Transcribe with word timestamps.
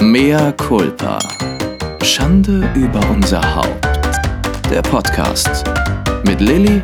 Mea 0.00 0.52
culpa. 0.52 1.18
Schande 2.04 2.70
über 2.76 3.00
unser 3.10 3.42
Haupt. 3.56 3.84
Der 4.70 4.80
Podcast 4.80 5.64
mit 6.24 6.40
Lilly 6.40 6.80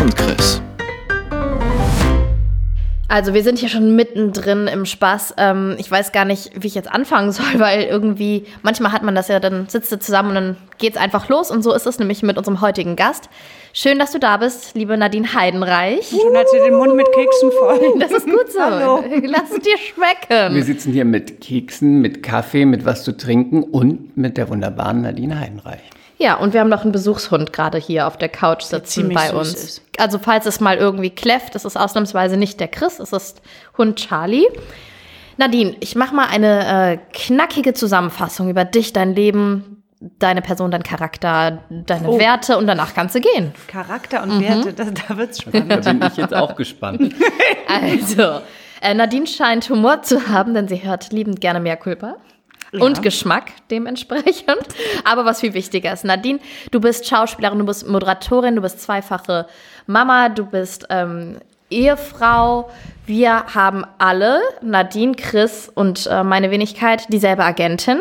und 0.00 0.16
Chris. 0.16 0.62
Also 3.08 3.34
wir 3.34 3.42
sind 3.42 3.58
hier 3.58 3.68
schon 3.68 3.94
mittendrin 3.96 4.66
im 4.66 4.86
Spaß. 4.86 5.34
Ähm, 5.36 5.76
ich 5.78 5.90
weiß 5.90 6.12
gar 6.12 6.24
nicht, 6.24 6.50
wie 6.54 6.66
ich 6.66 6.74
jetzt 6.74 6.90
anfangen 6.90 7.32
soll, 7.32 7.46
weil 7.58 7.82
irgendwie, 7.82 8.46
manchmal 8.62 8.92
hat 8.92 9.02
man 9.02 9.14
das 9.14 9.28
ja, 9.28 9.40
dann 9.40 9.68
sitzt 9.68 9.92
du 9.92 9.98
zusammen 9.98 10.30
und 10.30 10.34
dann 10.34 10.56
geht's 10.78 10.96
einfach 10.96 11.28
los. 11.28 11.50
Und 11.50 11.62
so 11.62 11.74
ist 11.74 11.86
es 11.86 11.98
nämlich 11.98 12.22
mit 12.22 12.38
unserem 12.38 12.62
heutigen 12.62 12.96
Gast. 12.96 13.28
Schön, 13.80 14.00
dass 14.00 14.10
du 14.10 14.18
da 14.18 14.38
bist, 14.38 14.74
liebe 14.74 14.96
Nadine 14.96 15.34
Heidenreich. 15.34 16.08
Schon 16.08 16.36
hat 16.36 16.48
sie 16.50 16.58
den 16.58 16.74
Mund 16.74 16.96
mit 16.96 17.06
Keksen 17.12 17.52
voll. 17.52 17.78
Das 18.00 18.10
ist 18.10 18.26
gut 18.26 18.50
so. 18.50 18.60
Hallo. 18.60 19.04
Lass 19.22 19.52
es 19.52 19.60
dir 19.60 19.78
schmecken. 19.78 20.52
Wir 20.52 20.64
sitzen 20.64 20.92
hier 20.92 21.04
mit 21.04 21.40
Keksen, 21.40 22.00
mit 22.00 22.24
Kaffee, 22.24 22.64
mit 22.64 22.84
was 22.84 23.04
zu 23.04 23.16
trinken 23.16 23.62
und 23.62 24.16
mit 24.16 24.36
der 24.36 24.48
wunderbaren 24.48 25.02
Nadine 25.02 25.38
Heidenreich. 25.38 25.78
Ja, 26.18 26.38
und 26.38 26.54
wir 26.54 26.60
haben 26.60 26.70
noch 26.70 26.82
einen 26.82 26.90
Besuchshund 26.90 27.52
gerade 27.52 27.78
hier 27.78 28.08
auf 28.08 28.16
der 28.16 28.30
Couch 28.30 28.62
sitzen 28.62 29.10
bei 29.10 29.32
uns. 29.32 29.54
ist. 29.54 29.82
Also 29.96 30.18
falls 30.18 30.46
es 30.46 30.58
mal 30.58 30.76
irgendwie 30.76 31.10
kläfft, 31.10 31.54
es 31.54 31.64
ist 31.64 31.76
ausnahmsweise 31.76 32.36
nicht 32.36 32.58
der 32.58 32.66
Chris, 32.66 32.98
es 32.98 33.12
ist 33.12 33.42
Hund 33.76 33.94
Charlie. 33.94 34.48
Nadine, 35.36 35.76
ich 35.78 35.94
mache 35.94 36.16
mal 36.16 36.26
eine 36.26 36.94
äh, 36.94 36.98
knackige 37.12 37.74
Zusammenfassung 37.74 38.50
über 38.50 38.64
dich, 38.64 38.92
dein 38.92 39.14
Leben, 39.14 39.77
deine 40.00 40.42
Person, 40.42 40.70
dein 40.70 40.82
Charakter, 40.82 41.62
deine 41.70 42.08
Oh. 42.08 42.18
Werte 42.18 42.56
und 42.56 42.66
danach 42.66 42.94
kannst 42.94 43.14
du 43.14 43.20
gehen. 43.20 43.52
Charakter 43.66 44.22
und 44.22 44.40
Werte, 44.40 44.72
da, 44.72 44.84
da 44.84 45.16
wird's 45.16 45.42
spannend. 45.42 45.70
Da 45.84 45.92
bin 45.92 46.02
ich 46.10 46.16
jetzt 46.16 46.34
auch 46.34 46.54
gespannt. 46.56 47.14
Also, 47.68 48.40
äh, 48.80 48.94
Nadine 48.94 49.26
scheint 49.26 49.68
Humor 49.68 50.00
zu 50.02 50.28
haben, 50.28 50.54
denn 50.54 50.68
sie 50.68 50.82
hört 50.82 51.12
liebend 51.12 51.40
gerne 51.40 51.60
mehr 51.60 51.76
Culpa. 51.76 52.16
Und 52.72 53.02
Geschmack 53.02 53.52
dementsprechend. 53.70 54.58
Aber 55.04 55.24
was 55.24 55.40
viel 55.40 55.52
wichtiger 55.54 55.92
ist, 55.92 56.04
Nadine, 56.04 56.38
du 56.70 56.80
bist 56.80 57.06
Schauspielerin, 57.06 57.58
du 57.58 57.66
bist 57.66 57.86
Moderatorin, 57.86 58.56
du 58.56 58.62
bist 58.62 58.80
zweifache 58.80 59.46
Mama, 59.86 60.28
du 60.30 60.44
bist 60.46 60.86
ähm, 60.90 61.36
Ehefrau. 61.70 62.70
Wir 63.06 63.54
haben 63.54 63.84
alle, 63.98 64.40
Nadine, 64.62 65.14
Chris 65.14 65.70
und 65.74 66.06
äh, 66.06 66.22
meine 66.24 66.50
Wenigkeit, 66.50 67.04
dieselbe 67.12 67.44
Agentin. 67.44 67.98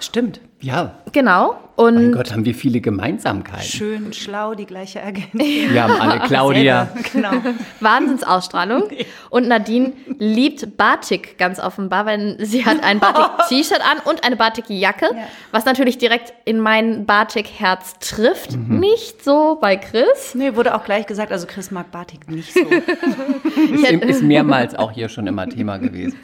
Stimmt. 0.00 0.40
Ja, 0.60 0.92
Genau. 1.12 1.56
Mein 1.82 1.96
Und 1.96 2.12
Gott, 2.12 2.32
haben 2.32 2.44
wir 2.44 2.54
viele 2.54 2.80
Gemeinsamkeiten. 2.80 3.62
Schön, 3.64 4.12
schlau, 4.12 4.54
die 4.54 4.66
gleiche 4.66 5.02
Agentin. 5.02 5.72
Wir 5.72 5.82
haben 5.82 6.00
alle 6.00 6.20
Claudia. 6.26 6.88
genau. 7.12 7.30
Wahnsinnsausstrahlung. 7.80 8.84
Und 9.30 9.48
Nadine 9.48 9.92
liebt 10.18 10.76
Batik 10.76 11.38
ganz 11.38 11.58
offenbar, 11.60 12.06
weil 12.06 12.36
sie 12.44 12.64
hat 12.64 12.82
ein 12.82 12.98
Batik-T-Shirt 13.00 13.80
an 13.80 13.98
und 14.04 14.24
eine 14.24 14.36
Batik-Jacke, 14.36 15.06
was 15.52 15.64
natürlich 15.64 15.98
direkt 15.98 16.32
in 16.44 16.60
mein 16.60 17.06
Batik-Herz 17.06 17.94
trifft. 18.00 18.56
Nicht 18.56 19.24
so 19.24 19.58
bei 19.60 19.76
Chris. 19.76 20.34
Nee, 20.34 20.54
wurde 20.54 20.74
auch 20.74 20.84
gleich 20.84 21.06
gesagt, 21.06 21.32
also 21.32 21.46
Chris 21.46 21.70
mag 21.70 21.90
Batik 21.90 22.30
nicht 22.30 22.52
so. 22.52 22.60
Ist, 23.72 23.90
ist 23.90 24.22
mehrmals 24.22 24.74
auch 24.74 24.92
hier 24.92 25.08
schon 25.08 25.26
immer 25.26 25.48
Thema 25.48 25.78
gewesen. 25.78 26.18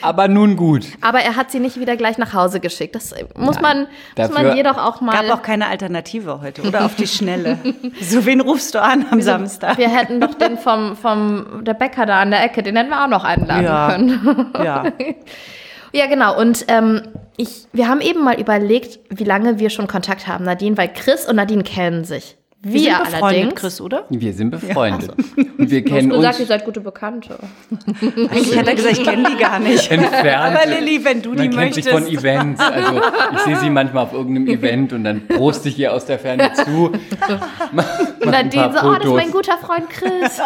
Aber 0.00 0.28
nun 0.28 0.56
gut. 0.56 0.84
Aber 1.00 1.20
er 1.20 1.36
hat 1.36 1.50
sie 1.50 1.60
nicht 1.60 1.78
wieder 1.78 1.96
gleich 1.96 2.18
nach 2.18 2.34
Hause 2.34 2.60
geschickt. 2.60 2.94
Das 2.94 3.14
muss, 3.36 3.60
man, 3.60 3.86
muss 4.28 4.30
Dafür 4.36 4.48
man 4.48 4.56
jedoch 4.56 4.78
auch 4.78 5.00
mal. 5.00 5.12
Gab 5.26 5.38
auch 5.38 5.42
keine 5.42 5.66
Alternative 5.68 6.40
heute, 6.40 6.62
oder 6.62 6.84
auf 6.84 6.94
die 6.96 7.06
Schnelle. 7.06 7.58
So, 8.00 8.24
wen 8.26 8.40
rufst 8.40 8.74
du 8.74 8.82
an 8.82 9.06
am 9.10 9.20
Samstag? 9.20 9.76
wir 9.78 9.88
hätten 9.88 10.20
doch 10.20 10.34
den 10.34 10.56
vom, 10.58 10.96
vom 10.96 11.64
der 11.64 11.74
Bäcker 11.74 12.06
da 12.06 12.20
an 12.20 12.30
der 12.30 12.42
Ecke, 12.44 12.62
den 12.62 12.76
hätten 12.76 12.90
wir 12.90 13.04
auch 13.04 13.08
noch 13.08 13.24
einladen 13.24 13.64
Ja. 13.64 13.90
können. 13.92 14.50
Ja. 14.64 14.84
Ja, 15.92 16.06
genau. 16.06 16.38
Und 16.38 16.66
ähm, 16.68 17.02
ich, 17.36 17.66
wir 17.72 17.88
haben 17.88 18.00
eben 18.00 18.22
mal 18.22 18.38
überlegt, 18.38 19.00
wie 19.08 19.24
lange 19.24 19.58
wir 19.58 19.70
schon 19.70 19.88
Kontakt 19.88 20.28
haben, 20.28 20.44
Nadine, 20.44 20.76
weil 20.78 20.86
Chris 20.92 21.26
und 21.28 21.34
Nadine 21.34 21.64
kennen 21.64 22.04
sich. 22.04 22.36
Wir, 22.62 22.72
Wir 22.74 22.80
sind 22.82 22.98
befreundet, 23.04 23.22
allerdings. 23.22 23.54
Chris, 23.54 23.80
oder? 23.80 24.04
Wir 24.10 24.32
sind 24.34 24.50
befreundet. 24.50 25.12
Und 25.16 25.70
wir 25.70 25.82
Du 25.82 25.90
hast 25.90 25.96
kennen 25.96 26.10
gesagt, 26.10 26.34
ihr 26.34 26.40
uns 26.40 26.48
seid 26.48 26.64
gute 26.66 26.80
Bekannte. 26.80 27.38
Eigentlich 28.02 28.58
hat 28.58 28.68
er 28.68 28.74
gesagt, 28.74 28.98
ich 28.98 29.04
kenne 29.04 29.28
die 29.30 29.36
gar 29.36 29.58
nicht. 29.58 29.90
entfernt. 29.90 30.56
Aber 30.58 30.66
Lilly, 30.66 31.02
wenn 31.02 31.22
du 31.22 31.34
die 31.34 31.48
Man 31.48 31.58
kennt 31.58 31.74
sich 31.74 31.88
von 31.88 32.02
möchtest. 32.02 32.22
Events. 32.22 32.60
Also 32.60 33.00
ich 33.32 33.38
sehe 33.40 33.56
sie 33.60 33.70
manchmal 33.70 34.04
auf 34.04 34.12
irgendeinem 34.12 34.46
Event 34.58 34.92
und 34.92 35.04
dann 35.04 35.26
proste 35.26 35.70
ich 35.70 35.78
ihr 35.78 35.94
aus 35.94 36.04
der 36.04 36.18
Ferne 36.18 36.52
zu. 36.52 36.92
Und 36.92 38.26
Nadine 38.26 38.74
so, 38.78 38.88
oh, 38.88 38.94
das 38.94 39.06
ist 39.06 39.10
mein 39.10 39.30
guter 39.30 39.56
Freund 39.56 39.88
Chris. 39.88 40.38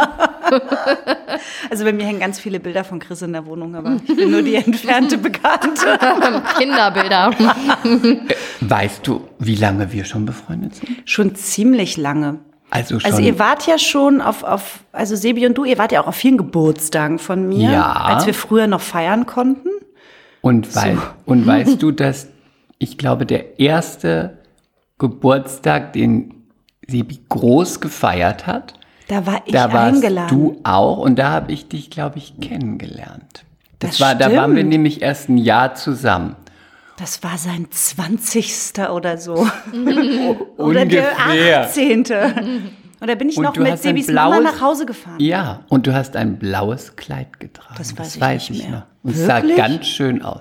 Also 1.70 1.84
bei 1.84 1.92
mir 1.92 2.04
hängen 2.06 2.20
ganz 2.20 2.38
viele 2.38 2.60
Bilder 2.60 2.84
von 2.84 2.98
Chris 2.98 3.22
in 3.22 3.32
der 3.32 3.46
Wohnung, 3.46 3.74
aber 3.74 3.96
ich 4.06 4.16
bin 4.16 4.30
nur 4.30 4.42
die 4.42 4.54
entfernte 4.54 5.18
Bekannte. 5.18 5.98
Kinderbilder. 6.58 7.32
Weißt 8.60 9.06
du, 9.06 9.26
wie 9.38 9.56
lange 9.56 9.92
wir 9.92 10.04
schon 10.04 10.24
befreundet 10.26 10.76
sind? 10.76 10.88
Schon 11.04 11.34
ziemlich 11.34 11.96
lange. 11.96 12.38
Also 12.70 12.98
schon. 13.00 13.10
Also 13.10 13.22
ihr 13.22 13.38
wart 13.38 13.66
ja 13.66 13.78
schon 13.78 14.20
auf, 14.20 14.42
auf, 14.42 14.80
also 14.92 15.16
Sebi 15.16 15.46
und 15.46 15.56
du, 15.58 15.64
ihr 15.64 15.78
wart 15.78 15.92
ja 15.92 16.02
auch 16.02 16.06
auf 16.08 16.16
vielen 16.16 16.38
Geburtstagen 16.38 17.18
von 17.18 17.48
mir, 17.48 17.70
Ja. 17.70 17.92
als 17.92 18.26
wir 18.26 18.34
früher 18.34 18.66
noch 18.66 18.80
feiern 18.80 19.26
konnten. 19.26 19.68
Und, 20.40 20.74
wei 20.76 20.96
und 21.24 21.46
weißt 21.46 21.82
du, 21.82 21.90
dass 21.90 22.28
ich 22.78 22.98
glaube, 22.98 23.26
der 23.26 23.58
erste 23.58 24.38
Geburtstag, 24.98 25.92
den 25.94 26.34
Sebi 26.86 27.20
groß 27.28 27.80
gefeiert 27.80 28.46
hat, 28.46 28.74
Da 29.08 29.26
war 29.26 29.42
ich 29.44 29.52
da 29.52 29.72
warst 29.72 29.96
eingeladen. 29.96 30.28
du 30.38 30.60
auch 30.64 30.98
und 30.98 31.16
da 31.18 31.30
habe 31.30 31.52
ich 31.52 31.68
dich, 31.68 31.90
glaube 31.90 32.18
ich, 32.18 32.40
kennengelernt. 32.40 33.44
Das, 33.78 33.92
Das 33.92 34.00
war, 34.00 34.14
da 34.14 34.34
waren 34.34 34.52
wir 34.52 34.58
stimmt. 34.60 34.70
nämlich 34.70 35.02
erst 35.02 35.28
ein 35.28 35.36
Jahr 35.36 35.74
zusammen. 35.74 36.36
Das 36.96 37.22
war 37.22 37.36
sein 37.36 37.66
20. 37.70 38.72
oder 38.90 39.18
so. 39.18 39.34
oder 40.56 40.86
der 40.86 41.12
Ungefähr. 41.26 41.60
18. 41.62 41.98
Und 43.00 43.08
da 43.10 43.14
bin 43.16 43.28
ich 43.28 43.36
Und 43.36 43.42
noch 43.44 43.56
mit 43.56 43.78
Sebis 43.82 44.06
Mama 44.08 44.36
blaues- 44.38 44.44
nach 44.44 44.60
Hause 44.62 44.86
gefahren. 44.86 45.18
Ja, 45.20 45.60
und 45.68 45.86
du 45.86 45.92
hast 45.92 46.16
ein 46.16 46.38
blaues 46.38 46.96
Kleid 46.96 47.38
getragen. 47.40 47.74
Das 47.76 48.20
weiß 48.20 48.44
ich 48.44 48.50
nicht 48.50 48.70
mehr. 48.70 48.86
noch. 49.02 49.10
Und 49.10 49.14
es 49.16 49.26
sah 49.26 49.40
ganz 49.40 49.86
schön 49.86 50.22
aus. 50.22 50.40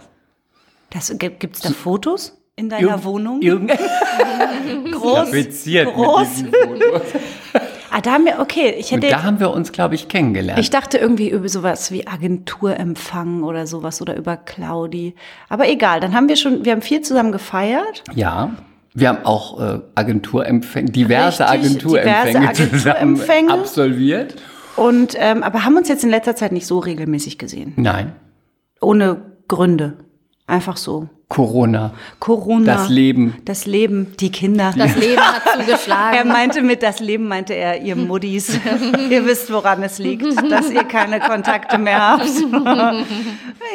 Das, 0.92 1.14
gibt 1.18 1.56
es 1.56 1.62
da 1.64 1.72
Fotos 1.72 2.38
in 2.56 2.70
deiner 2.70 2.88
Irgend- 2.88 3.04
Wohnung? 3.04 3.42
Irgend 3.42 3.72
Groß, 4.92 5.32
groß. 5.32 6.28
Ah, 7.96 8.02
da 8.02 8.14
haben 8.14 8.26
wir, 8.26 8.40
okay, 8.40 8.74
ich 8.76 8.92
hätte, 8.92 9.08
da 9.08 9.22
haben 9.22 9.40
wir 9.40 9.52
uns, 9.52 9.72
glaube 9.72 9.94
ich, 9.94 10.08
kennengelernt. 10.08 10.60
ich 10.60 10.72
dachte 10.72 10.98
irgendwie 10.98 11.30
über 11.30 11.48
sowas 11.48 11.92
wie 11.92 12.08
Agenturempfang 12.08 13.44
oder 13.44 13.68
sowas 13.68 14.02
oder 14.02 14.18
über 14.18 14.36
Claudi. 14.36 15.14
Aber 15.48 15.70
egal, 15.70 16.00
dann 16.00 16.16
haben 16.16 16.28
wir 16.28 16.36
schon, 16.36 16.66
wir 16.66 16.72
haben 16.72 16.82
viel 16.82 17.02
zusammen 17.02 17.32
gefeiert. 17.32 18.04
Ja, 18.16 18.56
wir 18.96 19.10
haben 19.10 19.24
auch 19.26 19.60
äh, 19.60 19.80
Agenturempfänge, 19.94 20.90
diverse 20.90 21.44
Richtig, 21.44 21.60
Agenturempfänge 21.68 22.40
diverse 22.40 22.72
zusammen 22.72 22.96
Agenturempfänge. 22.98 23.54
absolviert. 23.54 24.36
Und, 24.76 25.16
ähm, 25.20 25.44
aber 25.44 25.64
haben 25.64 25.78
uns 25.78 25.88
jetzt 25.88 26.04
in 26.04 26.10
letzter 26.10 26.36
Zeit 26.36 26.52
nicht 26.52 26.66
so 26.66 26.80
regelmäßig 26.80 27.38
gesehen. 27.38 27.74
Nein, 27.76 28.14
Ohne 28.82 29.22
Gründe. 29.48 29.98
Einfach 30.48 30.78
so. 30.78 31.10
Corona, 31.34 31.92
Corona. 32.20 32.76
das 32.76 32.90
Leben. 32.90 33.34
Das 33.44 33.66
Leben, 33.66 34.16
die 34.20 34.32
Kinder. 34.32 34.72
Das 34.78 34.96
Leben 34.96 35.20
hat 35.20 35.42
er 35.58 35.66
zugeschlagen. 35.66 36.28
meinte 36.28 36.62
mit 36.62 36.84
das 36.84 37.00
Leben, 37.00 37.28
meinte 37.28 37.56
er, 37.56 37.82
ihr 37.82 37.96
Muddis. 37.96 38.60
ihr 39.10 39.26
wisst, 39.26 39.52
woran 39.52 39.82
es 39.82 39.98
liegt, 39.98 40.28
dass 40.52 40.70
ihr 40.70 40.84
keine 40.84 41.20
Kontakte 41.20 41.80
mehr 41.80 42.08
habt. 42.08 42.30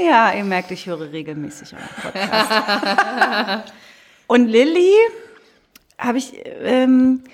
ja, 0.06 0.32
ihr 0.34 0.44
merkt, 0.44 0.70
ich 0.70 0.86
höre 0.86 1.10
regelmäßig 1.10 1.74
euren 1.74 2.12
Podcast. 2.12 3.72
Und 4.28 4.46
Lilly 4.46 4.92
habe 5.98 6.18
ich 6.18 6.34
ähm, 6.62 7.24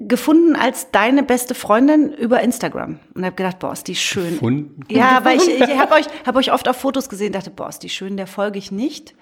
gefunden 0.00 0.56
als 0.56 0.90
deine 0.90 1.22
beste 1.22 1.54
Freundin 1.54 2.12
über 2.12 2.40
Instagram. 2.40 2.98
Und 3.14 3.24
habe 3.24 3.36
gedacht, 3.36 3.58
boah, 3.58 3.72
ist 3.72 3.86
die 3.86 3.94
schön. 3.96 4.30
Gefunden? 4.34 4.80
Ja, 4.88 5.10
aber 5.16 5.34
ich, 5.34 5.46
ich 5.48 5.78
habe 5.78 5.94
euch, 5.94 6.06
hab 6.26 6.36
euch 6.36 6.52
oft 6.52 6.68
auf 6.68 6.76
Fotos 6.76 7.08
gesehen, 7.08 7.32
dachte, 7.32 7.50
boah, 7.50 7.68
ist 7.68 7.82
die 7.82 7.88
schön, 7.90 8.16
der 8.16 8.26
folge 8.26 8.58
ich 8.58 8.72
nicht. 8.72 9.14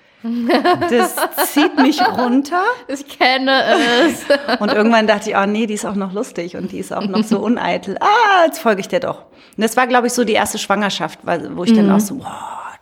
Das 0.90 1.14
zieht 1.52 1.76
mich 1.76 2.00
runter. 2.04 2.62
Ich 2.88 3.06
kenne 3.06 3.62
es. 4.06 4.25
Und 4.60 4.72
irgendwann 4.72 5.06
dachte 5.06 5.30
ich, 5.30 5.36
oh 5.36 5.46
nee, 5.46 5.66
die 5.66 5.75
ist 5.75 5.84
auch 5.84 5.94
noch 5.94 6.12
lustig 6.12 6.56
und 6.56 6.72
die 6.72 6.78
ist 6.78 6.92
auch 6.92 7.06
noch 7.06 7.22
so 7.22 7.38
uneitel. 7.38 7.96
Ah, 8.00 8.44
jetzt 8.46 8.58
folge 8.58 8.80
ich 8.80 8.88
der 8.88 8.98
doch. 9.00 9.26
Und 9.56 9.62
das 9.62 9.76
war, 9.76 9.86
glaube 9.86 10.08
ich, 10.08 10.12
so 10.12 10.25
die 10.25 10.32
erste 10.32 10.58
Schwangerschaft, 10.58 11.20
weil- 11.22 11.56
wo 11.56 11.62
ich 11.64 11.72
dann 11.72 11.90
auch 11.92 12.00
so, 12.00 12.19
wow, 12.19 12.25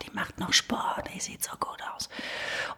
die 0.03 0.15
macht 0.15 0.41
noch 0.41 0.53
Sport, 0.55 1.11
die 1.15 1.21
sieht 1.21 1.43
so 1.45 1.51
gut 1.61 1.77
aus. 1.95 2.09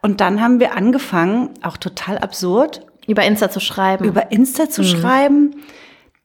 Und 0.02 0.20
dann 0.20 0.40
haben 0.40 0.58
wir 0.58 0.76
angefangen, 0.76 1.50
auch 1.62 1.76
total 1.76 2.18
absurd, 2.18 2.84
Über 3.08 3.24
Insta 3.24 3.50
zu 3.50 3.58
schreiben. 3.60 4.04
über 4.04 4.30
Insta 4.30 4.68
zu 4.70 4.84
schreiben, 4.84 5.56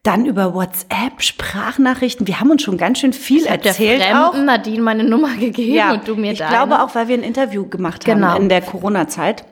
dann 0.03 0.25
über 0.25 0.53
WhatsApp, 0.53 1.21
Sprachnachrichten. 1.21 2.27
Wir 2.27 2.39
haben 2.41 2.51
uns 2.51 2.61
schon 2.61 2.77
ganz 2.77 2.99
schön 2.99 3.13
viel 3.13 3.49
hat 3.49 3.65
erzählt 3.65 4.01
der 4.01 4.19
auch. 4.27 4.31
Fremden 4.31 4.45
Nadine 4.45 4.81
meine 4.83 5.03
Nummer 5.05 5.35
gegeben 5.39 5.91
und 5.91 6.07
du 6.07 6.15
mir 6.15 6.33
ich 6.33 6.39
deine. 6.39 6.51
glaube 6.51 6.81
auch, 6.83 6.93
weil 6.93 7.07
wir 7.07 7.15
ein 7.17 7.23
Interview 7.23 7.65
gemacht 7.67 8.05
haben 8.07 8.19
Genau. 8.21 8.35
in 8.37 8.49
der 8.49 8.61
Corona-Zeit. 8.61 9.45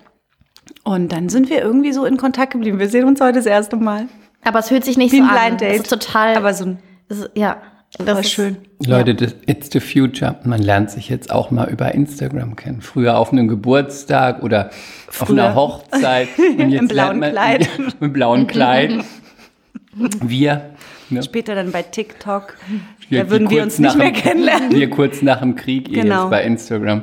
Und 0.84 1.12
dann 1.12 1.30
sind 1.30 1.50
wir 1.50 1.62
irgendwie 1.62 1.94
so 1.94 2.06
in 2.06 2.18
Kontakt 2.18 2.52
geblieben. 2.54 2.80
Wir 2.80 2.90
sehen 2.90 3.06
uns 3.06 3.22
heute 3.22 3.34
das 3.40 3.46
erste 3.46 3.78
Mal. 3.78 4.08
Aber 4.44 4.60
es 4.60 4.68
fühlt 4.70 4.84
sich 4.84 4.98
nicht 4.98 5.12
Wie 5.14 5.18
so 5.20 5.24
an. 5.24 5.30
Blind 5.30 5.62
Date. 5.62 5.74
Es 5.76 5.82
ist 5.82 5.90
total. 5.90 6.36
Aber 6.36 6.54
so 6.54 6.66
ein 6.66 6.80
ist, 7.08 7.30
ja. 7.36 7.58
Das 7.98 8.20
ist 8.22 8.32
schön. 8.32 8.58
Leute, 8.86 9.14
das, 9.16 9.36
it's 9.46 9.70
the 9.72 9.80
future. 9.82 10.36
Man 10.44 10.62
lernt 10.62 10.90
sich 10.92 11.10
jetzt 11.10 11.32
auch 11.32 11.52
mal 11.52 11.70
über 11.70 11.94
Instagram 11.94 12.56
kennen. 12.56 12.82
Früher 12.82 13.18
auf 13.18 13.32
einem 13.34 13.48
Geburtstag 13.48 14.42
oder 14.44 14.68
auf 15.10 15.16
Früher. 15.16 15.44
einer 15.46 15.56
Hochzeit. 15.56 16.30
Und 16.38 16.70
jetzt 16.70 16.82
Im 16.82 16.88
blauen 16.88 17.20
lernt 17.20 17.34
Kleid. 17.34 17.70
Im 18.00 18.14
blauen 18.14 18.48
Kleid. 18.48 19.04
Wir. 20.22 20.72
Ne? 21.10 21.22
Später 21.22 21.54
dann 21.54 21.72
bei 21.72 21.84
TikTok. 21.84 22.56
Wir- 23.10 23.26
da 23.26 23.30
würden 23.30 23.50
wir 23.50 23.62
uns 23.62 23.78
nicht 23.78 23.98
mehr 23.98 24.12
dem- 24.12 24.16
kennenlernen. 24.16 24.72
Wir 24.72 24.90
kurz 24.90 25.22
nach 25.22 25.42
dem 25.42 25.56
Krieg 25.56 25.90
eh 25.90 26.02
Genau. 26.02 26.22
jetzt 26.24 26.30
bei 26.32 26.44
Instagram. 26.44 27.02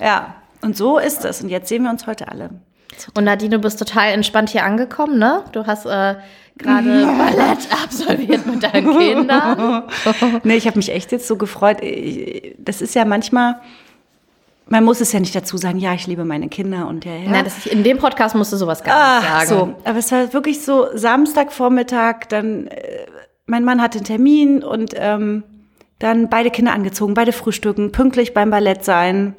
Ja, 0.00 0.34
und 0.62 0.76
so 0.76 0.98
ist 0.98 1.24
es. 1.24 1.42
Und 1.42 1.48
jetzt 1.48 1.68
sehen 1.68 1.84
wir 1.84 1.90
uns 1.90 2.06
heute 2.08 2.26
alle. 2.28 2.50
Und 3.16 3.24
Nadine, 3.24 3.56
du 3.56 3.58
bist 3.60 3.78
total 3.78 4.10
entspannt 4.12 4.50
hier 4.50 4.64
angekommen, 4.64 5.18
ne? 5.18 5.44
Du 5.52 5.64
hast 5.66 5.86
äh, 5.86 6.16
gerade 6.58 7.06
Ballett 7.06 7.68
absolviert 7.70 8.46
mit 8.46 8.62
deinen 8.62 8.98
Kindern. 8.98 9.84
Nee, 10.44 10.56
ich 10.56 10.66
habe 10.66 10.78
mich 10.78 10.90
echt 10.92 11.12
jetzt 11.12 11.26
so 11.26 11.36
gefreut. 11.36 11.78
Das 12.58 12.82
ist 12.82 12.94
ja 12.94 13.04
manchmal, 13.04 13.56
man 14.66 14.84
muss 14.84 15.00
es 15.00 15.12
ja 15.12 15.20
nicht 15.20 15.34
dazu 15.34 15.56
sagen, 15.56 15.78
ja, 15.78 15.94
ich 15.94 16.06
liebe 16.06 16.24
meine 16.24 16.48
Kinder 16.48 16.88
und 16.88 17.04
ja, 17.04 17.14
ja. 17.14 17.30
Na, 17.30 17.42
das, 17.42 17.66
in 17.66 17.82
dem 17.84 17.98
Podcast 17.98 18.34
musst 18.34 18.52
du 18.52 18.56
sowas 18.56 18.82
gar 18.82 18.94
Ach, 18.96 19.20
nicht 19.40 19.48
sagen. 19.48 19.74
so. 19.84 19.88
Aber 19.88 19.98
es 19.98 20.10
war 20.12 20.32
wirklich 20.32 20.62
so 20.62 20.86
Samstagvormittag, 20.94 22.26
dann 22.28 22.66
äh, 22.68 23.06
mein 23.46 23.64
Mann 23.64 23.82
hatte 23.82 23.98
einen 23.98 24.06
Termin 24.06 24.62
und 24.62 24.94
ähm, 24.96 25.44
dann 25.98 26.28
beide 26.28 26.50
Kinder 26.50 26.72
angezogen, 26.72 27.14
beide 27.14 27.32
frühstücken, 27.32 27.92
pünktlich 27.92 28.34
beim 28.34 28.50
Ballett 28.50 28.84
sein. 28.84 29.36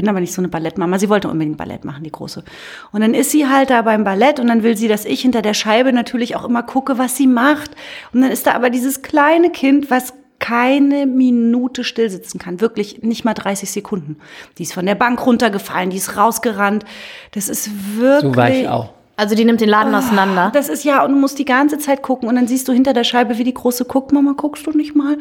Ich 0.00 0.02
bin 0.02 0.08
aber 0.08 0.20
nicht 0.20 0.32
so 0.32 0.40
eine 0.40 0.48
Ballettmama. 0.48 0.98
Sie 0.98 1.10
wollte 1.10 1.28
unbedingt 1.28 1.58
Ballett 1.58 1.84
machen, 1.84 2.02
die 2.04 2.10
große. 2.10 2.42
Und 2.90 3.02
dann 3.02 3.12
ist 3.12 3.32
sie 3.32 3.46
halt 3.46 3.68
da 3.68 3.82
beim 3.82 4.02
Ballett 4.02 4.40
und 4.40 4.46
dann 4.46 4.62
will 4.62 4.74
sie, 4.74 4.88
dass 4.88 5.04
ich 5.04 5.20
hinter 5.20 5.42
der 5.42 5.52
Scheibe 5.52 5.92
natürlich 5.92 6.36
auch 6.36 6.46
immer 6.46 6.62
gucke, 6.62 6.96
was 6.96 7.18
sie 7.18 7.26
macht. 7.26 7.72
Und 8.14 8.22
dann 8.22 8.30
ist 8.30 8.46
da 8.46 8.52
aber 8.52 8.70
dieses 8.70 9.02
kleine 9.02 9.50
Kind, 9.50 9.90
was 9.90 10.14
keine 10.38 11.04
Minute 11.04 11.84
still 11.84 12.08
sitzen 12.08 12.38
kann. 12.38 12.62
Wirklich 12.62 13.02
nicht 13.02 13.26
mal 13.26 13.34
30 13.34 13.70
Sekunden. 13.70 14.16
Die 14.56 14.62
ist 14.62 14.72
von 14.72 14.86
der 14.86 14.94
Bank 14.94 15.26
runtergefallen, 15.26 15.90
die 15.90 15.98
ist 15.98 16.16
rausgerannt. 16.16 16.86
Das 17.32 17.50
ist 17.50 17.98
wirklich. 17.98 18.32
So 18.32 18.36
war 18.36 18.50
ich 18.50 18.68
auch. 18.68 18.94
Also 19.18 19.34
die 19.34 19.44
nimmt 19.44 19.60
den 19.60 19.68
Laden 19.68 19.94
auseinander. 19.94 20.50
Das 20.54 20.70
ist 20.70 20.82
ja, 20.82 21.04
und 21.04 21.12
du 21.12 21.18
musst 21.18 21.38
die 21.38 21.44
ganze 21.44 21.76
Zeit 21.76 22.00
gucken 22.00 22.26
und 22.26 22.36
dann 22.36 22.48
siehst 22.48 22.66
du 22.68 22.72
hinter 22.72 22.94
der 22.94 23.04
Scheibe, 23.04 23.36
wie 23.36 23.44
die 23.44 23.52
große 23.52 23.84
guckt, 23.84 24.12
Mama, 24.12 24.32
guckst 24.34 24.66
du 24.66 24.70
nicht 24.70 24.96
mal? 24.96 25.18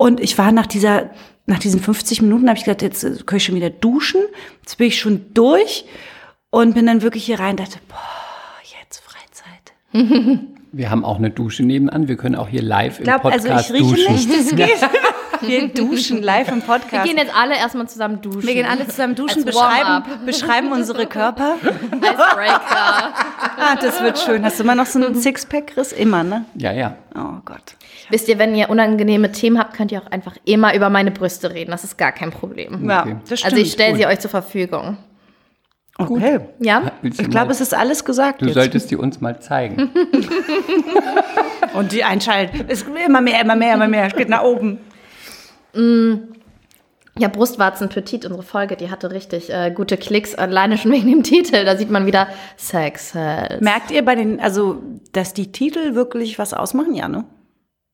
Und 0.00 0.18
ich 0.18 0.38
war 0.38 0.50
nach 0.50 0.66
dieser, 0.66 1.10
nach 1.44 1.58
diesen 1.58 1.78
50 1.78 2.22
Minuten, 2.22 2.48
habe 2.48 2.58
ich 2.58 2.64
gedacht, 2.64 2.80
jetzt 2.80 3.04
äh, 3.04 3.18
kann 3.26 3.36
ich 3.36 3.44
schon 3.44 3.54
wieder 3.54 3.68
duschen. 3.68 4.22
Jetzt 4.62 4.78
bin 4.78 4.86
ich 4.86 4.98
schon 4.98 5.26
durch 5.34 5.84
und 6.48 6.72
bin 6.72 6.86
dann 6.86 7.02
wirklich 7.02 7.26
hier 7.26 7.38
rein 7.38 7.50
und 7.50 7.60
dachte, 7.60 7.80
boah, 7.86 7.98
jetzt 8.80 9.02
Freizeit. 9.02 10.54
Wir 10.72 10.88
haben 10.88 11.04
auch 11.04 11.18
eine 11.18 11.28
Dusche 11.28 11.64
nebenan. 11.64 12.08
Wir 12.08 12.16
können 12.16 12.34
auch 12.34 12.48
hier 12.48 12.62
live 12.62 12.98
im 12.98 13.02
Ich 13.02 13.10
glaube, 13.10 13.30
also 13.30 13.48
Podcast 13.48 13.68
ich 13.68 13.76
rieche 13.76 13.94
duschen. 13.94 14.12
nicht, 14.14 14.30
das 14.30 14.56
geht. 14.56 14.90
Wir 15.40 15.68
duschen 15.68 16.22
live 16.22 16.48
im 16.48 16.56
Wir 16.56 16.62
Podcast. 16.62 17.04
gehen 17.06 17.16
jetzt 17.16 17.34
alle 17.34 17.56
erstmal 17.56 17.88
zusammen 17.88 18.20
duschen. 18.20 18.42
Wir 18.46 18.54
gehen 18.54 18.66
alle 18.66 18.86
zusammen 18.86 19.14
duschen, 19.14 19.44
beschreiben, 19.44 20.04
beschreiben 20.26 20.72
unsere 20.72 21.06
Körper. 21.06 21.56
Icebreaker. 21.62 23.14
Ah, 23.62 23.76
das 23.76 24.02
wird 24.02 24.18
schön. 24.18 24.42
Hast 24.44 24.58
du 24.58 24.64
immer 24.64 24.74
noch 24.74 24.86
so 24.86 24.98
einen 24.98 25.14
Sixpack, 25.14 25.68
Chris? 25.68 25.92
Immer, 25.92 26.22
ne? 26.24 26.44
Ja, 26.54 26.72
ja. 26.72 26.96
Oh 27.14 27.40
Gott. 27.44 27.74
Wisst 28.08 28.28
ihr, 28.28 28.38
wenn 28.38 28.54
ihr 28.54 28.70
unangenehme 28.70 29.32
Themen 29.32 29.58
habt, 29.58 29.74
könnt 29.76 29.92
ihr 29.92 30.00
auch 30.02 30.10
einfach 30.10 30.34
immer 30.44 30.74
über 30.74 30.88
meine 30.88 31.10
Brüste 31.10 31.52
reden. 31.52 31.70
Das 31.70 31.84
ist 31.84 31.98
gar 31.98 32.12
kein 32.12 32.30
Problem. 32.30 32.88
Ja, 32.88 33.02
Okay. 33.02 33.16
das 33.28 33.40
stimmt. 33.40 33.52
Also 33.52 33.64
ich 33.64 33.72
stelle 33.72 33.96
sie 33.96 34.06
euch 34.06 34.18
zur 34.20 34.30
Verfügung. 34.30 34.96
Okay. 35.98 36.40
Ja? 36.60 36.92
Willst 37.02 37.18
du 37.18 37.24
Ich 37.24 37.30
glaube, 37.30 37.52
es 37.52 37.60
ist 37.60 37.74
alles 37.74 38.04
gesagt 38.04 38.40
Du 38.40 38.46
jetzt. 38.46 38.54
solltest 38.54 38.90
die 38.90 38.96
uns 38.96 39.20
mal 39.20 39.38
zeigen. 39.40 39.90
Und 41.74 41.92
die 41.92 42.02
einschalten. 42.04 42.64
Es 42.68 42.86
wird 42.86 42.96
immer 43.06 43.20
mehr, 43.20 43.40
immer 43.42 43.56
mehr, 43.56 43.74
immer 43.74 43.88
mehr. 43.88 44.06
Es 44.06 44.14
geht 44.16 44.28
nach 44.30 44.42
oben. 44.42 44.78
Ja, 45.74 47.28
Brustwarzen 47.28 47.88
Petit, 47.88 48.24
unsere 48.24 48.42
Folge, 48.42 48.76
die 48.76 48.90
hatte 48.90 49.10
richtig 49.10 49.52
äh, 49.52 49.70
gute 49.70 49.96
Klicks, 49.96 50.34
alleine 50.34 50.78
schon 50.78 50.92
wegen 50.92 51.08
dem 51.08 51.22
Titel. 51.24 51.64
Da 51.64 51.76
sieht 51.76 51.90
man 51.90 52.06
wieder 52.06 52.28
Sex 52.56 53.14
Hells. 53.14 53.60
Merkt 53.60 53.90
ihr 53.90 54.04
bei 54.04 54.14
den, 54.14 54.40
also, 54.40 54.82
dass 55.12 55.34
die 55.34 55.52
Titel 55.52 55.94
wirklich 55.94 56.38
was 56.38 56.54
ausmachen? 56.54 56.94
Ja, 56.94 57.08
ne? 57.08 57.24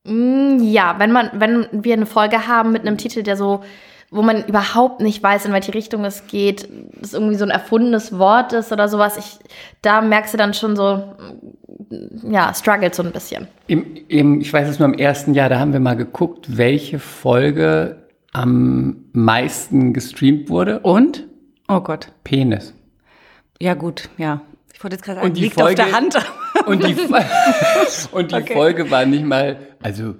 Ja, 0.06 0.94
wenn 0.98 1.10
man, 1.10 1.30
wenn 1.34 1.66
wir 1.72 1.94
eine 1.94 2.06
Folge 2.06 2.46
haben 2.46 2.70
mit 2.70 2.82
einem 2.82 2.98
Titel, 2.98 3.24
der 3.24 3.36
so, 3.36 3.64
wo 4.10 4.22
man 4.22 4.44
überhaupt 4.46 5.00
nicht 5.00 5.20
weiß, 5.20 5.46
in 5.46 5.52
welche 5.52 5.74
Richtung 5.74 6.04
es 6.04 6.28
geht, 6.28 6.68
das 7.00 7.12
irgendwie 7.12 7.34
so 7.34 7.44
ein 7.44 7.50
erfundenes 7.50 8.16
Wort 8.16 8.52
ist 8.52 8.70
oder 8.70 8.88
sowas, 8.88 9.16
ich, 9.16 9.38
da 9.82 10.02
merkst 10.02 10.34
du 10.34 10.38
dann 10.38 10.54
schon 10.54 10.76
so, 10.76 10.98
mm, 10.98 11.65
ja, 12.30 12.52
struggelt 12.54 12.94
so 12.94 13.02
ein 13.02 13.12
bisschen. 13.12 13.46
Im, 13.66 13.84
im, 14.08 14.40
ich 14.40 14.52
weiß 14.52 14.68
es 14.68 14.78
nur 14.78 14.88
im 14.88 14.94
ersten 14.94 15.34
Jahr, 15.34 15.48
da 15.48 15.58
haben 15.58 15.72
wir 15.72 15.80
mal 15.80 15.96
geguckt, 15.96 16.56
welche 16.56 16.98
Folge 16.98 18.06
am 18.32 19.04
meisten 19.12 19.92
gestreamt 19.92 20.48
wurde. 20.48 20.80
Und? 20.80 21.26
Oh 21.68 21.80
Gott. 21.80 22.12
Penis. 22.24 22.74
Ja, 23.60 23.74
gut, 23.74 24.08
ja. 24.18 24.42
Ich 24.74 24.82
wollte 24.84 24.96
jetzt 24.96 25.04
gerade 25.04 25.16
sagen, 25.20 25.28
Und 25.30 25.36
die 25.38 25.42
liegt 25.42 25.54
Folge- 25.54 25.82
auf 25.82 25.88
der 25.88 25.96
Hand. 25.96 26.16
Und 26.66 26.84
die, 26.84 26.94
und 28.12 28.30
die 28.32 28.36
Okay. 28.36 28.52
Folge 28.52 28.90
war 28.90 29.06
nicht 29.06 29.24
mal, 29.24 29.56
also 29.82 30.14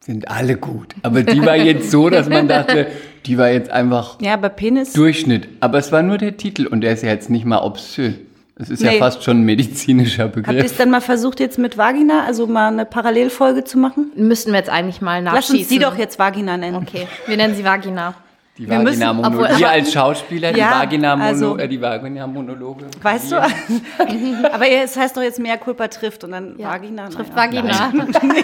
sind 0.00 0.28
alle 0.28 0.56
gut. 0.56 0.94
Aber 1.02 1.22
die 1.22 1.40
war 1.46 1.56
jetzt 1.56 1.90
so, 1.90 2.10
dass 2.10 2.28
man 2.28 2.46
dachte, 2.48 2.88
die 3.24 3.38
war 3.38 3.50
jetzt 3.50 3.70
einfach 3.70 4.20
Ja, 4.20 4.34
aber 4.34 4.50
Penis. 4.50 4.92
Durchschnitt. 4.92 5.48
Aber 5.60 5.78
es 5.78 5.92
war 5.92 6.02
nur 6.02 6.18
der 6.18 6.36
Titel 6.36 6.66
und 6.66 6.82
der 6.82 6.92
ist 6.92 7.02
ja 7.02 7.10
jetzt 7.10 7.30
nicht 7.30 7.44
mal 7.46 7.58
obszön. 7.60 8.16
Das 8.56 8.70
ist 8.70 8.82
ja 8.82 8.92
Nee. 8.92 8.98
fast 9.00 9.24
schon 9.24 9.40
ein 9.40 9.44
medizinischer 9.44 10.24
Habt 10.24 10.36
ihr 10.36 10.42
es 10.42 10.46
Begriff. 10.48 10.76
dann 10.76 10.90
mal 10.90 11.00
versucht, 11.00 11.40
jetzt 11.40 11.58
mit 11.58 11.76
Vagina, 11.76 12.24
also 12.24 12.46
mal 12.46 12.68
eine 12.68 12.84
Parallelfolge 12.86 13.64
zu 13.64 13.78
machen? 13.78 14.12
Müssten 14.14 14.52
wir 14.52 14.58
jetzt 14.60 14.70
eigentlich 14.70 15.00
mal 15.00 15.22
Lass 15.24 15.34
nachschießen. 15.34 15.58
uns 15.58 15.68
die 15.68 15.78
doch 15.80 15.96
jetzt 15.98 16.18
Vagina 16.20 16.56
nennen. 16.56 16.76
Okay, 16.76 17.08
wir 17.26 17.36
nennen 17.36 17.54
sie 17.56 17.64
Vagina. 17.64 18.14
Die 18.56 18.70
wir 18.70 18.78
müssen- 18.78 19.00
Vagina-Monologe. 19.00 19.44
obwohl- 19.46 19.58
Wir 19.58 19.68
als 19.70 19.92
Schauspieler, 19.92 20.52
die 20.52 20.60
Ja, 20.60 20.78
Vagina-Mono- 20.78 21.24
also- 21.24 21.56
äh, 21.58 21.66
die 21.66 21.80
Vagina-Monologe. 21.80 22.84
Weißt 23.02 23.32
du? 23.32 23.42
aber 23.42 24.68
es 24.70 24.96
heißt 24.96 25.16
doch 25.16 25.22
jetzt 25.22 25.40
mehr 25.40 25.58
Culpa 25.58 25.88
trifft 25.88 26.22
und 26.22 26.30
dann 26.30 26.54
Ja, 26.56 26.68
Vagina. 26.70 27.08
Trifft 27.08 27.34
naja. 27.34 27.52
Vagina. 27.52 27.92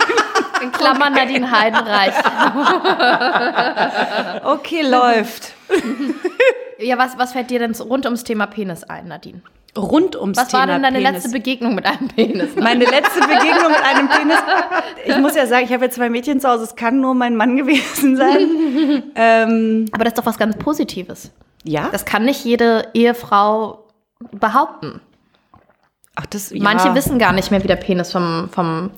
In 0.63 0.73
Klammern 0.73 1.13
Nadine 1.15 1.49
Heidenreich. 1.51 2.13
Okay, 4.45 4.83
läuft. 4.83 5.53
Ja, 6.79 6.99
was, 6.99 7.17
was 7.19 7.33
fällt 7.33 7.51
dir 7.51 7.59
denn 7.61 7.75
so 7.75 7.85
rund 7.85 8.05
ums 8.07 8.25
Thema 8.25 8.47
Penis 8.47 8.85
ein, 8.85 9.09
Nadine? 9.09 9.41
Rund 9.77 10.17
ums 10.17 10.37
Was 10.37 10.49
Thema 10.49 10.61
war 10.61 10.67
denn 10.67 10.83
deine 10.83 10.99
Penis. 10.99 11.13
letzte 11.13 11.31
Begegnung 11.31 11.75
mit 11.75 11.87
einem 11.87 12.09
Penis? 12.09 12.57
Meine 12.57 12.85
letzte 12.85 13.21
Begegnung 13.21 13.71
mit 13.71 13.83
einem 13.85 14.09
Penis. 14.09 14.39
Ich 15.07 15.17
muss 15.19 15.35
ja 15.37 15.47
sagen, 15.47 15.65
ich 15.65 15.73
habe 15.73 15.85
ja 15.85 15.91
zwei 15.91 16.11
Mädchen 16.11 16.41
zu 16.41 16.49
Hause. 16.49 16.65
Es 16.65 16.75
kann 16.75 17.01
nur 17.01 17.15
mein 17.15 17.37
Mann 17.37 17.57
gewesen 17.57 18.17
sein. 18.17 19.03
ähm, 19.15 19.87
Aber 19.93 20.05
das 20.05 20.13
ist 20.13 20.19
doch 20.19 20.27
was 20.27 20.39
ganz 20.39 20.57
Positives. 20.57 21.31
ja. 21.65 21.89
Das 21.93 22.05
kann 22.05 22.25
nicht 22.25 22.45
jede 22.45 22.89
Ehefrau 22.95 23.85
behaupten. 24.33 25.01
Ach, 26.17 26.27
das, 26.27 26.51
ja. 26.51 26.63
Manche 26.63 26.95
wissen 26.95 27.19
gar 27.19 27.33
nicht 27.33 27.51
mehr, 27.51 27.63
wie 27.63 27.69
der 27.69 27.77
Penis 27.77 28.11
vom, 28.13 28.49
vom, 28.51 28.91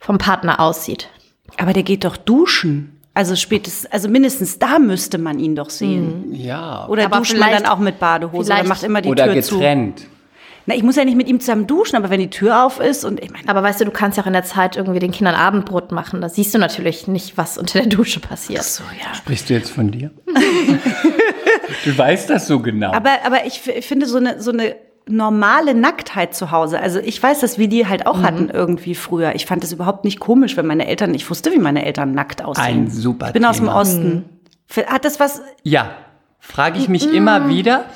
vom 0.00 0.18
Partner 0.18 0.60
aussieht. 0.60 1.08
Aber 1.56 1.72
der 1.72 1.82
geht 1.84 2.04
doch 2.04 2.16
duschen. 2.16 2.99
Also 3.20 3.36
spätestens, 3.36 3.92
also 3.92 4.08
mindestens 4.08 4.58
da 4.58 4.78
müsste 4.78 5.18
man 5.18 5.38
ihn 5.38 5.54
doch 5.54 5.68
sehen. 5.68 6.32
Ja. 6.32 6.86
Oder 6.88 7.04
Aber 7.04 7.18
duscht 7.18 7.36
man 7.36 7.50
dann 7.50 7.66
auch 7.66 7.76
mit 7.76 7.98
Badehose 8.00 8.50
oder 8.50 8.64
macht 8.64 8.82
immer 8.82 9.02
die 9.02 9.10
Oder 9.10 9.30
Tür 9.30 9.42
zu. 9.42 9.56
getrennt. 9.56 10.06
Na, 10.64 10.74
ich 10.74 10.82
muss 10.82 10.96
ja 10.96 11.04
nicht 11.04 11.18
mit 11.18 11.28
ihm 11.28 11.38
zusammen 11.38 11.66
duschen, 11.66 11.96
aber 11.96 12.08
wenn 12.08 12.20
die 12.20 12.30
Tür 12.30 12.64
auf 12.64 12.80
ist 12.80 13.04
und 13.04 13.22
ich 13.22 13.30
meine, 13.30 13.46
Aber 13.46 13.62
weißt 13.62 13.78
du, 13.82 13.84
du 13.84 13.90
kannst 13.90 14.16
ja 14.16 14.22
auch 14.22 14.26
in 14.26 14.32
der 14.32 14.44
Zeit 14.44 14.78
irgendwie 14.78 15.00
den 15.00 15.10
Kindern 15.10 15.34
Abendbrot 15.34 15.92
machen. 15.92 16.22
Da 16.22 16.30
siehst 16.30 16.54
du 16.54 16.58
natürlich 16.58 17.08
nicht, 17.08 17.36
was 17.36 17.58
unter 17.58 17.80
der 17.80 17.88
Dusche 17.88 18.20
passiert. 18.20 18.62
so 18.64 18.84
ja. 18.98 19.12
Sprichst 19.14 19.50
du 19.50 19.52
jetzt 19.52 19.68
von 19.70 19.90
dir? 19.90 20.12
du 21.84 21.98
weißt 21.98 22.30
das 22.30 22.46
so 22.46 22.60
genau. 22.60 22.90
Aber, 22.94 23.18
aber 23.26 23.44
ich 23.44 23.60
finde 23.60 24.06
so 24.06 24.16
eine, 24.16 24.40
so 24.40 24.50
eine 24.50 24.76
normale 25.06 25.74
Nacktheit 25.74 26.34
zu 26.34 26.50
Hause. 26.50 26.80
Also 26.80 26.98
ich 27.00 27.22
weiß, 27.22 27.40
dass 27.40 27.58
wir 27.58 27.68
die 27.68 27.86
halt 27.86 28.06
auch 28.06 28.22
hatten 28.22 28.48
irgendwie 28.48 28.94
früher. 28.94 29.34
Ich 29.34 29.46
fand 29.46 29.64
es 29.64 29.72
überhaupt 29.72 30.04
nicht 30.04 30.20
komisch, 30.20 30.56
wenn 30.56 30.66
meine 30.66 30.86
Eltern, 30.86 31.14
ich 31.14 31.28
wusste, 31.28 31.52
wie 31.52 31.58
meine 31.58 31.84
Eltern 31.84 32.12
nackt 32.12 32.44
aussehen. 32.44 32.84
Ein 32.84 32.90
super 32.90 33.28
Ich 33.28 33.32
bin 33.32 33.44
aus 33.44 33.56
dem 33.56 33.66
Thema. 33.66 33.80
Osten. 33.80 34.24
Hat 34.86 35.04
das 35.04 35.18
was, 35.18 35.42
ja, 35.62 35.90
frage 36.38 36.78
ich 36.78 36.88
mich 36.88 37.12
immer 37.12 37.48
wieder. 37.48 37.86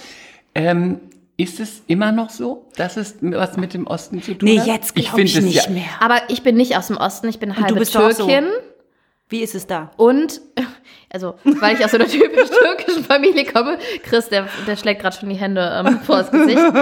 Ähm, 0.55 1.01
ist 1.37 1.59
es 1.59 1.83
immer 1.89 2.13
noch 2.13 2.31
so, 2.31 2.69
dass 2.77 2.97
es 2.97 3.17
was 3.21 3.57
mit 3.57 3.75
dem 3.75 3.87
Osten 3.87 4.23
zu 4.23 4.35
tun 4.35 4.49
nee, 4.49 4.61
hat? 4.61 4.67
jetzt 4.67 4.95
glaube 4.95 5.23
ich, 5.23 5.37
es 5.37 5.45
nicht 5.45 5.67
ja, 5.67 5.71
mehr. 5.71 5.89
Aber 6.01 6.21
ich 6.29 6.43
bin 6.43 6.57
nicht 6.57 6.77
aus 6.77 6.87
dem 6.87 6.97
Osten, 6.97 7.29
ich 7.29 7.41
bin 7.41 7.57
halbe 7.57 7.81
auch 7.81 7.85
so. 7.85 7.99
Türkin. 7.99 8.47
Wie 9.29 9.41
ist 9.41 9.55
es 9.55 9.67
da? 9.67 9.91
Und, 9.97 10.41
also, 11.11 11.35
weil 11.45 11.77
ich 11.77 11.85
aus 11.85 11.91
so 11.93 11.97
einer 11.97 12.07
typisch 12.09 12.49
türkischen 12.51 13.05
Familie 13.05 13.45
komme, 13.45 13.79
Chris, 14.03 14.29
der, 14.29 14.49
der 14.67 14.77
schlägt 14.77 15.01
gerade 15.03 15.17
schon 15.17 15.29
die 15.29 15.37
Hände 15.37 15.83
ähm, 15.87 16.01
vor 16.01 16.17
das 16.19 16.31
Gesicht. 16.31 16.59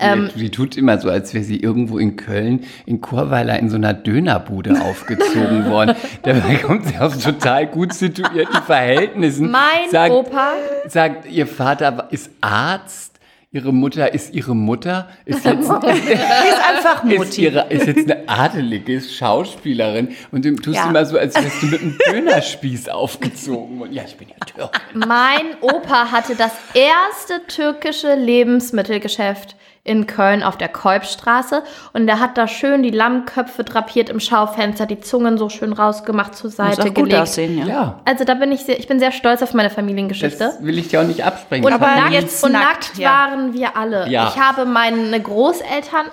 Ähm, 0.00 0.30
die, 0.36 0.42
die 0.42 0.50
tut 0.52 0.76
immer 0.76 0.96
so, 1.00 1.10
als 1.10 1.34
wäre 1.34 1.42
sie 1.42 1.56
irgendwo 1.60 1.98
in 1.98 2.14
Köln, 2.14 2.64
in 2.86 3.00
Chorweiler, 3.00 3.58
in 3.58 3.68
so 3.68 3.74
einer 3.74 3.94
Dönerbude 3.94 4.80
aufgezogen 4.80 5.68
worden. 5.68 5.96
Dabei 6.22 6.54
kommt 6.54 6.86
sie 6.86 6.96
aus 6.98 7.18
total 7.18 7.66
gut 7.66 7.92
situierten 7.92 8.62
Verhältnissen. 8.62 9.50
Mein 9.50 9.90
sagt, 9.90 10.12
Opa- 10.12 10.52
Sagt, 10.86 11.28
ihr 11.28 11.48
Vater 11.48 12.06
ist 12.12 12.30
Arzt, 12.40 13.17
ihre 13.58 13.72
Mutter 13.72 14.14
ist 14.14 14.32
ihre 14.34 14.54
Mutter, 14.54 15.08
ist 15.24 15.44
jetzt, 15.44 15.62
ist 15.62 15.70
einfach 15.70 17.04
ist, 17.04 17.18
Mutti. 17.18 17.42
ihre, 17.44 17.66
ist 17.70 17.86
jetzt 17.86 18.10
eine 18.10 18.28
adelige, 18.28 18.94
ist 18.94 19.14
Schauspielerin 19.14 20.14
und 20.30 20.44
du 20.44 20.54
tust 20.56 20.76
Ja. 20.76 20.88
immer 20.88 21.04
so, 21.04 21.18
als 21.18 21.34
wärst 21.34 21.62
du 21.62 21.66
mit 21.66 21.80
einem 21.80 21.98
Dönerspieß 22.10 22.88
aufgezogen. 22.88 23.80
Und 23.82 23.92
ja, 23.92 24.04
ich 24.06 24.16
bin 24.16 24.28
ja 24.28 24.36
Türke. 24.46 24.70
Mein 24.94 25.56
Opa 25.60 26.10
hatte 26.12 26.36
das 26.36 26.52
erste 26.74 27.44
türkische 27.48 28.14
Lebensmittelgeschäft 28.14 29.56
in 29.88 30.06
Köln 30.06 30.42
auf 30.42 30.56
der 30.56 30.68
Kolbstraße 30.68 31.64
und 31.92 32.06
der 32.06 32.20
hat 32.20 32.38
da 32.38 32.46
schön 32.46 32.82
die 32.82 32.90
Lammköpfe 32.90 33.64
drapiert 33.64 34.08
im 34.10 34.20
Schaufenster, 34.20 34.86
die 34.86 35.00
Zungen 35.00 35.38
so 35.38 35.48
schön 35.48 35.72
rausgemacht 35.72 36.36
zur 36.36 36.48
Muss 36.50 36.56
Seite 36.56 36.82
auch 36.82 36.86
gut 36.86 36.94
gelegt. 36.94 37.16
aussehen, 37.22 37.58
ja. 37.58 37.66
Ja, 37.66 38.00
Also 38.04 38.24
da 38.24 38.34
bin 38.34 38.52
ich 38.52 38.60
sehr, 38.60 38.78
ich 38.78 38.86
bin 38.86 39.00
sehr 39.00 39.10
stolz 39.12 39.42
auf 39.42 39.54
meine 39.54 39.70
Familiengeschichte. 39.70 40.38
das 40.38 40.62
will 40.62 40.78
ich 40.78 40.88
dir 40.88 41.00
auch 41.00 41.06
nicht 41.06 41.24
absprechen. 41.24 41.64
Und 41.64 41.72
Aber 41.72 41.86
nackt, 41.86 42.12
jetzt 42.12 42.44
und 42.44 42.52
nackt, 42.52 42.66
nackt 42.90 42.98
ja. 42.98 43.10
waren 43.10 43.54
wir 43.54 43.76
alle. 43.76 44.08
Ja. 44.08 44.28
Ich 44.28 44.38
habe 44.40 44.64
meine 44.66 45.20
Großeltern, 45.20 46.06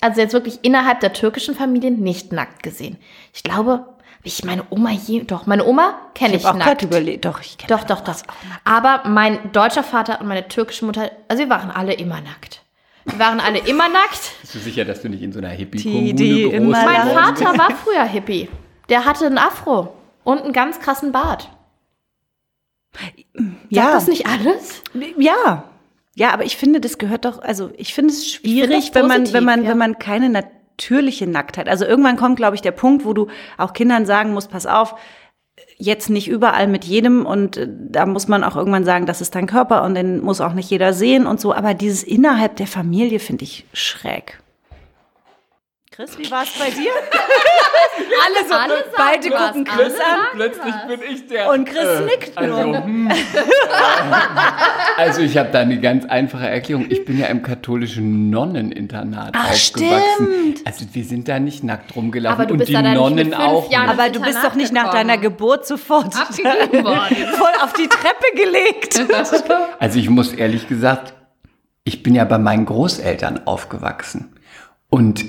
also 0.00 0.20
jetzt 0.20 0.32
wirklich 0.32 0.60
innerhalb 0.62 1.00
der 1.00 1.12
türkischen 1.12 1.54
Familien, 1.54 2.00
nicht 2.00 2.32
nackt 2.32 2.62
gesehen. 2.62 2.96
Ich 3.34 3.42
glaube, 3.42 3.84
ich 4.24 4.44
meine 4.44 4.64
Oma 4.70 4.90
je, 4.90 5.22
doch, 5.24 5.46
meine 5.46 5.64
Oma 5.64 5.94
kenne 6.14 6.34
ich, 6.34 6.40
Ich 6.40 6.46
habe 6.46 6.56
auch 6.56 6.58
nackt. 6.66 6.80
gerade 6.80 6.86
überlegt. 6.86 7.24
Doch, 7.24 7.40
ich 7.40 7.56
kenne 7.56 7.68
Doch, 7.76 7.84
doch, 7.84 8.00
doch. 8.00 8.16
Aber 8.64 9.08
mein 9.08 9.38
deutscher 9.52 9.82
Vater 9.82 10.20
und 10.20 10.26
meine 10.28 10.46
türkische 10.48 10.84
Mutter, 10.84 11.10
also 11.28 11.42
wir 11.42 11.48
waren 11.50 11.70
alle 11.70 11.94
immer 11.94 12.20
nackt. 12.20 12.62
Wir 13.10 13.18
waren 13.18 13.40
alle 13.40 13.58
immer 13.58 13.88
nackt. 13.88 14.32
Bist 14.40 14.54
du 14.54 14.58
sicher, 14.58 14.84
dass 14.84 15.02
du 15.02 15.08
nicht 15.08 15.22
in 15.22 15.32
so 15.32 15.38
einer 15.38 15.50
Die- 15.50 15.56
Hippie-Kommune 15.56 16.14
die 16.14 16.42
groß 16.50 16.60
Mein. 16.60 17.08
Vater 17.10 17.58
war 17.58 17.70
früher 17.76 18.04
Hippie. 18.04 18.48
Der 18.88 19.04
hatte 19.04 19.26
einen 19.26 19.38
Afro 19.38 19.94
und 20.24 20.42
einen 20.42 20.52
ganz 20.52 20.78
krassen 20.80 21.12
Bart. 21.12 21.48
Sagt 22.94 23.14
Ja, 23.70 23.92
das 23.92 24.06
nicht 24.08 24.26
alles? 24.26 24.82
ja. 25.18 25.64
Ja, 26.14 26.32
aber 26.32 26.44
ich 26.44 26.56
finde, 26.56 26.80
das 26.80 26.98
gehört 26.98 27.24
doch, 27.24 27.40
also 27.40 27.70
ich 27.76 27.94
finde 27.94 28.12
es 28.12 28.26
schwierig, 28.28 28.86
das 28.90 28.94
wenn 28.96 29.06
man, 29.06 29.32
wenn 29.32 29.44
man, 29.44 29.62
ja. 29.62 29.70
wenn 29.70 29.78
man 29.78 29.98
keine 30.00 30.28
natürliche 30.28 31.28
Nacktheit. 31.28 31.68
Also 31.68 31.84
irgendwann 31.84 32.16
kommt, 32.16 32.36
glaube 32.36 32.56
ich, 32.56 32.60
der 32.62 32.72
Punkt, 32.72 33.04
wo 33.04 33.12
du 33.12 33.28
auch 33.56 33.72
Kindern 33.72 34.04
sagen 34.04 34.32
musst, 34.34 34.50
pass 34.50 34.66
auf, 34.66 34.96
jetzt 35.78 36.10
nicht 36.10 36.28
überall 36.28 36.66
mit 36.66 36.84
jedem 36.84 37.24
und 37.24 37.56
äh, 37.56 37.68
da 37.68 38.04
muss 38.04 38.28
man 38.28 38.44
auch 38.44 38.56
irgendwann 38.56 38.84
sagen, 38.84 39.06
das 39.06 39.20
ist 39.20 39.34
dein 39.34 39.46
Körper 39.46 39.84
und 39.84 39.94
den 39.94 40.20
muss 40.20 40.40
auch 40.40 40.52
nicht 40.52 40.70
jeder 40.70 40.92
sehen 40.92 41.26
und 41.26 41.40
so. 41.40 41.54
Aber 41.54 41.74
dieses 41.74 42.02
innerhalb 42.02 42.56
der 42.56 42.66
Familie 42.66 43.20
finde 43.20 43.44
ich 43.44 43.64
schräg. 43.72 44.40
Chris, 45.98 46.16
wie 46.16 46.30
war 46.30 46.44
es 46.44 46.50
bei 46.56 46.70
dir? 46.70 46.92
Alle, 48.24 48.48
so, 48.48 48.54
alle 48.54 48.68
sagen 48.74 48.90
beide 48.96 49.30
was. 49.32 49.46
gucken 49.52 49.68
Alle 49.68 49.82
Chris 49.82 49.94
an. 50.00 50.18
Plötzlich 50.32 50.74
was. 50.74 50.86
bin 50.86 51.00
ich 51.12 51.26
der. 51.26 51.50
Und 51.50 51.64
Chris 51.68 52.00
nickt 52.04 52.38
also, 52.38 52.62
nur. 52.62 52.84
hm. 52.84 53.10
also 54.96 55.20
ich 55.22 55.36
habe 55.36 55.48
da 55.50 55.58
eine 55.60 55.80
ganz 55.80 56.04
einfache 56.04 56.48
Erklärung. 56.48 56.86
Ich 56.88 57.04
bin 57.04 57.18
ja 57.18 57.26
im 57.26 57.42
katholischen 57.42 58.30
Nonneninternat 58.30 59.30
Ach, 59.36 59.50
aufgewachsen. 59.50 60.28
stimmt. 60.52 60.60
Also 60.66 60.84
wir 60.92 61.04
sind 61.04 61.26
da 61.26 61.40
nicht 61.40 61.64
nackt 61.64 61.96
rumgelaufen 61.96 62.34
Aber 62.40 62.46
du 62.46 62.52
und 62.52 62.58
bist 62.58 62.68
die 62.68 62.74
da 62.74 62.82
dann 62.82 62.92
nicht 62.92 63.00
Nonnen 63.00 63.34
auch. 63.34 63.68
Jahren- 63.70 63.86
nicht. 63.88 63.98
Aber 63.98 64.10
du 64.10 64.20
bist 64.20 64.38
doch 64.44 64.54
nicht 64.54 64.72
nach 64.72 64.84
gekommen. 64.92 65.08
deiner 65.08 65.18
Geburt 65.20 65.66
sofort 65.66 66.14
Abgegeben 66.16 66.84
worden. 66.84 67.16
voll 67.36 67.52
auf 67.62 67.72
die 67.72 67.88
Treppe 67.88 68.36
gelegt. 68.36 69.04
Also 69.80 69.98
ich 69.98 70.08
muss 70.08 70.32
ehrlich 70.32 70.68
gesagt, 70.68 71.14
ich 71.82 72.04
bin 72.04 72.14
ja 72.14 72.24
bei 72.24 72.38
meinen 72.38 72.66
Großeltern 72.66 73.46
aufgewachsen. 73.46 74.36
Und 74.90 75.24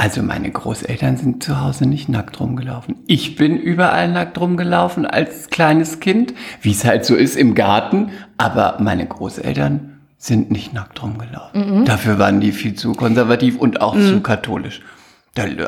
also 0.00 0.22
meine 0.22 0.50
Großeltern 0.50 1.18
sind 1.18 1.44
zu 1.44 1.60
Hause 1.60 1.86
nicht 1.86 2.08
nackt 2.08 2.40
rumgelaufen. 2.40 2.96
Ich 3.06 3.36
bin 3.36 3.58
überall 3.58 4.10
nackt 4.10 4.40
rumgelaufen 4.40 5.04
als 5.04 5.50
kleines 5.50 6.00
Kind, 6.00 6.32
wie 6.62 6.70
es 6.70 6.86
halt 6.86 7.04
so 7.04 7.14
ist 7.14 7.36
im 7.36 7.54
Garten. 7.54 8.10
Aber 8.38 8.78
meine 8.80 9.06
Großeltern 9.06 10.00
sind 10.16 10.50
nicht 10.50 10.72
nackt 10.72 11.02
rumgelaufen. 11.02 11.84
Dafür 11.84 12.18
waren 12.18 12.40
die 12.40 12.52
viel 12.52 12.74
zu 12.74 12.92
konservativ 12.92 13.58
und 13.58 13.82
auch 13.82 13.94
zu 13.94 14.20
katholisch. 14.22 14.80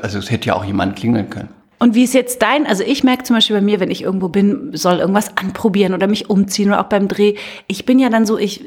Also 0.02 0.18
es 0.18 0.30
hätte 0.30 0.48
ja 0.48 0.54
auch 0.54 0.64
jemand 0.64 0.96
klingeln 0.96 1.28
können. 1.28 1.50
Und 1.78 1.94
wie 1.94 2.04
ist 2.04 2.14
jetzt 2.14 2.40
dein, 2.40 2.66
also 2.66 2.84
ich 2.84 3.04
merke 3.04 3.24
zum 3.24 3.36
Beispiel 3.36 3.56
bei 3.56 3.62
mir, 3.62 3.80
wenn 3.80 3.90
ich 3.90 4.02
irgendwo 4.02 4.28
bin, 4.28 4.70
soll 4.72 5.00
irgendwas 5.00 5.36
anprobieren 5.36 5.94
oder 5.94 6.06
mich 6.06 6.30
umziehen 6.30 6.68
oder 6.68 6.80
auch 6.80 6.88
beim 6.88 7.08
Dreh, 7.08 7.34
ich 7.66 7.84
bin 7.84 7.98
ja 7.98 8.08
dann 8.08 8.24
so, 8.24 8.38
ich 8.38 8.64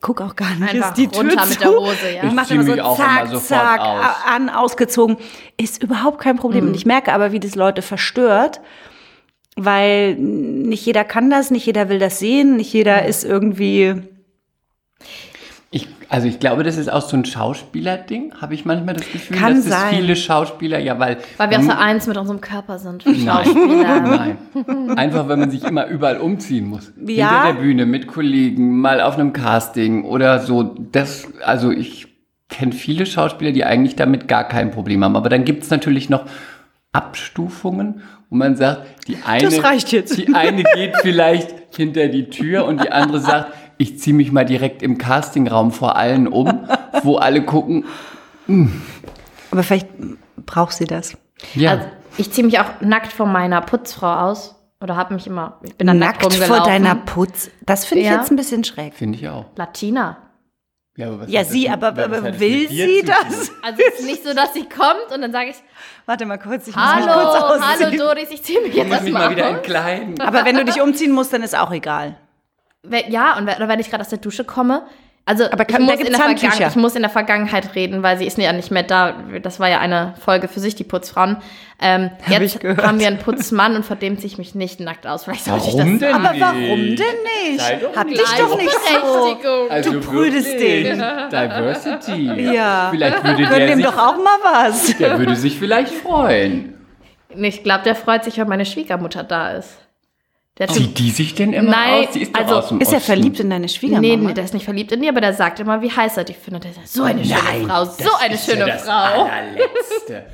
guck 0.00 0.20
auch 0.20 0.36
gar 0.36 0.54
nicht, 0.54 0.74
Einfach 0.74 0.88
ist 0.90 0.98
die 0.98 1.08
Tür 1.08 1.20
runter 1.20 1.42
zu. 1.44 1.48
mit 1.50 1.60
der 1.60 1.70
Hose, 1.70 2.10
ja. 2.14 2.24
Ich 2.24 2.32
mache 2.32 2.54
immer 2.54 2.64
so 2.64 2.74
zack, 2.96 3.30
immer 3.30 3.40
zack, 3.40 3.80
aus. 3.80 4.06
an, 4.26 4.48
ausgezogen. 4.48 5.16
Ist 5.56 5.82
überhaupt 5.82 6.20
kein 6.20 6.36
Problem. 6.36 6.68
Und 6.68 6.74
ich 6.74 6.86
merke 6.86 7.12
aber, 7.12 7.32
wie 7.32 7.40
das 7.40 7.54
Leute 7.54 7.82
verstört, 7.82 8.60
weil 9.56 10.14
nicht 10.16 10.86
jeder 10.86 11.04
kann 11.04 11.28
das, 11.30 11.50
nicht 11.50 11.66
jeder 11.66 11.88
will 11.88 11.98
das 11.98 12.18
sehen, 12.18 12.56
nicht 12.56 12.72
jeder 12.72 13.04
ist 13.04 13.24
irgendwie, 13.24 13.94
also 16.10 16.26
ich 16.26 16.40
glaube, 16.40 16.64
das 16.64 16.76
ist 16.76 16.92
auch 16.92 17.00
so 17.02 17.16
ein 17.16 17.24
Schauspielerding, 17.24 18.34
habe 18.40 18.52
ich 18.54 18.64
manchmal 18.64 18.94
das 18.96 19.10
Gefühl, 19.10 19.36
Kann 19.36 19.54
dass 19.54 19.64
es 19.64 19.70
sein. 19.70 19.94
viele 19.94 20.16
Schauspieler, 20.16 20.78
ja, 20.80 20.98
weil 20.98 21.18
Weil 21.38 21.50
wir 21.50 21.58
man- 21.58 21.66
so 21.68 21.72
eins 21.72 22.06
mit 22.08 22.16
unserem 22.18 22.40
Körper 22.40 22.78
sind. 22.78 23.06
Nein. 23.06 23.16
Schauspieler. 23.24 24.00
Nein. 24.66 24.90
Einfach, 24.98 25.28
weil 25.28 25.36
man 25.36 25.50
sich 25.50 25.62
immer 25.64 25.86
überall 25.86 26.18
umziehen 26.18 26.66
muss. 26.66 26.92
Ja. 27.06 27.44
Hinter 27.44 27.52
der 27.54 27.60
Bühne, 27.62 27.86
mit 27.86 28.06
Kollegen, 28.08 28.78
mal 28.80 29.00
auf 29.00 29.14
einem 29.14 29.32
Casting 29.32 30.04
oder 30.04 30.40
so. 30.40 30.74
Das, 30.92 31.28
also 31.44 31.70
ich 31.70 32.08
kenne 32.48 32.72
viele 32.72 33.06
Schauspieler, 33.06 33.52
die 33.52 33.64
eigentlich 33.64 33.94
damit 33.94 34.26
gar 34.26 34.44
kein 34.48 34.72
Problem 34.72 35.04
haben. 35.04 35.14
Aber 35.16 35.28
dann 35.28 35.44
gibt 35.44 35.62
es 35.62 35.70
natürlich 35.70 36.10
noch 36.10 36.24
Abstufungen, 36.92 38.02
wo 38.28 38.36
man 38.36 38.56
sagt, 38.56 38.82
die 39.08 39.16
eine, 39.24 39.44
Das 39.44 39.62
reicht 39.62 39.92
jetzt. 39.92 40.18
die 40.18 40.34
eine 40.34 40.62
geht 40.74 40.96
vielleicht 41.02 41.54
hinter 41.76 42.08
die 42.08 42.28
Tür 42.30 42.64
und 42.66 42.82
die 42.82 42.90
andere 42.90 43.20
sagt, 43.20 43.52
ich 43.80 43.98
ziehe 43.98 44.14
mich 44.14 44.30
mal 44.30 44.44
direkt 44.44 44.82
im 44.82 44.98
Castingraum 44.98 45.72
vor 45.72 45.96
allen 45.96 46.28
um, 46.28 46.68
wo 47.02 47.16
alle 47.16 47.44
gucken. 47.44 47.84
aber 49.50 49.62
vielleicht 49.62 49.88
braucht 50.46 50.72
sie 50.74 50.84
das. 50.84 51.16
Ja, 51.54 51.70
Also, 51.72 51.84
ich 52.18 52.30
ziehe 52.32 52.44
mich 52.44 52.58
auch 52.60 52.80
nackt 52.80 53.12
vor 53.12 53.26
meiner 53.26 53.60
Putzfrau 53.60 54.12
aus. 54.28 54.56
Oder 54.82 54.96
habe 54.96 55.12
mich 55.12 55.26
immer, 55.26 55.58
ich 55.62 55.76
bin 55.76 55.86
dann 55.86 55.98
nackt, 55.98 56.22
Nackt 56.22 56.34
vor 56.44 56.60
deiner 56.60 56.94
Putz, 56.94 57.50
das 57.66 57.84
finde 57.84 58.04
ich 58.04 58.10
Ja. 58.10 58.16
jetzt 58.16 58.30
ein 58.30 58.36
bisschen 58.36 58.64
schräg. 58.64 58.94
finde 58.94 59.18
ich 59.18 59.28
auch. 59.28 59.44
Latina. 59.56 60.16
Ja, 60.96 61.08
aber 61.08 61.20
was 61.20 61.30
Ja, 61.30 61.40
das 61.42 61.50
sie, 61.50 61.62
mit- 61.68 61.72
aber, 61.72 61.96
was 61.96 62.04
aber 62.18 62.30
das 62.30 62.40
will 62.40 62.66
sie 62.68 63.02
das? 63.04 63.52
Also 63.62 63.82
es 63.92 64.00
ist 64.00 64.06
nicht 64.06 64.24
so, 64.24 64.32
dass 64.34 64.54
sie 64.54 64.62
kommt 64.66 65.14
und 65.14 65.20
dann 65.20 65.32
sage 65.32 65.50
ich, 65.50 65.56
Warte 66.06 66.24
mal 66.24 66.38
kurz, 66.38 66.66
ich 66.66 66.74
muss 66.74 66.84
mich 66.96 67.04
kurz 67.04 67.14
hallo, 67.14 67.44
ausziehen. 67.44 67.86
hallo 67.86 67.96
Doris, 67.98 68.30
ich 68.30 68.42
ziehe 68.42 68.60
mich 68.62 68.70
Ich 68.70 68.76
jetzt 68.76 68.88
muss 68.88 69.02
mich 69.02 69.12
mal 69.12 69.20
erstmal 69.20 69.36
wieder 69.36 69.48
entkleiden. 69.50 70.20
Aber 70.20 70.44
wenn 70.46 70.56
du 70.56 70.64
dich 70.64 70.80
umziehen 70.80 71.12
musst, 71.12 71.32
dann 71.34 71.42
ist 71.42 71.56
auch 71.56 71.70
egal. 71.72 72.16
Wenn- 72.82 73.10
Ja, 73.10 73.36
und 73.36 73.46
wenn, 73.46 73.56
oder 73.56 73.68
wenn 73.68 73.80
ich 73.80 73.90
gerade 73.90 74.02
aus 74.02 74.08
der 74.08 74.18
Dusche 74.18 74.44
komme. 74.44 74.82
Also 75.26 75.44
Aber 75.52 75.64
kann- 75.66 75.82
ich, 75.82 75.88
muss 75.90 76.00
in 76.00 76.12
der 76.12 76.24
Handtücher. 76.24 76.66
Ich 76.68 76.76
muss 76.76 76.96
in 76.96 77.02
der 77.02 77.10
Vergangenheit 77.10 77.74
reden, 77.76 78.02
weil 78.02 78.18
sie 78.18 78.24
ist 78.26 78.36
ja 78.38 78.52
nicht 78.52 78.70
mehr 78.72 78.82
da. 78.82 79.14
Das 79.42 79.60
war 79.60 79.68
ja 79.68 79.78
eine 79.78 80.14
Folge 80.18 80.48
für 80.48 80.58
sich, 80.60 80.74
die 80.74 80.82
Putzfrauen. 80.82 81.36
Ähm, 81.80 82.10
Hab 82.24 82.40
jetzt 82.40 82.54
ich 82.56 82.60
gehört. 82.60 82.84
haben 82.84 82.98
wir 82.98 83.06
einen 83.06 83.18
Putzmann 83.18 83.76
und 83.76 83.84
vor 83.84 83.96
dem 83.96 84.16
ziehe 84.16 84.26
ich 84.28 84.38
mich 84.38 84.54
nicht 84.54 84.80
nackt 84.80 85.06
aus. 85.06 85.24
Vielleicht 85.24 85.44
sollte 85.44 85.68
ich 85.68 85.74
Warum 85.74 86.00
das 86.00 86.08
denn 86.08 86.14
Aber 86.14 86.32
nicht? 86.32 86.40
warum 86.40 86.56
denn 86.96 86.96
nicht? 86.96 87.60
Sei 87.60 87.76
doch 87.76 87.94
Hab 87.94 88.08
dich 88.08 88.18
doch 88.18 88.56
nicht 88.56 88.70
so. 89.42 89.68
Also 89.68 89.92
Du 89.92 90.00
prüdes 90.00 90.46
wirklich. 90.46 90.84
Ding. 90.88 91.02
Diversity. 91.30 92.52
Ja. 92.54 92.88
Vielleicht 92.90 93.22
würde 93.24 93.42
Gönn 93.44 93.58
der 93.58 93.66
dem 93.68 93.76
sich, 93.76 93.84
doch 93.86 93.98
auch 93.98 94.16
mal 94.16 94.38
was. 94.42 94.96
der 94.96 95.18
würde 95.18 95.36
sich 95.36 95.58
vielleicht 95.58 95.92
freuen. 95.92 96.74
Ich 97.36 97.62
glaube, 97.62 97.84
der 97.84 97.94
freut 97.94 98.24
sich, 98.24 98.38
wenn 98.38 98.48
meine 98.48 98.64
Schwiegermutter 98.66 99.22
da 99.22 99.50
ist. 99.52 99.76
Sieht 100.68 100.98
die 100.98 101.10
sich 101.10 101.34
denn 101.34 101.52
immer 101.54 101.70
Nein, 101.70 102.04
aus? 102.06 102.12
Die 102.12 102.22
ist 102.22 102.34
doch 102.34 102.40
also 102.40 102.54
aus 102.56 102.68
dem 102.68 102.80
Ist 102.80 102.88
er 102.92 102.96
Osten. 102.98 103.06
verliebt 103.06 103.40
in 103.40 103.48
deine 103.50 103.68
Schwiegermama? 103.68 104.06
nee, 104.06 104.16
nee, 104.16 104.34
der 104.34 104.44
ist 104.44 104.52
nicht 104.54 104.64
verliebt 104.64 104.92
in 104.92 105.00
die, 105.02 105.08
aber 105.08 105.20
der 105.22 105.32
sagt 105.32 105.58
immer, 105.60 105.80
wie 105.80 105.90
heiß 105.90 106.16
er 106.18 106.24
die 106.24 106.34
findet. 106.34 106.64
Der 106.64 106.72
sagt, 106.74 106.88
so 106.88 107.02
eine 107.04 107.24
schöne 107.24 107.38
Nein, 107.42 107.66
Frau, 107.66 107.84
so 107.86 108.10
eine 108.20 108.34
ist 108.34 108.44
schöne 108.44 108.60
ja 108.60 108.66
das 108.66 108.82
Frau. 108.84 108.92
allerletzte. 109.24 110.26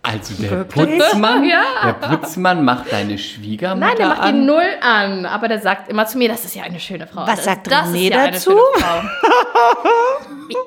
Also 0.00 0.34
der 0.42 0.64
Putzmann, 0.64 1.44
Ja. 1.44 1.62
der 1.84 1.92
Putzmann 1.92 2.64
macht 2.64 2.90
deine 2.92 3.18
Schwiegermutter 3.18 3.86
Nein, 3.88 3.96
der 3.98 4.06
macht 4.08 4.18
die 4.24 4.28
an. 4.28 4.46
null 4.46 4.62
an, 4.80 5.26
aber 5.26 5.48
der 5.48 5.60
sagt 5.60 5.90
immer 5.90 6.06
zu 6.06 6.16
mir, 6.16 6.28
das 6.28 6.44
ist 6.46 6.54
ja 6.54 6.62
eine 6.62 6.80
schöne 6.80 7.06
Frau. 7.06 7.22
Was 7.26 7.36
das, 7.36 7.44
sagt 7.44 7.66
das 7.70 7.88
René 7.90 8.04
ist 8.06 8.10
ja 8.14 8.18
eine 8.22 8.32
dazu? 8.32 8.56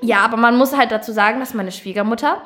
ja, 0.01 0.19
aber 0.19 0.37
man 0.37 0.57
muss 0.57 0.75
halt 0.77 0.91
dazu 0.91 1.11
sagen, 1.11 1.39
dass 1.39 1.53
meine 1.53 1.71
Schwiegermutter, 1.71 2.41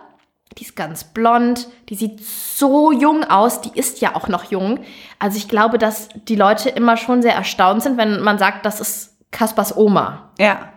die 0.58 0.64
ist 0.64 0.76
ganz 0.76 1.04
blond, 1.04 1.68
die 1.90 1.96
sieht 1.96 2.24
so 2.24 2.92
jung 2.92 3.24
aus, 3.26 3.62
die 3.62 3.78
ist 3.78 4.00
ja 4.02 4.16
auch 4.16 4.28
noch 4.28 4.46
jung. 4.46 4.80
Also 5.20 5.38
ich 5.38 5.50
glaube, 5.50 5.78
dass 5.78 6.10
die 6.28 6.36
Leute 6.36 6.70
immer 6.70 6.98
schon 6.98 7.22
sehr 7.22 7.34
erstaunt 7.34 7.84
sind, 7.84 7.98
wenn 7.98 8.22
man 8.22 8.38
sagt, 8.38 8.66
das 8.66 8.80
ist 8.80 9.18
Kaspers 9.32 9.76
Oma. 9.76 10.32
Ja. 10.40 10.70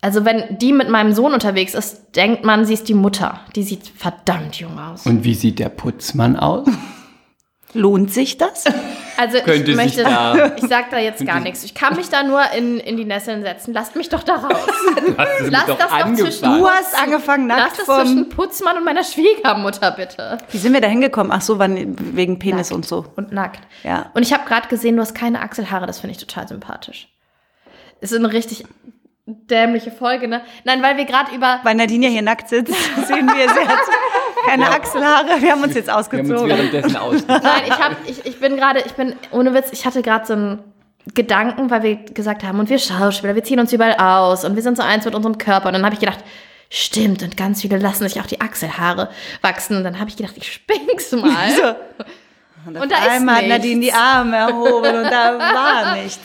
Also 0.00 0.24
wenn 0.24 0.58
die 0.58 0.72
mit 0.72 0.88
meinem 0.88 1.12
Sohn 1.12 1.32
unterwegs 1.32 1.74
ist, 1.74 2.14
denkt 2.14 2.44
man, 2.44 2.64
sie 2.64 2.74
ist 2.74 2.88
die 2.88 2.94
Mutter. 2.94 3.40
Die 3.56 3.64
sieht 3.64 3.88
verdammt 3.88 4.56
jung 4.60 4.78
aus. 4.78 5.04
Und 5.06 5.24
wie 5.24 5.34
sieht 5.34 5.58
der 5.58 5.70
Putzmann 5.70 6.36
aus? 6.36 6.68
Lohnt 7.74 8.10
sich 8.12 8.38
das? 8.38 8.64
Also 9.18 9.40
Könnte 9.40 9.72
ich 9.72 9.76
möchte, 9.76 10.02
da- 10.02 10.54
ich 10.56 10.66
sag 10.68 10.90
da 10.90 10.98
jetzt 10.98 11.24
gar 11.26 11.38
nichts. 11.40 11.64
Ich 11.64 11.74
kann 11.74 11.96
mich 11.96 12.08
da 12.08 12.22
nur 12.22 12.40
in, 12.56 12.80
in 12.80 12.96
die 12.96 13.04
Nesseln 13.04 13.42
setzen. 13.42 13.74
Lasst 13.74 13.94
mich 13.94 14.08
doch 14.08 14.22
da 14.22 14.36
raus. 14.36 14.56
Lass 15.50 15.66
doch 15.66 15.76
das 15.78 15.88
doch 15.88 15.92
angefangen. 15.92 16.16
zwischen- 16.16 16.58
Du 16.58 16.66
hast 16.68 16.94
angefangen 17.02 17.46
Lass 17.48 17.58
nackt 17.58 17.78
das 17.78 17.84
vom... 17.86 18.00
zwischen 18.06 18.28
Putzmann 18.30 18.78
und 18.78 18.84
meiner 18.84 19.04
Schwiegermutter 19.04 19.90
bitte. 19.90 20.38
Wie 20.50 20.56
sind 20.58 20.72
wir 20.72 20.80
da 20.80 20.88
hingekommen? 20.88 21.30
Ach 21.30 21.42
so, 21.42 21.58
wann, 21.58 21.96
wegen 22.16 22.38
Penis 22.38 22.72
und 22.72 22.86
so. 22.86 23.04
Und 23.16 23.32
nackt. 23.32 23.60
Ja. 23.84 24.10
Und 24.14 24.22
ich 24.22 24.32
habe 24.32 24.46
gerade 24.48 24.68
gesehen, 24.68 24.96
du 24.96 25.02
hast 25.02 25.14
keine 25.14 25.42
Achselhaare. 25.42 25.86
Das 25.86 26.00
finde 26.00 26.12
ich 26.12 26.18
total 26.24 26.48
sympathisch. 26.48 27.08
Es 28.00 28.10
sind 28.10 28.24
richtig 28.24 28.64
dämliche 29.28 29.90
Folge, 29.90 30.26
ne? 30.28 30.42
Nein, 30.64 30.82
weil 30.82 30.96
wir 30.96 31.04
gerade 31.04 31.34
über. 31.34 31.60
Weil 31.62 31.74
Nadine 31.74 32.06
ja 32.06 32.12
hier 32.12 32.22
nackt 32.22 32.48
sitzt, 32.48 32.72
sehen 33.06 33.26
wir, 33.28 33.48
sie 33.48 33.68
hat 33.68 33.78
keine 34.46 34.68
Achselhaare. 34.70 35.40
Wir 35.40 35.52
haben 35.52 35.62
uns 35.62 35.74
jetzt 35.74 35.86
Wir 35.88 35.92
haben 35.92 35.98
uns 36.00 36.08
ausgezogen. 36.08 36.48
währenddessen 36.48 36.96
ausgezogen. 36.96 37.42
Nein, 37.42 37.62
ich, 37.66 37.72
hab, 37.78 37.92
ich, 38.06 38.26
ich 38.26 38.40
bin 38.40 38.56
gerade, 38.56 38.80
ich 38.80 38.92
bin, 38.94 39.14
ohne 39.30 39.52
Witz, 39.54 39.68
ich 39.72 39.84
hatte 39.84 40.02
gerade 40.02 40.26
so 40.26 40.32
einen 40.32 40.58
Gedanken, 41.14 41.70
weil 41.70 41.82
wir 41.82 41.96
gesagt 41.96 42.42
haben, 42.42 42.58
und 42.58 42.70
wir 42.70 42.78
Schauspieler, 42.78 43.34
wir 43.34 43.44
ziehen 43.44 43.60
uns 43.60 43.72
überall 43.72 43.94
aus 43.94 44.44
und 44.44 44.56
wir 44.56 44.62
sind 44.62 44.76
so 44.76 44.82
eins 44.82 45.04
mit 45.04 45.14
unserem 45.14 45.38
Körper. 45.38 45.68
Und 45.68 45.74
dann 45.74 45.84
habe 45.84 45.94
ich 45.94 46.00
gedacht, 46.00 46.18
stimmt, 46.70 47.22
und 47.22 47.36
ganz 47.36 47.62
viele 47.62 47.78
lassen 47.78 48.06
sich 48.08 48.20
auch 48.20 48.26
die 48.26 48.40
Achselhaare 48.40 49.08
wachsen. 49.42 49.76
Und 49.76 49.84
dann 49.84 49.98
habe 49.98 50.10
ich 50.10 50.16
gedacht, 50.16 50.34
ich 50.36 50.52
spink's 50.52 51.12
mal. 51.12 51.50
So. 51.56 51.74
Und, 52.66 52.76
Und 52.76 52.92
da 52.92 52.96
ist 52.98 53.08
einmal 53.10 53.36
hat. 53.36 53.46
Nadine 53.46 53.80
die 53.80 53.92
Arme 53.92 54.36
erhoben 54.36 54.96
und 54.96 55.04
da 55.04 55.38
war 55.38 55.94
nichts. 55.94 56.18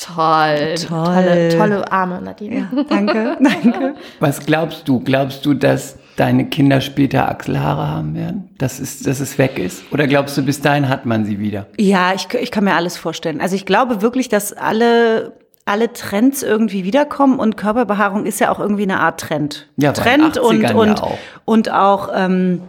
Toll. 0.00 0.74
Toll. 0.76 1.04
Tolle, 1.04 1.48
tolle 1.50 1.92
Arme, 1.92 2.20
Nadine. 2.22 2.68
Ja, 2.74 2.82
danke, 2.84 3.36
danke. 3.40 3.94
Was 4.18 4.40
glaubst 4.40 4.88
du? 4.88 5.00
Glaubst 5.00 5.44
du, 5.44 5.52
dass 5.52 5.98
deine 6.16 6.46
Kinder 6.46 6.80
später 6.80 7.28
Achselhaare 7.28 7.88
haben 7.88 8.14
werden? 8.14 8.48
Dass 8.58 8.80
es, 8.80 9.02
dass 9.02 9.20
es 9.20 9.36
weg 9.36 9.58
ist? 9.58 9.82
Oder 9.92 10.06
glaubst 10.06 10.36
du, 10.38 10.42
bis 10.42 10.60
dahin 10.60 10.88
hat 10.88 11.04
man 11.04 11.24
sie 11.24 11.38
wieder? 11.38 11.66
Ja, 11.78 12.14
ich, 12.14 12.32
ich 12.34 12.50
kann 12.50 12.64
mir 12.64 12.74
alles 12.74 12.96
vorstellen. 12.96 13.40
Also 13.40 13.56
ich 13.56 13.66
glaube 13.66 14.00
wirklich, 14.00 14.28
dass 14.30 14.54
alle, 14.54 15.32
alle 15.66 15.92
Trends 15.92 16.42
irgendwie 16.42 16.84
wiederkommen 16.84 17.38
und 17.38 17.58
Körperbehaarung 17.58 18.24
ist 18.24 18.40
ja 18.40 18.50
auch 18.50 18.58
irgendwie 18.58 18.84
eine 18.84 19.00
Art 19.00 19.20
Trend. 19.20 19.68
Ja, 19.76 19.92
Trend 19.92 20.38
und, 20.38 20.62
80ern 20.64 20.68
ja 20.68 20.74
und, 20.74 21.02
auch. 21.02 21.18
und 21.44 21.72
auch, 21.72 22.08
ähm, 22.14 22.62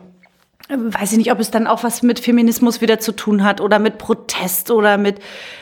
weiß 0.74 1.12
ich 1.12 1.18
nicht, 1.18 1.32
ob 1.32 1.40
es 1.40 1.52
dann 1.52 1.68
auch 1.68 1.84
was 1.84 2.02
mit 2.02 2.20
Feminismus 2.20 2.82
wieder 2.82 3.00
zu 3.00 3.12
tun 3.12 3.44
hat 3.44 3.62
oder 3.62 3.80
mit 3.80 3.98
Protest 3.98 4.72
oder 4.72 4.98
mit 4.98 5.20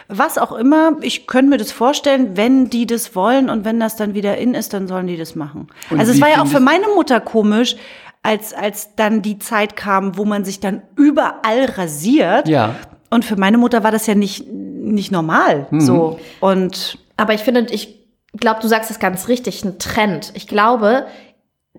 was 0.08 0.38
auch 0.38 0.51
immer. 0.51 0.98
Ich 1.01 1.28
könnte 1.28 1.50
mir 1.50 1.58
das 1.58 1.72
vorstellen, 1.72 2.38
wenn 2.38 2.70
die 2.70 2.86
das 2.86 3.16
wollen 3.16 3.50
und 3.50 3.66
wenn 3.66 3.80
das 3.80 3.96
dann 3.96 4.13
wieder 4.13 4.38
in 4.38 4.54
ist, 4.54 4.74
dann 4.74 4.88
sollen 4.88 5.08
die 5.08 5.18
das 5.18 5.36
machen. 5.36 5.68
Und 5.89 6.00
also 6.00 6.12
es 6.12 6.22
war 6.22 6.30
ja 6.30 6.42
auch 6.42 6.48
für 6.48 6.60
meine 6.60 6.88
Mutter 6.96 7.20
komisch, 7.20 7.75
als, 8.22 8.54
als 8.54 8.96
dann 8.96 9.22
die 9.22 9.39
Zeit 9.39 9.75
kam, 9.75 10.18
wo 10.18 10.25
man 10.25 10.46
sich 10.46 10.60
dann 10.60 10.82
überall 10.96 11.66
rasiert. 11.66 12.48
Ja. 12.48 12.75
Und 13.10 13.25
für 13.25 13.38
meine 13.38 13.58
Mutter 13.58 13.84
war 13.84 13.92
das 13.92 14.06
ja 14.08 14.16
nicht, 14.16 14.48
nicht 14.48 15.12
normal. 15.12 15.68
Mhm. 15.72 15.82
So. 15.82 16.20
Und 16.39 16.98
Aber 17.18 17.34
ich 17.34 17.42
finde, 17.42 17.68
ich 17.72 18.00
glaube, 18.34 18.62
du 18.62 18.68
sagst 18.68 18.92
es 18.92 19.00
ganz 19.00 19.28
richtig, 19.28 19.63
ein 19.63 19.80
Trend. 19.80 20.32
Ich 20.36 20.48
glaube, 20.48 21.08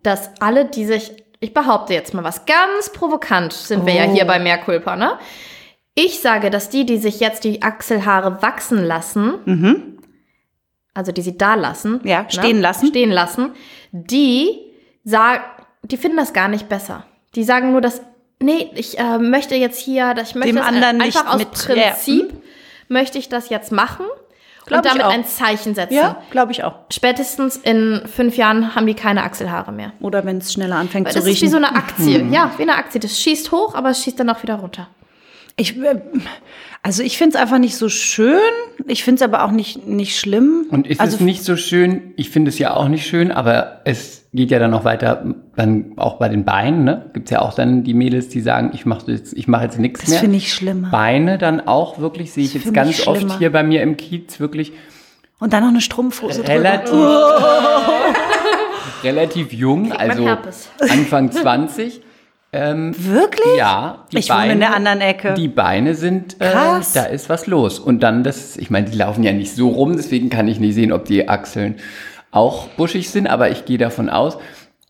dass 0.03 0.31
alle, 0.41 0.65
die 0.65 0.85
sich, 0.87 1.13
ich 1.41 1.55
behaupte 1.55 1.95
jetzt 1.95 2.13
mal 2.15 2.25
was 2.25 2.45
ganz 2.47 2.93
provokant, 2.93 3.53
sind 3.53 3.87
wir 3.87 3.95
ja 3.95 4.05
Oh. 4.07 4.13
hier 4.13 4.25
bei 4.27 4.39
Mehrkulpa, 4.39 4.97
ne? 4.97 5.19
Ich 5.95 6.21
sage, 6.21 6.51
dass 6.51 6.69
die, 6.69 6.87
die 6.87 6.99
sich 6.99 7.19
jetzt 7.21 7.45
die 7.45 7.63
Achselhaare 7.63 8.43
wachsen 8.43 8.85
lassen, 8.85 9.99
also 10.95 11.13
die 11.13 11.23
sie 11.23 11.37
da 11.37 11.55
lassen, 11.55 12.01
Mhm. 12.03 12.09
Ja, 12.09 12.27
stehen 12.29 12.61
lassen. 12.61 12.87
stehen 12.89 13.11
lassen, 13.11 13.53
die 13.93 14.59
sagen, 15.05 15.43
die 15.83 15.97
finden 15.97 16.19
das 16.19 16.33
gar 16.33 16.49
nicht 16.49 16.69
besser. 16.69 17.05
Die 17.35 17.45
sagen 17.45 17.73
nur, 17.73 17.81
dass, 17.81 18.03
nee, 18.41 18.71
ich 18.75 18.99
äh, 18.99 19.19
möchte 19.19 19.55
jetzt 19.57 19.79
hier, 19.81 20.15
dass 20.15 20.31
ich 20.31 20.35
möchte 20.35 20.51
Dem 20.53 20.57
das 20.57 20.67
anderen 20.67 20.99
nicht 20.99 21.17
einfach 21.17 21.33
aus 21.35 21.39
mit- 21.39 21.51
Prinzip 21.53 22.33
möchte 22.89 23.19
ich 23.19 23.29
das 23.29 23.49
jetzt 23.49 23.73
machen 23.73 24.05
Glaub 24.67 24.85
und 24.85 24.87
damit 24.87 25.03
ein 25.07 25.25
Zeichen 25.25 25.75
setzen. 25.75 25.95
ja, 25.95 26.17
glaube 26.31 26.53
ich 26.53 26.63
auch. 26.65 26.75
Spätestens 26.93 27.57
in 27.57 28.03
fünf 28.07 28.37
Jahren 28.37 28.75
haben 28.75 28.87
die 28.87 28.95
keine 28.95 29.23
Achselhaare 29.25 29.73
mehr. 29.73 29.93
Oder 30.01 30.25
wenn 30.25 30.39
es 30.39 30.53
schneller 30.53 30.77
anfängt 30.77 31.07
Weil 31.07 31.13
zu 31.13 31.19
das 31.21 31.27
ist 31.29 31.41
wie 31.41 31.45
riechen. 31.47 31.51
so 31.51 31.57
eine 31.57 31.75
Aktie. 31.75 32.25
Ja, 32.31 32.51
wie 32.57 32.63
eine 32.63 32.75
Aktie. 32.77 33.01
Das 33.01 33.19
schießt 33.19 33.51
hoch, 33.53 33.75
aber 33.75 33.91
es 33.91 34.03
schießt 34.05 34.21
dann 34.21 34.31
auch 34.31 34.43
wieder 34.43 34.57
runter. 34.57 34.89
Ich, 35.61 35.77
äh, 35.79 36.01
also 36.83 37.03
ich 37.03 37.19
finde 37.19 37.37
es 37.37 37.43
einfach 37.43 37.59
nicht 37.59 37.77
so 37.77 37.89
schön. 37.89 38.39
Ich 38.87 39.05
finde 39.05 39.17
es 39.17 39.23
aber 39.23 39.45
auch 39.45 39.51
nicht, 39.51 39.87
nicht 39.87 40.19
schlimm. 40.19 40.67
Und 40.71 40.87
ist 40.87 41.01
also 41.01 41.17
es 41.17 41.21
nicht 41.21 41.45
so 41.45 41.57
schön? 41.57 42.13
Ich 42.17 42.31
finde 42.31 42.49
es 42.49 42.59
ja 42.59 42.75
auch 42.75 42.89
nicht 42.89 43.07
schön, 43.07 43.31
aber 43.31 43.83
es 43.85 44.25
geht 44.33 44.51
ja 44.51 44.59
dann 44.59 44.71
noch 44.71 44.85
weiter, 44.85 45.35
dann 45.57 45.93
auch 45.97 46.19
bei 46.19 46.29
den 46.29 46.45
Beinen, 46.45 46.85
ne? 46.85 47.11
Gibt 47.13 47.29
es 47.29 47.33
ja 47.33 47.43
auch 47.43 47.55
dann 47.55 47.85
die 47.85 47.95
Mädels, 47.95 48.29
die 48.29 48.41
sagen, 48.41 48.71
ich 48.73 48.87
mache 48.87 49.11
jetzt, 49.13 49.35
ich 49.35 49.49
mache 49.49 49.65
jetzt 49.65 49.79
nichts 49.79 50.01
Das 50.01 50.11
mehr. 50.11 50.21
finde 50.21 50.37
ich 50.39 50.53
schlimmer. 50.53 50.91
Beine 50.91 51.37
dann 51.37 51.61
auch 51.67 51.99
wirklich, 51.99 52.33
sehe 52.33 52.45
ich 52.45 52.55
Das 52.55 52.65
jetzt 52.65 52.75
ganz 52.75 53.07
oft 53.07 53.39
hier 53.39 53.53
bei 53.53 53.63
mir 53.63 53.83
im 53.83 53.97
Kiez 53.97 54.41
wirklich 54.41 54.73
Und 55.41 55.53
dann 55.53 55.63
noch 55.65 55.71
eine 55.71 55.81
Strumpfhose 55.81 56.43
drüber. 56.43 56.55
relativ, 56.55 56.95
relativ 59.05 59.53
jung, 59.53 59.93
also. 59.93 60.27
Anfang 60.79 61.31
20. 61.33 62.01
Wirklich? 62.53 63.57
Ja, 63.57 64.07
die 64.13 64.19
Ich 64.19 64.31
wohne 64.31 64.53
in 64.53 64.61
der 64.61 64.75
anderen 64.75 65.01
Ecke. 65.01 65.35
Die 65.35 65.49
Beine 65.49 65.95
sind, 65.95 66.41
äh, 66.41 66.51
Krass. 66.51 66.93
da 66.93 67.05
ist 67.05 67.29
was 67.29 67.47
los. 67.47 67.79
Und 67.79 68.03
dann 68.03 68.25
das, 68.25 68.57
ich 68.57 68.71
meine, 68.71 68.91
die 68.91 68.97
laufen 68.97 69.23
ja 69.23 69.33
nicht 69.33 69.55
so 69.55 69.69
rum, 69.69 69.97
deswegen 69.97 70.31
kann 70.31 70.49
ich 70.49 70.59
nicht 70.59 70.75
sehen, 70.75 70.93
ob 70.93 71.05
die 71.05 71.29
Achseln 71.29 71.77
auch 72.33 72.69
buschig 72.69 73.11
sind, 73.11 73.27
aber 73.27 73.51
ich 73.51 73.65
gehe 73.65 73.79
davon 73.79 74.09
aus. 74.09 74.39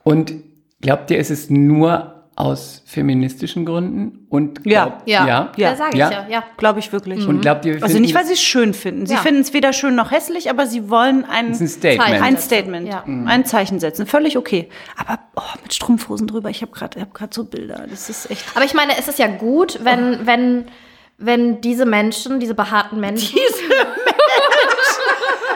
Und 0.02 0.32
glaubt 0.80 1.10
ihr, 1.10 1.18
ist 1.18 1.30
es 1.30 1.50
nur 1.50 2.19
aus 2.40 2.82
feministischen 2.86 3.64
Gründen? 3.64 4.26
Und 4.28 4.60
Ja. 4.64 4.86
glaubt, 4.86 5.08
Ja, 5.08 5.26
ja, 5.26 5.52
ja. 5.56 5.76
sage 5.76 5.90
ich 5.92 5.98
Ja. 5.98 6.10
ja. 6.10 6.26
ja. 6.28 6.44
Glaube 6.56 6.78
ich 6.80 6.92
wirklich. 6.92 7.26
Und 7.26 7.40
glaubt 7.40 7.64
ihr, 7.64 7.76
wir 7.76 7.82
Also 7.82 7.98
nicht, 7.98 8.14
weil 8.14 8.24
sie 8.26 8.32
es 8.32 8.42
schön 8.42 8.74
finden. 8.74 9.06
Sie 9.06 9.14
Ja. 9.14 9.20
finden 9.20 9.40
es 9.42 9.52
weder 9.52 9.72
schön 9.72 9.94
noch 9.94 10.10
hässlich, 10.10 10.50
aber 10.50 10.66
sie 10.66 10.90
wollen 10.90 11.24
ein, 11.24 11.48
ein 11.48 11.68
Statement. 11.68 12.02
Zeichen. 12.02 12.22
ein 12.22 12.32
setzen. 12.36 12.46
Statement, 12.46 12.88
Ja. 12.88 13.04
ein 13.26 13.44
Zeichen 13.44 13.80
setzen. 13.80 14.06
Völlig 14.06 14.36
okay. 14.36 14.68
Aber 14.96 15.18
oh, 15.36 15.42
mit 15.62 15.72
Strumpfhosen 15.74 16.26
drüber, 16.26 16.50
ich 16.50 16.62
habe 16.62 16.72
gerade 16.72 17.00
hab 17.00 17.34
so 17.34 17.44
Bilder. 17.44 17.84
Das 17.88 18.08
ist 18.10 18.30
echt. 18.30 18.44
Aber 18.54 18.64
ich 18.64 18.74
meine, 18.74 18.92
es 18.98 19.08
ist 19.08 19.18
ja 19.18 19.26
gut, 19.26 19.80
wenn, 19.84 20.26
wenn, 20.26 20.64
wenn 21.18 21.60
diese 21.60 21.84
Menschen, 21.86 22.40
diese 22.40 22.54
behaarten 22.54 22.98
Menschen, 23.00 23.38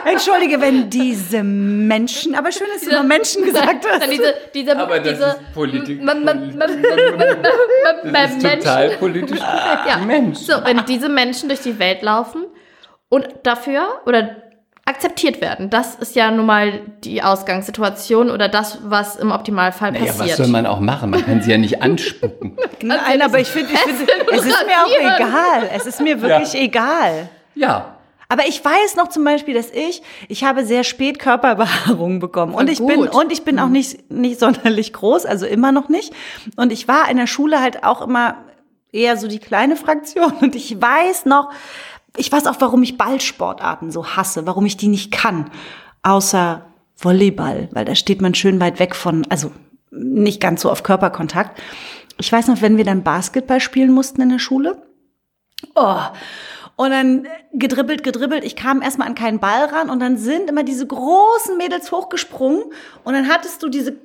Entschuldige, 0.05 0.61
wenn 0.61 0.89
diese 0.89 1.43
Menschen, 1.43 2.35
aber 2.35 2.51
schön, 2.51 2.67
dass 2.73 2.83
du 2.83 2.95
noch 2.95 3.03
Menschen 3.03 3.43
gesagt 3.43 3.85
hast. 3.89 4.11
diese, 4.11 4.33
diese, 4.53 4.77
Aber 4.77 4.99
das 4.99 5.13
diese 5.13 5.25
ist 5.25 5.53
Politik. 5.53 6.01
Das 8.03 8.31
ist 8.31 8.41
total 8.41 8.89
politisch. 8.91 9.39
ja. 9.39 9.97
Mensch. 10.05 10.39
So, 10.39 10.53
wenn 10.63 10.85
diese 10.85 11.09
Menschen 11.09 11.49
durch 11.49 11.61
die 11.61 11.77
Welt 11.79 12.01
laufen 12.01 12.45
und 13.09 13.27
dafür 13.43 14.01
oder 14.05 14.35
akzeptiert 14.85 15.41
werden, 15.41 15.69
das 15.71 15.95
ist 15.95 16.15
ja 16.15 16.29
nun 16.29 16.45
mal 16.45 16.81
die 17.03 17.23
Ausgangssituation 17.23 18.29
oder 18.29 18.47
das, 18.47 18.77
was 18.83 19.15
im 19.15 19.31
Optimalfall 19.31 19.95
Ja, 19.95 20.01
was 20.09 20.17
passiert. 20.19 20.37
soll 20.37 20.47
man 20.47 20.67
auch 20.67 20.79
machen? 20.79 21.09
Man 21.09 21.25
kann 21.25 21.41
sie 21.41 21.51
ja 21.51 21.57
nicht 21.57 21.81
anspucken. 21.81 22.55
Nein, 22.81 23.21
aber 23.23 23.39
ich 23.39 23.47
finde, 23.47 23.73
ich 23.73 23.79
find, 23.79 24.09
es 24.31 24.45
ist 24.45 24.65
mir 24.65 24.83
auch 24.85 25.17
egal. 25.17 25.69
Es 25.73 25.85
ist 25.87 26.01
mir 26.01 26.21
wirklich 26.21 26.53
egal. 26.55 27.29
Ja. 27.55 27.94
Aber 28.27 28.47
ich 28.47 28.63
weiß 28.63 28.95
noch 28.95 29.09
zum 29.09 29.23
Beispiel, 29.23 29.53
dass 29.53 29.69
ich, 29.71 30.01
ich 30.27 30.43
habe 30.43 30.65
sehr 30.65 30.83
spät 30.83 31.19
Körperbehaarung 31.19 32.19
bekommen. 32.19 32.53
Und 32.53 32.69
ich 32.69 32.79
bin, 32.79 33.01
gut. 33.01 33.15
und 33.15 33.31
ich 33.31 33.43
bin 33.43 33.59
auch 33.59 33.69
nicht, 33.69 34.11
nicht 34.11 34.39
sonderlich 34.39 34.93
groß, 34.93 35.25
also 35.25 35.45
immer 35.45 35.71
noch 35.71 35.89
nicht. 35.89 36.13
Und 36.55 36.71
ich 36.71 36.87
war 36.87 37.09
in 37.09 37.17
der 37.17 37.27
Schule 37.27 37.61
halt 37.61 37.83
auch 37.83 38.01
immer 38.01 38.37
eher 38.91 39.17
so 39.17 39.27
die 39.27 39.39
kleine 39.39 39.75
Fraktion. 39.75 40.33
Und 40.41 40.55
ich 40.55 40.81
weiß 40.81 41.25
noch, 41.25 41.51
ich 42.17 42.31
weiß 42.31 42.47
auch, 42.47 42.55
warum 42.59 42.81
ich 42.81 42.97
Ballsportarten 42.97 43.91
so 43.91 44.07
hasse, 44.15 44.47
warum 44.47 44.65
ich 44.65 44.77
die 44.77 44.87
nicht 44.87 45.11
kann. 45.11 45.51
Außer 46.01 46.65
Volleyball, 46.97 47.67
weil 47.73 47.85
da 47.85 47.93
steht 47.93 48.21
man 48.21 48.33
schön 48.33 48.59
weit 48.59 48.79
weg 48.79 48.95
von, 48.95 49.25
also 49.29 49.51
nicht 49.91 50.39
ganz 50.39 50.61
so 50.61 50.71
auf 50.71 50.83
Körperkontakt. 50.83 51.59
Ich 52.17 52.31
weiß 52.31 52.47
noch, 52.47 52.61
wenn 52.61 52.77
wir 52.77 52.85
dann 52.85 53.03
Basketball 53.03 53.59
spielen 53.59 53.91
mussten 53.91 54.21
in 54.21 54.29
der 54.29 54.39
Schule. 54.39 54.81
Oh. 55.75 55.99
Und 56.77 56.91
dann 56.91 57.27
gedribbelt, 57.53 58.03
gedribbelt. 58.03 58.43
Ich 58.43 58.55
kam 58.55 58.81
erstmal 58.81 59.07
an 59.07 59.15
keinen 59.15 59.39
Ball 59.39 59.65
ran 59.65 59.89
und 59.89 59.99
dann 60.01 60.17
sind 60.17 60.49
immer 60.49 60.63
diese 60.63 60.85
großen 60.85 61.57
Mädels 61.57 61.91
hochgesprungen 61.91 62.63
und 63.03 63.13
dann 63.13 63.29
hattest 63.29 63.63
du 63.63 63.69
diese 63.69 63.95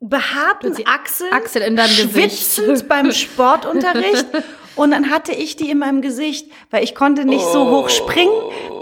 behaarten 0.00 0.76
Achseln, 0.84 1.32
Achsel 1.32 1.62
in 1.62 1.76
deinem 1.76 1.90
schwitzend 1.90 2.68
Gesicht. 2.68 2.88
beim 2.88 3.12
Sportunterricht. 3.12 4.26
Und 4.74 4.92
dann 4.92 5.10
hatte 5.10 5.32
ich 5.32 5.56
die 5.56 5.70
in 5.70 5.78
meinem 5.78 6.00
Gesicht, 6.00 6.50
weil 6.70 6.82
ich 6.82 6.94
konnte 6.94 7.24
nicht 7.24 7.44
so 7.44 7.70
hoch 7.70 7.90
springen. 7.90 8.32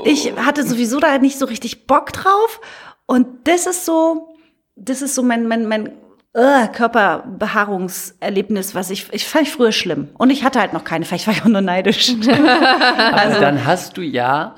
Ich 0.04 0.32
hatte 0.36 0.62
sowieso 0.62 1.00
da 1.00 1.18
nicht 1.18 1.38
so 1.38 1.46
richtig 1.46 1.86
Bock 1.86 2.12
drauf. 2.12 2.60
Und 3.06 3.26
das 3.48 3.66
ist 3.66 3.84
so, 3.84 4.34
das 4.76 5.02
ist 5.02 5.14
so 5.14 5.22
mein, 5.22 5.48
mein, 5.48 5.66
mein 5.66 5.92
äh, 6.34 6.68
Körperbehaarungserlebnis, 6.68 8.74
was 8.74 8.90
ich, 8.90 9.06
ich 9.12 9.26
fand 9.26 9.46
ich 9.48 9.52
früher 9.52 9.72
schlimm. 9.72 10.08
Und 10.18 10.30
ich 10.30 10.44
hatte 10.44 10.60
halt 10.60 10.72
noch 10.72 10.84
keine, 10.84 11.04
vielleicht 11.04 11.26
war 11.26 11.34
ich 11.34 11.42
auch 11.42 11.46
nur 11.48 11.60
neidisch. 11.60 12.12
Aber 12.28 13.18
Also- 13.18 13.40
dann 13.40 13.64
hast 13.64 13.96
du 13.96 14.02
ja, 14.02 14.54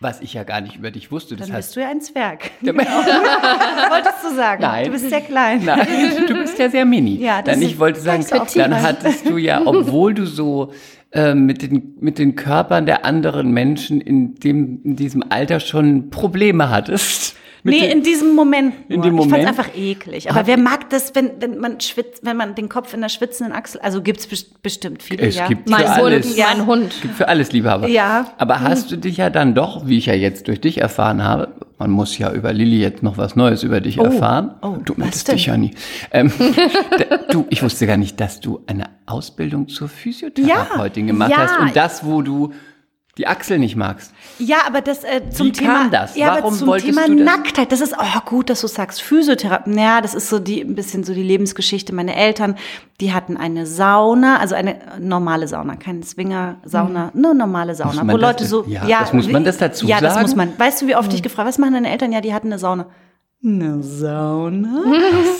was 0.00 0.20
ich 0.20 0.34
ja 0.34 0.42
gar 0.44 0.60
nicht 0.60 0.76
über 0.76 0.90
dich 0.90 1.10
wusste, 1.12 1.36
das 1.36 1.46
Dann 1.48 1.56
heißt, 1.56 1.68
bist 1.68 1.76
du 1.76 1.80
ja 1.80 1.88
ein 1.90 2.00
Zwerg. 2.00 2.50
Wolltest 2.62 4.24
du 4.24 4.34
sagen? 4.34 4.62
Nein. 4.62 4.86
Du 4.86 4.90
bist 4.92 5.08
sehr 5.08 5.20
klein. 5.20 5.64
Nein, 5.64 5.86
du 6.26 6.34
bist 6.34 6.58
ja 6.58 6.68
sehr 6.70 6.84
mini. 6.84 7.16
Ja, 7.16 7.42
das 7.42 7.54
dann 7.54 7.62
ist- 7.62 7.70
ich 7.70 7.78
wollte 7.78 8.00
sagen, 8.00 8.24
dann 8.56 8.82
hattest 8.82 9.28
du 9.28 9.36
ja, 9.36 9.62
obwohl 9.64 10.14
du 10.14 10.26
so 10.26 10.72
äh, 11.12 11.34
mit, 11.34 11.62
den, 11.62 11.94
mit 12.00 12.18
den 12.18 12.34
Körpern 12.36 12.86
der 12.86 13.04
anderen 13.04 13.50
Menschen 13.52 14.00
in, 14.00 14.34
dem, 14.36 14.80
in 14.82 14.96
diesem 14.96 15.22
Alter 15.28 15.60
schon 15.60 16.10
Probleme 16.10 16.70
hattest. 16.70 17.36
Mit 17.64 17.74
Nee, 17.74 17.92
in 17.92 18.02
diesem 18.02 18.34
Moment. 18.34 18.74
In 18.88 19.02
dem 19.02 19.12
Ich 19.14 19.24
Moment? 19.24 19.44
fand's 19.44 19.46
einfach 19.60 19.76
eklig. 19.76 20.28
Aber 20.28 20.48
wer 20.48 20.58
mag 20.58 20.90
das, 20.90 21.14
wenn, 21.14 21.30
wenn 21.40 21.58
man 21.58 21.80
schwitzt, 21.80 22.24
wenn 22.26 22.36
man 22.36 22.56
den 22.56 22.68
Kopf 22.68 22.92
in 22.92 23.00
der 23.02 23.08
schwitzenden 23.08 23.52
Achsel, 23.54 23.80
also 23.82 24.02
gibt's 24.02 24.26
best- 24.26 24.60
bestimmt 24.64 25.00
viele, 25.02 25.22
Es 25.28 25.36
ja. 25.36 25.46
gibt 25.46 25.68
mein 25.70 25.82
für 25.86 25.94
Hund, 25.96 26.00
alles. 26.06 26.36
Ja. 26.36 26.46
mein 26.56 26.66
Hund. 26.66 26.94
Gibt 27.02 27.14
für 27.14 27.28
alles 27.28 27.52
Liebhaber. 27.52 27.86
Ja. 27.86 28.26
Aber 28.38 28.60
hast 28.60 28.90
du 28.90 28.96
dich 28.96 29.18
ja 29.18 29.30
dann 29.30 29.54
doch, 29.54 29.86
wie 29.86 29.98
ich 29.98 30.06
ja 30.06 30.14
jetzt 30.14 30.48
durch 30.48 30.60
dich 30.60 30.78
erfahren 30.78 31.22
habe, 31.22 31.48
man 31.78 31.90
muss 31.92 32.18
ja 32.18 32.32
über 32.32 32.52
Lilly 32.52 32.80
jetzt 32.80 33.02
noch 33.04 33.16
was 33.16 33.36
Neues 33.36 33.62
über 33.62 33.80
dich 33.80 33.98
erfahren. 33.98 34.54
oh, 34.62 34.76
du 34.84 34.94
meldest 34.96 35.28
denn? 35.28 35.36
dich 35.36 35.46
ja 35.46 35.56
nie. 35.56 35.72
Ähm, 36.10 36.32
da- 37.10 37.16
du, 37.30 37.46
ich 37.50 37.62
wusste 37.62 37.86
gar 37.86 37.96
nicht, 37.96 38.20
dass 38.20 38.40
du 38.40 38.60
eine 38.66 38.84
Ausbildung 39.06 39.68
zur 39.68 39.88
Physiotherapeutin 39.88 41.06
gemacht 41.06 41.30
Ja. 41.30 41.38
hast 41.38 41.58
und 41.60 41.76
das, 41.76 42.04
wo 42.04 42.22
du 42.22 42.52
die 43.18 43.26
Achsel 43.26 43.58
nicht 43.58 43.76
magst. 43.76 44.10
Ja, 44.38 44.58
aber 44.66 44.80
das 44.80 45.04
äh, 45.04 45.20
zum 45.30 45.48
Wie 45.48 45.52
Thema 45.52 45.74
kam 45.82 45.90
das? 45.90 46.16
Ja, 46.16 46.28
aber 46.32 46.42
Warum 46.44 46.54
zum 46.54 46.68
wolltest 46.68 46.88
Thema 46.88 47.06
du 47.06 47.16
das? 47.16 47.26
Nacktheit, 47.26 47.70
das 47.70 47.82
ist 47.82 47.94
oh 47.98 48.20
gut, 48.24 48.48
dass 48.48 48.62
du 48.62 48.66
sagst 48.68 49.02
Physiotherapie. 49.02 49.74
Ja, 49.76 50.00
das 50.00 50.14
ist 50.14 50.30
so 50.30 50.38
die 50.38 50.62
ein 50.62 50.74
bisschen 50.74 51.04
so 51.04 51.12
die 51.12 51.22
Lebensgeschichte. 51.22 51.94
Meine 51.94 52.16
Eltern, 52.16 52.56
die 53.02 53.12
hatten 53.12 53.36
eine 53.36 53.66
Sauna, 53.66 54.38
also 54.38 54.54
eine 54.54 54.76
normale 54.98 55.46
Sauna, 55.46 55.76
keine 55.76 56.02
Swinger 56.04 56.56
Sauna, 56.64 57.10
nur 57.12 57.34
normale 57.34 57.74
Sauna, 57.74 58.02
wo 58.10 58.16
das 58.16 58.20
Leute 58.20 58.46
so 58.46 58.64
ja, 58.66 59.00
das 59.00 59.12
muss 59.12 59.28
man 59.28 59.44
das 59.44 59.58
dazu 59.58 59.86
Ja, 59.86 60.00
das 60.00 60.14
sagen? 60.14 60.26
muss 60.26 60.34
man. 60.34 60.58
Weißt 60.58 60.80
du, 60.80 60.86
wie 60.86 60.96
oft 60.96 61.12
ich 61.12 61.22
gefragt, 61.22 61.46
was 61.46 61.58
machen 61.58 61.74
deine 61.74 61.90
Eltern? 61.90 62.12
Ja, 62.12 62.22
die 62.22 62.32
hatten 62.32 62.46
eine 62.46 62.58
Sauna. 62.58 62.86
Eine 63.44 63.82
Sauna? 63.82 64.82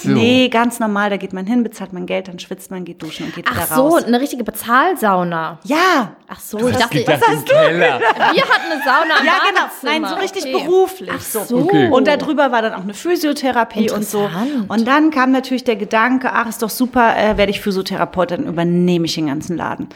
So. 0.03 0.09
Nee, 0.11 0.49
ganz 0.49 0.81
normal, 0.81 1.11
da 1.11 1.17
geht 1.17 1.33
man 1.33 1.47
hin, 1.47 1.63
bezahlt 1.63 1.93
man 1.93 2.07
Geld, 2.07 2.27
dann 2.27 2.41
schwitzt 2.41 2.73
man, 2.73 2.85
geht 2.85 3.01
duschen 3.01 3.27
und 3.27 3.35
geht 3.37 3.45
Ach 3.49 3.55
wieder 3.55 3.67
so, 3.77 3.89
raus. 3.91 4.03
eine 4.03 4.21
richtige 4.21 4.43
Bezahlsauna. 4.43 5.61
Ja, 5.63 6.17
Ach 6.27 6.41
so, 6.41 6.59
ich 6.67 6.75
dachte, 6.77 6.99
Gedacht, 6.99 7.23
im 7.33 7.45
Keller. 7.45 8.01
wir 8.01 8.43
hatten 8.43 8.73
eine 8.73 8.81
Sauna 8.83 9.21
im 9.21 9.27
Ja, 9.27 9.33
genau. 9.49 9.61
Nein, 9.83 10.05
so 10.05 10.17
richtig 10.17 10.43
Okay. 10.53 10.65
beruflich. 10.65 11.11
Ach 11.15 11.21
so. 11.21 11.45
so. 11.45 11.59
Okay. 11.59 11.89
Und 11.93 12.09
darüber 12.09 12.51
war 12.51 12.63
dann 12.63 12.75
auch 12.75 12.83
eine 12.83 12.95
Physiotherapie 12.95 13.93
und 13.93 14.05
so. 14.05 14.29
Und 14.67 14.89
dann 14.89 15.13
kam 15.13 15.31
natürlich 15.31 15.63
der 15.63 15.77
Gedanke, 15.77 16.33
ach, 16.33 16.49
ist 16.49 16.63
doch 16.63 16.71
super, 16.71 17.17
äh, 17.17 17.37
werde 17.37 17.51
ich 17.51 17.61
Physiotherapeutin, 17.61 18.39
dann 18.39 18.47
übernehme 18.53 19.05
ich 19.05 19.15
den 19.15 19.29
ganzen 19.29 19.57
Laden. 19.57 19.89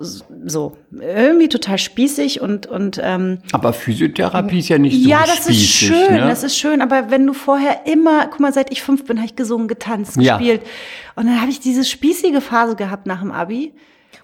So, 0.00 0.76
irgendwie 0.92 1.48
total 1.48 1.78
spießig 1.78 2.40
und, 2.40 2.66
und 2.66 3.00
ähm, 3.02 3.38
Aber 3.52 3.72
Physiotherapie 3.72 4.60
ist 4.60 4.68
ja 4.68 4.78
nicht 4.78 5.02
so 5.02 5.08
ja, 5.08 5.20
das 5.20 5.40
ist 5.40 5.46
spießig, 5.46 5.88
schön, 5.88 6.14
ne? 6.14 6.28
das 6.28 6.44
ist 6.44 6.56
schön, 6.56 6.80
aber 6.80 7.10
wenn 7.10 7.26
du 7.26 7.32
vorher 7.32 7.86
immer, 7.86 8.26
guck 8.28 8.40
mal, 8.40 8.52
seit 8.52 8.70
ich 8.70 8.82
fünf 8.82 9.04
bin, 9.04 9.16
habe 9.18 9.26
ich 9.26 9.36
gesungen, 9.36 9.66
getanzt, 9.66 10.16
Ja. 10.16 10.36
gespielt. 10.36 10.62
Und 11.16 11.26
dann 11.26 11.40
habe 11.40 11.50
ich 11.50 11.58
diese 11.60 11.84
spießige 11.84 12.40
Phase 12.40 12.76
gehabt 12.76 13.06
nach 13.06 13.20
dem 13.20 13.32
Abi. 13.32 13.74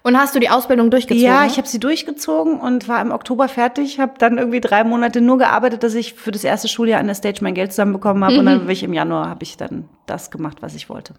Und 0.03 0.19
hast 0.19 0.35
du 0.35 0.39
die 0.39 0.51
Ausbildung 0.51 0.91
durchgezogen? 0.91 1.25
Ja, 1.27 1.47
ich 1.47 1.57
habe 1.57 1.67
sie 1.67 1.81
durchgezogen 1.81 2.61
und 2.61 2.89
war 2.89 3.01
im 3.01 3.11
Oktober 3.11 3.49
fertig, 3.49 3.99
habe 3.99 4.13
dann 4.19 4.37
irgendwie 4.39 4.61
drei 4.61 4.85
Monate 4.85 5.21
nur 5.21 5.39
gearbeitet, 5.39 5.83
dass 5.83 5.95
ich 5.95 6.13
für 6.15 6.31
das 6.31 6.45
erste 6.45 6.69
Schuljahr 6.69 7.01
an 7.01 7.07
der 7.07 7.15
Stage 7.15 7.39
mein 7.43 7.55
Geld 7.55 7.73
zusammenbekommen 7.73 8.23
habe. 8.23 8.39
Und 8.39 8.47
dann 8.47 8.61
bin 8.61 8.71
ich 8.71 8.83
im 8.83 8.93
Januar 8.93 9.29
habe 9.29 9.43
ich 9.43 9.57
dann 9.57 9.89
das 10.07 10.31
gemacht, 10.31 10.59
was 10.61 10.75
ich 10.75 10.89
wollte. 10.89 11.15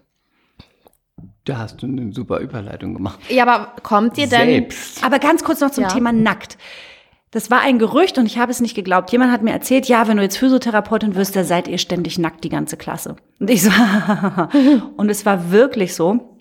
Da 1.46 1.58
hast 1.58 1.80
du 1.80 1.86
eine 1.86 2.12
super 2.12 2.40
Überleitung 2.40 2.92
gemacht. 2.94 3.18
Ja, 3.30 3.46
aber 3.46 3.80
kommt 3.82 4.16
dir 4.16 4.26
denn 4.28 4.48
Selbst. 4.48 5.04
Aber 5.04 5.18
ganz 5.20 5.44
kurz 5.44 5.60
noch 5.60 5.70
zum 5.70 5.84
Ja. 5.84 5.88
Thema 5.88 6.12
nackt. 6.12 6.58
Das 7.30 7.50
war 7.50 7.60
ein 7.60 7.78
Gerücht 7.78 8.18
und 8.18 8.26
ich 8.26 8.38
habe 8.38 8.50
es 8.50 8.60
nicht 8.60 8.74
geglaubt. 8.74 9.10
Jemand 9.12 9.30
hat 9.30 9.42
mir 9.42 9.52
erzählt, 9.52 9.86
ja, 9.86 10.08
wenn 10.08 10.16
du 10.16 10.22
jetzt 10.22 10.38
Physiotherapeutin 10.38 11.14
wirst, 11.14 11.36
da 11.36 11.44
seid 11.44 11.68
ihr 11.68 11.78
ständig 11.78 12.18
nackt, 12.18 12.42
die 12.44 12.48
ganze 12.48 12.76
Klasse. 12.76 13.16
Und 13.38 13.48
ich 13.48 13.62
so, 13.62 13.70
und 14.96 15.08
es 15.08 15.24
war 15.24 15.50
wirklich 15.50 15.94
so. 15.94 16.35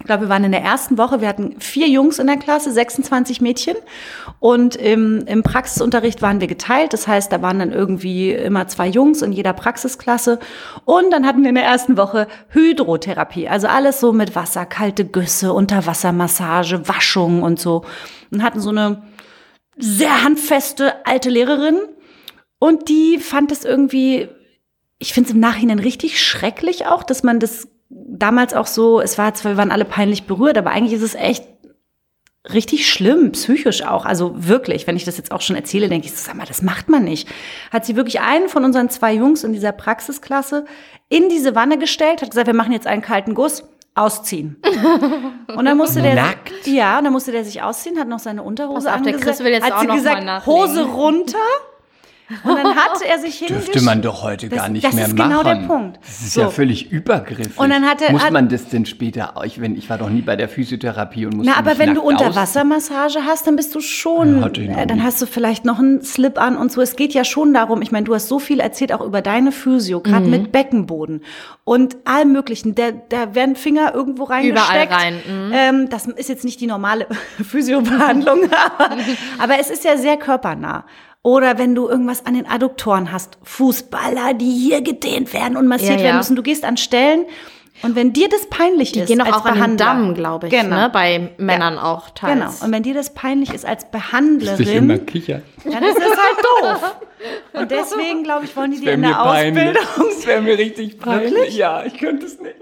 Ich 0.00 0.06
glaube, 0.06 0.22
wir 0.24 0.28
waren 0.30 0.44
in 0.44 0.52
der 0.52 0.62
ersten 0.62 0.96
Woche, 0.96 1.20
wir 1.20 1.28
hatten 1.28 1.60
vier 1.60 1.86
Jungs 1.86 2.18
in 2.18 2.26
der 2.26 2.38
Klasse, 2.38 2.72
26 2.72 3.42
Mädchen. 3.42 3.76
Und 4.38 4.74
im, 4.74 5.26
im 5.26 5.42
Praxisunterricht 5.42 6.22
waren 6.22 6.40
wir 6.40 6.46
geteilt. 6.46 6.94
Das 6.94 7.06
heißt, 7.06 7.30
da 7.30 7.42
waren 7.42 7.58
dann 7.58 7.70
irgendwie 7.70 8.32
immer 8.32 8.66
zwei 8.66 8.88
Jungs 8.88 9.20
in 9.20 9.30
jeder 9.30 9.52
Praxisklasse. 9.52 10.38
Und 10.86 11.10
dann 11.12 11.26
hatten 11.26 11.42
wir 11.42 11.50
in 11.50 11.54
der 11.54 11.64
ersten 11.64 11.98
Woche 11.98 12.28
Hydrotherapie. 12.48 13.46
Also 13.46 13.66
alles 13.68 14.00
so 14.00 14.14
mit 14.14 14.34
Wasser, 14.34 14.64
kalte 14.64 15.04
Güsse, 15.04 15.52
Unterwassermassage, 15.52 16.88
Waschung 16.88 17.42
und 17.42 17.60
so. 17.60 17.84
Und 18.30 18.42
hatten 18.42 18.60
so 18.60 18.70
eine 18.70 19.02
sehr 19.76 20.24
handfeste 20.24 21.06
alte 21.06 21.28
Lehrerin. 21.28 21.78
Und 22.58 22.88
die 22.88 23.18
fand 23.18 23.52
es 23.52 23.66
irgendwie, 23.66 24.28
ich 24.98 25.12
finde 25.12 25.28
es 25.28 25.34
im 25.34 25.40
Nachhinein 25.40 25.78
richtig 25.78 26.22
schrecklich 26.22 26.86
auch, 26.86 27.02
dass 27.02 27.22
man 27.22 27.38
das 27.38 27.68
damals 27.90 28.54
auch 28.54 28.66
so, 28.66 29.00
es 29.00 29.18
war 29.18 29.34
zwar, 29.34 29.52
wir 29.52 29.56
waren 29.56 29.72
alle 29.72 29.84
peinlich 29.84 30.24
berührt, 30.24 30.56
aber 30.56 30.70
eigentlich 30.70 30.94
ist 30.94 31.02
es 31.02 31.14
echt 31.14 31.44
richtig 32.52 32.88
schlimm, 32.90 33.32
psychisch 33.32 33.82
auch. 33.82 34.06
Also 34.06 34.32
wirklich, 34.36 34.86
wenn 34.86 34.96
ich 34.96 35.04
das 35.04 35.18
jetzt 35.18 35.30
auch 35.32 35.42
schon 35.42 35.56
erzähle, 35.56 35.88
denke 35.88 36.06
ich, 36.06 36.14
sag 36.16 36.34
mal, 36.36 36.46
das 36.46 36.62
macht 36.62 36.88
man 36.88 37.04
nicht. 37.04 37.28
Hat 37.70 37.84
sie 37.84 37.96
wirklich 37.96 38.20
einen 38.20 38.48
von 38.48 38.64
unseren 38.64 38.88
zwei 38.88 39.12
Jungs 39.12 39.44
in 39.44 39.52
dieser 39.52 39.72
Praxisklasse 39.72 40.64
in 41.08 41.28
diese 41.28 41.54
Wanne 41.54 41.76
gestellt, 41.76 42.22
hat 42.22 42.30
gesagt, 42.30 42.46
wir 42.46 42.54
machen 42.54 42.72
jetzt 42.72 42.86
einen 42.86 43.02
kalten 43.02 43.34
Guss. 43.34 43.64
Ausziehen. 43.96 44.62
Und 45.56 45.64
dann 45.64 45.76
musste 45.76 46.00
der 46.00 46.14
Nackt? 46.14 46.52
ja, 46.64 46.96
und 46.98 47.04
dann 47.04 47.12
musste 47.12 47.32
der 47.32 47.44
sich 47.44 47.60
ausziehen, 47.60 47.98
hat 47.98 48.06
noch 48.06 48.20
seine 48.20 48.44
Unterhose 48.44 48.86
Pass 48.86 48.94
auf, 48.94 49.02
der 49.02 49.14
angese- 49.14 49.24
Chris 49.24 49.40
will 49.40 49.50
jetzt 49.50 49.64
hat 49.64 49.72
auch 49.72 49.80
sie 49.80 49.86
noch 49.88 49.94
mal 49.94 49.98
gesagt, 49.98 50.24
nachlegen. 50.24 50.60
Hose 50.62 50.82
runter. 50.84 51.38
Und 52.44 52.56
dann 52.56 52.76
hat 52.76 53.00
er 53.06 53.18
sich 53.18 53.38
hingestellt. 53.38 53.66
Dürfte 53.74 53.82
man 53.82 54.02
doch 54.02 54.22
heute 54.22 54.48
Das- 54.48 54.58
gar 54.58 54.68
nicht 54.68 54.84
das 54.86 54.94
mehr 54.94 55.06
ist 55.06 55.16
machen. 55.16 55.30
genau 55.30 55.42
der 55.42 55.66
Punkt. 55.66 55.98
Das 56.02 56.20
ist 56.20 56.34
So. 56.34 56.42
ja 56.42 56.50
völlig 56.50 56.90
übergriffig. 56.92 57.58
Und 57.58 57.70
dann 57.70 57.84
hat 57.84 58.00
er- 58.02 58.12
muss 58.12 58.22
hat- 58.24 58.32
man 58.32 58.48
das 58.48 58.68
denn 58.68 58.86
später, 58.86 59.34
ich, 59.44 59.60
wenn, 59.60 59.76
ich 59.76 59.90
war 59.90 59.98
doch 59.98 60.08
nie 60.10 60.22
bei 60.22 60.36
der 60.36 60.48
Physiotherapie 60.48 61.26
und 61.26 61.36
musste 61.36 61.52
Na, 61.52 61.58
aber 61.58 61.78
wenn 61.78 61.94
du. 61.94 62.00
Unterwassermassage 62.02 63.24
hast, 63.26 63.46
dann 63.46 63.56
bist 63.56 63.74
du 63.74 63.80
schon, 63.80 64.40
Ja, 64.40 64.46
äh, 64.82 64.86
dann 64.86 65.02
hast 65.02 65.20
du 65.22 65.26
vielleicht 65.26 65.64
noch 65.64 65.78
einen 65.78 66.02
Slip 66.02 66.40
an 66.40 66.56
und 66.56 66.70
so. 66.72 66.80
Es 66.80 66.96
geht 66.96 67.14
ja 67.14 67.24
schon 67.24 67.52
darum, 67.54 67.82
ich 67.82 67.92
meine, 67.92 68.04
du 68.04 68.14
hast 68.14 68.28
so 68.28 68.38
viel 68.38 68.60
erzählt 68.60 68.92
auch 68.92 69.00
über 69.00 69.22
deine 69.22 69.52
Physio, 69.52 70.00
gerade 70.00 70.24
Mhm. 70.26 70.30
mit 70.30 70.52
Beckenboden 70.52 71.22
und 71.64 71.96
allem 72.04 72.32
möglichen. 72.32 72.74
Da, 72.74 72.90
da 73.08 73.34
werden 73.34 73.56
Finger 73.56 73.94
irgendwo 73.94 74.24
reingesteckt. 74.24 74.92
rein, 74.92 75.14
mhm. 75.28 75.52
Ähm, 75.52 75.88
das 75.90 76.06
ist 76.06 76.28
jetzt 76.28 76.44
nicht 76.44 76.60
die 76.60 76.66
normale 76.66 77.06
Physiobehandlung, 77.42 78.40
aber, 78.78 78.90
aber 79.38 79.58
es 79.60 79.70
ist 79.70 79.84
ja 79.84 79.96
sehr 79.96 80.16
körpernah. 80.16 80.84
Oder 81.22 81.58
wenn 81.58 81.74
du 81.74 81.88
irgendwas 81.88 82.24
an 82.24 82.34
den 82.34 82.46
Adduktoren 82.46 83.12
hast, 83.12 83.36
Fußballer, 83.42 84.32
die 84.34 84.50
hier 84.50 84.80
gedehnt 84.80 85.34
werden 85.34 85.56
und 85.58 85.66
massiert 85.66 85.92
Ja, 85.92 85.96
ja. 85.98 86.04
werden 86.04 86.16
müssen. 86.18 86.34
Du 86.36 86.42
gehst 86.42 86.64
an 86.64 86.78
Stellen 86.78 87.26
und 87.82 87.94
wenn 87.94 88.12
dir 88.14 88.28
das 88.28 88.46
peinlich 88.48 88.92
Die 88.92 89.00
ist, 89.00 89.08
gehen 89.08 89.18
doch 89.18 89.26
als 89.26 89.36
auch 89.36 89.44
an 89.44 89.52
den 89.54 89.76
Behandler, 89.76 89.84
Damm, 89.86 90.14
glaube 90.14 90.46
ich, 90.48 90.52
genau, 90.52 90.76
ne? 90.76 90.90
bei 90.90 91.30
Männern 91.38 91.78
auch 91.78 92.14
Genau. 92.14 92.44
teils. 92.46 92.62
Und 92.62 92.72
wenn 92.72 92.82
dir 92.82 92.94
das 92.94 93.12
peinlich 93.14 93.52
ist 93.52 93.64
als 93.66 93.82
Sich 93.82 93.88
immer 93.90 94.00
Behandlerin, 94.02 95.06
kichern. 95.06 95.42
dann 95.64 95.82
ist 95.82 95.96
es 95.98 96.02
halt 96.04 96.38
doof. 96.80 96.96
Und 97.52 97.70
deswegen, 97.70 98.22
glaube 98.22 98.46
ich, 98.46 98.56
wollen 98.56 98.70
die 98.70 98.80
dir 98.80 98.92
in 98.92 99.02
der 99.02 99.10
peinlich. 99.10 99.76
Ausbildung. 99.78 100.10
Das 100.16 100.26
wäre 100.26 100.40
mir 100.42 100.56
richtig 100.58 100.98
peinlich. 100.98 101.32
Wirklich? 101.34 101.56
Ja, 101.56 101.84
ich 101.84 101.98
könnte 101.98 102.24
es 102.26 102.40
nicht. 102.40 102.56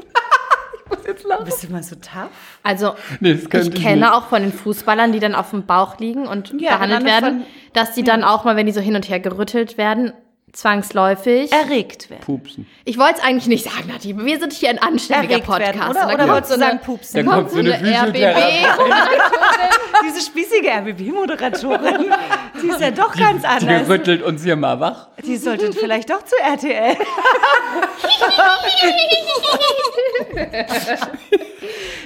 Jetzt 1.08 1.24
lachen. 1.26 1.44
Bist 1.44 1.64
du 1.64 1.72
mal 1.72 1.82
so 1.82 1.96
tough? 1.96 2.30
Also 2.62 2.94
Nee, 3.20 3.32
ich 3.32 3.44
ich 3.52 3.74
kenne 3.74 4.02
nicht. 4.02 4.12
auch 4.12 4.26
von 4.28 4.42
den 4.42 4.52
Fußballern, 4.52 5.12
die 5.12 5.18
dann 5.20 5.34
auf 5.34 5.50
dem 5.50 5.66
Bauch 5.66 5.98
liegen 5.98 6.26
und 6.26 6.52
Ja, 6.60 6.76
behandelt 6.76 7.04
werden, 7.04 7.40
von- 7.40 7.46
dass 7.72 7.94
die 7.94 8.02
dann 8.04 8.22
auch 8.24 8.44
mal, 8.44 8.54
wenn 8.56 8.66
die 8.66 8.72
so 8.72 8.80
hin 8.80 8.94
und 8.94 9.08
her 9.08 9.18
gerüttelt 9.20 9.76
werden, 9.78 10.12
zwangsläufig. 10.52 11.52
Erregt 11.52 12.10
werden. 12.10 12.22
Pupsen. 12.24 12.66
Ich 12.84 12.98
wollte 12.98 13.18
es 13.18 13.24
eigentlich 13.24 13.46
nicht 13.46 13.64
sagen, 13.64 13.86
Nati. 13.88 14.16
Wir 14.18 14.40
sind 14.40 14.52
hier 14.52 14.70
ein 14.70 14.78
anständiger 14.78 15.34
Erregt 15.34 15.46
Podcast. 15.46 15.76
werden, 15.76 15.90
oder? 15.90 16.06
Oder 16.06 16.16
kommt 16.16 16.28
wolltest 16.30 16.50
du 16.52 16.56
so 16.56 16.60
eine- 16.62 16.70
sagen 16.72 16.80
Pups? 16.84 17.12
Dann 17.12 17.26
kommt 17.26 17.50
so 17.50 17.58
eine 17.58 17.70
RBB. 17.72 17.84
Physiotherapie. 17.84 18.66
Diese 20.08 20.20
spießige 20.26 20.68
RBB-Moderatorin, 20.70 22.14
die 22.62 22.68
ist 22.68 22.80
ja 22.80 22.90
doch 22.92 23.14
ganz 23.16 23.42
Die 23.42 23.48
anders. 23.48 23.88
rüttelt 23.88 24.22
uns 24.22 24.42
hier 24.44 24.54
mal 24.56 24.78
wach. 24.80 25.08
Die 25.24 25.36
sollte 25.36 25.72
vielleicht 25.72 26.10
doch 26.10 26.24
zu 26.24 26.36
RTL. 26.36 26.96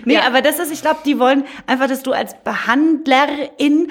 nee, 0.04 0.18
aber 0.18 0.42
das 0.42 0.58
ist, 0.58 0.72
ich 0.72 0.80
glaube, 0.80 1.00
die 1.04 1.18
wollen 1.18 1.44
einfach, 1.66 1.88
dass 1.88 2.02
du 2.02 2.12
als 2.12 2.34
Behandlerin, 2.42 3.90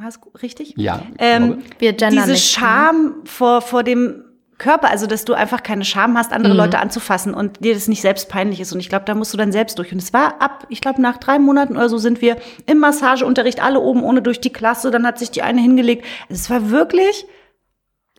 hast 0.00 0.20
du 0.24 0.30
richtig? 0.42 0.74
Ja, 0.76 1.02
Ähm. 1.18 1.62
Wir 1.78 1.92
diese 1.92 2.10
nicht, 2.14 2.26
ne? 2.28 2.36
Scham 2.36 3.14
vor, 3.24 3.60
vor 3.62 3.82
dem 3.82 4.24
Körper, 4.58 4.90
also 4.90 5.06
dass 5.08 5.24
du 5.24 5.34
einfach 5.34 5.62
keine 5.64 5.84
Scham 5.84 6.16
hast, 6.16 6.30
Mhm. 6.30 6.36
andere 6.36 6.54
Leute 6.54 6.78
anzufassen 6.78 7.34
und 7.34 7.64
dir 7.64 7.74
das 7.74 7.88
nicht 7.88 8.00
selbst 8.00 8.28
peinlich 8.28 8.60
ist. 8.60 8.72
Und 8.72 8.78
ich 8.80 8.88
glaube, 8.88 9.04
da 9.06 9.14
musst 9.14 9.32
du 9.32 9.36
dann 9.36 9.50
selbst 9.50 9.76
durch. 9.78 9.90
Und 9.92 9.98
es 10.00 10.12
war 10.12 10.40
ab, 10.40 10.66
ich 10.68 10.80
glaube, 10.80 11.02
nach 11.02 11.16
drei 11.18 11.38
Monaten 11.40 11.76
oder 11.76 11.88
so 11.88 11.98
sind 11.98 12.20
wir 12.20 12.36
im 12.66 12.78
Massageunterricht 12.78 13.60
alle 13.62 13.80
oben 13.80 14.04
ohne 14.04 14.22
durch 14.22 14.40
die 14.40 14.52
Klasse. 14.52 14.90
Dann 14.92 15.04
hat 15.06 15.18
sich 15.18 15.32
die 15.32 15.42
eine 15.42 15.60
hingelegt. 15.60 16.04
Es 16.28 16.48
war 16.48 16.70
wirklich 16.70 17.24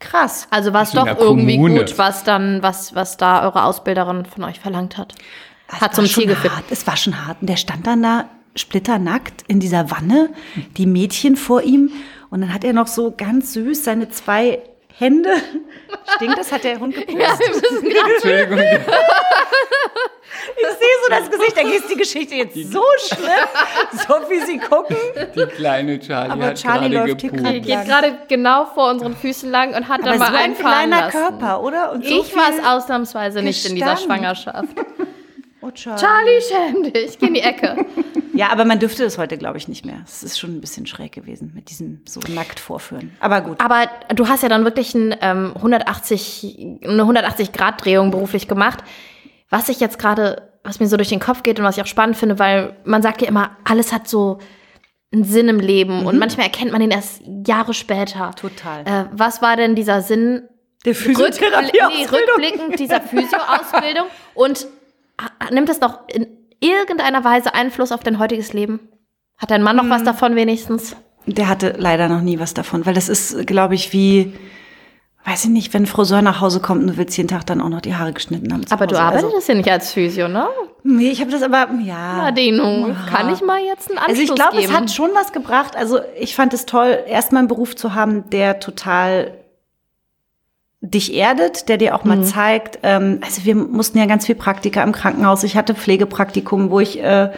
krass. 0.01 0.47
Also 0.49 0.73
war 0.73 0.81
es 0.83 0.91
doch 0.91 1.07
irgendwie 1.07 1.55
Kommune. 1.55 1.79
gut, 1.79 1.97
was 1.97 2.23
dann, 2.25 2.62
was, 2.62 2.93
was 2.93 3.15
da 3.15 3.43
eure 3.45 3.63
Ausbilderin 3.63 4.25
von 4.25 4.43
euch 4.43 4.59
verlangt 4.59 4.97
hat. 4.97 5.13
Es 5.67 5.75
Hat 5.75 5.81
war 5.81 5.91
zum 5.93 6.05
Ziel 6.07 6.27
geführt. 6.27 6.53
Hart. 6.55 6.65
Es 6.71 6.86
war 6.86 6.97
schon 6.97 7.25
hart. 7.25 7.38
Und 7.39 7.47
der 7.49 7.55
stand 7.55 7.88
dann 7.88 8.03
da 8.03 8.25
splitternackt 8.55 9.43
in 9.47 9.59
dieser 9.59 9.89
Wanne, 9.91 10.29
die 10.77 10.85
Mädchen 10.85 11.35
vor 11.35 11.61
ihm. 11.63 11.91
Und 12.29 12.41
dann 12.41 12.53
hat 12.53 12.63
er 12.63 12.73
noch 12.73 12.87
so 12.87 13.13
ganz 13.15 13.53
süß 13.53 13.83
seine 13.83 14.09
zwei 14.09 14.59
Hände. 14.97 15.29
Stinkt 16.15 16.37
das? 16.37 16.51
Hat 16.51 16.63
der 16.63 16.79
Hund 16.79 16.95
gepustet? 16.95 17.63
Entschuldigung. 17.83 18.59
Ich 20.57 20.67
sehe 20.67 20.95
so 21.03 21.09
das 21.09 21.29
Gesicht, 21.31 21.57
da 21.57 21.61
ist 21.61 21.89
die 21.89 21.95
Geschichte 21.95 22.35
jetzt 22.35 22.55
so 22.71 22.83
schlimm, 23.07 23.97
so 24.07 24.13
wie 24.29 24.39
sie 24.45 24.57
gucken. 24.57 24.95
Die 25.35 25.45
kleine 25.45 25.99
Charlie 25.99 26.31
Aber 26.31 26.45
hat 26.47 26.55
Charlie 26.61 26.89
gerade 26.89 27.07
läuft 27.11 27.21
hier 27.21 27.31
gepupst. 27.31 27.53
Die 27.55 27.61
geht 27.61 27.85
gerade 27.85 28.17
genau 28.27 28.65
vor 28.65 28.89
unseren 28.91 29.15
Füßen 29.15 29.49
lang 29.49 29.73
und 29.73 29.87
hat 29.87 30.01
Aber 30.01 30.09
dann 30.11 30.19
mal 30.19 30.27
so 30.31 30.33
ein 30.35 30.43
einfahren 30.51 30.71
kleiner 30.89 30.99
lassen. 31.05 31.17
Körper, 31.17 31.63
oder? 31.63 31.91
Und 31.93 32.05
so 32.05 32.21
Ich 32.21 32.35
war 32.35 32.49
es 32.51 32.63
ausnahmsweise 32.65 33.41
nicht 33.41 33.65
in 33.67 33.75
dieser. 33.75 33.95
Schwangerschaft. 33.97 34.69
Oh, 35.61 35.71
Charlie. 35.71 36.01
Charlie, 36.01 36.41
schäm 36.41 36.83
dich. 36.93 37.17
Geh 37.19 37.27
in 37.27 37.33
die 37.35 37.41
Ecke. 37.41 37.85
Ja, 38.34 38.50
aber 38.50 38.65
man 38.65 38.80
dürfte 38.80 39.04
das 39.04 39.17
heute, 39.17 39.38
glaube 39.38 39.58
ich, 39.58 39.67
nicht 39.67 39.86
mehr. 39.86 40.02
Es 40.06 40.24
ist 40.24 40.39
schon 40.39 40.56
ein 40.56 40.62
bisschen 40.62 40.86
schräg 40.88 41.12
gewesen 41.12 41.52
mit 41.54 41.69
diesem 41.69 42.02
so 42.06 42.19
nackt 42.34 42.60
vorführen. 42.60 43.15
Aber 43.19 43.41
gut. 43.41 43.60
Aber 43.60 43.88
du 44.13 44.28
hast 44.28 44.43
ja 44.43 44.50
dann 44.50 44.65
wirklich 44.65 44.93
ein, 44.96 45.15
ähm, 45.22 45.54
180, 45.56 46.80
eine 46.84 47.04
180-Grad-Drehung 47.04 48.12
beruflich 48.12 48.48
gemacht. 48.48 48.80
Was 49.50 49.69
ich 49.69 49.80
jetzt 49.80 50.00
gerade, 50.00 50.50
was 50.63 50.80
mir 50.80 50.88
so 50.88 50.98
durch 50.98 51.10
den 51.10 51.19
Kopf 51.19 51.43
geht 51.43 51.60
und 51.60 51.65
was 51.65 51.78
ich 51.78 51.84
auch 51.84 51.88
spannend 51.88 52.17
finde, 52.17 52.39
weil 52.39 52.76
man 52.86 53.04
sagt 53.04 53.22
ja 53.22 53.28
immer, 53.28 53.56
alles 53.63 53.93
hat 53.93 54.08
so 54.08 54.39
einen 55.13 55.24
Sinn 55.26 55.48
im 55.48 55.60
Leben 55.60 56.06
und 56.08 56.17
manchmal 56.17 56.48
erkennt 56.48 56.72
man 56.72 56.82
ihn 56.82 56.89
erst 56.89 57.22
Jahre 57.46 57.76
später. 57.76 58.32
Total. 58.36 58.82
Äh, 58.86 59.06
was 59.12 59.43
war 59.43 59.56
denn 59.56 59.76
dieser 59.76 60.02
Sinn 60.02 60.50
Der 60.86 60.96
Rückbli 60.96 61.72
nee, 61.72 62.06
rückblickend 62.06 62.80
dieser 62.80 63.00
Physio-Ausbildung 63.00 64.08
und 64.34 64.65
ah, 65.17 65.30
nimmt 65.52 65.69
es 65.69 65.80
noch 65.80 66.08
in 66.08 66.42
irgendeiner 66.63 67.23
Weise 67.23 67.54
Einfluss 67.54 67.91
auf 67.91 68.02
dein 68.02 68.19
heutiges 68.19 68.54
Leben? 68.54 68.80
Hat 69.38 69.52
dein 69.52 69.63
Mann 69.63 69.76
noch 69.76 69.89
was 69.89 70.04
davon 70.04 70.36
wenigstens? 70.36 70.95
Der 71.26 71.47
hatte 71.47 71.76
leider 71.78 72.08
noch 72.10 72.21
nie 72.21 72.39
was 72.39 72.54
davon, 72.54 72.86
weil 72.86 72.93
das 72.93 73.10
ist, 73.10 73.47
glaube 73.47 73.76
ich, 73.76 73.93
wie, 73.93 74.34
weiß 75.26 75.45
ich 75.45 75.49
nicht, 75.49 75.73
wenn 75.73 75.84
ein 75.84 75.88
Friseur 75.88 76.21
nach 76.21 76.41
Hause 76.41 76.60
kommt 76.60 76.82
und 76.82 76.88
du 76.88 76.97
willst 76.97 77.15
jeden 77.17 77.30
Tag 77.30 77.45
dann 77.45 77.62
auch 77.62 77.69
noch 77.69 77.82
die 77.82 77.95
Haare 77.95 78.13
geschnitten 78.13 78.52
haben. 78.52 78.65
Aber 78.69 78.88
du 78.88 78.95
Hause. 78.95 79.04
arbeitest 79.04 79.34
Also, 79.36 79.52
ja 79.52 79.58
nicht 79.58 79.71
als 79.71 79.93
Physio, 79.93 80.28
ne? 80.28 80.47
nee, 80.84 81.10
ich 81.10 81.21
habe 81.21 81.32
das 81.32 81.41
aber, 81.41 81.69
ja. 81.84 82.17
Nadine, 82.17 82.95
kann 83.10 83.34
ich 83.34 83.41
mal 83.41 83.60
jetzt 83.62 83.89
einen 83.89 83.99
Anschluss 83.99 84.19
Also 84.19 84.34
ich 84.34 84.36
glaube, 84.36 84.58
es 84.63 84.71
hat 84.71 84.91
schon 84.91 85.12
was 85.13 85.32
gebracht. 85.32 85.76
Also 85.76 85.99
ich 86.19 86.36
fand 86.36 86.54
es 86.54 86.65
toll, 86.65 86.99
erstmal 87.08 87.39
einen 87.39 87.47
Beruf 87.47 87.76
zu 87.76 87.95
haben, 87.95 88.30
der 88.30 88.60
total 88.60 89.42
dich 90.84 91.13
erdet, 91.13 91.69
der 91.69 91.78
dir 91.78 91.96
auch 91.96 92.04
mal 92.04 92.24
zeigt. 92.24 92.80
Ähm, 92.84 93.19
also 93.24 93.46
wir 93.46 93.56
mussten 93.56 93.98
ja 93.98 94.06
ganz 94.06 94.26
viel 94.26 94.36
Praktika 94.36 94.84
im 94.84 94.91
Krankenhaus. 94.91 95.43
Ich 95.43 95.56
hatte 95.56 95.76
Pflegepraktikum, 95.76 96.69
wo 96.69 96.82
ich 96.82 97.02
äh, 97.02 97.32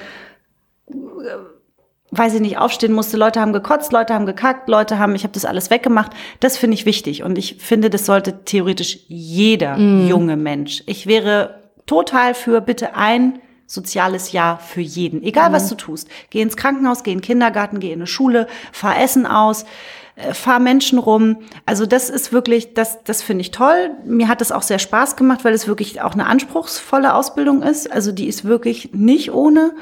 weiß 2.12 2.34
ich 2.36 2.42
nicht, 2.42 2.58
aufstehen 2.58 2.94
musste. 2.94 3.18
Leute 3.18 3.40
haben 3.42 3.54
gekotzt, 3.54 3.92
Leute 3.92 4.14
haben 4.14 4.26
gekackt, 4.26 4.68
Leute 4.70 5.00
haben, 5.00 5.16
ich 5.16 5.24
habe 5.24 5.34
das 5.34 5.46
alles 5.46 5.70
weggemacht. 5.70 6.12
Das 6.40 6.58
finde 6.58 6.76
ich 6.76 6.86
wichtig 6.86 7.24
und 7.24 7.38
ich 7.38 7.58
finde, 7.60 7.90
das 7.90 8.06
sollte 8.06 8.46
theoretisch 8.46 9.00
jeder 9.08 9.78
junge 9.78 10.38
Mensch. 10.38 10.84
Ich 10.86 11.08
wäre 11.08 11.62
total 11.86 12.34
für 12.34 12.62
bitte 12.62 12.96
ein 12.96 13.40
soziales 13.68 14.32
Jahr 14.32 14.60
für 14.60 14.82
jeden, 14.82 15.24
egal 15.24 15.52
was 15.52 15.68
du 15.70 15.76
tust. 15.76 16.08
Geh 16.30 16.42
ins 16.42 16.56
Krankenhaus, 16.56 17.04
geh 17.04 17.12
in 17.12 17.18
den 17.18 17.24
Kindergarten, 17.24 17.80
geh 17.80 17.92
in 17.92 18.00
eine 18.00 18.08
Schule, 18.08 18.48
fahr 18.72 19.02
Essen 19.02 19.26
aus, 19.26 19.66
äh, 20.16 20.34
fahr 20.34 20.60
Menschen 20.60 20.98
rum. 20.98 21.38
Also 21.66 21.86
das 21.86 22.10
ist 22.10 22.32
wirklich, 22.32 22.74
das, 22.74 23.04
das 23.04 23.22
finde 23.22 23.42
ich 23.42 23.52
toll. 23.52 23.92
Mir 24.06 24.28
hat 24.28 24.42
es 24.42 24.52
auch 24.52 24.62
sehr 24.62 24.80
Spaß 24.80 25.16
gemacht, 25.16 25.44
weil 25.44 25.54
es 25.54 25.68
wirklich 25.68 26.02
auch 26.02 26.14
eine 26.14 26.28
anspruchsvolle 26.28 27.14
Ausbildung 27.14 27.62
ist. 27.62 27.92
Also 27.92 28.12
die 28.12 28.28
ist 28.28 28.46
wirklich 28.46 28.92
nicht 28.94 29.32
ohne. 29.32 29.74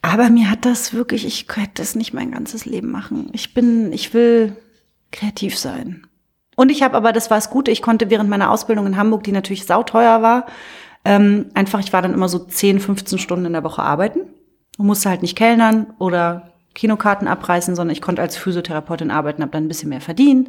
Aber 0.00 0.30
mir 0.30 0.50
hat 0.50 0.64
das 0.64 0.94
wirklich, 0.94 1.26
ich 1.26 1.48
könnte 1.48 1.72
das 1.76 1.94
nicht 1.94 2.14
mein 2.14 2.30
ganzes 2.30 2.66
Leben 2.66 2.90
machen. 2.90 3.30
Ich 3.32 3.52
bin, 3.52 3.92
ich 3.92 4.14
will 4.14 4.56
kreativ 5.10 5.58
sein. 5.58 6.06
Und 6.54 6.70
ich 6.70 6.82
habe 6.82 6.96
aber, 6.96 7.12
das 7.12 7.30
war 7.30 7.36
das 7.36 7.50
Gute, 7.50 7.70
ich 7.70 7.82
konnte 7.82 8.10
während 8.10 8.30
meiner 8.30 8.50
Ausbildung 8.50 8.86
in 8.86 8.96
Hamburg, 8.96 9.24
die 9.24 9.32
natürlich 9.32 9.64
sauteuer 9.64 10.22
war, 10.22 10.46
ähm, 11.04 11.46
einfach, 11.54 11.80
ich 11.80 11.92
war 11.92 12.02
dann 12.02 12.14
immer 12.14 12.28
so 12.28 12.38
10, 12.38 12.80
15 12.80 13.18
Stunden 13.18 13.46
in 13.46 13.52
der 13.52 13.64
Woche 13.64 13.82
arbeiten 13.82 14.20
und 14.76 14.86
musste 14.86 15.08
halt 15.08 15.22
nicht 15.22 15.36
kellnern 15.36 15.94
oder 15.98 16.47
Kinokarten 16.78 17.26
abreißen, 17.26 17.74
sondern 17.74 17.92
ich 17.92 18.00
konnte 18.00 18.22
als 18.22 18.36
Physiotherapeutin 18.36 19.10
arbeiten, 19.10 19.42
habe 19.42 19.50
dann 19.50 19.64
ein 19.64 19.68
bisschen 19.68 19.88
mehr 19.88 20.00
verdient, 20.00 20.48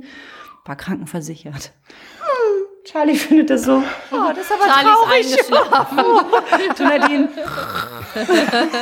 war 0.63 0.75
krankenversichert. 0.75 1.71
Hm, 2.19 2.65
Charlie 2.85 3.15
findet 3.15 3.49
das 3.49 3.63
so. 3.63 3.81
Oh, 4.11 4.15
das 4.29 4.45
ist 4.45 4.51
aber 4.51 4.71
Charlie 4.71 5.25
ist 5.31 5.49
traurig. 5.49 5.97
eingeschlafen. 5.97 5.97
Du 6.77 6.83
Nadine. 6.83 7.29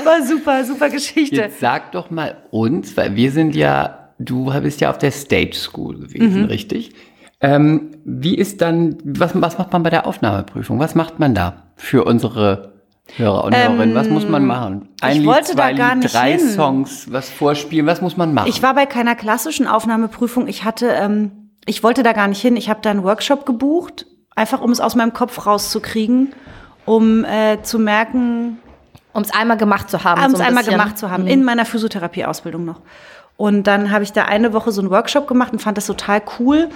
War 0.03 0.21
super, 0.25 0.63
super 0.65 0.89
Geschichte. 0.89 1.35
Jetzt 1.37 1.59
sag 1.59 1.91
doch 1.93 2.09
mal 2.09 2.43
uns, 2.51 2.95
weil 2.97 3.15
wir 3.15 3.31
sind 3.31 3.55
ja, 3.55 4.09
du 4.19 4.51
bist 4.61 4.81
ja 4.81 4.89
auf 4.89 4.97
der 4.97 5.11
Stage 5.11 5.53
School 5.55 5.99
gewesen, 5.99 6.41
Mhm. 6.41 6.45
richtig? 6.45 6.91
Ähm, 7.39 7.91
wie 8.03 8.35
ist 8.35 8.61
dann, 8.61 8.97
was, 9.03 9.31
was 9.39 9.57
macht 9.57 9.71
man 9.71 9.83
bei 9.83 9.89
der 9.91 10.05
Aufnahmeprüfung? 10.07 10.79
Was 10.79 10.95
macht 10.95 11.19
man 11.19 11.33
da 11.35 11.63
für 11.75 12.03
unsere 12.03 12.76
Hörer 13.15 13.45
und 13.45 13.55
Hörerinnen? 13.55 13.95
Was 13.95 14.09
muss 14.09 14.27
man 14.27 14.45
machen? 14.45 14.89
Ein 15.01 15.09
Ähm, 15.09 15.11
ich 15.13 15.17
Lied, 15.19 15.27
wollte 15.27 15.55
da 15.55 15.63
zwei 15.63 15.73
gar 15.73 15.93
Lied, 15.95 16.03
nicht 16.03 16.13
drei 16.15 16.31
hin. 16.37 16.49
Songs, 16.49 17.11
was 17.11 17.29
vorspielen? 17.29 17.85
Was 17.87 18.01
muss 18.01 18.17
man 18.17 18.33
machen? 18.33 18.47
Ich 18.49 18.61
war 18.61 18.73
bei 18.75 18.85
keiner 18.85 19.15
klassischen 19.15 19.67
Aufnahmeprüfung. 19.67 20.47
Ich 20.47 20.63
hatte, 20.63 20.87
ähm, 20.89 21.51
ich 21.65 21.83
wollte 21.83 22.03
da 22.03 22.13
gar 22.13 22.27
nicht 22.27 22.41
hin. 22.41 22.55
Ich 22.57 22.69
habe 22.69 22.79
da 22.81 22.91
einen 22.91 23.03
Workshop 23.03 23.45
gebucht, 23.45 24.05
einfach 24.35 24.61
um 24.61 24.71
es 24.71 24.79
aus 24.81 24.95
meinem 24.95 25.13
Kopf 25.13 25.45
rauszukriegen, 25.45 26.33
um 26.85 27.23
äh, 27.25 27.61
zu 27.63 27.79
merken, 27.79 28.57
Um 29.13 29.21
es 29.23 29.31
einmal 29.33 29.57
gemacht 29.57 29.89
zu 29.89 30.03
haben. 30.03 30.19
um 30.23 30.25
es 30.27 30.31
so 30.33 30.37
ein 30.43 30.47
einmal 30.49 30.63
bisschen. 30.63 30.77
gemacht 30.79 30.97
zu 30.97 31.09
haben, 31.09 31.25
in 31.27 31.43
meiner 31.43 31.65
Physiotherapieausbildung 31.65 32.63
noch. 32.65 32.81
Und 33.37 33.67
dann 33.67 33.91
habe 33.91 34.03
ich 34.03 34.11
da 34.11 34.25
eine 34.25 34.51
Woche 34.51 34.71
so 34.71 34.81
einen 34.81 34.89
Workshop 34.89 35.27
gemacht 35.27 35.53
und 35.53 35.59
fand 35.59 35.77
das 35.77 35.85
total 35.85 36.21
cool. 36.39 36.69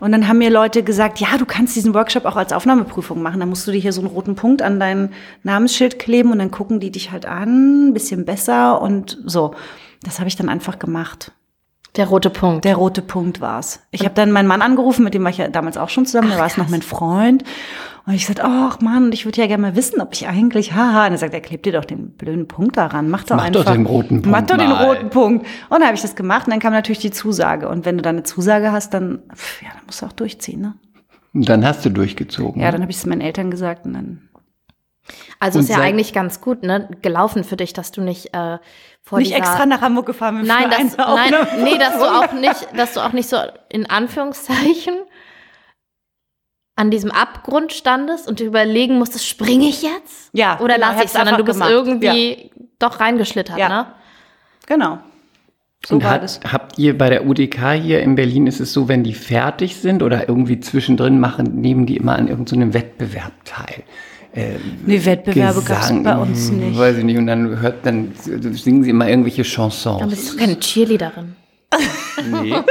Und 0.00 0.12
dann 0.12 0.28
haben 0.28 0.38
mir 0.38 0.50
Leute 0.50 0.82
gesagt, 0.82 1.18
ja, 1.18 1.36
du 1.38 1.44
kannst 1.44 1.76
diesen 1.76 1.94
Workshop 1.94 2.24
auch 2.24 2.36
als 2.36 2.52
Aufnahmeprüfung 2.52 3.20
machen. 3.20 3.40
Dann 3.40 3.48
musst 3.48 3.66
du 3.66 3.72
dir 3.72 3.80
hier 3.80 3.92
so 3.92 4.00
einen 4.00 4.10
roten 4.10 4.36
Punkt 4.36 4.62
an 4.62 4.78
dein 4.78 5.12
Namensschild 5.42 5.98
kleben 5.98 6.30
und 6.30 6.38
dann 6.38 6.50
gucken 6.50 6.80
die 6.80 6.90
dich 6.90 7.10
halt 7.10 7.26
an, 7.26 7.88
ein 7.88 7.94
bisschen 7.94 8.24
besser 8.24 8.80
und 8.80 9.18
so. 9.24 9.54
Das 10.02 10.18
habe 10.18 10.28
ich 10.28 10.36
dann 10.36 10.48
einfach 10.48 10.78
gemacht. 10.78 11.32
Der 11.96 12.06
rote 12.06 12.30
Punkt. 12.30 12.64
Der 12.64 12.76
rote 12.76 13.02
Punkt 13.02 13.40
war's. 13.40 13.80
Ich 13.92 14.04
habe 14.04 14.14
dann 14.14 14.32
meinen 14.32 14.48
Mann 14.48 14.62
angerufen, 14.62 15.04
mit 15.04 15.14
dem 15.14 15.22
war 15.22 15.30
ich 15.30 15.38
ja 15.38 15.48
damals 15.48 15.76
auch 15.76 15.88
schon 15.88 16.06
zusammen, 16.06 16.30
da 16.30 16.38
war 16.38 16.46
es 16.46 16.56
noch 16.56 16.68
mein 16.68 16.82
Freund. 16.82 17.44
Und 18.06 18.12
ich 18.12 18.26
sagte, 18.26 18.42
ach 18.44 18.80
Mann, 18.80 19.12
ich 19.12 19.24
würde 19.24 19.40
ja 19.40 19.46
gerne 19.46 19.62
mal 19.62 19.76
wissen, 19.76 20.00
ob 20.02 20.12
ich 20.12 20.26
eigentlich, 20.28 20.74
haha. 20.74 21.06
Und 21.06 21.12
er 21.12 21.18
sagt, 21.18 21.32
er 21.32 21.40
klebt 21.40 21.64
dir 21.64 21.72
doch 21.72 21.86
den 21.86 22.10
blöden 22.10 22.46
Punkt 22.46 22.76
daran. 22.76 23.08
Mach 23.08 23.24
doch 23.24 23.36
Mach 23.36 23.48
doch 23.48 23.60
einfach. 23.60 23.72
den 23.72 23.86
roten 23.86 24.22
Punkt 24.22 24.26
Mach 24.26 24.42
doch 24.42 24.58
den 24.58 24.68
mal. 24.68 24.84
roten 24.84 25.08
Punkt. 25.08 25.46
Und 25.70 25.78
dann 25.78 25.84
habe 25.84 25.94
ich 25.94 26.02
das 26.02 26.14
gemacht 26.14 26.46
und 26.46 26.50
dann 26.50 26.60
kam 26.60 26.74
natürlich 26.74 26.98
die 26.98 27.10
Zusage. 27.10 27.66
Und 27.68 27.86
wenn 27.86 27.96
du 27.96 28.02
dann 28.02 28.16
eine 28.16 28.22
Zusage 28.24 28.72
hast, 28.72 28.92
dann, 28.92 29.22
pff, 29.34 29.62
ja, 29.62 29.68
dann 29.74 29.86
musst 29.86 30.02
du 30.02 30.06
auch 30.06 30.12
durchziehen, 30.12 30.60
ne? 30.60 30.74
Und 31.32 31.48
dann 31.48 31.64
hast 31.64 31.84
du 31.84 31.88
durchgezogen. 31.90 32.60
Ja, 32.60 32.70
dann 32.70 32.82
habe 32.82 32.90
ich 32.90 32.98
es 32.98 33.06
meinen 33.06 33.22
Eltern 33.22 33.50
gesagt 33.50 33.86
und 33.86 33.94
dann 33.94 34.28
Also 35.40 35.58
Und 35.58 35.64
ist 35.64 35.70
ja 35.70 35.78
eigentlich 35.80 36.12
ganz 36.12 36.42
gut, 36.42 36.62
ne? 36.62 36.90
Gelaufen 37.00 37.42
für 37.42 37.56
dich, 37.56 37.72
dass 37.72 37.90
du 37.90 38.02
nicht 38.02 38.34
äh, 38.34 38.58
vor 39.02 39.18
nicht 39.18 39.30
dieser, 39.30 39.38
extra 39.38 39.64
nach 39.66 39.80
Hamburg 39.80 40.04
gefahren 40.06 40.36
bin. 40.36 40.46
Nein, 40.46 40.68
dass, 40.70 40.96
nein, 40.96 41.32
nee, 41.64 41.78
dass 41.78 41.98
du 41.98 42.04
auch 42.18 42.32
nicht, 42.34 42.68
dass 42.76 42.92
du 42.92 43.00
auch 43.00 43.12
nicht 43.12 43.28
so 43.30 43.36
in 43.70 43.88
Anführungszeichen 43.88 44.94
an 46.76 46.90
diesem 46.90 47.10
Abgrund 47.10 47.72
standest 47.72 48.26
und 48.28 48.40
überlegen 48.40 48.98
musstest, 48.98 49.26
springe 49.26 49.66
ich 49.68 49.82
jetzt? 49.82 50.30
Ja, 50.32 50.58
Oder 50.60 50.74
genau, 50.74 50.86
lasse 50.88 50.96
ich 50.96 51.00
hab's 51.02 51.12
sondern 51.12 51.36
du 51.36 51.44
bist 51.44 51.58
gemacht. 51.58 51.70
irgendwie 51.72 52.50
doch 52.78 53.00
reingeschlittert, 53.00 53.58
Ja. 53.58 53.68
ne? 53.68 53.86
Genau. 54.66 54.98
So 55.86 55.96
und 55.96 56.04
war 56.04 56.12
hat, 56.12 56.22
das. 56.22 56.40
habt 56.50 56.78
ihr 56.78 56.96
bei 56.96 57.10
der 57.10 57.26
UDK 57.26 57.72
hier 57.74 58.00
in 58.00 58.14
Berlin, 58.14 58.46
ist 58.46 58.58
es 58.58 58.72
so, 58.72 58.88
wenn 58.88 59.04
die 59.04 59.12
fertig 59.14 59.76
sind 59.76 60.02
oder 60.02 60.28
irgendwie 60.28 60.58
zwischendrin 60.58 61.20
machen, 61.20 61.60
nehmen 61.60 61.84
die 61.86 61.96
immer 61.98 62.16
an 62.16 62.26
irgendeinem 62.28 62.72
Wettbewerb 62.74 63.32
teil? 63.44 63.82
Nee, 64.84 65.04
Wettbewerbe 65.04 65.62
gab's 65.62 65.82
Gesang, 65.82 66.02
bei 66.02 66.16
uns 66.16 66.50
nicht. 66.50 66.76
Weiß 66.76 66.96
ich 66.96 67.04
nicht. 67.04 67.18
Und 67.18 67.28
dann 67.28 67.60
hört, 67.60 67.86
dann 67.86 68.12
singen 68.16 68.82
sie 68.82 68.90
immer 68.90 69.08
irgendwelche 69.08 69.42
Dann 69.42 69.50
Chansons. 69.52 70.08
bist 70.10 70.32
du 70.32 70.36
keine 70.38 70.58
Cheerleaderin. 70.58 71.36
Nee. 72.42 72.54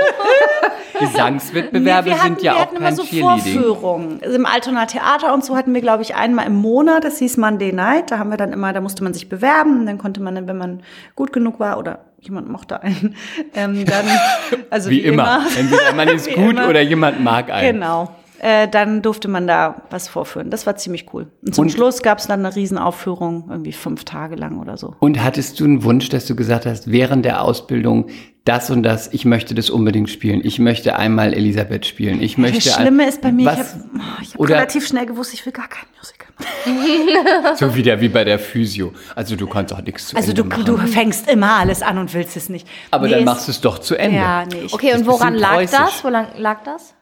Gesangswettbewerbe 1.12 2.10
Nee, 2.10 2.16
wir 2.16 2.24
hatten, 2.24 2.34
sind 2.36 2.44
ja 2.44 2.52
wir 2.54 2.56
auch 2.58 2.62
hatten 2.62 2.76
immer 2.78 2.86
kein 2.88 2.96
so 2.96 3.04
Cheerleading. 3.04 3.54
Vorführungen. 3.54 4.20
Also 4.24 4.36
Im 4.36 4.46
Altonaer 4.46 4.88
Theater 4.88 5.34
und 5.34 5.44
so 5.46 5.56
hatten 5.56 5.74
wir, 5.74 5.82
glaube 5.82 6.04
ich, 6.04 6.16
einmal 6.16 6.48
im 6.48 6.56
Monat. 6.56 7.04
Das 7.04 7.20
hieß 7.20 7.38
Monday 7.38 7.72
Night. 7.74 8.12
Da 8.12 8.18
haben 8.20 8.30
wir 8.30 8.38
dann 8.38 8.54
immer, 8.54 8.74
da 8.74 8.82
musste 8.82 9.04
man 9.04 9.14
sich 9.14 9.30
bewerben. 9.30 9.86
Dann 9.86 9.98
konnte 9.98 10.22
man, 10.22 10.48
wenn 10.48 10.58
man 10.58 10.82
gut 11.16 11.34
genug 11.34 11.60
war 11.60 11.78
oder 11.78 12.00
jemand 12.20 12.50
mochte 12.50 12.82
einen, 12.82 13.16
ähm, 13.56 13.86
dann, 13.86 14.06
also 14.70 14.90
Wie, 14.90 15.00
immer. 15.00 15.46
Entweder 15.58 15.94
man 15.96 16.08
ist 16.10 16.28
Wie 16.28 16.34
gut 16.36 16.52
immer. 16.52 16.70
oder 16.70 16.82
jemand 16.82 17.22
mag 17.24 17.52
einen. 17.52 17.74
Genau. 17.80 18.10
Äh, 18.40 18.68
dann 18.68 19.02
durfte 19.02 19.30
man 19.30 19.48
da 19.48 19.84
was 19.90 20.10
vorführen. 20.10 20.50
Das 20.50 20.66
war 20.68 20.76
ziemlich 20.76 21.06
cool. 21.14 21.28
Und 21.46 21.56
zum 21.56 21.64
Und- 21.66 21.70
Schluss 21.72 22.02
gab 22.02 22.18
es 22.18 22.28
dann 22.28 22.46
eine 22.46 22.54
Riesenaufführung, 22.54 23.46
irgendwie 23.50 23.72
fünf 23.72 24.04
Tage 24.04 24.36
lang 24.36 24.60
oder 24.60 24.76
so. 24.76 24.96
Und 25.00 25.24
hattest 25.24 25.62
du 25.62 25.64
einen 25.64 25.84
Wunsch, 25.86 26.10
dass 26.10 26.26
du 26.26 26.36
gesagt 26.36 26.66
hast, 26.66 26.92
während 26.92 27.24
der 27.24 27.42
Ausbildung 27.42 28.08
das 28.46 28.70
und 28.70 28.84
das, 28.84 29.14
ich 29.14 29.24
möchte 29.24 29.56
das 29.56 29.70
unbedingt 29.70 30.10
spielen. 30.10 30.42
Ich 30.44 30.60
möchte 30.60 30.98
einmal 30.98 31.34
Elisabeth 31.34 31.86
spielen. 31.86 32.22
Ich 32.22 32.38
möchte 32.38 32.58
Das 32.70 32.76
Schlimme 32.76 33.08
ist 33.08 33.22
bei 33.22 33.32
mir, 33.32 33.46
was, 33.46 33.58
ich 33.58 33.60
habe 33.60 33.84
oh, 33.96 34.22
ich 34.22 34.34
hab 34.34 34.40
oder- 34.40 34.56
relativ 34.56 34.86
schnell 34.88 35.06
gewusst, 35.06 35.34
ich 35.34 35.46
will 35.46 35.54
gar 35.54 35.70
kein 35.70 35.86
Musical 35.98 36.28
machen. 37.44 37.56
so 37.58 37.74
wieder 37.76 38.02
wie 38.02 38.10
bei 38.10 38.24
der 38.26 38.40
Physio. 38.40 38.92
Also 39.16 39.36
du 39.38 39.48
kannst 39.48 39.74
auch 39.74 39.82
nichts 39.82 40.08
zu 40.10 40.18
Also 40.18 40.32
Ende 40.32 40.44
du, 40.44 40.50
machen. 40.50 40.66
du 40.66 40.78
fängst 40.78 41.30
immer 41.30 41.54
alles 41.56 41.82
an 41.82 41.98
und 41.98 42.14
willst 42.14 42.36
es 42.36 42.50
nicht. 42.50 42.68
Aber 42.92 43.08
Nee, 43.08 43.14
dann 43.16 43.24
machst 43.24 43.48
du 43.48 43.52
es 43.52 43.62
doch 43.62 43.80
zu 43.80 43.96
Ende. 43.96 44.18
Ja, 44.18 44.46
nee. 44.46 44.64
Ich, 44.66 44.74
Okay, 44.74 44.94
und 44.94 45.06
woran 45.08 45.36
lag 45.36 45.54
preußisch. 45.54 45.78
das? 45.78 46.04
Wo 46.04 46.10
lang, 46.10 46.28
lag 46.38 46.64
das? 46.64 46.96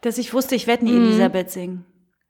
dass 0.00 0.16
ich 0.18 0.32
wusste, 0.32 0.54
ich 0.54 0.66
werde 0.66 0.84
nie 0.84 0.92
Mhm. 0.92 1.06
Elisabeth 1.06 1.50
singen. 1.50 1.84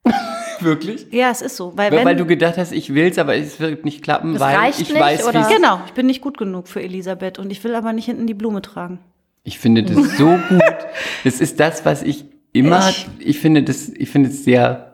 Wirklich? 0.65 1.07
Ja, 1.11 1.31
es 1.31 1.43
ist 1.43 1.57
so. 1.57 1.73
Weil, 1.77 1.91
Weil, 1.91 1.99
wenn, 1.99 2.07
weil 2.07 2.17
du 2.17 2.27
gedacht 2.27 2.57
hast, 2.59 2.73
ich 2.73 2.95
will's, 2.95 3.19
aber 3.19 3.37
es 3.37 3.59
wird 3.61 3.85
nicht 3.85 4.03
klappen, 4.03 4.39
weil 4.41 4.71
ich 4.71 4.79
nicht, 4.79 4.95
weiß, 5.01 5.27
oder? 5.27 5.49
Genau, 5.55 5.81
ich 5.87 5.93
bin 5.93 6.07
nicht 6.07 6.21
gut 6.21 6.39
genug 6.39 6.69
für 6.69 6.83
Elisabeth 6.83 7.39
und 7.39 7.51
ich 7.51 7.63
will 7.65 7.75
aber 7.75 7.93
nicht 7.93 8.07
hinten 8.07 8.27
die 8.27 8.35
Blume 8.35 8.63
tragen. 8.63 8.99
Ich 9.45 9.59
finde 9.59 9.83
das 9.83 10.17
so 10.19 10.27
gut. 10.49 10.63
Das 11.25 11.41
ist 11.41 11.59
das, 11.61 11.85
was 11.85 12.03
ich 12.03 12.25
immer, 12.53 12.89
Ich- 12.91 13.07
ich, 13.19 13.39
finde 13.41 13.63
das, 13.63 13.89
ich 13.89 14.11
finde 14.11 14.29
es 14.31 14.45
sehr 14.45 14.85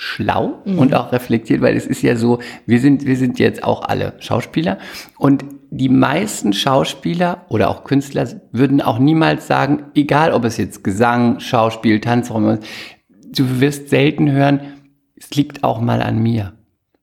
schlau 0.00 0.62
und 0.64 0.94
auch 0.94 1.10
reflektiert, 1.10 1.60
weil 1.60 1.76
es 1.76 1.84
ist 1.84 2.02
ja 2.02 2.14
so, 2.14 2.38
wir 2.66 2.78
sind, 2.78 3.04
wir 3.04 3.16
sind 3.16 3.40
jetzt 3.40 3.64
auch 3.64 3.82
alle 3.82 4.12
Schauspieler 4.20 4.78
und 5.18 5.44
die 5.70 5.88
meisten 5.88 6.52
Schauspieler 6.52 7.44
oder 7.48 7.68
auch 7.68 7.82
Künstler 7.82 8.28
würden 8.52 8.80
auch 8.80 9.00
niemals 9.00 9.48
sagen, 9.48 9.86
egal 9.96 10.32
ob 10.32 10.44
es 10.44 10.56
jetzt 10.56 10.84
Gesang, 10.84 11.40
Schauspiel, 11.40 12.00
Tanz, 12.00 12.30
ist, 12.30 12.60
du 13.36 13.60
wirst 13.60 13.88
selten 13.90 14.30
hören, 14.30 14.60
es 15.18 15.30
liegt 15.30 15.64
auch 15.64 15.80
mal 15.80 16.02
an 16.02 16.18
mir. 16.18 16.52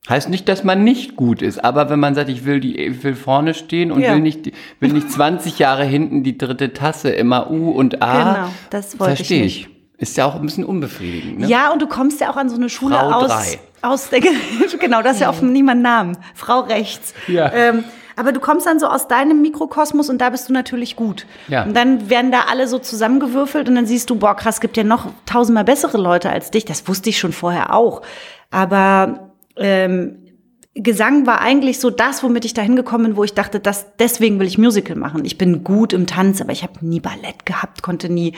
Heißt 0.07 0.29
nicht, 0.29 0.47
dass 0.47 0.63
man 0.63 0.83
nicht 0.83 1.15
gut 1.15 1.41
ist, 1.41 1.63
aber 1.63 1.89
wenn 1.89 1.99
man 1.99 2.13
sagt, 2.13 2.29
ich 2.29 2.45
will 2.45 2.59
die, 2.59 2.77
ich 2.77 3.03
will 3.03 3.15
vorne 3.15 3.55
stehen 3.55 3.91
und 3.91 4.01
Ja. 4.01 4.13
will 4.13 4.19
nicht, 4.21 4.51
will 4.79 4.93
nicht 4.93 5.11
20 5.11 5.57
Jahre 5.57 5.83
hinten 5.83 6.21
die 6.23 6.37
dritte 6.37 6.73
Tasse 6.73 7.09
immer 7.09 7.49
U 7.49 7.71
und 7.71 8.03
A. 8.03 8.33
Genau, 8.35 8.47
das 8.69 8.99
wollte 8.99 9.13
ich 9.13 9.17
verstehe 9.19 9.41
nicht. 9.43 9.61
ich. 9.67 9.69
Ist 9.97 10.17
ja 10.17 10.25
auch 10.25 10.35
ein 10.35 10.41
bisschen 10.41 10.63
unbefriedigend. 10.65 11.39
Ne? 11.39 11.47
Ja, 11.47 11.71
und 11.71 11.81
du 11.81 11.87
kommst 11.87 12.19
ja 12.21 12.29
auch 12.29 12.35
an 12.35 12.49
so 12.49 12.55
eine 12.55 12.69
Schule 12.69 12.95
Frau 12.95 13.11
aus, 13.13 13.27
drei. 13.29 13.59
aus 13.81 14.09
der, 14.09 14.19
genau, 14.79 15.01
das 15.01 15.13
ist 15.15 15.21
ja 15.21 15.29
offen 15.29 15.51
niemand 15.53 15.81
Namen. 15.81 16.17
Frau 16.35 16.59
rechts. 16.59 17.13
Ja. 17.27 17.51
Ähm, 17.51 17.83
aber 18.15 18.31
du 18.31 18.39
kommst 18.39 18.65
dann 18.65 18.79
so 18.79 18.87
aus 18.87 19.07
deinem 19.07 19.41
Mikrokosmos 19.41 20.09
und 20.09 20.19
da 20.19 20.29
bist 20.29 20.49
du 20.49 20.53
natürlich 20.53 20.95
gut. 20.95 21.25
Ja. 21.47 21.63
Und 21.63 21.75
dann 21.75 22.09
werden 22.09 22.31
da 22.31 22.45
alle 22.49 22.67
so 22.67 22.79
zusammengewürfelt 22.79 23.67
und 23.69 23.75
dann 23.75 23.85
siehst 23.85 24.09
du, 24.09 24.15
boah, 24.15 24.35
krass, 24.35 24.61
gibt 24.61 24.77
ja 24.77 24.83
noch 24.83 25.07
tausendmal 25.25 25.65
bessere 25.65 25.97
Leute 25.97 26.29
als 26.29 26.51
dich. 26.51 26.65
Das 26.65 26.87
wusste 26.87 27.09
ich 27.09 27.19
schon 27.19 27.33
vorher 27.33 27.73
auch. 27.73 28.01
Aber 28.51 29.31
ähm, 29.57 30.25
Gesang 30.77 31.25
war 31.25 31.39
eigentlich 31.39 31.79
so 31.79 31.89
das, 31.89 32.21
womit 32.21 32.43
ich 32.43 32.53
da 32.53 32.61
hingekommen 32.61 33.07
bin, 33.07 33.17
wo 33.17 33.23
ich 33.23 33.33
dachte, 33.33 33.61
das, 33.61 33.95
deswegen 33.97 34.39
will 34.39 34.47
ich 34.47 34.57
Musical 34.57 34.97
machen. 34.97 35.23
Ich 35.23 35.37
bin 35.37 35.63
gut 35.63 35.93
im 35.93 36.05
Tanz, 36.05 36.41
aber 36.41 36.51
ich 36.51 36.63
habe 36.63 36.85
nie 36.85 36.99
Ballett 36.99 37.45
gehabt, 37.45 37.81
konnte 37.81 38.09
nie. 38.09 38.33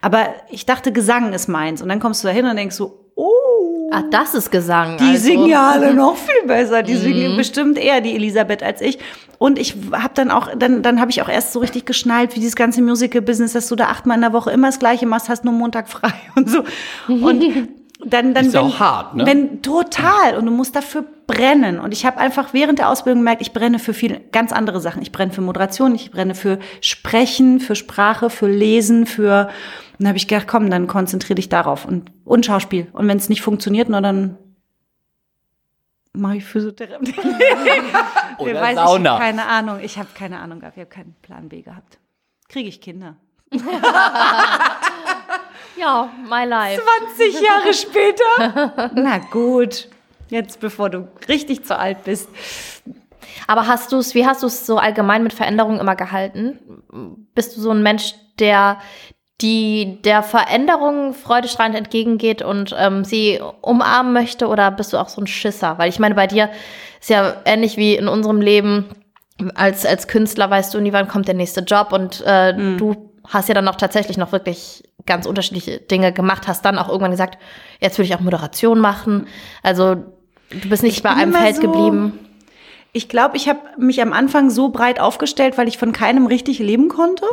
Aber 0.00 0.28
ich 0.50 0.66
dachte, 0.66 0.92
Gesang 0.92 1.32
ist 1.32 1.48
meins. 1.48 1.82
Und 1.82 1.88
dann 1.88 1.98
kommst 1.98 2.22
du 2.22 2.28
da 2.28 2.34
hin 2.34 2.46
und 2.46 2.54
denkst 2.54 2.76
so, 2.76 3.10
oh, 3.16 3.49
Ach, 3.90 4.02
das 4.10 4.34
ist 4.34 4.50
Gesang. 4.50 4.96
die 4.98 5.04
also. 5.04 5.24
singen 5.24 5.46
ja 5.46 5.70
alle 5.70 5.94
noch 5.94 6.16
viel 6.16 6.46
besser. 6.46 6.82
Die 6.82 6.96
singen 6.96 7.36
bestimmt 7.36 7.78
eher 7.78 8.00
die 8.00 8.14
Elisabeth 8.14 8.62
als 8.62 8.80
ich. 8.80 8.98
Und 9.38 9.58
ich 9.58 9.74
habe 9.92 10.12
dann 10.14 10.30
auch, 10.30 10.48
dann, 10.56 10.82
dann 10.82 11.00
habe 11.00 11.10
ich 11.10 11.22
auch 11.22 11.28
erst 11.28 11.52
so 11.52 11.60
richtig 11.60 11.86
geschnallt, 11.86 12.36
wie 12.36 12.40
dieses 12.40 12.56
ganze 12.56 12.82
Musical-Business, 12.82 13.54
dass 13.54 13.68
du 13.68 13.76
da 13.76 13.86
achtmal 13.86 14.16
in 14.16 14.20
der 14.20 14.32
Woche 14.32 14.50
immer 14.50 14.68
das 14.68 14.78
Gleiche 14.78 15.06
machst, 15.06 15.28
hast 15.28 15.44
nur 15.44 15.54
Montag 15.54 15.88
frei 15.88 16.12
und 16.36 16.50
so. 16.50 16.64
Und 17.08 17.42
dann, 18.04 18.34
dann 18.34 18.46
Ist 18.46 18.56
auch 18.56 18.78
hart, 18.80 19.14
ne? 19.14 19.26
Wenn 19.26 19.62
total 19.62 20.36
und 20.36 20.46
du 20.46 20.52
musst 20.52 20.74
dafür 20.74 21.04
brennen. 21.26 21.78
Und 21.78 21.92
ich 21.92 22.06
habe 22.06 22.18
einfach 22.18 22.52
während 22.52 22.78
der 22.78 22.88
Ausbildung 22.88 23.20
gemerkt, 23.20 23.42
ich 23.42 23.52
brenne 23.52 23.78
für 23.78 23.94
viel 23.94 24.20
ganz 24.32 24.52
andere 24.52 24.80
Sachen. 24.80 25.02
Ich 25.02 25.12
brenne 25.12 25.32
für 25.32 25.42
Moderation, 25.42 25.94
ich 25.94 26.10
brenne 26.10 26.34
für 26.34 26.58
Sprechen, 26.80 27.60
für 27.60 27.76
Sprache, 27.76 28.30
für 28.30 28.48
Lesen, 28.48 29.06
für. 29.06 29.48
Und 30.00 30.04
dann 30.04 30.08
habe 30.08 30.16
ich 30.16 30.28
gedacht, 30.28 30.48
komm, 30.48 30.70
dann 30.70 30.86
konzentriere 30.86 31.34
dich 31.34 31.50
darauf 31.50 31.84
und, 31.84 32.10
und 32.24 32.46
Schauspiel. 32.46 32.88
Und 32.94 33.06
wenn 33.06 33.18
es 33.18 33.28
nicht 33.28 33.42
funktioniert, 33.42 33.90
na 33.90 34.00
dann 34.00 34.38
mache 36.14 36.38
ich 36.38 36.44
Physiotherapie. 36.46 37.14
Oder 38.38 38.62
Weiß 38.62 38.76
Sauna. 38.76 39.16
Ich, 39.16 39.20
keine 39.20 39.44
Ahnung. 39.44 39.78
Ich 39.82 39.98
habe 39.98 40.08
keine 40.14 40.38
Ahnung 40.38 40.60
gehabt. 40.60 40.78
Ich 40.78 40.80
habe 40.80 40.88
keinen 40.88 41.14
Plan 41.20 41.50
B 41.50 41.60
gehabt. 41.60 41.98
Kriege 42.48 42.70
ich 42.70 42.80
Kinder? 42.80 43.16
Ja, 45.76 46.10
my 46.28 46.46
life. 46.46 46.82
20 47.16 47.40
Jahre 47.40 47.74
später? 47.74 48.90
Na 48.94 49.18
gut. 49.18 49.88
Jetzt, 50.28 50.60
bevor 50.60 50.88
du 50.90 51.08
richtig 51.28 51.64
zu 51.64 51.78
alt 51.78 52.04
bist. 52.04 52.28
Aber 53.46 53.66
hast 53.66 53.92
du 53.92 53.98
es, 53.98 54.14
wie 54.14 54.26
hast 54.26 54.42
du 54.42 54.46
es 54.46 54.64
so 54.66 54.78
allgemein 54.78 55.22
mit 55.22 55.32
Veränderungen 55.32 55.78
immer 55.80 55.96
gehalten? 55.96 56.58
Bist 57.34 57.56
du 57.56 57.60
so 57.60 57.70
ein 57.70 57.82
Mensch, 57.82 58.14
der 58.38 58.78
die 59.40 59.98
der 60.04 60.22
Veränderung 60.22 61.14
freudestrahlend 61.14 61.76
entgegengeht 61.76 62.42
und 62.42 62.74
ähm, 62.78 63.04
sie 63.04 63.40
umarmen 63.62 64.12
möchte 64.12 64.48
oder 64.48 64.70
bist 64.70 64.92
du 64.92 64.98
auch 64.98 65.08
so 65.08 65.20
ein 65.20 65.26
Schisser? 65.26 65.78
Weil 65.78 65.88
ich 65.88 65.98
meine, 65.98 66.14
bei 66.14 66.26
dir 66.26 66.50
ist 67.00 67.10
ja 67.10 67.36
ähnlich 67.44 67.76
wie 67.76 67.94
in 67.94 68.08
unserem 68.08 68.40
Leben 68.40 68.86
als, 69.54 69.86
als 69.86 70.06
Künstler 70.06 70.50
weißt 70.50 70.74
du 70.74 70.80
nie, 70.80 70.92
wann 70.92 71.08
kommt 71.08 71.26
der 71.26 71.34
nächste 71.34 71.60
Job 71.60 71.92
und 71.92 72.20
äh, 72.26 72.76
du 72.76 73.10
hast 73.26 73.48
ja 73.48 73.54
dann 73.54 73.68
auch 73.68 73.76
tatsächlich 73.76 74.18
noch 74.18 74.32
wirklich 74.32 74.84
ganz 75.06 75.26
unterschiedliche 75.26 75.78
Dinge 75.78 76.12
gemacht, 76.12 76.46
hast 76.46 76.64
dann 76.64 76.78
auch 76.78 76.88
irgendwann 76.88 77.10
gesagt, 77.12 77.38
jetzt 77.80 77.98
will 77.98 78.04
ich 78.04 78.14
auch 78.14 78.20
Moderation 78.20 78.80
machen. 78.80 79.26
Also 79.62 79.94
du 80.50 80.68
bist 80.68 80.82
nicht 80.82 81.02
bei 81.02 81.10
bin 81.10 81.18
einem 81.18 81.32
Feld 81.34 81.56
so- 81.56 81.62
geblieben. 81.62 82.18
Ich 82.92 83.08
glaube, 83.08 83.36
ich 83.36 83.48
habe 83.48 83.60
mich 83.78 84.02
am 84.02 84.12
Anfang 84.12 84.50
so 84.50 84.70
breit 84.70 84.98
aufgestellt, 85.00 85.56
weil 85.56 85.68
ich 85.68 85.78
von 85.78 85.92
keinem 85.92 86.26
richtig 86.26 86.58
leben 86.58 86.88
konnte. 86.88 87.24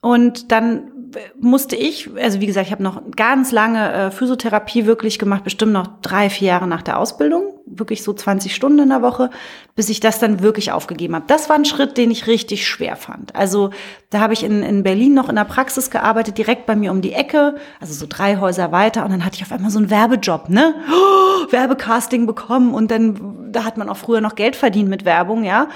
Und 0.00 0.50
dann 0.50 0.92
musste 1.40 1.76
ich, 1.76 2.08
also 2.16 2.40
wie 2.40 2.46
gesagt, 2.46 2.66
ich 2.66 2.72
habe 2.72 2.82
noch 2.82 3.02
ganz 3.16 3.50
lange 3.52 3.92
äh, 3.92 4.10
Physiotherapie 4.10 4.86
wirklich 4.86 5.18
gemacht, 5.18 5.44
bestimmt 5.44 5.72
noch 5.72 5.88
drei, 6.02 6.30
vier 6.30 6.48
Jahre 6.48 6.68
nach 6.68 6.82
der 6.82 6.98
Ausbildung, 6.98 7.54
wirklich 7.66 8.02
so 8.02 8.12
20 8.12 8.54
Stunden 8.54 8.78
in 8.78 8.88
der 8.90 9.02
Woche, 9.02 9.30
bis 9.74 9.88
ich 9.88 10.00
das 10.00 10.20
dann 10.20 10.40
wirklich 10.40 10.72
aufgegeben 10.72 11.16
habe. 11.16 11.24
Das 11.26 11.48
war 11.48 11.56
ein 11.56 11.64
Schritt, 11.64 11.96
den 11.96 12.10
ich 12.10 12.26
richtig 12.26 12.66
schwer 12.66 12.96
fand. 12.96 13.34
Also 13.34 13.70
da 14.10 14.20
habe 14.20 14.34
ich 14.34 14.44
in, 14.44 14.62
in 14.62 14.82
Berlin 14.82 15.14
noch 15.14 15.28
in 15.28 15.36
der 15.36 15.44
Praxis 15.44 15.90
gearbeitet, 15.90 16.38
direkt 16.38 16.66
bei 16.66 16.76
mir 16.76 16.92
um 16.92 17.00
die 17.02 17.12
Ecke, 17.12 17.56
also 17.80 17.92
so 17.92 18.06
drei 18.08 18.36
Häuser 18.38 18.70
weiter. 18.72 19.04
Und 19.04 19.10
dann 19.10 19.24
hatte 19.24 19.36
ich 19.36 19.42
auf 19.42 19.52
einmal 19.52 19.70
so 19.70 19.78
einen 19.78 19.90
Werbejob, 19.90 20.48
ne? 20.48 20.74
Oh, 20.90 21.30
Werbecasting 21.52 22.26
bekommen 22.26 22.72
und 22.72 22.90
dann, 22.90 23.50
da 23.52 23.64
hat 23.64 23.76
man 23.76 23.88
auch 23.88 23.96
früher 23.96 24.20
noch 24.20 24.36
Geld 24.36 24.54
verdient 24.54 24.88
mit 24.88 25.04
Werbung, 25.04 25.42
ja. 25.44 25.68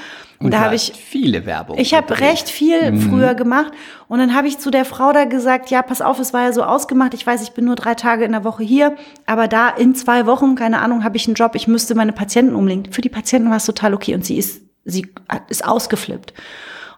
Und, 0.45 0.51
da 0.53 0.61
habe 0.61 0.75
ich 0.75 0.93
viele 0.95 1.47
Werbung. 1.47 1.79
ich 1.79 1.95
habe 1.95 2.21
recht 2.21 2.49
viel 2.49 2.93
Mhm. 2.93 3.01
früher 3.01 3.35
gemacht 3.35 3.73
und 4.09 4.19
dann 4.19 4.35
habe 4.35 4.47
ich 4.47 4.59
zu 4.59 4.71
der 4.71 4.85
Frau 4.85 5.13
da 5.13 5.25
gesagt, 5.25 5.71
ja, 5.71 5.83
pass 5.83 6.03
auf, 6.03 6.19
es 6.21 6.33
war 6.33 6.43
ja 6.43 6.53
so 6.53 6.63
ausgemacht, 6.63 7.15
ich 7.15 7.27
weiß, 7.27 7.43
ich 7.43 7.53
bin 7.53 7.65
nur 7.65 7.75
drei 7.77 7.95
Tage 7.95 8.25
in 8.25 8.33
der 8.33 8.45
Woche 8.45 8.63
hier, 8.63 8.95
aber 9.27 9.49
da 9.49 9.69
in 9.71 9.95
zwei 9.95 10.27
Wochen, 10.27 10.55
keine 10.55 10.81
Ahnung, 10.81 11.03
habe 11.05 11.17
ich 11.17 11.27
einen 11.27 11.35
Job, 11.35 11.55
ich 11.55 11.67
müsste 11.67 11.95
meine 11.95 12.13
Patienten 12.13 12.55
umlegen. 12.55 12.93
Für 12.93 13.01
die 13.01 13.09
Patienten 13.09 13.49
war 13.51 13.57
es 13.57 13.67
total 13.67 13.95
okay 13.95 14.15
und 14.15 14.25
sie 14.25 14.37
ist, 14.37 14.61
sie 14.85 15.07
ist 15.49 15.65
ausgeflippt 15.65 16.33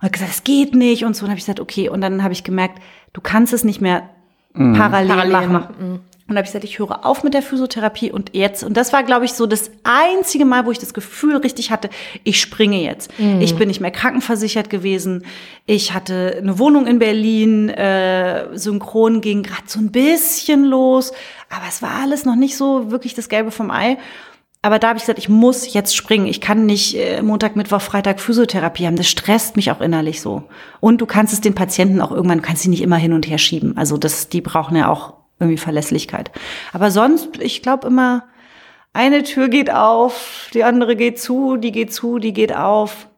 und 0.00 0.02
hat 0.02 0.12
gesagt, 0.12 0.32
es 0.32 0.44
geht 0.44 0.74
nicht 0.74 1.04
und 1.04 1.16
so. 1.16 1.24
Und 1.24 1.30
habe 1.30 1.38
ich 1.38 1.44
gesagt, 1.44 1.60
okay. 1.60 1.88
Und 1.88 2.00
dann 2.02 2.22
habe 2.22 2.32
ich 2.34 2.44
gemerkt, 2.44 2.80
du 3.12 3.20
kannst 3.20 3.52
es 3.54 3.64
nicht 3.64 3.80
mehr 3.80 4.02
parallel, 4.52 5.08
Parallel 5.08 5.32
machen. 5.32 5.52
machen, 5.52 6.00
Und 6.28 6.36
habe 6.36 6.44
ich 6.44 6.52
gesagt, 6.52 6.64
ich 6.64 6.80
höre 6.80 7.06
auf 7.06 7.22
mit 7.22 7.34
der 7.34 7.42
Physiotherapie 7.42 8.10
und 8.10 8.30
jetzt, 8.34 8.64
und 8.64 8.76
das 8.76 8.92
war, 8.92 9.04
glaube 9.04 9.24
ich, 9.24 9.34
so 9.34 9.46
das 9.46 9.70
einzige 9.84 10.44
Mal, 10.44 10.66
wo 10.66 10.72
ich 10.72 10.78
das 10.80 10.92
Gefühl 10.92 11.36
richtig 11.36 11.70
hatte, 11.70 11.88
ich 12.24 12.40
springe 12.40 12.82
jetzt. 12.82 13.12
Ich 13.40 13.54
bin 13.54 13.68
nicht 13.68 13.80
mehr 13.80 13.92
krankenversichert 13.92 14.68
gewesen. 14.68 15.24
Ich 15.66 15.94
hatte 15.94 16.36
eine 16.38 16.58
Wohnung 16.58 16.88
in 16.88 16.98
Berlin, 16.98 17.68
äh, 17.68 18.58
Synchron 18.58 19.20
ging 19.20 19.44
gerade 19.44 19.62
so 19.66 19.78
ein 19.78 19.92
bisschen 19.92 20.64
los, 20.64 21.12
aber 21.48 21.66
es 21.68 21.80
war 21.80 22.00
alles 22.02 22.24
noch 22.24 22.34
nicht 22.34 22.56
so 22.56 22.90
wirklich 22.90 23.14
das 23.14 23.28
Gelbe 23.28 23.52
vom 23.52 23.70
Ei. 23.70 23.96
Aber 24.62 24.80
da 24.80 24.88
habe 24.88 24.96
ich 24.96 25.04
gesagt, 25.04 25.20
ich 25.20 25.28
muss 25.28 25.72
jetzt 25.74 25.94
springen. 25.94 26.26
Ich 26.26 26.40
kann 26.40 26.66
nicht 26.66 26.96
äh, 26.96 27.22
Montag, 27.22 27.54
Mittwoch, 27.54 27.80
Freitag 27.80 28.18
Physiotherapie 28.18 28.86
haben. 28.86 28.96
Das 28.96 29.06
stresst 29.06 29.54
mich 29.54 29.70
auch 29.70 29.80
innerlich 29.80 30.20
so. 30.20 30.42
Und 30.80 31.00
du 31.00 31.06
kannst 31.06 31.32
es 31.32 31.40
den 31.40 31.54
Patienten 31.54 32.00
auch 32.00 32.10
irgendwann, 32.10 32.38
du 32.38 32.44
kannst 32.44 32.62
sie 32.62 32.68
nicht 32.68 32.82
immer 32.82 32.96
hin 32.96 33.12
und 33.12 33.28
her 33.28 33.38
schieben. 33.38 33.76
Also 33.76 33.96
das, 33.96 34.28
die 34.28 34.40
brauchen 34.40 34.76
ja 34.76 34.88
auch 34.88 35.14
irgendwie 35.38 35.58
Verlässlichkeit. 35.58 36.30
Aber 36.72 36.90
sonst, 36.90 37.40
ich 37.40 37.62
glaube 37.62 37.88
immer, 37.88 38.24
eine 38.92 39.22
Tür 39.22 39.48
geht 39.48 39.70
auf, 39.70 40.48
die 40.54 40.64
andere 40.64 40.96
geht 40.96 41.20
zu, 41.20 41.56
die 41.56 41.72
geht 41.72 41.92
zu, 41.92 42.18
die 42.18 42.32
geht 42.32 42.54
auf. 42.54 43.08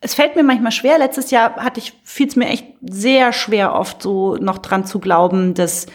Es 0.00 0.14
fällt 0.14 0.36
mir 0.36 0.44
manchmal 0.44 0.70
schwer. 0.70 0.96
Letztes 0.98 1.32
Jahr 1.32 1.56
hatte 1.56 1.80
ich, 1.80 1.92
fiel 2.04 2.28
es 2.28 2.36
mir 2.36 2.48
echt 2.48 2.66
sehr 2.80 3.32
schwer, 3.32 3.74
oft 3.74 4.00
so 4.00 4.36
noch 4.36 4.58
dran 4.58 4.86
zu 4.86 5.00
glauben, 5.00 5.54
dass 5.54 5.86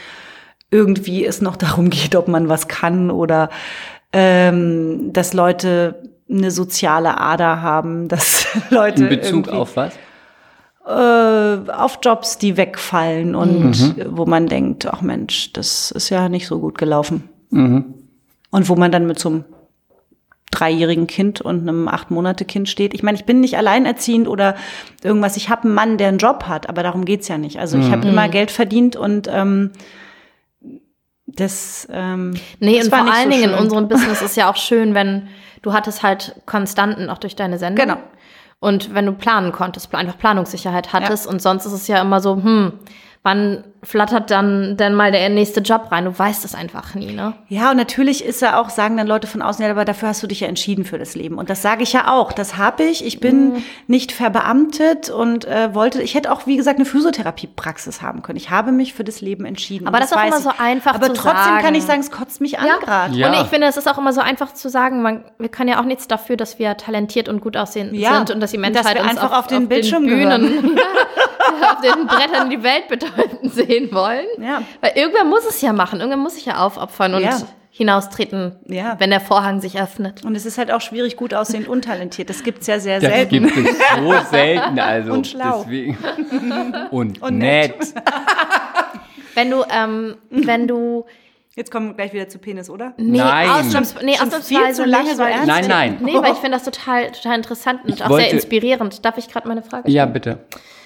irgendwie 0.72 1.26
es 1.26 1.40
noch 1.40 1.56
darum 1.56 1.90
geht, 1.90 2.16
ob 2.16 2.28
man 2.28 2.50
was 2.50 2.68
kann 2.68 3.12
oder 3.12 3.50
ähm, 4.12 5.14
dass 5.14 5.34
Leute 5.34 6.04
eine 6.30 6.52
soziale 6.52 7.20
Ader 7.20 7.62
haben, 7.62 8.08
dass 8.08 8.48
Leute 8.70 9.04
In 9.04 9.10
Bezug 9.10 9.50
auf 9.50 9.78
was? 9.78 9.94
Äh, 10.86 11.72
auf 11.72 12.00
Jobs, 12.02 12.38
die 12.38 12.58
wegfallen 12.58 13.36
und 13.36 13.96
wo 14.16 14.26
man 14.26 14.48
denkt, 14.48 14.86
ach 14.92 15.02
Mensch, 15.02 15.54
das 15.54 15.92
ist 15.92 16.10
ja 16.10 16.30
nicht 16.30 16.48
so 16.48 16.60
gut 16.60 16.78
gelaufen. 16.78 17.30
Und 17.52 18.70
wo 18.70 18.76
man 18.76 18.92
dann 18.92 19.08
mit 19.08 19.20
so 19.20 19.30
einem 19.30 19.46
dreijährigen 20.52 21.08
Kind 21.08 21.42
und 21.42 21.62
einem 21.62 21.88
acht 21.88 22.12
Monate 22.12 22.46
Kind 22.46 22.70
steht. 22.70 22.94
Ich 22.94 23.02
meine, 23.04 23.18
ich 23.18 23.26
bin 23.26 23.40
nicht 23.40 23.58
alleinerziehend 23.58 24.28
oder 24.28 24.56
irgendwas. 25.04 25.36
Ich 25.38 25.50
habe 25.50 25.64
einen 25.64 25.74
Mann, 25.74 25.98
der 25.98 26.10
einen 26.10 26.20
Job 26.20 26.46
hat, 26.48 26.70
aber 26.70 26.84
darum 26.84 27.06
geht's 27.06 27.28
ja 27.28 27.38
nicht. 27.38 27.60
Also 27.60 27.78
ich 27.78 27.90
habe 27.92 28.08
immer 28.08 28.30
Geld 28.30 28.52
verdient 28.52 28.96
und 28.96 29.28
ähm, 29.32 29.72
das. 31.26 31.88
Ähm, 31.92 32.36
Nee, 32.60 32.78
das 32.78 32.86
und 32.86 32.92
war 32.92 33.00
vor 33.00 33.06
nicht 33.08 33.16
allen 33.16 33.32
so 33.32 33.38
Dingen 33.38 33.54
in 33.54 33.60
unserem 33.60 33.88
Business 33.88 34.22
ist 34.24 34.38
ja 34.38 34.52
auch 34.52 34.58
schön, 34.58 34.94
wenn 34.94 35.28
du 35.64 35.74
hattest 35.74 36.04
halt 36.04 36.36
Konstanten 36.46 37.10
auch 37.10 37.18
durch 37.18 37.36
deine 37.36 37.58
Sendung. 37.58 37.88
Genau. 37.88 37.98
Und 38.64 38.94
wenn 38.94 39.06
du 39.06 39.12
planen 39.12 39.52
konntest, 39.52 39.94
einfach 39.94 40.18
Planungssicherheit 40.18 40.94
hattest. 40.94 41.28
Und 41.28 41.42
sonst 41.42 41.66
ist 41.66 41.74
es 41.74 41.90
ja 41.90 42.02
immer 42.02 42.22
so, 42.22 42.38
hm, 42.38 42.72
wann 43.24 43.64
flattert 43.84 44.32
dann 44.32 44.78
denn 44.78 44.94
mal 44.96 45.12
der 45.12 45.28
nächste 45.30 45.60
Job 45.62 45.92
rein? 45.92 46.06
Du 46.06 46.18
weißt 46.18 46.44
es 46.46 46.56
einfach 46.56 46.94
nie, 46.96 47.12
ne? 47.14 47.34
Ja, 47.50 47.72
und 47.72 47.78
natürlich 47.78 48.24
ist 48.24 48.42
er 48.42 48.60
auch, 48.60 48.70
sagen 48.70 48.96
dann 48.98 49.08
Leute 49.08 49.28
von 49.28 49.42
außen, 49.42 49.64
ja, 49.64 49.72
aber 49.72 49.84
dafür 49.86 50.10
hast 50.10 50.22
du 50.24 50.28
dich 50.28 50.42
ja 50.42 50.48
entschieden 50.48 50.84
für 50.86 50.98
das 51.00 51.16
Leben. 51.16 51.38
Und 51.38 51.50
das 51.50 51.62
sage 51.62 51.84
ich 51.84 51.92
ja 51.94 52.10
auch. 52.12 52.32
Das 52.34 52.58
habe 52.58 52.84
ich. 52.84 53.06
Ich 53.06 53.20
bin 53.20 53.54
Mhm. 53.54 53.64
nicht 53.88 54.12
verbeamtet 54.12 55.10
und 55.10 55.46
äh, 55.46 55.74
wollte, 55.74 56.02
ich 56.02 56.16
hätte 56.16 56.32
auch, 56.32 56.46
wie 56.48 56.56
gesagt, 56.58 56.78
eine 56.80 56.86
Physiotherapiepraxis 56.86 58.02
haben 58.02 58.22
können. 58.24 58.38
Ich 58.38 58.50
habe 58.50 58.72
mich 58.72 58.94
für 58.94 59.04
das 59.04 59.22
Leben 59.22 59.46
entschieden. 59.46 59.88
Aber 59.88 59.98
Und 59.98 60.02
das 60.04 60.12
ist 60.12 60.18
auch 60.18 60.26
immer 60.26 60.40
so 60.42 60.50
ich. 60.52 60.60
einfach 60.60 60.94
Aber 60.96 61.08
zu 61.08 61.14
trotzdem 61.14 61.44
sagen. 61.44 61.64
kann 61.66 61.76
ich 61.76 61.84
sagen, 61.84 62.00
es 62.02 62.12
kotzt 62.12 62.42
mich 62.42 62.60
an 62.60 62.68
gerade. 62.82 63.16
Ja. 63.16 63.28
Und 63.28 63.34
ich 63.36 63.48
finde, 63.48 63.68
es 63.68 63.78
ist 63.78 63.88
auch 63.90 63.98
immer 63.98 64.14
so 64.14 64.22
einfach 64.22 64.54
zu 64.54 64.70
sagen, 64.70 65.02
man, 65.02 65.24
wir 65.40 65.50
können 65.50 65.70
ja 65.70 65.80
auch 65.80 65.86
nichts 65.86 66.08
dafür, 66.08 66.36
dass 66.38 66.60
wir 66.60 66.76
talentiert 66.78 67.28
und 67.30 67.42
gut 67.42 67.56
aussehen 67.58 67.94
Ja. 67.96 68.16
sind 68.16 68.32
und 68.32 68.40
dass 68.42 68.52
die 68.52 68.58
Und 68.58 68.64
dass 68.64 68.74
Menschheit 68.86 68.96
wir 68.96 69.02
uns 69.02 69.12
einfach 69.12 69.32
auf, 69.32 69.40
auf 69.40 69.48
den 69.48 69.68
Bildschirm 69.68 70.06
Bühnen, 70.06 70.78
auf 71.64 71.82
den 71.82 72.08
Brettern 72.08 72.50
die 72.50 72.62
Welt 72.64 72.88
bedeuten 72.88 73.13
sehen 73.44 73.90
wollen. 73.92 74.26
Ja. 74.40 74.62
Weil 74.82 74.92
irgendwer 74.96 75.24
muss 75.26 75.46
es 75.48 75.62
ja 75.62 75.74
machen, 75.74 76.00
irgendwer 76.00 76.18
muss 76.18 76.36
sich 76.36 76.46
ja 76.46 76.58
aufopfern 76.66 77.14
und 77.16 77.24
Ja. 77.24 77.38
hinaustreten, 77.76 78.56
Ja. 78.68 78.96
wenn 79.00 79.10
der 79.10 79.20
Vorhang 79.22 79.60
sich 79.62 79.80
öffnet. 79.82 80.24
Und 80.24 80.36
es 80.36 80.46
ist 80.46 80.58
halt 80.60 80.72
auch 80.72 80.82
schwierig, 80.82 81.16
gut 81.18 81.34
aussehend 81.34 81.68
und 81.68 81.86
talentiert. 81.86 82.30
Das 82.30 82.44
gibt's 82.44 82.68
ja 82.68 82.80
sehr 82.80 83.00
Das 83.00 83.12
selten. 83.12 83.46
gibt 83.48 83.58
es 83.58 83.66
so 83.98 84.14
selten, 84.32 84.80
also 84.80 85.14
Und 85.14 85.28
schlau. 85.28 85.62
deswegen. 85.64 85.98
Und, 86.92 87.22
Und 87.22 87.38
nett. 87.40 87.80
nett. 87.80 87.94
Wenn 89.36 89.50
du, 89.50 89.64
ähm, 89.70 90.16
wenn 90.30 90.68
du, 90.68 91.06
Jetzt 91.56 91.70
kommen 91.72 91.90
wir 91.90 91.94
gleich 91.94 92.14
wieder 92.14 92.28
zu 92.28 92.40
Penis, 92.40 92.68
oder? 92.68 92.94
nee, 92.98 93.20
Nein. 93.20 93.48
Ausnahms, 93.50 93.94
nee, 94.04 94.14
ausnahmsweise 94.14 94.74
zu 94.84 94.86
lange 94.90 95.04
nicht, 95.10 95.18
so 95.18 95.22
ernst 95.24 95.46
Nein, 95.48 95.66
nein. 95.68 95.98
Nee, 96.02 96.16
weil 96.16 96.32
ich 96.34 96.40
finde 96.40 96.58
das 96.58 96.64
total, 96.64 97.12
total 97.12 97.36
interessant 97.38 97.82
und 97.84 97.94
Ich 97.94 98.04
auch 98.04 98.10
wollte- 98.10 98.26
sehr 98.26 98.34
inspirierend. 98.34 99.06
Darf 99.06 99.20
ich 99.20 99.28
gerade 99.30 99.48
meine 99.48 99.62
Frage 99.62 99.90
Ja, 99.92 100.08
bitte. 100.08 100.40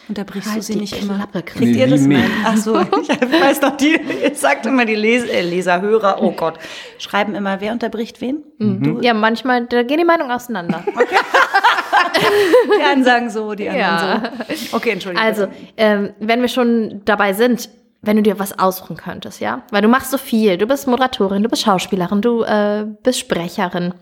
Unterbrichst 0.09 0.47
Halt 0.49 0.59
du 0.59 0.63
sie 0.63 0.73
die 0.73 0.79
nicht 0.79 1.01
immer? 1.01 1.15
Klappe, 1.15 1.43
Chris. 1.43 1.57
Kriegt 1.61 1.71
Nee, 1.75 1.79
ihr 1.81 1.87
das 1.87 2.01
mein? 2.01 2.23
Ach 2.45 2.55
so, 2.57 2.79
ich 3.01 3.09
weiß 3.09 3.61
noch, 3.61 3.75
die, 3.77 3.99
jetzt 4.21 4.41
sagt 4.41 4.65
immer 4.65 4.85
die 4.85 4.95
Les 4.95 5.23
äh, 5.25 5.41
Leser, 5.41 5.81
Hörer, 5.81 6.21
oh 6.21 6.31
Gott, 6.31 6.57
schreiben 6.97 7.35
immer, 7.35 7.59
wer 7.61 7.73
unterbricht 7.73 8.21
wen? 8.21 8.43
Du, 8.59 9.01
Ja, 9.01 9.13
manchmal, 9.13 9.65
da 9.65 9.83
gehen 9.83 9.97
die 9.97 10.05
Meinungen 10.05 10.31
auseinander. 10.31 10.83
die 12.79 12.83
einen 12.83 13.03
sagen 13.03 13.29
so, 13.29 13.53
die 13.53 13.69
anderen 13.69 13.81
Ja. 13.89 14.31
so. 14.55 14.77
Okay, 14.77 14.91
entschuldigung. 14.91 15.25
Also, 15.25 15.47
ähm, 15.77 16.13
wenn 16.19 16.41
wir 16.41 16.47
schon 16.47 17.01
dabei 17.05 17.33
sind, 17.33 17.69
wenn 18.01 18.15
du 18.17 18.23
dir 18.23 18.39
was 18.39 18.57
aussuchen 18.57 18.95
könntest, 18.95 19.41
ja? 19.41 19.63
Weil 19.71 19.81
du 19.81 19.87
machst 19.87 20.11
so 20.11 20.17
viel. 20.17 20.57
Du 20.57 20.67
bist 20.67 20.87
Moderatorin, 20.87 21.43
du 21.43 21.49
bist 21.49 21.63
Schauspielerin, 21.63 22.21
du 22.21 22.43
äh, 22.43 22.85
bist 23.03 23.19
Sprecherin. 23.19 23.93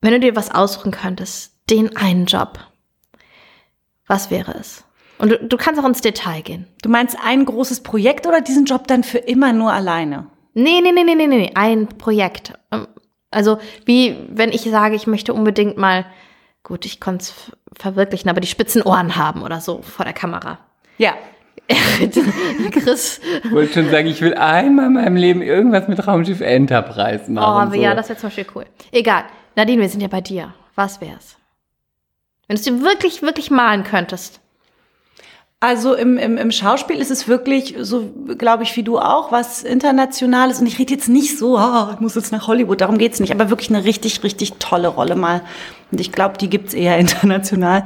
Wenn 0.00 0.12
du 0.12 0.20
dir 0.20 0.36
was 0.36 0.54
aussuchen 0.54 0.92
könntest, 0.92 1.52
den 1.68 1.96
einen 1.96 2.26
Job, 2.26 2.58
was 4.08 4.30
wäre 4.30 4.54
es? 4.58 4.84
Und 5.18 5.30
du, 5.30 5.38
du 5.38 5.56
kannst 5.56 5.80
auch 5.80 5.86
ins 5.86 6.00
Detail 6.00 6.42
gehen. 6.42 6.66
du 6.82 6.88
meinst 6.88 7.16
ein 7.24 7.44
großes 7.44 7.80
Projekt 7.82 8.26
oder 8.26 8.40
diesen 8.40 8.64
Job 8.64 8.86
dann 8.86 9.04
für 9.04 9.18
immer 9.18 9.52
nur 9.52 9.72
alleine? 9.72 10.26
Nee, 10.54 10.80
nee, 10.80 10.92
nee, 10.92 11.04
nee, 11.04 11.14
nee, 11.14 11.26
nee, 11.26 11.52
ein 11.54 11.86
Projekt. 11.88 12.52
Ähm, 12.72 12.86
Also, 13.30 13.58
wie 13.84 14.16
wenn 14.30 14.50
ich 14.50 14.62
sage, 14.62 14.96
ich 14.96 15.06
möchte 15.06 15.34
unbedingt 15.34 15.76
mal, 15.76 16.06
gut, 16.62 16.84
ich 16.86 17.00
konnte 17.00 17.22
es 17.22 17.52
verwirklichen, 17.76 18.30
aber 18.30 18.40
die 18.40 18.48
spitzen 18.48 18.82
Ohren 18.82 19.16
haben 19.16 19.42
oder 19.42 19.60
so 19.60 19.82
vor 19.82 20.04
der 20.04 20.14
Kamera. 20.14 20.58
Ja. 20.98 21.14
Chris, 22.72 23.20
Ich 23.44 23.50
wollte 23.52 23.74
schon 23.74 23.90
sagen, 23.90 24.06
ich 24.08 24.22
will 24.22 24.34
einmal 24.34 24.86
in 24.86 24.94
meinem 24.94 25.16
Leben 25.16 25.42
irgendwas 25.42 25.86
mit 25.86 26.06
Raumschiff 26.06 26.40
Enterprise 26.40 27.24
oh, 27.28 27.32
machen. 27.32 27.72
so. 27.72 27.76
ja, 27.80 27.94
das 27.94 28.08
wäre 28.08 28.18
zum 28.18 28.28
Beispiel 28.28 28.46
cool. 28.54 28.64
Egal. 28.90 29.24
Nadine, 29.54 29.82
wir 29.82 29.88
sind 29.88 30.00
ja 30.00 30.08
bei 30.08 30.20
dir. 30.22 30.54
Was 30.76 31.00
wär's? 31.00 31.36
Wenn 32.48 32.56
du 32.56 32.60
es 32.60 32.62
dir 32.62 32.82
wirklich, 32.82 33.22
wirklich 33.22 33.50
malen 33.50 33.84
könntest. 33.84 34.40
Also 35.60 35.94
im, 35.94 36.18
im, 36.18 36.36
im 36.38 36.52
Schauspiel 36.52 36.96
ist 36.96 37.10
es 37.10 37.26
wirklich, 37.26 37.74
so 37.80 38.08
glaube 38.38 38.62
ich, 38.62 38.76
wie 38.76 38.84
du 38.84 38.98
auch, 38.98 39.32
was 39.32 39.64
Internationales. 39.64 40.60
Und 40.60 40.66
ich 40.66 40.78
rede 40.78 40.94
jetzt 40.94 41.08
nicht 41.08 41.36
so, 41.36 41.58
ah, 41.58 41.90
ich 41.94 42.00
muss 42.00 42.14
jetzt 42.14 42.30
nach 42.30 42.46
Hollywood, 42.46 42.80
darum 42.80 42.96
geht's 42.96 43.18
nicht. 43.18 43.32
Aber 43.32 43.50
wirklich 43.50 43.70
eine 43.70 43.84
richtig, 43.84 44.22
richtig 44.22 44.54
tolle 44.60 44.88
Rolle 44.88 45.16
mal. 45.16 45.42
Und 45.90 46.00
ich 46.00 46.12
glaube, 46.12 46.38
die 46.38 46.48
gibt's 46.48 46.74
eher 46.74 46.96
international. 46.98 47.84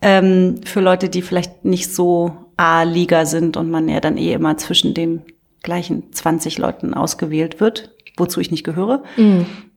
Ähm, 0.00 0.60
für 0.64 0.80
Leute, 0.80 1.08
die 1.08 1.22
vielleicht 1.22 1.64
nicht 1.64 1.92
so 1.92 2.32
A-Liga 2.56 3.24
sind 3.24 3.56
und 3.56 3.70
man 3.70 3.88
ja 3.88 4.00
dann 4.00 4.16
eh 4.16 4.32
immer 4.34 4.56
zwischen 4.58 4.94
den 4.94 5.22
gleichen 5.62 6.12
20 6.12 6.58
Leuten 6.58 6.94
ausgewählt 6.94 7.58
wird, 7.58 7.90
wozu 8.16 8.40
ich 8.40 8.50
nicht 8.50 8.64
gehöre. 8.64 9.02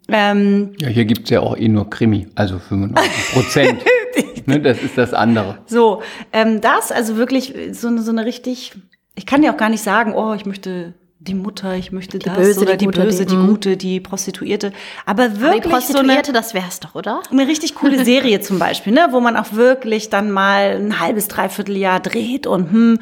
Ähm, 0.09 0.73
Ja, 0.79 0.89
hier 0.89 1.05
gibt's 1.05 1.29
ja 1.29 1.39
auch 1.39 1.57
eh 1.57 1.69
nur 1.69 1.89
Krimi, 1.89 2.27
also 2.35 2.59
95 2.59 3.33
Prozent. 3.33 3.81
ne, 4.45 4.59
das 4.59 4.81
ist 4.81 4.97
das 4.97 5.13
andere. 5.13 5.59
So, 5.65 6.01
ähm, 6.33 6.61
das, 6.61 6.91
also 6.91 7.17
wirklich 7.17 7.53
so 7.71 7.87
eine, 7.87 8.01
so 8.01 8.11
eine 8.11 8.25
richtig, 8.25 8.73
ich 9.15 9.25
kann 9.25 9.41
dir 9.41 9.51
auch 9.53 9.57
gar 9.57 9.69
nicht 9.69 9.83
sagen, 9.83 10.13
oh, 10.13 10.33
ich 10.33 10.45
möchte 10.45 10.93
die 11.19 11.35
Mutter, 11.35 11.75
ich 11.75 11.91
möchte 11.91 12.17
das 12.17 12.35
Böse, 12.35 12.61
oder 12.61 12.77
die 12.77 12.87
die, 12.87 12.91
Böse, 12.91 13.25
die- 13.27 13.35
die. 13.35 13.45
Gute, 13.47 13.77
die 13.77 13.99
Prostituierte. 13.99 14.73
Aber 15.05 15.25
Aber 15.25 15.33
die 15.35 15.39
wirklich 15.41 15.63
so 15.85 15.99
eine, 15.99 16.07
Prostituierte, 16.07 16.33
das 16.33 16.53
wär's 16.55 16.79
doch, 16.79 16.95
oder? 16.95 17.21
eine 17.29 17.47
richtig 17.47 17.75
coole 17.75 18.03
Serie 18.05 18.41
zum 18.41 18.57
Beispiel, 18.57 18.91
ne, 18.93 19.07
wo 19.11 19.19
man 19.19 19.37
auch 19.37 19.53
wirklich 19.53 20.09
dann 20.09 20.31
mal 20.31 20.77
ein 20.77 20.99
halbes, 20.99 21.27
dreiviertel 21.27 21.77
Jahr 21.77 21.99
dreht 21.99 22.47
und 22.47 22.71
hm, 22.71 22.99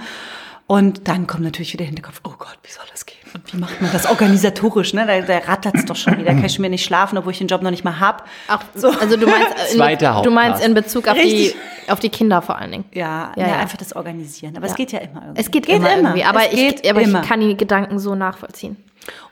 und 0.67 1.07
dann 1.07 1.25
kommt 1.27 1.43
natürlich 1.43 1.73
wieder 1.73 1.85
Hinterkopf, 1.85 2.21
oh 2.25 2.33
Gott, 2.37 2.59
wie 2.63 2.71
soll 2.71 2.85
das 2.91 3.05
gehen? 3.07 3.17
Und 3.33 3.53
wie 3.53 3.57
macht 3.57 3.81
man 3.81 3.91
das 3.91 4.05
organisatorisch? 4.07 4.93
Ne? 4.93 5.05
Da, 5.05 5.21
da 5.21 5.37
rattert's 5.51 5.85
doch 5.85 5.95
schon 5.95 6.17
wieder. 6.17 6.31
Kann 6.33 6.45
ich 6.45 6.59
mir 6.59 6.69
nicht 6.69 6.83
schlafen, 6.85 7.17
obwohl 7.17 7.31
ich 7.31 7.37
den 7.37 7.47
Job 7.47 7.61
noch 7.61 7.71
nicht 7.71 7.83
mal 7.83 7.99
hab. 7.99 8.27
Auch, 8.47 8.59
Also 8.99 9.17
du 9.17 9.27
meinst, 9.27 9.73
in, 9.73 10.23
du 10.23 10.31
meinst 10.31 10.63
in 10.63 10.73
Bezug 10.73 11.07
auf 11.07 11.17
die, 11.17 11.53
auf 11.87 11.99
die 11.99 12.09
Kinder 12.09 12.41
vor 12.41 12.57
allen 12.57 12.71
Dingen. 12.71 12.85
Ja, 12.93 13.31
Ja, 13.35 13.43
ja, 13.43 13.47
ja. 13.47 13.59
einfach 13.59 13.77
das 13.77 13.95
Organisieren. 13.95 14.55
Aber 14.57 14.65
es 14.67 14.75
geht 14.75 14.91
ja 14.91 14.99
immer 14.99 15.21
irgendwie. 15.21 15.41
Es 15.41 15.51
geht, 15.51 15.67
immer, 15.67 15.95
irgendwie, 15.95 16.23
aber, 16.23 16.47
Es 16.47 16.53
ich, 16.53 16.59
geht 16.75 16.89
aber 16.89 17.01
immer. 17.01 17.21
ich 17.21 17.27
kann 17.27 17.39
die 17.39 17.55
Gedanken 17.57 17.99
so 17.99 18.15
nachvollziehen. 18.15 18.77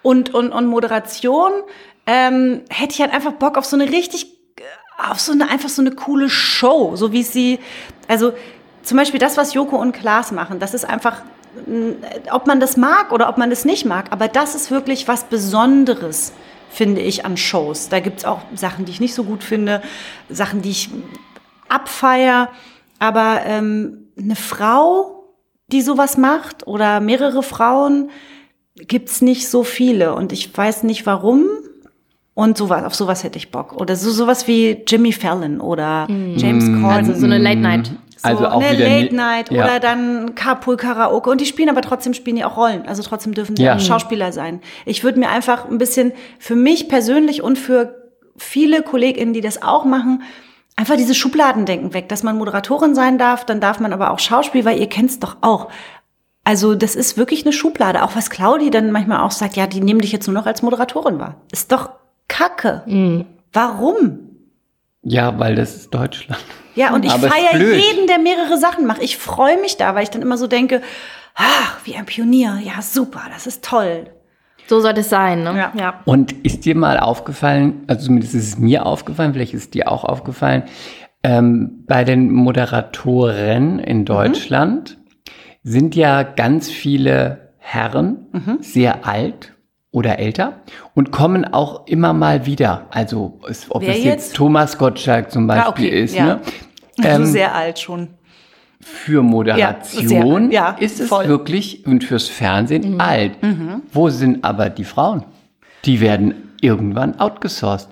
Und, 0.02 0.34
und, 0.34 0.52
und 0.52 0.66
Moderation 0.68 1.52
ähm, 2.06 2.62
hätte 2.70 2.93
ich 2.93 3.02
halt 3.02 3.14
einfach 3.14 3.34
Bock 3.34 3.58
auf 3.58 3.66
so 3.66 3.76
eine 3.76 3.91
richtig, 3.91 4.26
äh, 4.58 5.12
auf 5.12 5.20
so 5.20 5.32
eine, 5.34 5.50
einfach 5.50 5.70
so 5.70 5.82
eine 5.82 5.91
coole 5.91 6.30
Show, 6.30 6.95
so 6.95 7.12
wie 7.12 7.24
sie, 7.24 7.60
also 8.08 8.34
zum 8.84 8.98
Beispiel 8.98 9.20
das, 9.20 9.36
was 9.38 9.54
Joko 9.54 9.76
und 9.76 9.91
Klaas 9.91 10.32
machen, 10.32 10.60
das 10.60 10.74
ist 10.74 10.86
einfach, 10.86 11.22
ob 12.32 12.47
man 12.47 12.60
das 12.60 12.78
mag 12.78 13.12
oder 13.12 13.30
ob 13.30 13.38
man 13.38 13.49
das 13.49 13.66
nicht 13.66 13.86
mag, 13.86 14.12
aber 14.12 14.28
das 14.28 14.55
ist 14.55 14.72
wirklich 14.72 15.08
was 15.08 15.26
Besonderes, 15.26 16.34
finde 16.70 17.01
ich, 17.01 17.26
an 17.26 17.38
Shows. 17.38 17.89
Da 17.89 17.99
gibt's 17.99 18.26
auch 18.26 18.41
Sachen, 18.55 18.86
die 18.86 18.91
ich 18.91 18.99
nicht 18.99 19.14
so 19.14 19.24
gut 19.24 19.43
finde, 19.43 19.82
Sachen, 20.30 20.62
die 20.62 20.72
ich 20.72 20.89
abfeier, 21.70 22.49
aber 22.99 23.41
ähm, 23.45 24.10
eine 24.18 24.36
Frau, 24.36 25.36
die 25.72 25.82
sowas 25.82 26.18
macht 26.18 26.66
oder 26.66 26.99
mehrere 26.99 27.43
Frauen, 27.43 28.10
gibt's 28.76 29.22
nicht 29.22 29.49
so 29.49 29.64
viele 29.64 30.16
und 30.16 30.32
ich 30.32 30.55
weiß 30.55 30.84
nicht 30.84 31.05
warum. 31.05 31.45
Und 32.34 32.55
sowas, 32.55 32.84
auf 32.84 32.93
sowas 32.93 33.24
hätte 33.24 33.39
ich 33.39 33.49
Bock. 33.49 33.74
Oder 33.82 33.95
so 33.95 34.12
sowas 34.12 34.47
wie 34.47 34.84
Jimmy 34.86 35.12
Fallon 35.12 35.60
oder 35.60 36.05
James 36.08 36.66
Corden. 36.66 37.10
Also 37.10 37.16
so 37.16 37.26
eine 37.26 37.39
Late 37.39 37.58
Night. 37.60 37.91
So 38.18 38.28
Also 38.28 38.47
auch 38.47 38.61
eine 38.61 38.78
wieder 38.78 38.89
Late 38.89 39.15
Night 39.15 39.51
ja. 39.51 39.63
oder 39.63 39.80
dann 39.80 40.36
Carpool 40.36 40.78
Karaoke. 40.78 41.30
Und 41.30 41.41
die 41.41 41.45
spielen 41.45 41.70
aber 41.70 41.82
trotzdem 41.82 42.13
spielen 42.13 42.36
die 42.36 42.43
auch 42.45 42.57
Rollen. 42.57 42.88
Also 42.88 43.03
trotzdem 43.03 43.34
dürfen 43.34 43.55
die 43.55 43.63
Ja. 43.63 43.76
auch 43.76 43.80
Schauspieler 43.80 44.32
sein. 44.32 44.61
Ich 44.86 45.03
würde 45.03 45.20
mir 45.20 45.30
einfach 45.30 45.70
ein 45.70 45.78
bisschen 45.78 46.11
für 46.39 46.55
mich 46.55 46.89
persönlich 46.89 47.41
und 47.41 47.57
für 47.57 48.11
viele 48.38 48.82
KollegInnen, 48.84 49.34
die 49.34 49.41
das 49.41 49.61
auch 49.61 49.86
machen, 49.86 50.24
einfach 50.76 50.95
diese 50.95 51.15
Schubladendenken 51.15 51.93
weg, 51.93 52.07
dass 52.09 52.22
man 52.24 52.38
Moderatorin 52.38 52.93
sein 52.93 53.18
darf, 53.18 53.45
dann 53.45 53.59
darf 53.59 53.80
man 53.80 53.93
aber 53.93 54.11
auch 54.11 54.20
Schauspiel, 54.20 54.63
weil 54.63 54.80
ihr 54.80 54.88
kennt's 54.88 55.20
doch 55.20 55.38
auch. 55.41 55.70
Also 56.43 56.76
das 56.76 56.95
ist 56.95 57.18
wirklich 57.18 57.43
eine 57.45 57.51
Schublade. 57.51 58.03
Auch 58.03 58.15
was 58.15 58.30
Claudi 58.30 58.70
dann 58.70 58.91
manchmal 58.91 59.20
auch 59.22 59.32
sagt, 59.32 59.55
ja, 59.57 59.68
die 59.68 59.82
nehmen 59.82 59.99
dich 59.99 60.11
jetzt 60.11 60.28
nur 60.28 60.34
noch 60.34 60.45
als 60.45 60.61
Moderatorin 60.61 61.20
wahr. 61.20 61.36
Ist 61.51 61.72
doch 61.72 61.89
Kacke. 62.28 62.84
Mhm. 62.86 63.26
Warum? 63.51 64.20
Ja, 65.10 65.39
weil 65.39 65.55
das 65.55 65.76
ist 65.76 65.93
Deutschland. 65.93 66.43
Ja, 66.76 66.93
und 66.93 67.05
ich 67.05 67.12
feiere 67.14 67.58
jeden, 67.58 68.08
der 68.08 68.20
mehrere 68.20 68.58
Sachen 68.58 68.86
macht. 68.86 69.01
Ich 69.01 69.18
freue 69.18 69.60
mich 69.60 69.78
da, 69.78 69.95
weil 69.95 70.03
ich 70.03 70.10
dann 70.10 70.22
immer 70.22 70.38
so 70.38 70.47
denke, 70.47 70.82
ach, 71.34 71.78
wie 71.86 71.95
ein 71.95 72.05
Pionier. 72.05 72.60
Ja, 72.62 72.82
super, 72.82 73.22
das 73.34 73.47
ist 73.47 73.64
toll. 73.64 74.08
So 74.68 74.82
sollte 74.82 74.99
es 74.99 75.10
sein, 75.10 75.43
ne? 75.43 75.58
Ja. 75.58 75.72
ja. 75.80 76.01
Und 76.03 76.34
ist 76.45 76.66
dir 76.66 76.76
mal 76.76 76.99
aufgefallen, 76.99 77.86
also 77.88 78.08
zumindest 78.08 78.36
ist 78.36 78.47
es 78.49 78.58
mir 78.58 78.86
aufgefallen, 78.86 79.34
vielleicht 79.34 79.53
ist 79.53 79.62
es 79.62 79.70
dir 79.70 79.89
auch 79.89 80.03
aufgefallen, 80.03 80.64
ähm, 81.24 81.86
bei 81.88 82.03
den 82.03 82.30
Moderatoren 82.32 83.80
in 83.80 84.03
Deutschland 84.03 84.97
sind 85.64 85.95
ja 85.95 86.24
ganz 86.24 86.70
viele 86.70 87.53
Herren 87.60 88.60
sehr 88.62 89.08
alt 89.08 89.57
oder 89.98 90.20
älter 90.20 90.62
und 90.93 91.12
kommen 91.12 91.43
auch 91.43 91.88
immer 91.88 92.14
mal 92.14 92.45
wieder. 92.45 92.86
Also 92.91 93.39
ob 93.70 93.82
Wer 93.82 93.89
es 93.89 93.95
jetzt, 93.98 94.06
jetzt? 94.06 94.36
Thomas 94.36 94.78
Gottschalk 94.78 95.32
zum 95.32 95.48
Beispiel 95.48 95.66
Ah, 95.66 95.70
okay, 95.70 96.04
ist, 96.04 96.16
ja. 96.16 96.26
ne? 96.26 96.41
Also 97.04 97.24
Ähm, 97.24 97.26
sehr 97.26 97.54
alt 97.56 97.80
schon. 97.80 98.08
für 98.80 99.22
Moderation 99.24 100.50
sehr, 100.52 100.54
ja, 100.54 100.70
ist 100.80 101.00
es 101.00 101.10
voll. 101.10 101.26
Mhm. 101.26 101.30
wirklich 101.30 101.86
und 101.86 102.04
fürs 102.04 102.28
Fernsehen 102.28 103.00
alt. 103.02 103.34
Wo 103.91 104.10
sind 104.10 104.43
aber 104.43 104.70
die 104.70 104.84
Frauen? 104.84 105.24
Die 105.86 106.00
werden 106.02 106.34
irgendwann 106.62 107.20
outgesourced. 107.20 107.89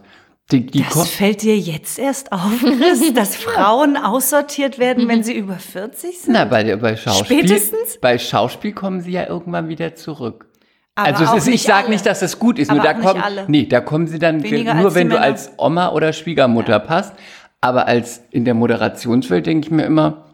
Die, 0.51 0.64
die 0.66 0.84
Das 0.84 1.08
fällt 1.10 1.41
dir 1.41 1.58
jetzt 1.58 1.97
erst 1.97 2.32
auf, 2.32 2.51
Chris, 2.60 3.14
dass 3.16 3.36
Frauen 3.36 3.97
aussortiert 3.97 4.78
werden, 4.78 5.08
wenn 5.08 5.24
sie 5.24 5.34
über 5.36 5.56
40 5.56 6.20
sind? 6.22 6.34
Na, 6.34 6.45
bei, 6.45 6.76
bei 6.76 6.95
Schauspiel. 6.95 7.39
Spätestens? 7.39 7.97
Bei 7.99 8.18
Schauspiel 8.20 8.72
kommen 8.74 9.01
sie 9.01 9.12
ja 9.12 9.28
irgendwann 9.28 9.70
wieder 9.70 9.95
zurück. 9.95 10.47
Aber 10.96 11.20
also 11.20 11.36
ist, 11.36 11.48
ich 11.48 11.64
sage 11.64 11.89
nicht, 11.89 12.06
dass 12.06 12.22
es 12.22 12.39
gut 12.39 12.58
ist, 12.58 12.72
nur 12.72 12.80
Aber 12.80 12.93
da 12.93 13.00
auch 13.10 13.14
nicht 13.16 13.24
kommen, 13.24 13.46
nee, 13.48 13.66
da 13.66 13.82
kommen 13.82 14.08
sie 14.08 14.18
dann 14.18 14.41
Weniger 14.43 14.74
nur 14.76 14.96
wenn 14.96 15.10
du 15.10 15.16
Männer. 15.16 15.26
als 15.26 15.52
Oma 15.58 15.89
oder 15.91 16.14
Schwiegermutter 16.14 16.80
passt. 16.80 17.14
Aber 17.62 17.88
als 17.88 18.22
in 18.32 18.46
der 18.46 18.54
Moderationswelt 18.54 19.46
denke 19.46 19.68
ich 19.68 19.72
mir 19.72 19.84
immer, 19.86 20.26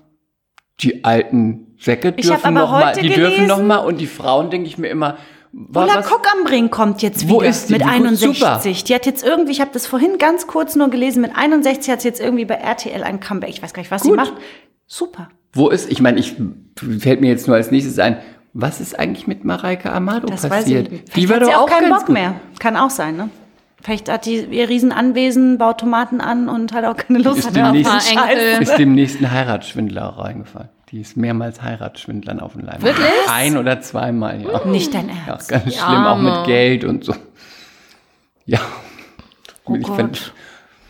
die 0.82 1.04
alten 1.04 1.76
Säcke 1.80 2.12
dürfen 2.12 2.54
noch 2.54 2.72
mal, 2.72 2.94
die 2.94 3.10
dürfen 3.10 3.48
noch 3.48 3.62
mal 3.64 3.78
und 3.78 4.00
die 4.00 4.08
Frauen 4.08 4.50
denke 4.50 4.68
ich 4.68 4.78
mir 4.78 4.90
immer, 4.90 5.18
wa- 5.52 5.84
Ulla 5.84 5.96
was, 5.98 6.08
Kock 6.08 6.28
am 6.40 6.46
Ring 6.46 6.70
kommt 6.70 7.02
jetzt 7.02 7.28
Wo 7.30 7.40
wieder 7.40 7.50
ist 7.50 7.70
die? 7.70 7.74
mit 7.74 7.82
Wie 7.82 7.86
gut? 7.86 7.94
61. 8.08 8.40
Super. 8.40 8.62
Die 8.88 8.94
hat 8.96 9.06
jetzt 9.06 9.24
irgendwie, 9.26 9.52
ich 9.52 9.62
habe 9.62 9.72
das 9.74 9.88
vorhin 9.88 10.18
ganz 10.20 10.46
kurz 10.46 10.76
nur 10.76 10.90
gelesen, 10.90 11.22
mit 11.22 11.32
61 11.36 11.92
hat 11.92 12.02
sie 12.02 12.08
jetzt 12.08 12.20
irgendwie 12.22 12.46
bei 12.46 12.56
RTL 12.56 13.04
ein 13.04 13.20
Comeback. 13.20 13.50
Ich 13.50 13.64
weiß 13.64 13.74
gar 13.74 13.82
nicht, 13.82 13.92
was 13.92 14.04
sie 14.04 14.10
Gut. 14.10 14.18
macht. 14.18 14.34
Super. 14.86 15.30
wo 15.54 15.70
ist, 15.70 15.90
ich 15.92 16.02
meine, 16.02 16.20
ich 16.20 16.36
fällt 17.00 17.22
mir 17.22 17.30
jetzt 17.30 17.48
nur 17.48 17.56
als 17.56 17.72
nächstes 17.72 17.98
ein, 18.00 18.18
was 18.54 18.82
ist 18.82 18.98
eigentlich 19.00 19.28
mit 19.28 19.44
Mareike 19.46 19.92
Amado 19.92 20.28
Das 20.28 20.44
weiß 20.44 20.50
passiert? 20.50 20.88
ich 20.88 20.92
nicht. 20.92 21.16
Die 21.16 21.30
war 21.30 21.36
hat 21.38 21.44
doch 21.44 21.48
sie 21.48 21.56
auch 21.56 21.62
auch 21.64 21.70
keinen 21.70 21.90
Bock 21.90 22.06
gut. 22.08 22.14
mehr. 22.14 22.36
Kann 22.60 22.76
auch 22.78 22.90
sein, 22.90 23.16
ne? 23.18 23.30
Vielleicht 23.84 24.10
hat 24.12 24.26
die 24.28 24.42
ihr 24.46 24.70
Riesenanwesen, 24.70 25.58
baut 25.58 25.80
Tomaten 25.80 26.22
an 26.22 26.50
und 26.50 26.72
hat 26.74 26.86
auch 26.86 26.98
keine 26.98 27.20
Lust 27.20 27.40
Ist 27.40 27.54
mehr 27.54 27.68
auf 27.68 27.72
demnächst- 27.74 28.12
den 28.12 28.18
Ein 28.18 28.24
paar 28.24 28.28
Scheiß. 28.30 28.40
Enkel. 28.52 28.64
Ist 28.64 28.78
dem 28.78 28.94
nächsten 28.94 29.32
Heiratsschwindler 29.32 30.04
reingefallen. 30.04 30.70
Die 30.92 31.00
ist 31.02 31.16
mehrmals 31.18 31.62
Heiratsschwindlern 31.64 32.40
auf 32.42 32.54
den 32.54 32.66
Leim. 32.66 32.82
Wirklich? 32.82 33.08
Ein 33.32 33.58
oder 33.58 33.80
zweimal, 33.82 34.42
ja. 34.42 34.66
Nicht 34.66 34.94
dein 34.94 35.08
Ja, 35.08 35.16
Ernst. 35.34 35.50
ganz 35.50 35.64
Die 35.64 35.72
schlimm, 35.72 35.84
auch 35.84 36.18
Arme. 36.18 36.38
mit 36.40 36.46
Geld 36.48 36.84
und 36.84 37.06
so. 37.06 37.16
Ja. 38.46 38.60
Oh 39.66 39.76
ich 39.76 39.84
Gott. 39.84 39.96
find- 39.96 40.34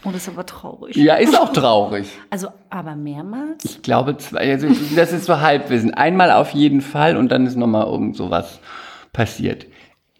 Oh, 0.03 0.09
das 0.11 0.23
ist 0.23 0.29
aber 0.29 0.45
traurig. 0.45 0.95
ja, 0.95 1.15
ist 1.15 1.39
auch 1.39 1.53
traurig. 1.53 2.07
Also, 2.29 2.47
aber 2.69 2.95
mehrmals? 2.95 3.63
Ich 3.63 3.81
glaube, 3.81 4.17
zwei, 4.17 4.51
also 4.51 4.67
das 4.95 5.13
ist 5.13 5.25
so 5.25 5.39
Halbwissen. 5.39 5.93
Einmal 5.93 6.31
auf 6.31 6.51
jeden 6.51 6.81
Fall 6.81 7.17
und 7.17 7.29
dann 7.29 7.45
ist 7.45 7.55
nochmal 7.55 7.85
irgend 7.85 8.15
sowas 8.15 8.59
passiert. 9.13 9.67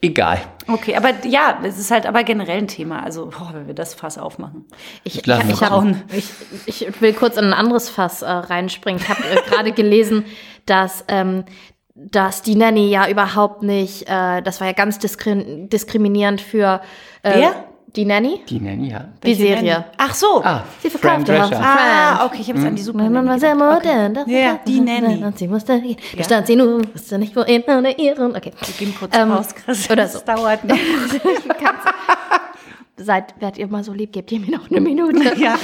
Egal. 0.03 0.39
Okay, 0.67 0.95
aber 0.95 1.11
ja, 1.27 1.59
es 1.63 1.77
ist 1.77 1.91
halt 1.91 2.07
aber 2.07 2.23
generell 2.23 2.57
ein 2.57 2.67
Thema. 2.67 3.03
Also, 3.03 3.27
boah, 3.27 3.51
wenn 3.53 3.67
wir 3.67 3.75
das 3.75 3.93
Fass 3.93 4.17
aufmachen. 4.17 4.65
Ich, 5.03 5.27
ich, 5.27 5.27
ich, 5.27 6.25
ich, 6.65 6.87
ich 6.87 7.01
will 7.01 7.13
kurz 7.13 7.37
in 7.37 7.45
ein 7.45 7.53
anderes 7.53 7.89
Fass 7.89 8.23
äh, 8.23 8.29
reinspringen. 8.29 8.99
Ich 8.99 9.09
habe 9.09 9.21
äh, 9.23 9.49
gerade 9.49 9.71
gelesen, 9.73 10.25
dass, 10.65 11.05
ähm, 11.07 11.45
dass 11.93 12.41
die 12.41 12.55
Nanny 12.55 12.89
ja 12.89 13.07
überhaupt 13.09 13.61
nicht, 13.61 14.09
äh, 14.09 14.41
das 14.41 14.59
war 14.59 14.67
ja 14.67 14.73
ganz 14.73 14.97
diskri 14.97 15.67
diskriminierend 15.67 16.41
für 16.41 16.81
äh, 17.21 17.39
Wer? 17.39 17.70
Die 17.95 18.05
Nanny, 18.05 18.41
Die 18.47 18.59
Nanny, 18.59 18.89
ja. 18.91 19.05
die 19.23 19.33
Serie. 19.33 19.85
Ach 19.97 20.13
so. 20.13 20.41
Ah, 20.43 20.63
Sie 20.81 20.89
verkaufte. 20.89 21.41
Haus. 21.41 21.51
Ah, 21.53 22.25
okay, 22.25 22.37
ich 22.39 22.49
habe 22.49 22.59
es 22.59 22.65
an 22.65 22.75
die 22.75 22.81
Super 22.81 22.99
Mein 22.99 23.11
Mann 23.11 23.25
war 23.25 23.37
Nanny 23.37 23.39
sehr 23.41 23.55
modern. 23.55 24.13
das 24.13 24.27
Ja, 24.27 24.39
ja, 24.39 24.59
die 24.65 24.79
Nanny. 24.79 25.23
Und 25.23 25.37
sie 25.37 25.47
musste 25.47 25.81
gehen. 25.81 25.97
Da 26.17 26.23
stand 26.23 26.47
sie 26.47 26.55
nun, 26.55 26.87
wusste 26.93 27.17
nicht 27.17 27.35
wohin 27.35 27.63
ohne 27.67 27.97
ihren. 27.99 28.35
Okay. 28.35 28.51
Wir 28.65 28.73
gehen 28.85 28.95
kurz 28.97 29.15
Ähm, 29.15 29.31
raus, 29.31 29.53
Chris. 29.53 29.89
oder 29.89 30.07
so. 30.07 30.19
Das 30.19 30.25
dauert 30.37 30.63
noch. 30.63 30.77
Seid, 32.97 33.33
werdet 33.41 33.57
ihr 33.57 33.67
mal 33.67 33.83
so 33.83 33.93
lieb, 33.93 34.13
gebt 34.13 34.31
ihr 34.31 34.39
mir 34.39 34.51
noch 34.51 34.69
eine 34.69 34.79
Minute. 34.79 35.33
ja, 35.41 35.55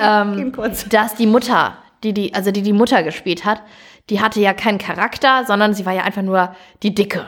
Ähm, 0.00 0.36
gehen 0.36 0.52
kurz. 0.52 0.88
dass 0.88 1.14
die 1.14 1.26
Mutter, 1.26 1.74
die 2.02 2.14
die, 2.14 2.32
also 2.34 2.50
die 2.52 2.62
die 2.62 2.72
Mutter 2.72 3.02
gespielt 3.02 3.44
hat, 3.44 3.60
die 4.08 4.20
hatte 4.20 4.40
ja 4.40 4.54
keinen 4.54 4.78
Charakter, 4.78 5.44
sondern 5.46 5.74
sie 5.74 5.84
war 5.84 5.92
ja 5.92 6.02
einfach 6.02 6.22
nur 6.22 6.54
die 6.82 6.94
Dicke. 6.94 7.26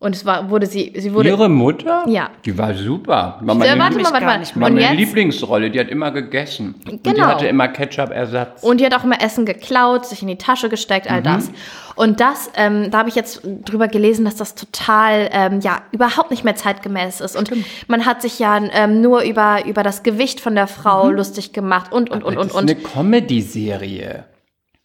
Und 0.00 0.14
es 0.14 0.24
war, 0.24 0.48
wurde 0.48 0.66
sie, 0.66 0.92
sie 0.96 1.12
wurde. 1.12 1.28
Ihre 1.28 1.48
Mutter? 1.48 2.04
Ja. 2.06 2.30
Die 2.44 2.56
war 2.56 2.72
super. 2.72 3.38
War 3.40 3.48
Ja, 3.48 3.54
meine, 3.74 3.78
warte 3.82 3.96
mich 3.96 4.04
mal, 4.04 4.12
warte 4.12 4.26
gar 4.26 4.32
mal. 4.34 4.38
nicht 4.38 4.54
war 4.54 4.68
Und 4.68 4.74
meine 4.74 4.86
jetzt, 4.86 4.96
Lieblingsrolle. 4.96 5.72
Die 5.72 5.80
hat 5.80 5.88
immer 5.88 6.12
gegessen. 6.12 6.76
Und 6.88 7.04
die 7.04 7.10
Genau. 7.14 7.26
hatte 7.26 7.48
immer 7.48 7.66
Ketchup-Ersatz. 7.66 8.62
und 8.62 8.78
die 8.80 8.86
hat 8.86 8.94
auch 8.94 9.02
immer 9.02 9.20
Essen 9.20 9.44
geklaut, 9.44 10.06
sich 10.06 10.22
in 10.22 10.28
die 10.28 10.38
Tasche 10.38 10.68
gesteckt, 10.68 11.06
Mhm. 11.10 11.14
all 11.16 11.22
das. 11.22 11.50
Und 11.96 12.20
das, 12.20 12.48
ähm, 12.54 12.92
da 12.92 12.98
habe 12.98 13.08
ich 13.08 13.16
jetzt 13.16 13.40
drüber 13.64 13.88
gelesen, 13.88 14.24
dass 14.24 14.36
das 14.36 14.54
total, 14.54 15.30
ähm, 15.32 15.58
ja, 15.62 15.82
überhaupt 15.90 16.30
nicht 16.30 16.44
mehr 16.44 16.54
zeitgemäß 16.54 17.20
ist. 17.20 17.34
Und 17.34 17.50
man 17.88 18.06
hat 18.06 18.22
sich 18.22 18.38
ja 18.38 18.56
ähm, 18.72 19.00
nur 19.00 19.22
über, 19.22 19.66
über 19.66 19.82
das 19.82 20.04
Gewicht 20.04 20.40
von 20.40 20.54
der 20.54 20.68
Frau 20.68 21.10
lustig 21.10 21.52
gemacht 21.52 21.90
und, 21.92 22.08
und, 22.10 22.22
und, 22.22 22.36
das 22.36 22.42
und, 22.44 22.50
ist 22.50 22.54
und. 22.54 22.70
eine 22.70 22.76
Comedy-Serie. 22.76 24.26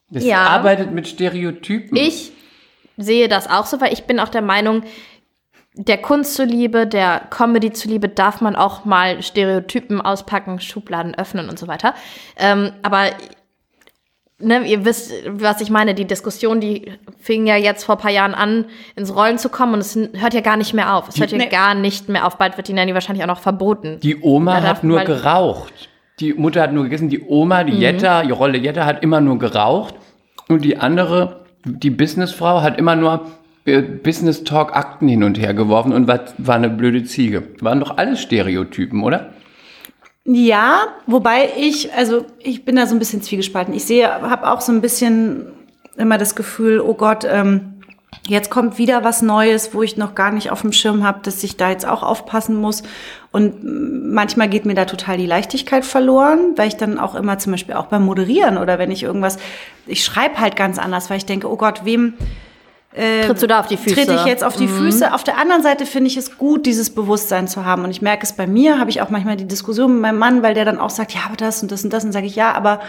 Das 0.09 0.24
Ja. 0.26 0.39
arbeitet 0.47 0.91
mit 0.91 1.07
Stereotypen. 1.07 1.95
Ich 1.95 2.32
sehe 2.97 3.27
das 3.27 3.49
auch 3.49 3.65
so, 3.65 3.79
weil 3.81 3.93
ich 3.93 4.03
bin 4.05 4.19
auch 4.19 4.29
der 4.29 4.41
Meinung, 4.41 4.83
der 5.75 5.97
Kunst 5.97 6.35
zuliebe, 6.35 6.85
der 6.85 7.21
Comedy 7.31 7.71
zuliebe, 7.73 8.07
darf 8.07 8.41
man 8.41 8.55
auch 8.55 8.85
mal 8.85 9.23
Stereotypen 9.23 10.01
auspacken, 10.01 10.59
Schubladen 10.59 11.15
öffnen 11.15 11.49
und 11.49 11.57
so 11.57 11.67
weiter. 11.67 11.95
Ähm, 12.37 12.71
aber 12.83 13.05
ne, 14.39 14.61
ihr 14.67 14.85
wisst, 14.85 15.11
was 15.27 15.61
ich 15.61 15.69
meine, 15.69 15.95
die 15.95 16.05
Diskussion, 16.05 16.59
die 16.59 16.91
fing 17.19 17.47
ja 17.47 17.55
jetzt 17.55 17.85
vor 17.85 17.95
ein 17.95 18.01
paar 18.01 18.11
Jahren 18.11 18.35
an, 18.35 18.65
ins 18.95 19.15
Rollen 19.15 19.37
zu 19.37 19.49
kommen 19.49 19.73
und 19.73 19.79
es 19.79 19.95
hört 19.95 20.33
ja 20.33 20.41
gar 20.41 20.57
nicht 20.57 20.73
mehr 20.73 20.93
auf. 20.95 21.09
Es 21.09 21.19
hört 21.19 21.31
ja 21.31 21.37
Nee. 21.37 21.47
gar 21.47 21.73
nicht 21.73 22.09
mehr 22.09 22.27
auf. 22.27 22.37
Bald 22.37 22.57
wird 22.57 22.67
die 22.67 22.73
Nanny 22.73 22.93
wahrscheinlich 22.93 23.23
auch 23.23 23.27
noch 23.29 23.39
verboten. 23.39 23.99
Die 24.01 24.21
Oma 24.21 24.61
hat 24.61 24.83
nur 24.83 25.01
geraucht. 25.03 25.89
Die 26.19 26.33
Mutter 26.33 26.61
hat 26.61 26.73
nur 26.73 26.83
gegessen. 26.83 27.09
Die 27.09 27.23
Oma, 27.23 27.63
Mhm. 27.63 27.67
die 27.67 27.77
Jetta, 27.79 28.21
die 28.23 28.31
Rolle 28.31 28.57
Jetta 28.59 28.85
hat 28.85 29.01
immer 29.01 29.21
nur 29.21 29.39
geraucht. 29.39 29.95
Und 30.49 30.63
die 30.63 30.77
andere, 30.77 31.42
die 31.66 31.89
Businessfrau, 31.89 32.61
hat 32.61 32.78
immer 32.78 32.95
nur 32.95 33.32
äh, 33.66 33.82
Business 33.82 34.43
Talk 34.43 34.76
Akten 34.76 35.07
hin 35.07 35.24
und 35.24 35.39
her 35.39 35.53
geworfen 35.53 35.93
und 35.93 36.07
war, 36.07 36.22
war 36.38 36.55
eine 36.55 36.70
blöde 36.70 37.03
Ziege. 37.03 37.43
Waren 37.61 37.80
doch 37.80 37.97
alles 37.97 38.22
Stereotypen, 38.22 39.03
oder? 39.03 39.34
Ja, 40.26 40.88
wobei 41.05 41.49
ich, 41.57 41.93
also 41.93 42.26
ich 42.39 42.64
bin 42.64 42.76
da 42.76 42.86
so 42.86 42.95
ein 42.95 42.99
bisschen 42.99 43.22
zwiegespalten. 43.22 43.74
Ich 43.74 43.86
sehe, 43.86 44.09
habe 44.09 44.49
auch 44.49 44.61
so 44.61 44.72
ein 44.72 44.82
bisschen 44.82 45.47
immer 45.97 46.18
das 46.18 46.36
Gefühl, 46.36 46.80
oh 46.80 46.93
Gott, 46.93 47.26
ähm, 47.30 47.72
jetzt 48.28 48.49
kommt 48.49 48.78
wieder 48.78 49.03
was 49.03 49.21
Neues, 49.21 49.74
wo 49.74 49.84
ich 49.84 49.97
noch 49.97 50.15
gar 50.15 50.32
nicht 50.32 50.51
auf 50.51 50.61
dem 50.61 50.71
Schirm 50.71 51.03
habe, 51.03 51.19
dass 51.24 51.43
ich 51.43 51.57
da 51.57 51.69
jetzt 51.69 51.86
auch 51.86 52.03
aufpassen 52.03 52.55
muss. 52.55 52.84
Und 53.32 53.63
manchmal 54.13 54.47
geht 54.47 54.65
mir 54.65 54.76
da 54.76 54.86
total 54.86 55.17
die 55.17 55.26
Leichtigkeit 55.26 55.84
verloren, 55.84 56.53
weil 56.55 56.67
ich 56.67 56.78
dann 56.78 56.99
auch 56.99 57.15
immer 57.15 57.38
zum 57.39 57.51
Beispiel 57.51 57.76
auch 57.76 57.88
beim 57.88 58.05
Moderieren 58.05 58.57
oder 58.57 58.80
wenn 58.80 58.91
ich 58.91 59.03
irgendwas, 59.03 59.38
ich 59.88 60.05
schreibe 60.05 60.39
halt 60.39 60.55
ganz 60.55 60.80
anders, 60.80 61.09
weil 61.09 61.17
ich 61.17 61.26
denke, 61.26 61.51
oh 61.51 61.57
Gott, 61.57 61.82
wem 61.84 62.13
Trittst 62.95 63.41
du 63.41 63.47
da 63.47 63.59
auf 63.59 63.67
die 63.67 63.78
Füße? 63.78 63.95
trete 63.95 64.13
ich 64.13 64.26
jetzt 64.26 64.43
auf 64.43 64.55
die 64.55 64.67
Füße. 64.67 65.15
Auf 65.15 65.24
der 65.24 65.39
anderen 65.39 65.63
Seite 65.63 65.88
finde 65.88 66.09
ich 66.09 66.17
es 66.17 66.38
gut, 66.38 66.67
dieses 66.67 66.91
Bewusstsein 66.91 67.47
zu 67.47 67.65
haben. 67.65 67.84
Und 67.84 67.89
ich 67.89 68.03
merke 68.03 68.24
es 68.24 68.34
bei 68.34 68.45
mir, 68.45 68.80
habe 68.80 68.91
ich 68.91 69.01
auch 69.01 69.09
manchmal 69.09 69.36
die 69.36 69.47
Diskussion 69.47 69.93
mit 69.93 70.01
meinem 70.03 70.19
Mann, 70.19 70.43
weil 70.43 70.53
der 70.53 70.63
dann 70.63 70.78
auch 70.78 70.91
sagt, 70.91 71.11
ja, 71.11 71.21
aber 71.26 71.36
das 71.36 71.63
und 71.63 71.71
das 71.71 71.84
und 71.84 71.91
das. 71.91 72.05
Und 72.05 72.11
sage 72.11 72.28
ich, 72.28 72.36
ja, 72.36 72.53
aber 72.53 72.82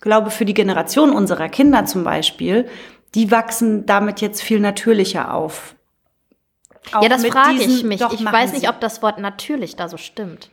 glaube 0.00 0.30
für 0.30 0.44
die 0.44 0.52
Generation 0.52 1.10
unserer 1.10 1.48
Kinder 1.48 1.86
zum 1.86 2.04
Beispiel, 2.04 2.66
die 3.14 3.30
wachsen 3.30 3.86
damit 3.86 4.20
jetzt 4.20 4.42
viel 4.42 4.60
natürlicher 4.60 5.32
auf. 5.34 5.74
Auch 6.92 7.02
Ja, 7.02 7.08
das 7.08 7.24
frage 7.26 7.62
ich 7.62 7.84
mich. 7.84 8.00
Doch, 8.00 8.12
ich 8.12 8.24
weiß 8.24 8.50
sie. 8.50 8.56
nicht, 8.58 8.68
ob 8.68 8.80
das 8.80 9.02
Wort 9.02 9.18
natürlich 9.18 9.76
da 9.76 9.88
so 9.88 9.96
stimmt. 9.96 10.50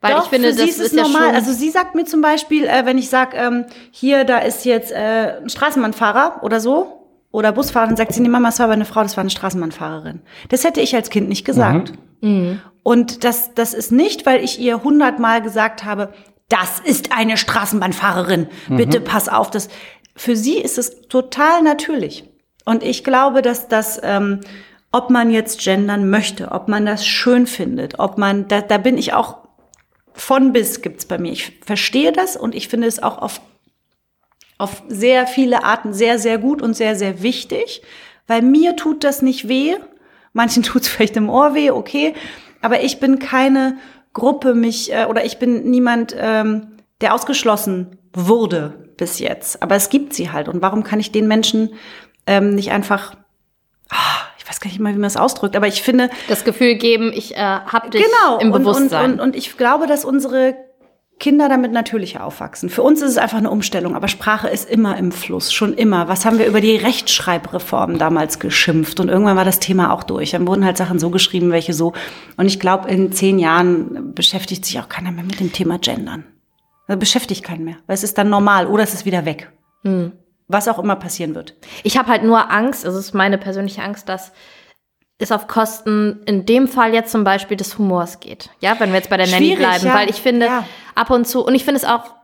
Weil 0.00 0.14
Doch, 0.14 0.24
ich 0.24 0.28
finde, 0.30 0.48
das 0.48 0.58
sie 0.58 0.68
ist 0.68 0.78
ist, 0.78 0.94
ja 0.94 1.02
normal. 1.02 1.34
Also 1.34 1.52
sie 1.52 1.70
sagt 1.70 1.94
mir 1.94 2.04
zum 2.04 2.20
Beispiel, 2.20 2.64
äh, 2.64 2.84
wenn 2.84 2.98
ich 2.98 3.08
sage, 3.08 3.36
ähm, 3.36 3.66
hier, 3.90 4.24
da 4.24 4.38
ist 4.38 4.64
jetzt 4.64 4.92
äh, 4.92 5.38
ein 5.40 5.48
Straßenbahnfahrer 5.48 6.42
oder 6.42 6.60
so, 6.60 6.96
oder 7.32 7.52
Busfahrer, 7.52 7.88
dann 7.88 7.96
sagt 7.96 8.12
sie, 8.14 8.20
nee, 8.22 8.28
Mama, 8.28 8.48
es 8.48 8.58
war 8.58 8.64
aber 8.64 8.72
eine 8.72 8.86
Frau, 8.86 9.02
das 9.02 9.16
war 9.16 9.22
eine 9.22 9.30
Straßenbahnfahrerin. 9.30 10.22
Das 10.48 10.64
hätte 10.64 10.80
ich 10.80 10.94
als 10.94 11.10
Kind 11.10 11.28
nicht 11.28 11.44
gesagt. 11.44 11.92
Mhm. 12.22 12.60
Und 12.82 13.24
das, 13.24 13.52
das 13.54 13.74
ist 13.74 13.92
nicht, 13.92 14.24
weil 14.24 14.42
ich 14.42 14.58
ihr 14.58 14.82
hundertmal 14.82 15.42
gesagt 15.42 15.84
habe, 15.84 16.14
das 16.48 16.78
ist 16.78 17.12
eine 17.12 17.36
Straßenbahnfahrerin, 17.36 18.46
bitte 18.68 19.00
pass 19.00 19.28
auf. 19.28 19.50
Das, 19.50 19.68
für 20.16 20.34
sie 20.34 20.58
ist 20.58 20.78
es 20.78 21.02
total 21.08 21.62
natürlich. 21.62 22.24
Und 22.64 22.82
ich 22.82 23.04
glaube, 23.04 23.42
dass 23.42 23.68
das, 23.68 24.00
ähm, 24.02 24.40
ob 24.90 25.10
man 25.10 25.30
jetzt 25.30 25.60
gendern 25.60 26.10
möchte, 26.10 26.50
ob 26.50 26.68
man 26.68 26.86
das 26.86 27.06
schön 27.06 27.46
findet, 27.46 27.98
ob 27.98 28.18
man, 28.18 28.48
da, 28.48 28.62
da 28.62 28.78
bin 28.78 28.98
ich 28.98 29.12
auch 29.12 29.46
von 30.14 30.52
bis 30.52 30.80
gibt's 30.80 31.04
bei 31.04 31.18
mir. 31.18 31.30
Ich 31.30 31.60
verstehe 31.64 32.10
das 32.10 32.36
und 32.36 32.54
ich 32.54 32.68
finde 32.68 32.86
es 32.86 33.02
auch 33.02 33.18
auf, 33.18 33.40
auf 34.56 34.82
sehr 34.88 35.26
viele 35.26 35.62
Arten 35.62 35.92
sehr, 35.92 36.18
sehr 36.18 36.38
gut 36.38 36.62
und 36.62 36.74
sehr, 36.74 36.96
sehr 36.96 37.22
wichtig, 37.22 37.82
weil 38.26 38.40
mir 38.40 38.74
tut 38.74 39.04
das 39.04 39.20
nicht 39.20 39.48
weh. 39.48 39.76
Manchen 40.32 40.62
tut's 40.64 40.88
vielleicht 40.88 41.16
im 41.16 41.28
Ohr 41.28 41.54
weh, 41.54 41.70
okay. 41.70 42.14
Aber 42.62 42.82
ich 42.82 42.98
bin 42.98 43.18
keine 43.18 43.76
Gruppe, 44.14 44.54
mich, 44.54 44.92
äh, 44.92 45.04
oder 45.04 45.26
ich 45.26 45.38
bin 45.38 45.70
niemand, 45.70 46.16
ähm, 46.18 46.78
der 47.02 47.12
ausgeschlossen 47.12 47.98
wurde 48.16 48.90
bis 48.96 49.18
jetzt. 49.18 49.62
Aber 49.62 49.76
es 49.76 49.90
gibt 49.90 50.14
sie 50.14 50.30
halt. 50.30 50.48
Und 50.48 50.62
warum 50.62 50.82
kann 50.82 50.98
ich 50.98 51.12
den 51.12 51.28
Menschen 51.28 51.74
ähm, 52.26 52.54
nicht 52.54 52.72
einfach, 52.72 53.14
ah, 53.90 53.96
ich 54.38 54.48
weiß 54.48 54.60
gar 54.60 54.68
nicht 54.68 54.80
mal, 54.80 54.90
wie 54.90 54.98
man 54.98 55.02
das 55.02 55.16
ausdrückt, 55.16 55.54
aber 55.54 55.68
ich 55.68 55.82
finde, 55.82 56.10
das 56.28 56.44
Gefühl 56.44 56.76
geben, 56.76 57.12
ich 57.14 57.36
äh, 57.36 57.38
hab 57.38 57.90
dich 57.90 58.02
genau. 58.02 58.38
im 58.38 58.52
und, 58.52 58.62
Bewusstsein. 58.62 59.12
Und, 59.12 59.12
und, 59.12 59.20
und 59.20 59.36
ich 59.36 59.56
glaube, 59.56 59.86
dass 59.86 60.04
unsere 60.04 60.56
Kinder 61.18 61.48
damit 61.48 61.72
natürlicher 61.72 62.24
aufwachsen. 62.24 62.68
Für 62.68 62.82
uns 62.82 63.00
ist 63.00 63.12
es 63.12 63.16
einfach 63.16 63.38
eine 63.38 63.50
Umstellung, 63.50 63.96
aber 63.96 64.06
Sprache 64.06 64.48
ist 64.48 64.68
immer 64.68 64.98
im 64.98 65.12
Fluss, 65.12 65.50
schon 65.50 65.72
immer. 65.72 66.08
Was 66.08 66.26
haben 66.26 66.38
wir 66.38 66.46
über 66.46 66.60
die 66.60 66.76
Rechtschreibreform 66.76 67.98
damals 67.98 68.38
geschimpft? 68.38 69.00
Und 69.00 69.08
irgendwann 69.08 69.36
war 69.36 69.46
das 69.46 69.58
Thema 69.58 69.92
auch 69.92 70.02
durch. 70.02 70.32
Dann 70.32 70.46
wurden 70.46 70.64
halt 70.64 70.76
Sachen 70.76 70.98
so 70.98 71.08
geschrieben, 71.08 71.50
welche 71.52 71.72
so. 71.72 71.94
Und 72.36 72.46
ich 72.46 72.60
glaube, 72.60 72.90
in 72.90 73.12
zehn 73.12 73.38
Jahren 73.38 74.14
beschäftigt 74.14 74.66
sich 74.66 74.78
auch 74.78 74.90
keiner 74.90 75.10
mehr 75.10 75.24
mit 75.24 75.40
dem 75.40 75.52
Thema 75.52 75.78
Gendern. 75.78 76.24
Das 76.86 76.98
beschäftigt 76.98 77.42
keinen 77.44 77.64
mehr, 77.64 77.76
weil 77.86 77.94
es 77.94 78.04
ist 78.04 78.16
dann 78.18 78.28
normal 78.30 78.66
oder 78.66 78.82
es 78.84 78.94
ist 78.94 79.04
wieder 79.06 79.24
weg. 79.24 79.50
Hm. 79.82 80.12
Was 80.48 80.68
auch 80.68 80.78
immer 80.78 80.94
passieren 80.96 81.34
wird. 81.34 81.54
Ich 81.82 81.98
habe 81.98 82.08
halt 82.08 82.22
nur 82.22 82.50
Angst, 82.52 82.84
also 82.86 82.98
es 82.98 83.06
ist 83.06 83.14
meine 83.14 83.36
persönliche 83.38 83.82
Angst, 83.82 84.08
dass 84.08 84.32
es 85.18 85.32
auf 85.32 85.48
Kosten 85.48 86.22
in 86.26 86.46
dem 86.46 86.68
Fall 86.68 86.92
jetzt 86.94 87.10
zum 87.10 87.24
Beispiel 87.24 87.56
des 87.56 87.78
Humors 87.78 88.20
geht. 88.20 88.50
Ja, 88.60 88.78
wenn 88.78 88.90
wir 88.90 88.96
jetzt 88.98 89.10
bei 89.10 89.16
der 89.16 89.26
Nanny 89.26 89.46
Schwierig, 89.46 89.58
bleiben, 89.58 89.86
ja. 89.86 89.94
weil 89.94 90.10
ich 90.10 90.16
finde 90.22 90.46
Ja. 90.46 90.64
ab 90.94 91.10
und 91.10 91.26
zu 91.26 91.44
und 91.44 91.54
ich 91.54 91.64
finde 91.64 91.78
es 91.80 91.84
auch 91.84 92.14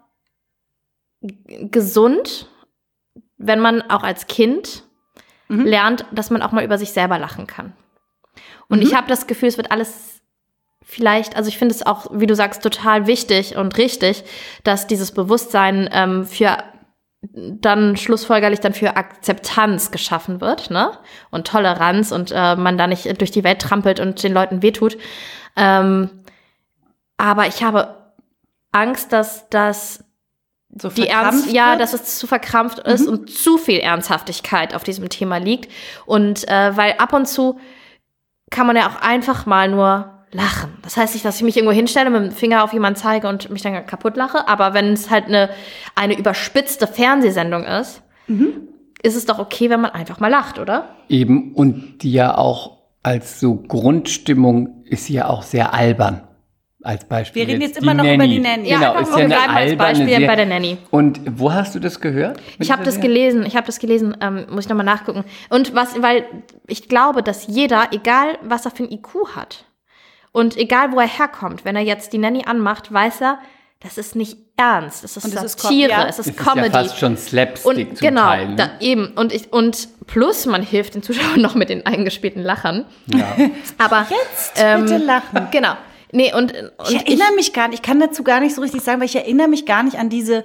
gesund, 1.46 2.48
wenn 3.38 3.60
man 3.60 3.82
auch 3.90 4.02
als 4.02 4.26
Kind 4.26 4.84
Mhm. 5.48 5.66
lernt, 5.66 6.04
dass 6.12 6.30
man 6.30 6.42
auch 6.42 6.52
mal 6.52 6.64
über 6.64 6.78
sich 6.78 6.92
selber 6.92 7.18
lachen 7.18 7.46
kann. 7.46 7.72
Und 8.68 8.78
Mhm. 8.78 8.86
ich 8.86 8.94
habe 8.94 9.08
das 9.08 9.26
Gefühl, 9.26 9.48
es 9.48 9.56
wird 9.56 9.70
alles 9.70 10.11
vielleicht, 10.92 11.36
also 11.36 11.48
ich 11.48 11.58
finde 11.58 11.74
es 11.74 11.84
auch, 11.84 12.06
wie 12.12 12.26
du 12.26 12.34
sagst, 12.34 12.62
total 12.62 13.06
wichtig 13.06 13.56
und 13.56 13.78
richtig, 13.78 14.24
dass 14.62 14.86
dieses 14.86 15.12
Bewusstsein 15.12 15.88
ähm, 15.92 16.26
für 16.26 16.58
dann 17.34 17.96
schlussfolgerlich 17.96 18.60
dann 18.60 18.74
für 18.74 18.96
Akzeptanz 18.96 19.90
geschaffen 19.92 20.40
wird, 20.40 20.70
ne? 20.70 20.98
Und 21.30 21.46
Toleranz 21.46 22.10
und 22.10 22.32
äh, 22.34 22.56
man 22.56 22.76
da 22.76 22.86
nicht 22.88 23.20
durch 23.20 23.30
die 23.30 23.44
Welt 23.44 23.60
trampelt 23.60 24.00
und 24.00 24.22
den 24.22 24.34
Leuten 24.34 24.60
wehtut. 24.60 24.98
Ähm, 25.56 26.10
aber 27.16 27.46
ich 27.46 27.62
habe 27.62 27.96
Angst, 28.72 29.12
dass 29.12 29.48
das 29.50 30.04
So 30.76 30.88
die 30.88 31.06
Ernst, 31.06 31.52
ja, 31.52 31.70
wird. 31.70 31.80
dass 31.80 31.92
es 31.92 32.18
zu 32.18 32.26
verkrampft 32.26 32.80
ist 32.80 33.06
und 33.06 33.30
zu 33.30 33.56
viel 33.56 33.78
Ernsthaftigkeit 33.78 34.74
auf 34.74 34.82
diesem 34.82 35.08
Thema 35.08 35.36
liegt. 35.36 35.70
Und 36.06 36.48
äh, 36.48 36.76
weil 36.76 36.94
ab 36.98 37.12
und 37.12 37.28
zu 37.28 37.60
kann 38.50 38.66
man 38.66 38.76
ja 38.76 38.88
auch 38.88 39.00
einfach 39.00 39.46
mal 39.46 39.68
nur 39.68 40.11
lachen. 40.32 40.70
Das 40.82 40.96
heißt 40.96 41.14
nicht, 41.14 41.24
dass 41.24 41.36
ich 41.36 41.42
mich 41.42 41.56
irgendwo 41.56 41.74
hinstelle, 41.74 42.10
mit 42.10 42.22
dem 42.22 42.32
Finger 42.32 42.64
auf 42.64 42.72
jemanden 42.72 42.98
zeige 42.98 43.28
und 43.28 43.50
mich 43.50 43.62
dann 43.62 43.86
kaputt 43.86 44.16
lache, 44.16 44.48
aber 44.48 44.74
wenn 44.74 44.92
es 44.92 45.10
halt 45.10 45.26
eine, 45.26 45.50
eine 45.94 46.18
überspitzte 46.18 46.86
Fernsehsendung 46.86 47.64
ist, 47.64 48.02
ist 49.02 49.16
es 49.16 49.26
doch 49.26 49.38
okay, 49.38 49.68
wenn 49.70 49.80
man 49.80 49.90
einfach 49.90 50.20
mal 50.20 50.28
lacht, 50.28 50.58
oder? 50.58 50.96
Eben, 51.08 51.52
und 51.54 51.98
die 52.02 52.12
ja 52.12 52.36
auch 52.36 52.78
als 53.02 53.40
so 53.40 53.56
Grundstimmung 53.56 54.84
ist 54.84 55.08
ja 55.08 55.28
auch 55.28 55.42
sehr 55.42 55.74
albern. 55.74 56.22
Als 56.84 57.04
Beispiel. 57.04 57.42
Wir 57.42 57.54
reden 57.54 57.62
jetzt 57.62 57.78
immer 57.80 57.94
noch 57.94 58.04
über 58.04 58.26
die 58.26 58.40
Nanny. 58.40 58.68
Ja, 58.68 58.78
Genau, 58.78 58.92
einfach 58.94 59.02
ist 59.02 59.10
mal 59.12 59.18
ja 59.20 59.24
eine 59.24 59.34
bleiben 59.34 59.50
als 59.52 59.70
alberne 59.70 60.04
Beispiel 60.04 60.26
bei 60.26 60.36
der 60.36 60.46
Nanny. 60.46 60.78
Und 60.90 61.20
wo 61.38 61.52
hast 61.52 61.76
du 61.76 61.78
das 61.78 62.00
gehört? 62.00 62.40
Ich 62.58 62.72
habe 62.72 62.82
das 62.82 62.94
Serie? 62.94 63.08
gelesen, 63.08 63.46
ich 63.46 63.54
habe 63.54 63.66
das 63.66 63.78
gelesen, 63.78 64.16
ähm, 64.20 64.46
muss 64.50 64.64
ich 64.64 64.68
nochmal 64.68 64.84
nachgucken. 64.84 65.22
Und 65.48 65.76
was, 65.76 66.02
weil 66.02 66.24
ich 66.66 66.88
glaube, 66.88 67.22
dass 67.22 67.46
jeder, 67.46 67.92
egal 67.92 68.36
was 68.42 68.64
er 68.64 68.72
für 68.72 68.82
ein 68.82 68.90
IQ 68.90 69.36
hat 69.36 69.64
und 70.32 70.56
egal 70.56 70.92
wo 70.92 70.98
er 70.98 71.06
herkommt, 71.06 71.64
wenn 71.64 71.76
er 71.76 71.82
jetzt 71.82 72.12
die 72.12 72.18
Nanny 72.18 72.44
anmacht, 72.46 72.92
weiß 72.92 73.20
er, 73.20 73.38
das 73.80 73.98
ist 73.98 74.14
nicht 74.14 74.36
ernst, 74.56 75.02
es 75.02 75.16
ist 75.16 75.24
Und 75.24 75.34
es 75.34 75.42
ist 75.42 75.60
Satire, 75.60 75.90
ja. 75.90 76.06
es 76.06 76.18
ist 76.18 76.28
Das 76.28 76.36
ist 76.36 76.44
Comedy. 76.44 76.68
ja 76.68 76.72
fast 76.84 76.98
schon 76.98 77.16
Slapstick 77.16 77.66
und 77.66 77.98
zum 77.98 78.06
genau, 78.06 78.22
Teil. 78.22 78.48
Ne? 78.50 78.56
da, 78.56 78.70
eben. 78.80 79.08
Und, 79.16 79.32
ich, 79.32 79.52
und 79.52 79.88
plus, 80.06 80.46
man 80.46 80.62
hilft 80.62 80.94
den 80.94 81.02
Zuschauern 81.02 81.40
noch 81.42 81.54
mit 81.54 81.68
den 81.68 81.84
eingespielten 81.84 82.42
Lachern. 82.42 82.86
ja. 83.06 83.36
Aber 83.78 84.06
Jetzt 84.08 84.52
ähm, 84.56 84.82
bitte 84.82 84.98
lachen. 84.98 85.48
Genau. 85.50 85.74
Nee, 86.12 86.32
und, 86.32 86.52
und 86.52 86.90
Ich 86.90 86.96
erinnere 86.96 87.32
mich 87.34 87.52
gar 87.52 87.68
nicht, 87.68 87.80
ich 87.80 87.82
kann 87.82 87.98
dazu 87.98 88.22
gar 88.22 88.40
nicht 88.40 88.54
so 88.54 88.60
richtig 88.60 88.82
sagen, 88.82 89.00
weil 89.00 89.06
ich 89.06 89.16
erinnere 89.16 89.48
mich 89.48 89.66
gar 89.66 89.82
nicht 89.82 89.98
an 89.98 90.10
diese 90.10 90.44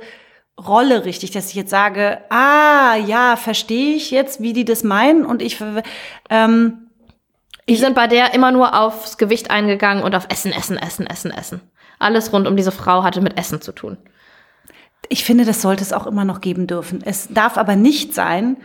Rolle 0.59 1.05
richtig, 1.05 1.31
dass 1.31 1.49
ich 1.49 1.55
jetzt 1.55 1.69
sage, 1.69 2.19
ah, 2.29 2.95
ja, 2.95 3.35
verstehe 3.35 3.95
ich 3.95 4.09
jetzt, 4.09 4.41
wie 4.41 4.53
die 4.53 4.65
das 4.65 4.83
meinen 4.83 5.25
und 5.25 5.41
ich, 5.41 5.57
ähm, 6.29 6.86
Die 7.69 7.75
sind 7.75 7.95
bei 7.95 8.07
der 8.07 8.33
immer 8.33 8.51
nur 8.51 8.79
aufs 8.79 9.17
Gewicht 9.17 9.51
eingegangen 9.51 10.03
und 10.03 10.15
auf 10.15 10.27
Essen, 10.29 10.51
Essen, 10.53 10.77
Essen, 10.77 11.05
Essen, 11.05 11.31
Essen. 11.31 11.61
Alles 11.99 12.31
rund 12.31 12.47
um 12.47 12.55
diese 12.55 12.71
Frau 12.71 13.03
hatte 13.03 13.21
mit 13.21 13.37
Essen 13.37 13.61
zu 13.61 13.71
tun. 13.71 13.97
ich 15.09 15.23
finde, 15.23 15.45
das 15.45 15.61
sollte 15.61 15.83
es 15.83 15.93
auch 15.93 16.05
immer 16.07 16.25
noch 16.25 16.41
geben 16.41 16.67
dürfen. 16.67 17.01
Es 17.03 17.27
darf 17.29 17.57
aber 17.57 17.75
nicht 17.75 18.13
sein, 18.13 18.57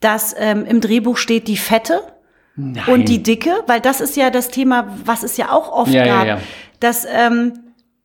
dass 0.00 0.34
ähm, 0.38 0.64
im 0.64 0.80
Drehbuch 0.80 1.16
steht 1.18 1.46
die 1.46 1.56
Fette 1.58 2.00
Nein. 2.56 2.84
und 2.86 3.08
die 3.08 3.22
Dicke, 3.22 3.52
weil 3.66 3.80
das 3.80 4.00
ist 4.00 4.16
ja 4.16 4.30
das 4.30 4.48
Thema, 4.48 4.88
was 5.04 5.22
es 5.22 5.36
ja 5.36 5.50
auch 5.52 5.70
oft 5.70 5.92
Ja, 5.92 6.06
ja, 6.06 6.16
gab, 6.18 6.26
ja. 6.26 6.40
dass 6.80 7.06
ähm, 7.10 7.52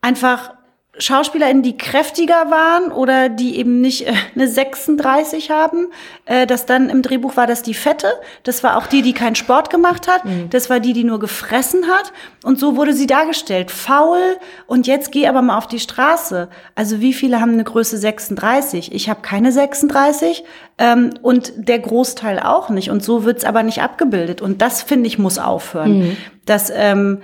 einfach 0.02 0.54
SchauspielerInnen, 0.98 1.62
die 1.64 1.78
kräftiger 1.78 2.50
waren 2.50 2.92
oder 2.92 3.30
die 3.30 3.58
eben 3.58 3.82
nicht 3.82 4.08
äh, 4.08 4.14
eine 4.36 4.48
36 4.48 5.52
haben, 5.52 5.88
äh, 6.26 6.48
dass 6.48 6.66
dann 6.66 6.90
im 6.90 7.02
Drehbuch 7.02 7.36
war 7.36 7.48
das 7.48 7.64
die 7.64 7.74
Fette, 7.74 8.08
das 8.44 8.64
war 8.64 8.78
auch 8.78 8.88
die, 8.88 9.02
die 9.02 9.14
keinen 9.14 9.36
Sport 9.36 9.70
gemacht 9.70 10.08
hat, 10.08 10.24
Mhm. 10.26 10.50
das 10.50 10.70
war 10.70 10.80
die, 10.80 10.94
die 10.94 11.04
nur 11.04 11.20
gefressen 11.20 11.88
hat. 11.88 12.14
Und 12.44 12.60
so 12.60 12.76
wurde 12.78 12.94
sie 12.94 13.08
dargestellt, 13.08 13.72
faul. 13.72 14.38
Und 14.68 14.88
jetzt 14.88 15.12
geh 15.12 15.28
aber 15.28 15.42
mal 15.42 15.58
auf 15.58 15.68
die 15.68 15.80
Straße. 15.80 16.48
Also 16.76 17.02
wie 17.02 17.14
viele 17.14 17.42
haben 17.42 17.54
eine 17.54 17.64
Größe 17.64 17.98
36? 17.98 18.94
Ich 18.94 19.10
habe 19.10 19.22
keine 19.22 19.52
36 19.52 20.44
ähm, 20.78 21.12
und 21.22 21.54
der 21.58 21.80
Großteil 21.80 22.40
auch 22.40 22.70
nicht. 22.70 22.90
Und 22.90 23.04
so 23.04 23.24
wird's 23.26 23.44
aber 23.46 23.64
nicht 23.64 23.82
abgebildet. 23.82 24.42
Und 24.42 24.62
das 24.62 24.82
finde 24.82 25.08
ich 25.08 25.18
muss 25.20 25.40
aufhören, 25.40 26.16
dass 26.46 26.72
ähm, 26.74 27.22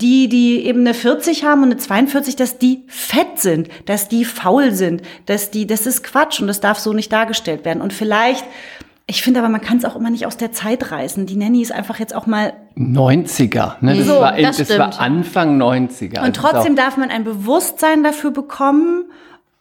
die, 0.00 0.28
die 0.28 0.64
eben 0.64 0.80
eine 0.80 0.94
40 0.94 1.44
haben 1.44 1.62
und 1.64 1.72
eine 1.72 1.76
42, 1.76 2.36
dass 2.36 2.58
die 2.58 2.84
fett 2.86 3.38
sind, 3.38 3.68
dass 3.86 4.08
die 4.08 4.24
faul 4.24 4.72
sind, 4.72 5.02
dass 5.26 5.50
die, 5.50 5.66
das 5.66 5.86
ist 5.86 6.04
Quatsch 6.04 6.40
und 6.40 6.46
das 6.46 6.60
darf 6.60 6.78
so 6.78 6.92
nicht 6.92 7.12
dargestellt 7.12 7.64
werden. 7.64 7.82
Und 7.82 7.92
vielleicht, 7.92 8.44
ich 9.08 9.22
finde 9.22 9.40
aber, 9.40 9.48
man 9.48 9.60
kann 9.60 9.78
es 9.78 9.84
auch 9.84 9.96
immer 9.96 10.10
nicht 10.10 10.24
aus 10.24 10.36
der 10.36 10.52
Zeit 10.52 10.92
reißen. 10.92 11.26
Die 11.26 11.34
Nanny 11.34 11.62
ist 11.62 11.72
einfach 11.72 11.98
jetzt 11.98 12.14
auch 12.14 12.26
mal, 12.26 12.52
90er. 12.76 13.74
Ne? 13.80 13.96
Das, 13.96 14.06
So, 14.06 14.20
war, 14.20 14.36
das 14.36 14.58
das 14.58 14.78
war. 14.78 15.00
Anfang 15.00 15.60
90er. 15.60 16.18
und 16.18 16.18
Also 16.18 16.32
trotzdem 16.42 16.76
darf 16.76 16.96
man 16.96 17.10
ein 17.10 17.24
Bewusstsein 17.24 18.04
dafür 18.04 18.30
bekommen. 18.30 19.04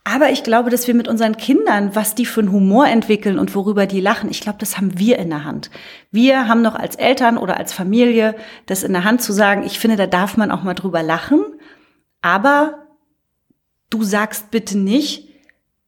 Aber 0.09 0.29
ich 0.29 0.43
glaube, 0.43 0.69
dass 0.69 0.87
wir 0.87 0.95
mit 0.95 1.09
unseren 1.09 1.35
Kindern, 1.35 1.93
was 1.93 2.15
die 2.15 2.25
für 2.25 2.39
einen 2.39 2.53
Humor 2.53 2.87
entwickeln 2.87 3.37
und 3.37 3.53
worüber 3.53 3.85
die 3.85 3.99
lachen, 3.99 4.31
ich 4.31 4.39
glaube, 4.39 4.57
das 4.57 4.77
haben 4.77 4.97
wir 4.97 5.19
in 5.19 5.29
der 5.29 5.43
Hand. 5.43 5.69
Wir 6.11 6.47
haben 6.47 6.61
noch 6.61 6.75
als 6.75 6.95
Eltern 6.95 7.37
oder 7.37 7.57
als 7.57 7.73
Familie 7.73 8.33
das 8.67 8.83
in 8.83 8.93
der 8.93 9.03
Hand 9.03 9.21
zu 9.21 9.33
sagen, 9.33 9.63
ich 9.65 9.79
finde, 9.79 9.97
da 9.97 10.07
darf 10.07 10.37
man 10.37 10.49
auch 10.49 10.63
mal 10.63 10.75
drüber 10.75 11.03
lachen. 11.03 11.43
Aber 12.21 12.87
du 13.89 14.01
sagst 14.01 14.49
bitte 14.49 14.77
nicht, 14.77 15.26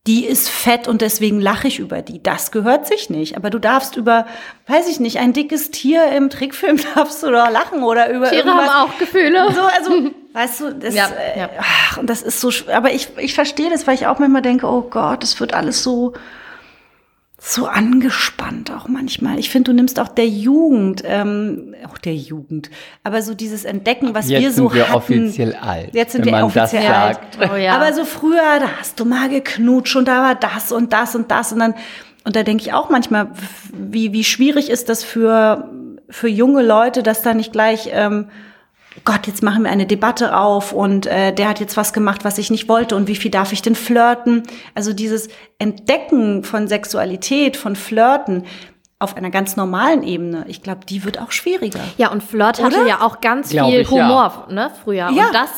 die 0.10 0.26
ist 0.26 0.49
fett 0.49 0.88
und 0.88 1.01
deswegen 1.01 1.39
lache 1.39 1.68
ich 1.68 1.78
über 1.78 2.01
die. 2.01 2.24
Das 2.24 2.49
gehört 2.49 2.88
sich 2.88 3.12
nicht. 3.12 3.38
Aber 3.38 3.51
du 3.51 3.60
darfst 3.60 3.95
über, 3.95 4.26
weiß 4.66 4.89
ich 4.89 4.99
nicht, 4.99 5.20
ein 5.20 5.34
dickes 5.34 5.70
Tier 5.70 6.12
im 6.14 6.32
Trickfilm 6.32 6.80
darfst 6.95 7.22
du 7.22 7.28
doch 7.28 7.51
lachen 7.51 7.84
oder 7.84 8.10
über 8.10 8.28
Tiere 8.28 8.47
irgendwas. 8.47 8.70
haben 8.70 8.89
auch 8.89 8.97
Gefühle. 8.97 9.53
So, 9.53 9.62
also, 9.62 10.10
weißt 10.34 10.62
du, 10.62 10.74
das, 10.74 10.95
Ja, 10.95 11.10
äh, 11.10 11.41
ja. 11.41 11.49
Ach, 11.60 11.97
und 11.97 12.10
das 12.10 12.24
ist 12.24 12.41
so, 12.41 12.49
aber 12.74 12.91
ich, 12.91 13.10
ich 13.20 13.36
verstehe 13.36 13.70
das, 13.70 13.86
weil 13.86 13.93
ich 13.93 14.07
auch 14.07 14.18
manchmal 14.18 14.41
denke, 14.41 14.66
oh 14.66 14.82
Gott, 14.82 15.22
das 15.22 15.39
wird 15.39 15.53
alles 15.53 15.84
so, 15.84 16.14
so 17.42 17.68
angespannt 17.68 18.72
auch 18.72 18.88
manchmal. 18.90 19.40
Ich 19.40 19.50
finde, 19.50 19.72
du 19.72 19.76
nimmst 19.76 20.00
auch 20.00 20.10
der 20.10 20.28
Jugend, 20.28 21.04
ähm, 21.06 21.74
auch 21.88 21.98
der 21.98 22.16
Jugend, 22.16 22.70
aber 23.04 23.22
so 23.22 23.34
dieses 23.34 23.64
Entdecken, 23.64 24.14
was 24.14 24.30
Jetzt 24.30 24.42
wir 24.42 24.52
so 24.52 24.68
sind 24.70 24.76
wir 24.76 24.90
hatten. 24.90 24.98
offiziell 24.98 25.56
alt. 25.56 25.94
Jetzt 25.94 26.12
sind 26.12 26.26
wenn 26.26 26.34
wir 26.34 26.42
man 26.42 26.54
das 26.54 26.74
offiziell 26.74 26.92
alt. 26.92 27.20
sagt. 27.38 27.52
Oh 27.54 27.56
ja. 27.56 27.76
Aber 27.76 27.94
so 27.94 28.04
früher, 28.04 28.60
da 28.60 28.68
hast 28.80 29.00
du 29.00 29.06
mal 29.06 29.30
geknutscht 29.30 29.96
und 29.96 30.08
da 30.08 30.22
war 30.22 30.36
das 30.36 30.72
und 30.72 30.92
das 30.92 31.16
und 31.16 31.32
das 31.32 31.54
und 31.54 31.60
dann, 31.60 31.76
und 32.26 32.36
da 32.36 32.44
denke 32.44 32.64
ich 32.64 32.74
auch 32.74 32.90
manchmal, 32.90 33.30
wie, 33.74 34.12
wie 34.12 34.26
schwierig 34.26 34.70
ist 34.70 34.90
das 34.90 35.04
für, 35.06 35.70
für 36.10 36.28
junge 36.28 36.62
Leute, 36.62 37.04
dass 37.04 37.22
da 37.22 37.34
nicht 37.34 37.54
gleich, 37.54 37.90
ähm, 37.94 38.28
Gott, 39.06 39.28
jetzt 39.28 39.44
machen 39.44 39.64
wir 39.64 39.72
eine 39.72 39.86
Debatte 39.86 40.36
auf 40.36 40.74
und 40.74 41.06
äh, 41.06 41.34
der 41.34 41.50
hat 41.50 41.60
jetzt 41.60 41.78
was 41.78 41.94
gemacht, 41.94 42.26
was 42.26 42.38
ich 42.38 42.50
nicht 42.50 42.68
wollte 42.68 42.96
und 42.96 43.08
wie 43.08 43.16
viel 43.16 43.32
darf 43.32 43.54
ich 43.54 43.62
denn 43.62 43.76
flirten? 43.76 44.44
Also 44.76 44.94
dieses 44.94 45.30
Entdecken 45.60 46.44
von 46.44 46.68
Sexualität, 46.68 47.56
von 47.56 47.76
Flirten 47.76 48.46
auf 49.00 49.16
einer 49.16 49.30
ganz 49.30 49.56
normalen 49.56 50.04
Ebene, 50.04 50.44
ich 50.48 50.62
glaube, 50.62 50.86
die 50.86 51.06
wird 51.06 51.22
auch 51.22 51.32
schwieriger. 51.32 51.80
Ja, 51.98 52.12
und 52.12 52.22
Flirt 52.22 52.62
hatte 52.62 52.82
Oder? 52.82 52.88
ja 52.88 53.02
auch 53.02 53.22
ganz 53.22 53.50
Glaub 53.50 53.70
viel 53.70 53.82
ich, 53.82 53.90
ja. 53.90 54.08
Humor, 54.08 54.48
ne, 54.50 54.72
früher. 54.84 55.10
Ja. 55.10 55.28
Und 55.28 55.34
das 55.34 55.50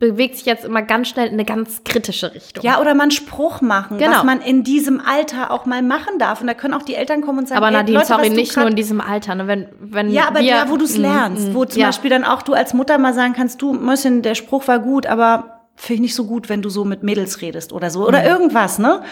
bewegt 0.00 0.36
sich 0.36 0.44
jetzt 0.46 0.64
immer 0.64 0.82
ganz 0.82 1.08
schnell 1.08 1.26
in 1.28 1.34
eine 1.34 1.44
ganz 1.44 1.84
kritische 1.84 2.34
Richtung. 2.34 2.64
Ja, 2.64 2.80
oder 2.80 2.94
mal 2.94 3.02
einen 3.04 3.10
Spruch 3.12 3.60
machen, 3.60 3.98
Genau. 3.98 4.16
was 4.16 4.24
man 4.24 4.40
in 4.40 4.64
diesem 4.64 5.00
Alter 5.00 5.50
auch 5.52 5.66
mal 5.66 5.82
machen 5.82 6.18
darf. 6.18 6.40
Und 6.40 6.48
da 6.48 6.54
können 6.54 6.74
auch 6.74 6.82
die 6.82 6.94
Eltern 6.96 7.20
kommen 7.20 7.38
und 7.40 7.48
sagen, 7.48 7.58
aber 7.58 7.70
Nadine, 7.70 7.98
Leute, 7.98 8.08
sorry, 8.08 8.22
was 8.22 8.28
du 8.30 8.34
nicht 8.34 8.56
nur 8.56 8.66
in 8.66 8.74
diesem 8.76 9.00
Alter. 9.00 9.36
Ne? 9.36 9.46
Wenn, 9.46 9.68
wenn 9.80 10.10
Ja, 10.10 10.26
aber 10.28 10.40
wir, 10.40 10.52
da, 10.64 10.70
wo 10.70 10.76
du 10.76 10.84
es 10.84 10.98
Mm, 10.98 11.02
lernst, 11.02 11.48
mm, 11.50 11.54
wo 11.54 11.64
zum 11.64 11.80
ja. 11.80 11.86
Beispiel 11.88 12.10
dann 12.10 12.24
auch 12.24 12.42
du 12.42 12.54
als 12.54 12.74
Mutter 12.74 12.98
mal 12.98 13.14
sagen 13.14 13.34
kannst, 13.34 13.62
du, 13.62 13.72
Mösschen, 13.72 14.22
der 14.22 14.34
Spruch 14.34 14.66
war 14.66 14.80
gut, 14.80 15.06
aber 15.06 15.60
finde 15.76 15.94
ich 15.94 16.00
nicht 16.00 16.14
so 16.16 16.24
gut, 16.24 16.48
wenn 16.48 16.60
du 16.60 16.70
so 16.70 16.84
mit 16.84 17.04
Mädels 17.04 17.40
redest 17.40 17.72
oder 17.72 17.90
so. 17.90 18.00
Mhm. 18.00 18.06
Oder 18.06 18.24
irgendwas, 18.26 18.80
ne? 18.80 19.02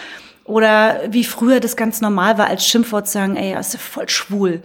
Oder 0.43 1.01
wie 1.09 1.23
früher 1.23 1.59
das 1.61 1.75
ganz 1.77 2.01
normal 2.01 2.37
war, 2.37 2.47
als 2.47 2.65
Schimpfwort 2.65 3.07
zu 3.07 3.13
sagen, 3.13 3.35
ey, 3.37 3.53
das 3.53 3.67
ist 3.69 3.73
ja 3.75 3.79
voll 3.79 4.09
schwul. 4.09 4.61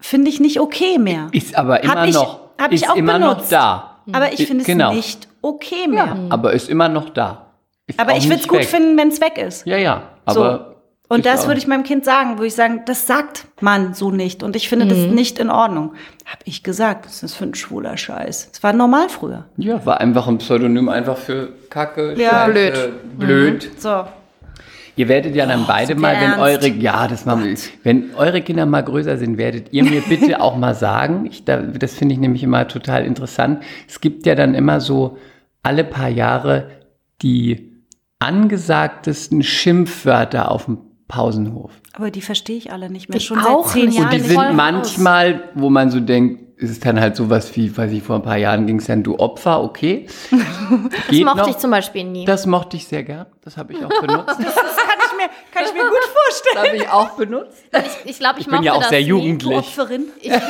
Finde 0.00 0.30
ich 0.30 0.40
nicht 0.40 0.60
okay 0.60 0.98
mehr. 0.98 1.28
Ist 1.32 1.54
aber 1.56 1.82
immer 1.82 2.06
ich- 2.06 2.14
noch, 2.14 2.40
hab 2.58 2.72
ich 2.72 2.82
ist 2.82 2.90
auch 2.90 2.96
immer 2.96 3.18
noch 3.18 3.34
benutzt. 3.34 3.52
da. 3.52 3.87
Aber 4.12 4.32
ich 4.32 4.46
finde 4.46 4.62
es 4.62 4.66
Genau. 4.66 4.92
nicht 4.92 5.28
okay 5.42 5.86
mehr. 5.88 6.16
Aber 6.30 6.52
ist 6.52 6.68
immer 6.68 6.88
noch 6.88 7.10
da. 7.10 7.46
Ist 7.86 7.98
Aber 8.00 8.16
ich 8.16 8.24
würde 8.28 8.40
es 8.40 8.48
gut 8.48 8.64
finden, 8.64 8.96
wenn 8.98 9.08
es 9.08 9.20
weg 9.20 9.38
ist. 9.38 9.66
Ja, 9.66 9.76
ja. 9.76 10.02
So. 10.28 10.42
Aber 10.44 10.74
Und 11.08 11.20
ist 11.20 11.26
das 11.26 11.46
würde 11.46 11.58
ich 11.58 11.66
meinem 11.66 11.84
Kind 11.84 12.04
sagen, 12.04 12.32
würde 12.36 12.46
ich 12.48 12.54
sagen, 12.54 12.82
das 12.84 13.06
sagt 13.06 13.46
man 13.62 13.94
so 13.94 14.10
nicht. 14.10 14.42
Und 14.42 14.56
ich 14.56 14.68
finde 14.68 14.86
das 14.86 14.98
Mhm. 14.98 15.14
nicht 15.14 15.38
in 15.38 15.48
Ordnung. 15.48 15.94
Hab 16.26 16.40
ich 16.44 16.62
gesagt, 16.62 17.06
was 17.06 17.14
ist 17.14 17.22
das 17.22 17.34
für 17.34 17.44
ein 17.44 17.54
schwuler 17.54 17.96
Scheiß? 17.96 18.50
Das 18.52 18.62
war 18.62 18.74
normal 18.74 19.08
früher. 19.08 19.46
Ja, 19.56 19.84
war 19.86 20.00
einfach 20.00 20.26
ein 20.28 20.36
Pseudonym 20.38 20.88
einfach 20.90 21.16
für 21.16 21.48
Kacke, 21.70 22.14
Ja. 22.18 22.46
Scheiße, 22.46 22.92
Blöd. 23.16 23.60
blöd. 23.60 23.70
So. 23.80 24.04
Ihr 24.98 25.08
werdet 25.08 25.36
ja 25.36 25.46
dann 25.46 25.64
beide 25.64 25.86
sind 25.86 26.00
mal, 26.00 26.16
wenn 26.16 26.32
ernst? 26.32 26.40
eure, 26.40 26.68
ja, 26.76 27.06
das 27.06 27.24
machen 27.24 27.44
wir, 27.44 27.56
wenn 27.84 28.14
eure 28.16 28.42
Kinder 28.42 28.66
mal 28.66 28.82
größer 28.82 29.16
sind, 29.16 29.38
werdet 29.38 29.72
ihr 29.72 29.84
mir 29.84 30.00
bitte 30.00 30.40
auch 30.40 30.56
mal 30.56 30.74
sagen. 30.74 31.24
Ich, 31.26 31.44
da, 31.44 31.58
das 31.58 31.94
finde 31.94 32.14
ich 32.14 32.20
nämlich 32.20 32.42
immer 32.42 32.66
total 32.66 33.04
interessant. 33.04 33.62
Es 33.86 34.00
gibt 34.00 34.26
ja 34.26 34.34
dann 34.34 34.54
immer 34.54 34.80
so 34.80 35.16
alle 35.62 35.84
paar 35.84 36.08
Jahre 36.08 36.68
die 37.22 37.84
angesagtesten 38.18 39.44
Schimpfwörter 39.44 40.50
auf 40.50 40.64
dem 40.64 40.78
Pausenhof. 41.06 41.70
Aber 41.92 42.10
die 42.10 42.20
verstehe 42.20 42.56
ich 42.56 42.72
alle 42.72 42.90
nicht 42.90 43.08
mehr. 43.08 43.18
Ich 43.18 43.26
Schon 43.26 43.38
auch 43.38 43.66
seit 43.66 43.74
zehn 43.74 43.86
nicht. 43.86 43.98
Jahren. 43.98 44.12
Und 44.12 44.14
die 44.14 44.28
sind 44.28 44.56
manchmal, 44.56 45.42
wo 45.54 45.70
man 45.70 45.90
so 45.90 46.00
denkt, 46.00 46.47
ist 46.58 46.70
es 46.70 46.80
dann 46.80 47.00
halt 47.00 47.14
sowas 47.16 47.54
wie, 47.56 47.74
weiß 47.76 47.92
ich, 47.92 48.02
vor 48.02 48.16
ein 48.16 48.22
paar 48.22 48.36
Jahren 48.36 48.66
ging 48.66 48.78
es 48.80 48.86
dann, 48.86 49.02
du 49.02 49.18
Opfer, 49.18 49.62
okay. 49.62 50.06
Das 50.30 51.16
mochte 51.20 51.36
noch. 51.38 51.48
ich 51.48 51.58
zum 51.58 51.70
Beispiel 51.70 52.04
nie. 52.04 52.24
Das 52.24 52.46
mochte 52.46 52.76
ich 52.76 52.86
sehr 52.86 53.04
gern. 53.04 53.26
Das 53.42 53.56
habe 53.56 53.72
ich 53.72 53.84
auch 53.84 53.88
benutzt. 54.00 54.26
Das 54.28 54.36
kann 54.36 54.98
ich 55.06 55.16
mir, 55.16 55.28
kann 55.52 55.64
ich 55.64 55.72
mir 55.72 55.82
gut 55.88 55.98
Das 56.00 56.10
vorstellen. 56.42 56.66
habe 56.66 56.76
ich 56.76 56.88
auch 56.88 57.10
benutzt. 57.10 57.64
ich 58.04 58.10
ich 58.10 58.18
glaube, 58.18 58.40
ich, 58.40 58.46
Ich 58.46 58.46
bin 58.46 58.54
mochte 58.56 58.66
ja 58.66 58.72
auch 58.72 58.80
das 58.80 58.88
sehr 58.90 59.00
nie. 59.00 59.06
jugendlich. 59.06 59.56
Opferin. 59.56 60.06
Ich, 60.20 60.26
ich, 60.28 60.34
ich 60.34 60.40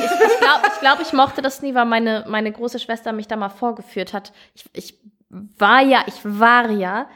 glaube, 0.41 0.63
ich, 0.75 0.81
glaub, 0.81 1.01
ich 1.01 1.13
mochte 1.13 1.43
das 1.43 1.63
nie, 1.63 1.75
weil 1.75 1.85
meine, 1.85 2.25
meine 2.29 2.51
große 2.53 2.79
Schwester 2.79 3.13
mich 3.13 3.29
da 3.29 3.37
mal 3.37 3.49
vorgeführt 3.51 4.13
hat. 4.15 4.33
Ich, 4.55 4.65
ich 4.73 4.95
war 5.31 5.83
ja, 5.83 6.01
ich 6.07 6.15
war 6.25 6.71
ja 6.71 7.07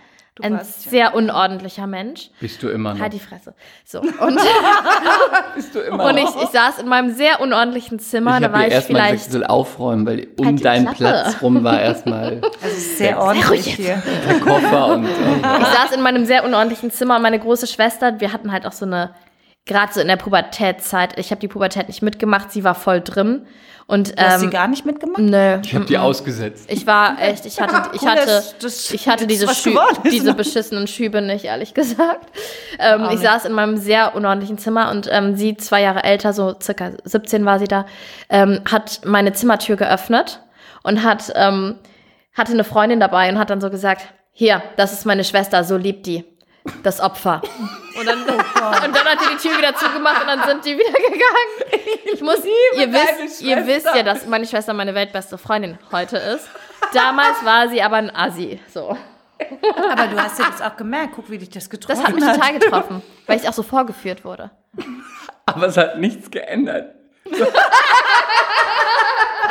ein 0.40 0.54
warst 0.54 0.86
ja. 0.86 0.90
sehr 0.90 1.14
unordentlicher 1.14 1.86
Mensch. 1.86 2.30
Bist 2.40 2.62
du 2.62 2.68
immer 2.68 2.94
noch. 2.94 3.00
Halt 3.00 3.12
die 3.12 3.18
Fresse. 3.18 3.54
So. 3.84 4.00
Und, 4.00 4.10
Bist 5.54 5.74
du 5.74 5.80
immer 5.80 6.04
und 6.04 6.14
noch. 6.16 6.36
ich, 6.36 6.42
ich 6.44 6.48
saß 6.48 6.78
in 6.78 6.88
meinem 6.88 7.12
sehr 7.14 7.40
unordentlichen 7.40 7.98
Zimmer. 7.98 8.36
ich 8.36 8.40
da 8.40 8.44
habe 8.44 8.54
war 8.54 8.60
dir 8.62 8.68
ich 8.68 8.72
erstmal 8.74 9.02
gesagt, 9.02 9.08
vielleicht. 9.10 9.26
ich 9.26 9.32
soll 9.32 9.44
aufräumen, 9.44 10.06
weil 10.06 10.28
um 10.38 10.46
Halt 10.46 10.64
deinen 10.64 10.86
Klappe. 10.86 11.22
Platz 11.24 11.42
rum 11.42 11.62
war 11.64 11.80
erstmal 11.80 12.40
Also 12.62 12.76
sehr 12.96 13.18
ordentlich 13.20 13.66
hier. 13.76 14.02
der 14.26 14.40
Koffer 14.40 14.86
und, 14.94 15.04
und 15.04 15.60
Ich 15.60 15.66
saß 15.66 15.92
in 15.94 16.00
meinem 16.00 16.24
sehr 16.24 16.44
unordentlichen 16.44 16.90
Zimmer 16.90 17.16
und 17.16 17.22
meine 17.22 17.38
große 17.38 17.66
Schwester, 17.66 18.18
wir 18.20 18.32
hatten 18.32 18.52
halt 18.52 18.64
auch 18.66 18.72
so 18.72 18.86
eine, 18.86 19.10
gerade 19.66 19.92
so 19.92 20.00
in 20.00 20.08
der 20.08 20.16
Pubertätzeit, 20.16 21.18
ich 21.18 21.30
habe 21.30 21.40
die 21.40 21.48
Pubertät 21.48 21.88
nicht 21.88 22.02
mitgemacht, 22.02 22.50
sie 22.50 22.64
war 22.64 22.74
voll 22.74 23.00
drin. 23.00 23.46
Und, 23.88 24.18
Du 24.18 24.22
hast 24.24 24.38
sie 24.38 24.46
ähm, 24.46 24.50
gar 24.52 24.68
nicht 24.68 24.86
mitgemacht? 24.86 25.18
nö. 25.20 25.58
ich 25.62 25.74
habe 25.74 25.84
die 25.84 25.98
ausgesetzt. 25.98 26.66
Ich 26.70 26.86
war 26.86 27.20
echt, 27.20 27.44
ich 27.46 27.60
hatte, 27.60 27.90
ich 27.94 28.06
hatte, 28.06 28.42
das 28.60 28.90
ich 28.92 29.08
hatte 29.08 29.26
diese, 29.26 29.46
was 29.46 29.60
Schü 29.60 29.70
geworden 29.70 29.98
ist. 30.04 30.12
diese 30.12 30.34
beschissenen 30.34 30.86
Schübe 30.86 31.20
nicht, 31.20 31.44
ehrlich 31.44 31.74
gesagt. 31.74 32.26
Ähm, 32.78 33.08
ich 33.12 33.20
saß 33.20 33.44
in 33.44 33.52
meinem 33.52 33.76
sehr 33.76 34.14
unordentlichen 34.14 34.56
Zimmer 34.56 34.90
und 34.90 35.08
ähm, 35.10 35.36
sie, 35.36 35.56
zwei 35.56 35.82
Jahre 35.82 36.04
älter, 36.04 36.32
so 36.32 36.54
circa 36.60 36.92
17 37.04 37.44
war 37.44 37.58
sie 37.58 37.66
da, 37.66 37.84
ähm, 38.30 38.60
hat 38.70 39.00
meine 39.04 39.32
Zimmertür 39.32 39.76
geöffnet 39.76 40.40
und 40.84 41.02
hat, 41.02 41.32
ähm, 41.34 41.76
hatte 42.34 42.52
eine 42.52 42.64
Freundin 42.64 43.00
dabei 43.00 43.28
und 43.30 43.38
hat 43.38 43.50
dann 43.50 43.60
so 43.60 43.68
gesagt, 43.68 44.02
hier, 44.30 44.62
das 44.76 44.92
ist 44.92 45.04
meine 45.04 45.24
Schwester, 45.24 45.64
so 45.64 45.76
liebt 45.76 46.06
die. 46.06 46.24
Das 46.82 47.00
Opfer. 47.00 47.42
Und 47.98 48.06
dann, 48.06 48.22
und 48.22 48.96
dann 48.96 49.04
hat 49.04 49.20
sie 49.20 49.28
die 49.34 49.48
Tür 49.48 49.58
wieder 49.58 49.74
zugemacht 49.74 50.20
und 50.22 50.28
dann 50.28 50.42
sind 50.44 50.64
die 50.64 50.78
wieder 50.78 50.92
gegangen. 50.92 52.02
Ich 52.12 52.20
muss, 52.20 52.40
ihr 52.78 52.92
wisst, 52.92 53.42
ihr 53.42 53.66
wisst 53.66 53.86
ja, 53.86 54.02
dass 54.02 54.26
meine 54.26 54.46
Schwester 54.46 54.72
meine 54.72 54.94
weltbeste 54.94 55.38
Freundin 55.38 55.78
heute 55.90 56.18
ist. 56.18 56.48
Damals 56.92 57.44
war 57.44 57.68
sie 57.68 57.82
aber 57.82 57.96
ein 57.96 58.14
Assi. 58.14 58.60
So. 58.72 58.96
Aber 59.90 60.06
du 60.06 60.22
hast 60.22 60.38
ja 60.38 60.46
das 60.50 60.62
auch 60.62 60.76
gemerkt. 60.76 61.14
Guck, 61.16 61.30
wie 61.30 61.38
dich 61.38 61.50
das 61.50 61.68
getroffen 61.68 62.00
Das 62.00 62.08
hat 62.08 62.14
mich 62.14 62.24
total 62.24 62.58
getroffen, 62.58 63.02
weil 63.26 63.40
ich 63.40 63.48
auch 63.48 63.52
so 63.52 63.62
vorgeführt 63.64 64.24
wurde. 64.24 64.50
Aber 65.46 65.66
es 65.66 65.76
hat 65.76 65.98
nichts 65.98 66.30
geändert. 66.30 66.94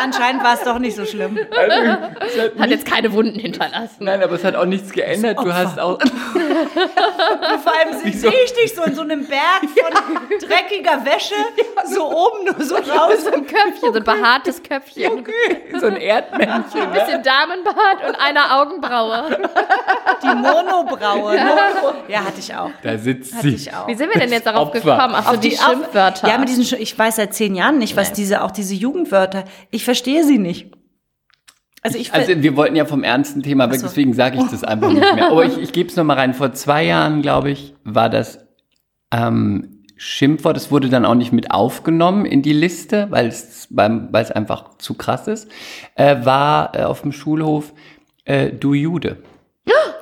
Anscheinend 0.02 0.44
war 0.44 0.54
es 0.56 0.62
doch 0.64 0.80
nicht 0.80 0.96
so 0.96 1.06
schlimm. 1.06 1.38
Also, 1.58 1.88
hat 1.92 2.02
Hat 2.02 2.60
nicht, 2.60 2.70
jetzt 2.72 2.86
keine 2.86 3.12
Wunden 3.14 3.40
hinterlassen. 3.40 3.98
nein, 4.00 4.22
aber 4.24 4.34
es 4.36 4.44
hat 4.44 4.56
auch 4.56 4.66
nichts 4.66 4.92
geändert. 4.92 5.38
Du 5.40 5.54
hast 5.54 5.80
auch. 5.80 6.00
Vor 7.64 7.74
allem 7.78 7.94
sehe 8.02 8.14
Wieso? 8.14 8.28
ich 8.30 8.54
dich 8.54 8.76
so 8.76 8.84
in 8.84 8.96
so 8.96 9.02
einem 9.02 9.26
Berg 9.26 9.62
von 9.62 10.40
dreckiger 10.40 11.04
Wäsche, 11.06 11.36
so 11.94 12.06
oben 12.10 12.46
nur 12.46 12.66
so 12.66 12.76
raus. 12.76 13.24
So 13.24 13.32
ein 13.32 13.46
Köpfchen, 13.46 13.94
so 13.94 14.00
ein 14.00 14.04
behaartes 14.04 14.62
Köpfchen. 14.64 15.26
so 15.80 15.88
ein 15.88 15.98
Erdmännchen. 15.98 16.82
Ein 16.82 16.92
bisschen 16.94 17.24
Damenbart 17.24 18.08
und 18.08 18.16
eine 18.16 18.52
Augenbraue. 18.60 19.38
Die 20.24 20.28
Monobraue. 20.36 21.34
Ne? 21.36 21.52
Ja, 22.08 22.20
hatte 22.20 22.40
ich 22.40 22.54
auch. 22.54 22.72
Da 22.84 22.98
sitzt 22.98 23.34
Hatte 23.36 23.50
sie. 23.50 23.56
ich 23.56 23.74
auch. 23.74 23.88
Wie 23.88 23.96
sind 23.96 24.14
wir 24.14 24.20
denn 24.20 24.32
jetzt 24.32 24.46
darauf 24.46 24.68
Opfer. 24.70 24.80
gekommen? 24.82 25.16
Ach 25.18 25.32
so, 25.34 25.38
die, 25.40 25.58
auf- 25.58 25.66
Schimpfwörter. 25.70 26.28
Ja, 26.28 26.38
mit 26.38 26.50
diesen, 26.50 26.80
ich 26.80 26.98
weiß 26.98 27.16
seit 27.18 27.34
zehn 27.34 27.56
Jahren 27.56 27.78
nicht, 27.78 27.96
was 27.96 28.14
diese, 28.14 28.44
auch 28.44 28.52
diese 28.52 28.74
Jugendwörter, 28.76 29.44
ich 29.72 29.84
verstehe 29.92 30.24
sie 30.24 30.38
nicht. 30.38 30.72
Also 31.82 31.98
ich, 31.98 32.14
Also 32.14 32.32
wir 32.42 32.56
wollten 32.56 32.78
ja 32.78 32.86
vom 32.86 33.04
ernsten 33.04 33.44
Thema 33.44 33.70
weg, 33.70 33.82
so. 33.82 33.88
deswegen 33.88 34.14
sage 34.14 34.38
ich 34.38 34.50
das 34.50 34.64
einfach 34.64 34.88
nicht 34.90 35.02
mehr. 35.16 35.30
Aber 35.30 35.44
ich, 35.44 35.58
ich 35.58 35.74
gebe 35.74 35.90
es 35.90 35.98
nochmal 35.98 36.18
rein. 36.18 36.34
Vor 36.34 36.54
zwei 36.54 36.86
Jahren, 36.86 37.22
glaube 37.22 37.52
ich, 37.52 37.74
war 37.84 38.10
das 38.10 38.40
ähm, 39.12 39.84
Schimpfwort. 39.98 40.56
Es 40.56 40.72
wurde 40.72 40.88
dann 40.88 41.06
auch 41.06 41.16
nicht 41.16 41.34
mit 41.34 41.52
aufgenommen 41.52 42.26
in 42.26 42.42
die 42.42 42.54
Liste, 42.54 43.08
weil 43.10 43.28
es 43.28 43.68
beim, 43.70 44.08
weil 44.12 44.24
es 44.24 44.32
einfach 44.32 44.78
zu 44.78 44.94
krass 44.94 45.28
ist. 45.28 45.50
Äh, 45.96 46.24
war 46.24 46.74
äh, 46.74 46.84
auf 46.84 47.02
dem 47.02 47.12
Schulhof 47.12 47.74
äh, 48.24 48.50
du 48.52 48.74
Jude. 48.74 49.18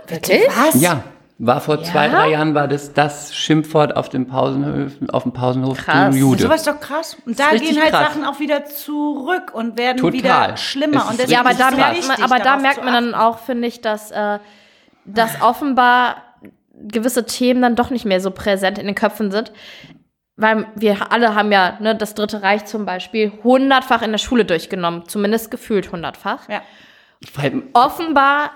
Wirklich? 0.08 0.42
was? 0.56 0.80
Ja, 0.80 1.04
war 1.42 1.62
vor 1.62 1.82
zwei, 1.84 2.10
drei 2.10 2.32
Jahren 2.32 2.54
war 2.54 2.68
das 2.68 2.94
das 2.94 3.34
Schimpfwort 3.34 3.96
auf 3.96 4.10
dem 4.10 4.28
Pausenhof, 4.28 4.92
auf 5.14 5.24
dem 5.24 5.32
Pausenhof 5.32 5.78
Krass. 5.78 6.14
du 6.14 6.20
Jude. 6.20 6.44
Sowas 6.44 6.58
ist 6.58 6.68
doch 6.68 6.80
krass. 6.82 7.18
Und 7.26 7.40
da 7.40 7.52
gehen 7.52 7.80
halt 7.82 7.92
krass. 7.92 8.10
Sachen 8.10 8.26
auch 8.26 8.40
wieder 8.42 8.66
zurück 8.66 9.54
und 9.54 9.78
werden 9.78 9.98
Total. 9.98 10.14
wieder 10.14 10.58
schlimmer. 10.58 11.08
Und 11.10 11.30
Ja, 11.30 11.40
aber 11.40 11.54
da 11.54 11.72
merkt 11.72 12.08
man, 12.08 12.22
aber 12.22 12.40
da 12.40 12.58
merkt 12.58 12.84
man 12.84 12.94
dann 12.94 13.16
auch, 13.16 13.40
finde 13.40 13.70
ich, 13.70 13.80
dass, 13.80 14.12
äh, 14.12 14.40
dass 15.06 15.42
offenbar 15.42 16.18
gewisse 16.74 17.26
Themen 17.26 17.62
dann 17.62 17.76
doch 17.78 17.90
nicht 17.90 18.04
mehr 18.06 18.20
so 18.20 18.32
präsent 18.32 18.78
in 18.78 18.86
den 18.86 18.96
Köpfen 18.96 19.32
sind. 19.32 19.54
Weil 20.36 20.68
wir 20.76 21.12
alle 21.12 21.36
haben 21.36 21.52
ja 21.52 21.78
ne, 21.80 21.96
das 21.96 22.16
Dritte 22.16 22.42
Reich 22.44 22.66
zum 22.66 22.86
Beispiel 22.86 23.32
hundertfach 23.44 24.02
in 24.02 24.12
der 24.12 24.20
Schule 24.20 24.44
durchgenommen, 24.46 25.04
zumindest 25.08 25.52
gefühlt 25.52 25.92
hundertfach. 25.92 26.48
Ja. 26.50 26.62
Weil- 27.36 27.64
Offenbar 27.74 28.52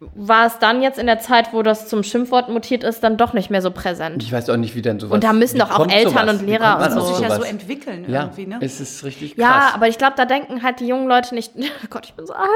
war 0.00 0.46
es 0.46 0.58
dann 0.60 0.80
jetzt 0.80 0.98
in 0.98 1.06
der 1.06 1.18
Zeit, 1.18 1.52
wo 1.52 1.62
das 1.62 1.88
zum 1.88 2.04
Schimpfwort 2.04 2.48
mutiert 2.48 2.84
ist, 2.84 3.02
dann 3.02 3.16
doch 3.16 3.32
nicht 3.32 3.50
mehr 3.50 3.62
so 3.62 3.72
präsent. 3.72 4.22
Ich 4.22 4.30
weiß 4.30 4.48
auch 4.48 4.56
nicht, 4.56 4.76
wie 4.76 4.82
dann 4.82 5.00
sowas. 5.00 5.14
Und 5.14 5.24
da 5.24 5.32
müssen 5.32 5.58
doch 5.58 5.70
auch 5.70 5.88
Eltern 5.88 6.28
sowas? 6.28 6.40
und 6.40 6.46
Lehrer 6.46 6.78
und 6.78 6.90
so. 6.92 6.98
Muss 7.00 7.18
sich 7.18 7.28
ja 7.28 7.34
so 7.34 7.42
entwickeln 7.42 8.04
Ja, 8.08 8.22
irgendwie, 8.22 8.46
ne? 8.46 8.58
es 8.60 8.80
ist 8.80 9.02
richtig 9.02 9.34
krass. 9.34 9.44
Ja, 9.44 9.70
aber 9.74 9.88
ich 9.88 9.98
glaube, 9.98 10.14
da 10.16 10.24
denken 10.24 10.62
halt 10.62 10.78
die 10.78 10.86
jungen 10.86 11.08
Leute 11.08 11.34
nicht, 11.34 11.52
oh 11.56 11.86
Gott, 11.90 12.06
ich 12.06 12.14
bin 12.14 12.26
so 12.26 12.32
alt. 12.32 12.48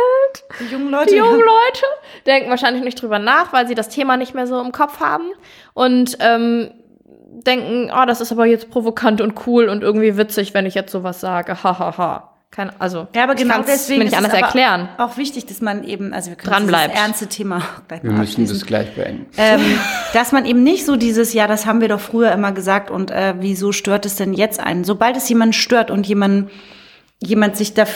Die 0.61 0.73
jungen 0.73 0.91
Leute. 0.91 1.11
Die 1.11 1.17
jungen 1.17 1.41
Leute 1.41 1.85
denken 2.27 2.49
wahrscheinlich 2.49 2.85
nicht 2.85 3.03
drüber 3.03 3.19
nach, 3.19 3.53
weil 3.53 3.67
sie 3.67 3.75
das 3.75 3.89
Thema 3.89 4.17
nicht 4.17 4.35
mehr 4.35 4.47
so 4.47 4.61
im 4.61 4.71
Kopf 4.71 5.01
haben 5.01 5.33
und 5.75 6.19
ähm, 6.21 6.71
denken, 7.45 7.91
oh, 7.93 8.07
das 8.07 8.21
ist 8.21 8.31
aber 8.31 8.47
jetzt 8.47 8.71
provokant 8.71 9.21
und 9.21 9.47
cool 9.49 9.69
und 9.69 9.83
irgendwie 9.83 10.17
witzig, 10.17 10.55
wenn 10.55 10.65
ich 10.65 10.75
jetzt 10.75 10.93
sowas 10.93 11.21
sage. 11.21 11.65
Hahaha. 11.65 11.97
Ha, 11.97 11.99
ha. 11.99 12.32
Kein, 12.53 12.71
also, 12.79 13.09
Ja, 13.15 13.25
aber 13.25 13.35
genau 13.35 13.63
deswegen 13.63 14.01
mir 14.01 14.05
nicht 14.05 14.13
ist 14.13 14.19
anders 14.19 14.35
erklären. 14.35 14.91
Auch 14.99 15.17
wichtig, 15.17 15.47
dass 15.47 15.63
man 15.63 15.85
eben, 15.85 16.13
also 16.13 16.29
wir 16.29 16.37
können 16.37 16.53
Dran 16.53 16.67
bleibt. 16.67 16.95
ernste 16.95 17.27
Thema 17.27 17.63
gleich 17.89 18.03
Wir 18.03 18.13
müssen 18.13 18.47
das 18.47 18.67
gleich 18.67 18.95
beenden. 18.95 19.27
ähm, 19.39 19.61
dass 20.13 20.33
man 20.33 20.45
eben 20.45 20.63
nicht 20.63 20.85
so 20.85 20.97
dieses, 20.97 21.33
ja, 21.33 21.47
das 21.47 21.65
haben 21.65 21.81
wir 21.81 21.89
doch 21.89 22.01
früher 22.01 22.31
immer 22.31 22.53
gesagt 22.53 22.91
und 22.91 23.11
äh, 23.11 23.35
wieso 23.39 23.73
stört 23.73 24.05
es 24.05 24.17
denn 24.17 24.35
jetzt 24.35 24.61
einen? 24.61 24.85
Sobald 24.85 25.17
es 25.17 25.27
jemanden 25.31 25.55
stört 25.55 25.91
und 25.91 26.07
jemand, 26.07 26.51
jemand 27.21 27.57
sich 27.57 27.73
da, 27.73 27.87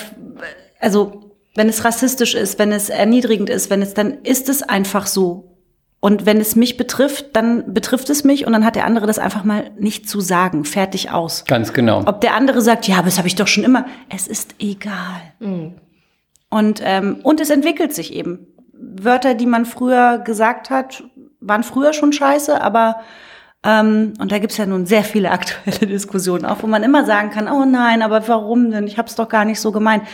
also 0.81 1.35
wenn 1.55 1.69
es 1.69 1.85
rassistisch 1.85 2.35
ist, 2.35 2.59
wenn 2.59 2.73
es 2.73 2.89
erniedrigend 2.89 3.51
ist, 3.51 3.69
wenn 3.69 3.83
es, 3.83 3.93
dann 3.93 4.23
ist 4.23 4.49
es 4.49 4.63
einfach 4.63 5.07
so. 5.07 5.56
Und 6.01 6.27
wenn 6.27 6.39
es 6.39 6.57
mich 6.57 6.77
betrifft, 6.77 7.35
dann 7.35 7.73
betrifft 7.73 8.11
es 8.11 8.23
mich 8.23 8.47
und 8.47 8.53
dann 8.53 8.65
hat 8.65 8.77
der 8.77 8.85
andere 8.85 9.07
das 9.07 9.19
einfach 9.19 9.45
mal 9.45 9.71
nicht 9.79 10.09
zu 10.09 10.21
sagen. 10.21 10.65
Fertig 10.65 11.11
aus. 11.11 11.45
Ganz 11.47 11.73
genau. 11.73 12.03
Ob 12.07 12.21
der 12.21 12.35
andere 12.35 12.61
sagt, 12.61 12.87
ja, 12.87 12.97
aber 12.97 13.07
das 13.07 13.19
habe 13.19 13.29
ich 13.29 13.35
doch 13.35 13.49
schon 13.49 13.65
immer. 13.65 13.87
Es 14.09 14.27
ist 14.29 14.55
egal. 14.59 15.23
Und, 16.51 16.81
ähm, 16.85 17.21
und 17.23 17.41
es 17.41 17.51
entwickelt 17.51 17.95
sich 17.95 18.13
eben. 18.13 18.47
Wörter, 18.73 19.35
die 19.35 19.47
man 19.47 19.65
früher 19.65 20.19
gesagt 20.19 20.71
hat, 20.71 21.03
waren 21.41 21.65
früher 21.65 21.93
schon 21.93 22.13
scheiße, 22.13 22.61
aber 22.61 23.01
ähm, 23.65 24.13
und 24.21 24.31
da 24.31 24.39
gibt's 24.39 24.59
ja 24.59 24.67
nun 24.67 24.87
sehr 24.87 25.03
viele 25.03 25.31
aktuelle 25.33 25.87
Diskussionen 25.87 26.45
auch, 26.45 26.63
wo 26.63 26.67
man 26.67 26.83
immer 26.83 27.05
sagen 27.05 27.31
kann, 27.31 27.49
oh 27.49 27.65
nein, 27.65 28.03
aber 28.03 28.27
warum 28.29 28.71
denn? 28.71 28.87
Ich 28.87 28.99
habe 28.99 29.09
es 29.09 29.17
doch 29.17 29.29
gar 29.29 29.45
nicht 29.45 29.61
so 29.61 29.73
gemeint. 29.73 30.05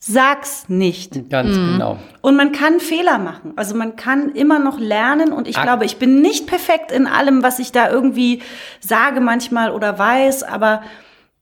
Sag's 0.00 0.68
nicht. 0.68 1.28
Ganz 1.28 1.56
genau. 1.56 1.98
Und 2.20 2.36
man 2.36 2.52
kann 2.52 2.78
Fehler 2.80 3.18
machen. 3.18 3.52
Also 3.56 3.74
man 3.74 3.96
kann 3.96 4.30
immer 4.30 4.58
noch 4.60 4.78
lernen 4.78 5.32
und 5.32 5.48
ich 5.48 5.56
Ak- 5.56 5.64
glaube, 5.64 5.84
ich 5.84 5.96
bin 5.98 6.20
nicht 6.20 6.46
perfekt 6.46 6.92
in 6.92 7.06
allem, 7.08 7.42
was 7.42 7.58
ich 7.58 7.72
da 7.72 7.90
irgendwie 7.90 8.42
sage 8.80 9.20
manchmal 9.20 9.70
oder 9.72 9.98
weiß, 9.98 10.44
aber 10.44 10.82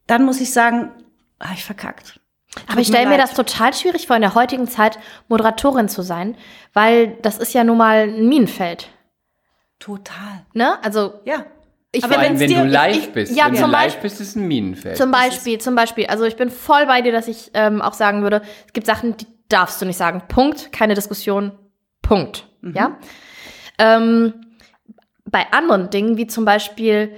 dann 0.06 0.24
muss 0.24 0.40
ich 0.40 0.52
sagen, 0.52 0.90
ah, 1.38 1.50
ich 1.54 1.64
verkackt. 1.64 2.18
Aber 2.66 2.80
ich 2.80 2.88
mir 2.88 2.94
stelle 2.96 3.10
mir 3.10 3.18
das 3.18 3.34
total 3.34 3.74
schwierig 3.74 4.06
vor, 4.06 4.16
in 4.16 4.22
der 4.22 4.34
heutigen 4.34 4.66
Zeit 4.68 4.98
Moderatorin 5.28 5.90
zu 5.90 6.00
sein, 6.00 6.34
weil 6.72 7.08
das 7.20 7.36
ist 7.36 7.52
ja 7.52 7.62
nun 7.64 7.76
mal 7.76 8.08
ein 8.08 8.26
Minenfeld. 8.26 8.88
Total. 9.78 10.46
Ne? 10.54 10.82
Also 10.82 11.20
Ja. 11.26 11.44
Ich 11.96 12.04
Aber 12.04 12.14
finde, 12.20 12.40
wenn 12.40 12.48
dir- 12.48 12.62
du 12.62 12.68
live 12.68 12.96
ich- 12.96 13.12
bist. 13.12 13.36
ja, 13.36 13.46
wenn 13.46 13.54
du 13.54 13.58
zum 13.60 13.70
live 13.70 13.82
Beispiel- 13.84 14.02
bist, 14.02 14.20
ist 14.20 14.36
ein 14.36 14.46
Minenfeld. 14.48 14.96
zum 14.96 15.10
Beispiel, 15.10 15.58
zum 15.58 15.74
Beispiel, 15.74 16.06
also 16.06 16.24
ich 16.24 16.36
bin 16.36 16.50
voll 16.50 16.86
bei 16.86 17.00
dir, 17.02 17.12
dass 17.12 17.28
ich 17.28 17.50
ähm, 17.54 17.80
auch 17.82 17.94
sagen 17.94 18.22
würde, 18.22 18.42
es 18.66 18.72
gibt 18.72 18.86
Sachen, 18.86 19.16
die 19.16 19.26
darfst 19.48 19.80
du 19.80 19.86
nicht 19.86 19.96
sagen. 19.96 20.22
Punkt, 20.28 20.72
keine 20.72 20.94
Diskussion. 20.94 21.52
Punkt. 22.02 22.46
Ja. 22.74 22.98
Ähm, 23.78 24.34
bei 25.24 25.46
anderen 25.52 25.90
Dingen, 25.90 26.16
wie 26.16 26.26
zum 26.26 26.44
Beispiel 26.44 27.10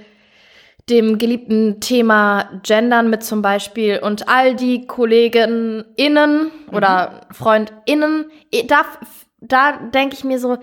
dem 0.89 1.17
geliebten 1.19 1.79
Thema 1.81 2.49
Gendern 2.63 3.09
mit 3.11 3.23
zum 3.23 3.41
Beispiel 3.43 3.99
und 3.99 4.27
all 4.27 4.55
die 4.55 4.87
KollegenInnen 4.87 6.51
oder 6.71 7.21
FreundInnen, 7.31 8.31
eh, 8.51 8.63
da, 8.65 8.81
da 9.39 9.73
denke 9.93 10.15
ich 10.15 10.23
mir 10.23 10.39
so, 10.39 10.57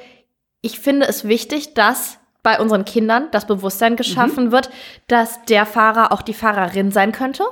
ich 0.62 0.80
finde 0.80 1.06
es 1.06 1.28
wichtig, 1.28 1.74
dass 1.74 2.18
bei 2.46 2.60
unseren 2.60 2.84
Kindern 2.84 3.26
das 3.32 3.44
Bewusstsein 3.44 3.96
geschaffen 3.96 4.52
wird, 4.52 4.70
dass 5.08 5.42
der 5.46 5.66
Fahrer 5.66 6.12
auch 6.12 6.22
die 6.22 6.32
Fahrerin 6.32 6.92
sein 6.92 7.10
könnte. 7.10 7.42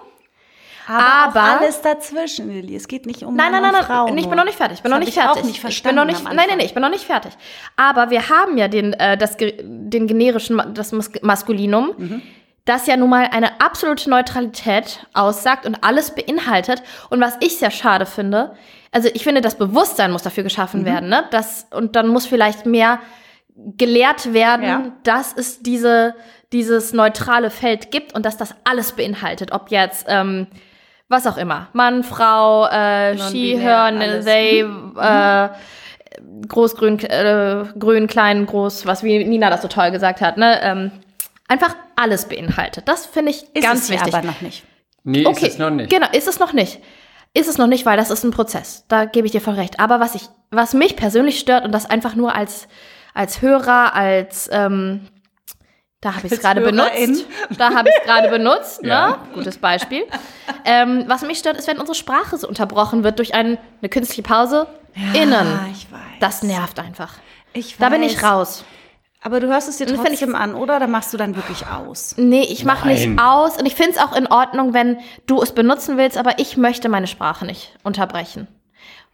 Aber, 0.87 1.41
Aber- 1.41 1.43
alles 1.61 1.81
dazwischen, 1.83 2.49
Lilly. 2.49 2.77
Es 2.77 2.87
geht 2.87 3.05
nicht 3.05 3.25
um 3.25 3.35
Nein, 3.35 3.51
nein, 3.51 3.63
Mann 3.63 3.73
nein, 3.73 3.83
Frau 3.85 4.05
nein, 4.07 4.19
ich 4.19 4.29
bin 4.29 4.37
noch 4.37 4.45
nicht 4.45 4.57
fertig. 4.57 4.77
Ich 4.79 4.83
bin 4.85 4.91
Das 4.93 4.97
noch 5.01 5.05
nicht 5.05 5.17
ich 5.17 5.21
fertig. 5.21 5.43
auch 5.43 5.47
nicht 5.47 5.65
ich 5.69 5.83
bin 5.83 5.95
noch 5.97 6.05
nicht, 6.05 6.23
nein, 6.23 6.37
nein, 6.37 6.47
nein, 6.49 6.61
ich 6.61 6.75
bin 6.75 6.83
noch 6.83 6.91
nicht 6.91 7.05
fertig. 7.05 7.33
Aber 7.75 8.11
wir 8.11 8.29
haben 8.29 8.57
ja 8.57 8.69
den, 8.69 8.93
äh, 8.93 9.17
das, 9.17 9.37
den 9.37 10.07
generischen, 10.07 10.63
das 10.75 10.93
Mas 10.93 11.11
Maskulinum, 11.23 11.93
Mhm. 11.97 12.23
das 12.67 12.87
ja 12.87 12.97
nun 12.97 13.11
mal 13.11 13.29
eine 13.33 13.61
absolute 13.61 14.09
Neutralität 14.09 15.07
aussagt 15.13 15.67
und 15.67 15.83
alles 15.83 16.15
beinhaltet. 16.15 16.83
Und 17.11 17.21
was 17.21 17.37
ich 17.41 17.59
sehr 17.59 17.73
schade 17.73 18.07
finde, 18.07 18.55
also 18.93 19.09
ich 19.13 19.25
finde, 19.25 19.41
das 19.41 19.57
Bewusstsein 19.57 20.13
muss 20.13 20.23
dafür 20.23 20.45
geschaffen 20.45 20.83
Mhm. 20.83 20.87
werden, 20.87 21.09
ne? 21.09 21.25
Das, 21.33 21.67
und 21.73 21.97
dann 21.97 22.07
muss 22.09 22.27
vielleicht 22.27 22.65
mehr 22.67 23.01
gelehrt 23.57 24.33
werden, 24.33 24.65
Ja. 24.65 24.83
dass 25.05 25.33
es 25.37 25.63
diese, 25.63 26.15
dieses 26.53 26.93
neutrale 26.93 27.51
Feld 27.51 27.91
gibt 27.91 28.15
und 28.15 28.27
dass 28.27 28.37
das 28.37 28.55
alles 28.65 28.93
beinhaltet. 28.93 29.53
Ob 29.53 29.71
jetzt, 29.71 30.07
ähm, 30.09 30.47
was 31.09 31.27
auch 31.27 31.37
immer. 31.37 31.69
Mann, 31.73 32.03
Frau, 32.03 32.67
äh, 32.67 33.17
she, 33.19 33.57
her, 33.59 33.79
alles. 33.85 34.25
they, 34.25 34.61
äh, 34.99 35.49
groß, 36.49 36.77
grün, 36.77 36.99
äh, 37.01 37.65
grün, 37.79 38.07
klein, 38.07 38.47
groß, 38.47 38.87
was 38.87 39.03
wie 39.03 39.25
Nina 39.25 39.51
das 39.51 39.63
so 39.63 39.69
toll 39.69 39.91
gesagt 39.91 40.21
hat, 40.21 40.37
ne? 40.37 40.61
Ähm, 40.63 40.91
einfach 41.49 41.77
alles 41.97 42.27
beinhaltet. 42.27 42.89
Das 42.89 43.07
finde 43.07 43.31
ich 43.33 43.45
Ist 43.55 43.63
ganz 43.63 43.85
es 43.85 43.91
wichtig. 43.91 44.13
ja 44.13 44.19
aber 44.19 44.27
noch 44.27 44.41
nicht. 44.41 44.65
Nee, 45.05 45.27
Okay, 45.27 45.47
ist 45.47 45.53
es 45.55 45.59
noch 45.59 45.71
nicht. 45.71 45.91
Genau, 45.91 46.07
ist 46.13 46.27
es 46.29 46.39
noch 46.41 46.53
nicht. 46.53 46.81
Ist 47.35 47.49
es 47.49 47.59
noch 47.59 47.67
nicht, 47.67 47.85
weil 47.85 47.97
das 47.97 48.11
ist 48.11 48.25
ein 48.25 48.31
Prozess. 48.31 48.85
Da 48.89 49.05
gebe 49.05 49.27
ich 49.27 49.33
dir 49.33 49.41
voll 49.41 49.55
recht. 49.55 49.81
Aber 49.81 50.01
was 50.01 50.15
ich, 50.15 50.23
was 50.51 50.73
mich 50.73 50.97
persönlich 50.97 51.39
stört 51.39 51.65
und 51.65 51.73
das 51.73 51.85
einfach 51.91 52.15
nur 52.15 52.35
als, 52.35 52.69
als 53.15 53.41
Hörer, 53.41 53.95
als, 53.95 54.49
ähm, 54.53 55.09
da 56.01 56.17
habe 56.17 56.27
ich 56.27 56.33
es 56.35 56.41
gerade 56.41 56.61
benutzt. 56.61 57.25
Da 57.57 57.75
habe 57.75 57.89
ich 57.89 57.95
es 57.99 58.05
gerade 58.05 58.29
benutzt, 58.29 58.81
Ja. 58.85 59.09
ne? 59.11 59.19
Gutes 59.33 59.57
Beispiel. 59.57 60.03
Ähm, 60.67 61.05
was 61.07 61.23
mich 61.23 61.39
stört, 61.39 61.57
ist, 61.57 61.67
wenn 61.69 61.79
unsere 61.79 61.95
Sprache 61.97 62.37
so 62.37 62.47
unterbrochen 62.47 63.05
wird 63.05 63.19
durch 63.19 63.35
ein, 63.35 63.57
eine 63.81 63.89
künstliche 63.89 64.23
Pause 64.23 64.67
innen. 65.15 65.47
ich 65.73 65.91
weiß. 65.91 66.01
Das 66.21 66.43
nervt 66.43 66.79
einfach. 66.79 67.15
Ich 67.55 67.77
Da 67.79 67.89
bin 67.89 68.03
ich 68.03 68.17
weiß. 68.17 68.25
raus. 68.31 68.65
Aber 69.23 69.41
du 69.41 69.47
hörst 69.47 69.71
es 69.71 69.79
dir 69.79 69.87
find 69.87 70.01
ich- 70.01 70.05
trotzdem 70.11 70.35
an, 70.35 70.55
oder? 70.55 70.79
Da 70.79 70.87
machst 70.87 71.15
du 71.15 71.17
dann 71.17 71.35
wirklich 71.35 71.67
aus. 71.67 72.15
Nee, 72.19 72.43
ich 72.43 72.67
mache 72.67 72.87
nicht 72.87 73.19
aus. 73.19 73.57
Und 73.57 73.65
ich 73.65 73.75
finde 73.75 73.93
es 73.93 73.99
auch 73.99 74.15
in 74.15 74.27
Ordnung, 74.27 74.75
wenn 74.75 74.99
du 75.27 75.41
es 75.41 75.53
benutzen 75.53 75.97
willst, 75.97 76.19
aber 76.19 76.39
ich 76.39 76.59
möchte 76.59 76.91
meine 76.91 77.07
Sprache 77.07 77.47
nicht 77.47 77.75
unterbrechen. 77.85 78.49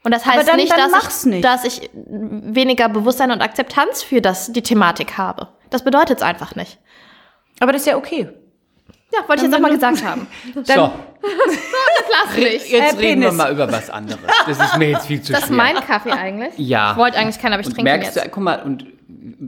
Und 0.03 0.13
das 0.13 0.25
heißt 0.25 0.49
dann- 0.49 0.57
nicht, 0.57 0.73
dann 0.73 0.91
dass, 0.91 1.21
ich, 1.25 1.31
nicht. 1.31 1.45
dass 1.45 1.65
ich 1.65 1.91
weniger 1.95 2.89
Bewusstsein 2.89 3.31
und 3.31 3.43
Akzeptanz 3.43 4.03
für 4.03 4.21
das, 4.23 4.53
die 4.53 4.63
Thematik 4.63 5.19
habe. 5.19 5.49
Das 5.69 5.85
bedeutet 5.85 6.19
es 6.19 6.23
einfach 6.23 6.55
nicht. 6.57 6.79
Aber 7.61 7.73
das 7.73 7.83
ist 7.83 7.87
ja 7.87 7.97
okay. 7.97 8.29
Ja, 9.13 9.29
wollte 9.29 9.45
ich 9.45 9.51
jetzt 9.51 9.57
auch 9.57 9.61
mal 9.61 9.73
gesagt 9.73 10.05
haben. 10.05 10.27
so, 10.55 10.63
Lass 11.23 12.37
mich. 12.37 12.71
jetzt 12.71 12.95
Äh, 12.95 12.97
reden 12.99 13.23
wir 13.23 13.33
mal 13.33 13.53
über 13.53 13.71
was 13.71 13.91
anderes. 13.91 14.21
Das 14.47 14.59
ist 14.59 14.77
mir 14.79 14.91
jetzt 14.91 15.07
viel 15.07 15.21
zu 15.23 15.33
Das 15.33 15.43
ist 15.43 15.47
schwer. 15.49 15.57
mein 15.57 15.75
Kaffee 15.77 16.13
eigentlich. 16.13 16.55
Ja. 16.57 16.93
Ich 16.93 16.97
wollte 16.97 17.19
eigentlich 17.19 17.39
keinen, 17.41 17.53
aber 17.55 17.61
ich 17.61 17.67
und 17.67 17.75
trinke 17.75 17.91
ihn 17.91 17.99
merkst 17.99 18.17
jetzt. 18.17 18.25
du, 18.27 18.31
guck 18.31 18.43
mal, 18.43 18.63
und 18.63 18.87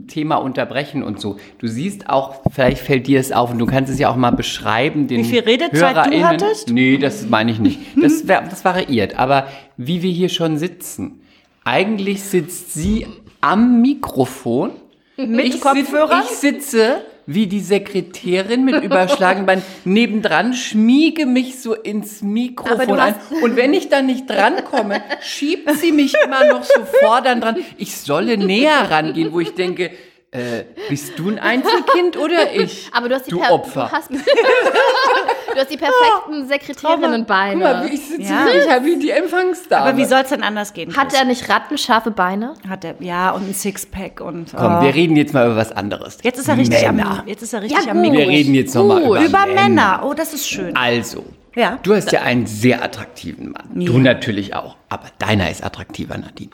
Thema 0.07 0.35
unterbrechen 0.35 1.03
und 1.03 1.19
so. 1.19 1.37
Du 1.59 1.67
siehst 1.67 2.09
auch, 2.09 2.41
vielleicht 2.51 2.79
fällt 2.79 3.07
dir 3.07 3.19
es 3.19 3.31
auf 3.31 3.51
und 3.51 3.59
du 3.59 3.65
kannst 3.65 3.91
es 3.91 3.99
ja 3.99 4.09
auch 4.09 4.15
mal 4.15 4.31
beschreiben. 4.31 5.07
Den 5.07 5.21
Wie 5.21 5.23
viel 5.25 5.41
Redezeit 5.41 5.73
du 5.73 5.79
HörerInnen. 5.79 6.25
hattest? 6.25 6.69
Nee, 6.69 6.97
das 6.97 7.27
meine 7.29 7.51
ich 7.51 7.59
nicht. 7.59 7.79
Das, 8.01 8.25
das 8.25 8.65
variiert. 8.65 9.17
Aber 9.17 9.47
wie 9.77 10.01
wir 10.01 10.11
hier 10.11 10.29
schon 10.29 10.57
sitzen, 10.57 11.21
eigentlich 11.63 12.21
sitzt 12.23 12.73
sie 12.73 13.07
am 13.41 13.81
Mikrofon. 13.81 14.71
Mit 15.17 15.45
ich 15.45 15.61
Kopfhörern? 15.61 16.23
Sitz, 16.23 16.33
ich 16.33 16.39
sitze 16.39 17.01
wie 17.25 17.47
die 17.47 17.59
Sekretärin 17.59 18.65
mit 18.65 18.83
überschlagenem 18.83 19.45
Bein 19.45 19.61
nebendran, 19.85 20.53
schmiege 20.53 21.25
mich 21.25 21.59
so 21.59 21.73
ins 21.73 22.21
Mikrofon 22.21 22.99
ein. 22.99 23.15
Und 23.41 23.55
wenn 23.55 23.73
ich 23.73 23.89
dann 23.89 24.05
nicht 24.05 24.29
drankomme, 24.29 25.01
schiebt 25.21 25.71
sie 25.77 25.91
mich 25.91 26.13
immer 26.23 26.45
noch 26.45 26.63
so 26.63 26.81
vordern 27.01 27.41
dran. 27.41 27.57
Ich 27.77 27.97
solle 27.97 28.37
näher 28.37 28.89
rangehen, 28.89 29.31
wo 29.31 29.39
ich 29.39 29.53
denke, 29.53 29.91
äh, 30.33 30.65
bist 30.89 31.17
du 31.17 31.29
ein 31.29 31.39
Einzelkind 31.39 32.17
oder 32.17 32.51
ich? 32.55 32.89
Aber 32.91 33.07
du 33.09 33.15
hast 33.15 33.27
die, 33.27 33.31
du 33.31 33.39
per- 33.39 33.51
Opfer. 33.53 33.85
Du 33.89 33.91
hast, 33.97 34.09
du 35.53 35.59
hast 35.59 35.71
die 35.71 35.77
perfekten 35.77 36.47
Sekretärinnenbeine. 36.47 37.53
Guck 37.53 37.63
mal, 37.63 37.89
wie 37.89 37.93
ich 37.95 38.05
sitze 38.07 38.21
Ja. 38.33 38.45
ich 38.47 38.69
habe 38.69 38.85
wie 38.85 38.97
die 38.97 39.11
Empfangsdame. 39.11 39.85
Aber 39.89 39.97
wie 39.97 40.05
soll 40.05 40.21
es 40.21 40.29
denn 40.29 40.43
anders 40.43 40.73
gehen? 40.73 40.95
Hat 40.97 41.13
er 41.13 41.25
nicht 41.25 41.47
rattenscharfe 41.49 42.11
Beine? 42.11 42.55
Hat 42.67 42.83
er, 42.83 42.95
ja, 42.99 43.31
und 43.31 43.47
ein 43.49 43.53
Sixpack 43.53 44.21
und. 44.21 44.51
Komm, 44.55 44.77
oh. 44.79 44.81
wir 44.81 44.93
reden 44.93 45.15
jetzt 45.15 45.33
mal 45.33 45.45
über 45.45 45.55
was 45.55 45.71
anderes. 45.71 46.17
Jetzt 46.23 46.39
ist 46.39 46.47
er 46.49 46.57
richtig 46.57 46.81
Männer. 46.83 47.19
am, 47.21 47.27
jetzt 47.27 47.43
ist 47.43 47.53
er 47.53 47.61
richtig 47.61 47.85
Ja, 47.85 47.91
am. 47.91 48.01
Mikro. 48.01 48.17
Wir 48.17 48.27
reden 48.27 48.53
jetzt 48.53 48.73
nochmal 48.75 49.01
Gut. 49.03 49.17
über, 49.19 49.25
Über 49.25 49.45
Männer. 49.53 50.01
Oh, 50.05 50.13
das 50.13 50.33
ist 50.33 50.47
schön. 50.47 50.75
Also, 50.75 51.23
Ja. 51.55 51.77
du 51.83 51.93
hast 51.95 52.11
ja 52.11 52.21
einen 52.23 52.47
sehr 52.47 52.83
attraktiven 52.83 53.51
Mann. 53.51 53.69
Du 53.75 53.93
Ja. 53.93 53.99
natürlich 53.99 54.55
auch. 54.55 54.75
Aber 54.89 55.05
deiner 55.19 55.49
ist 55.51 55.63
attraktiver, 55.63 56.17
Nadine. 56.17 56.49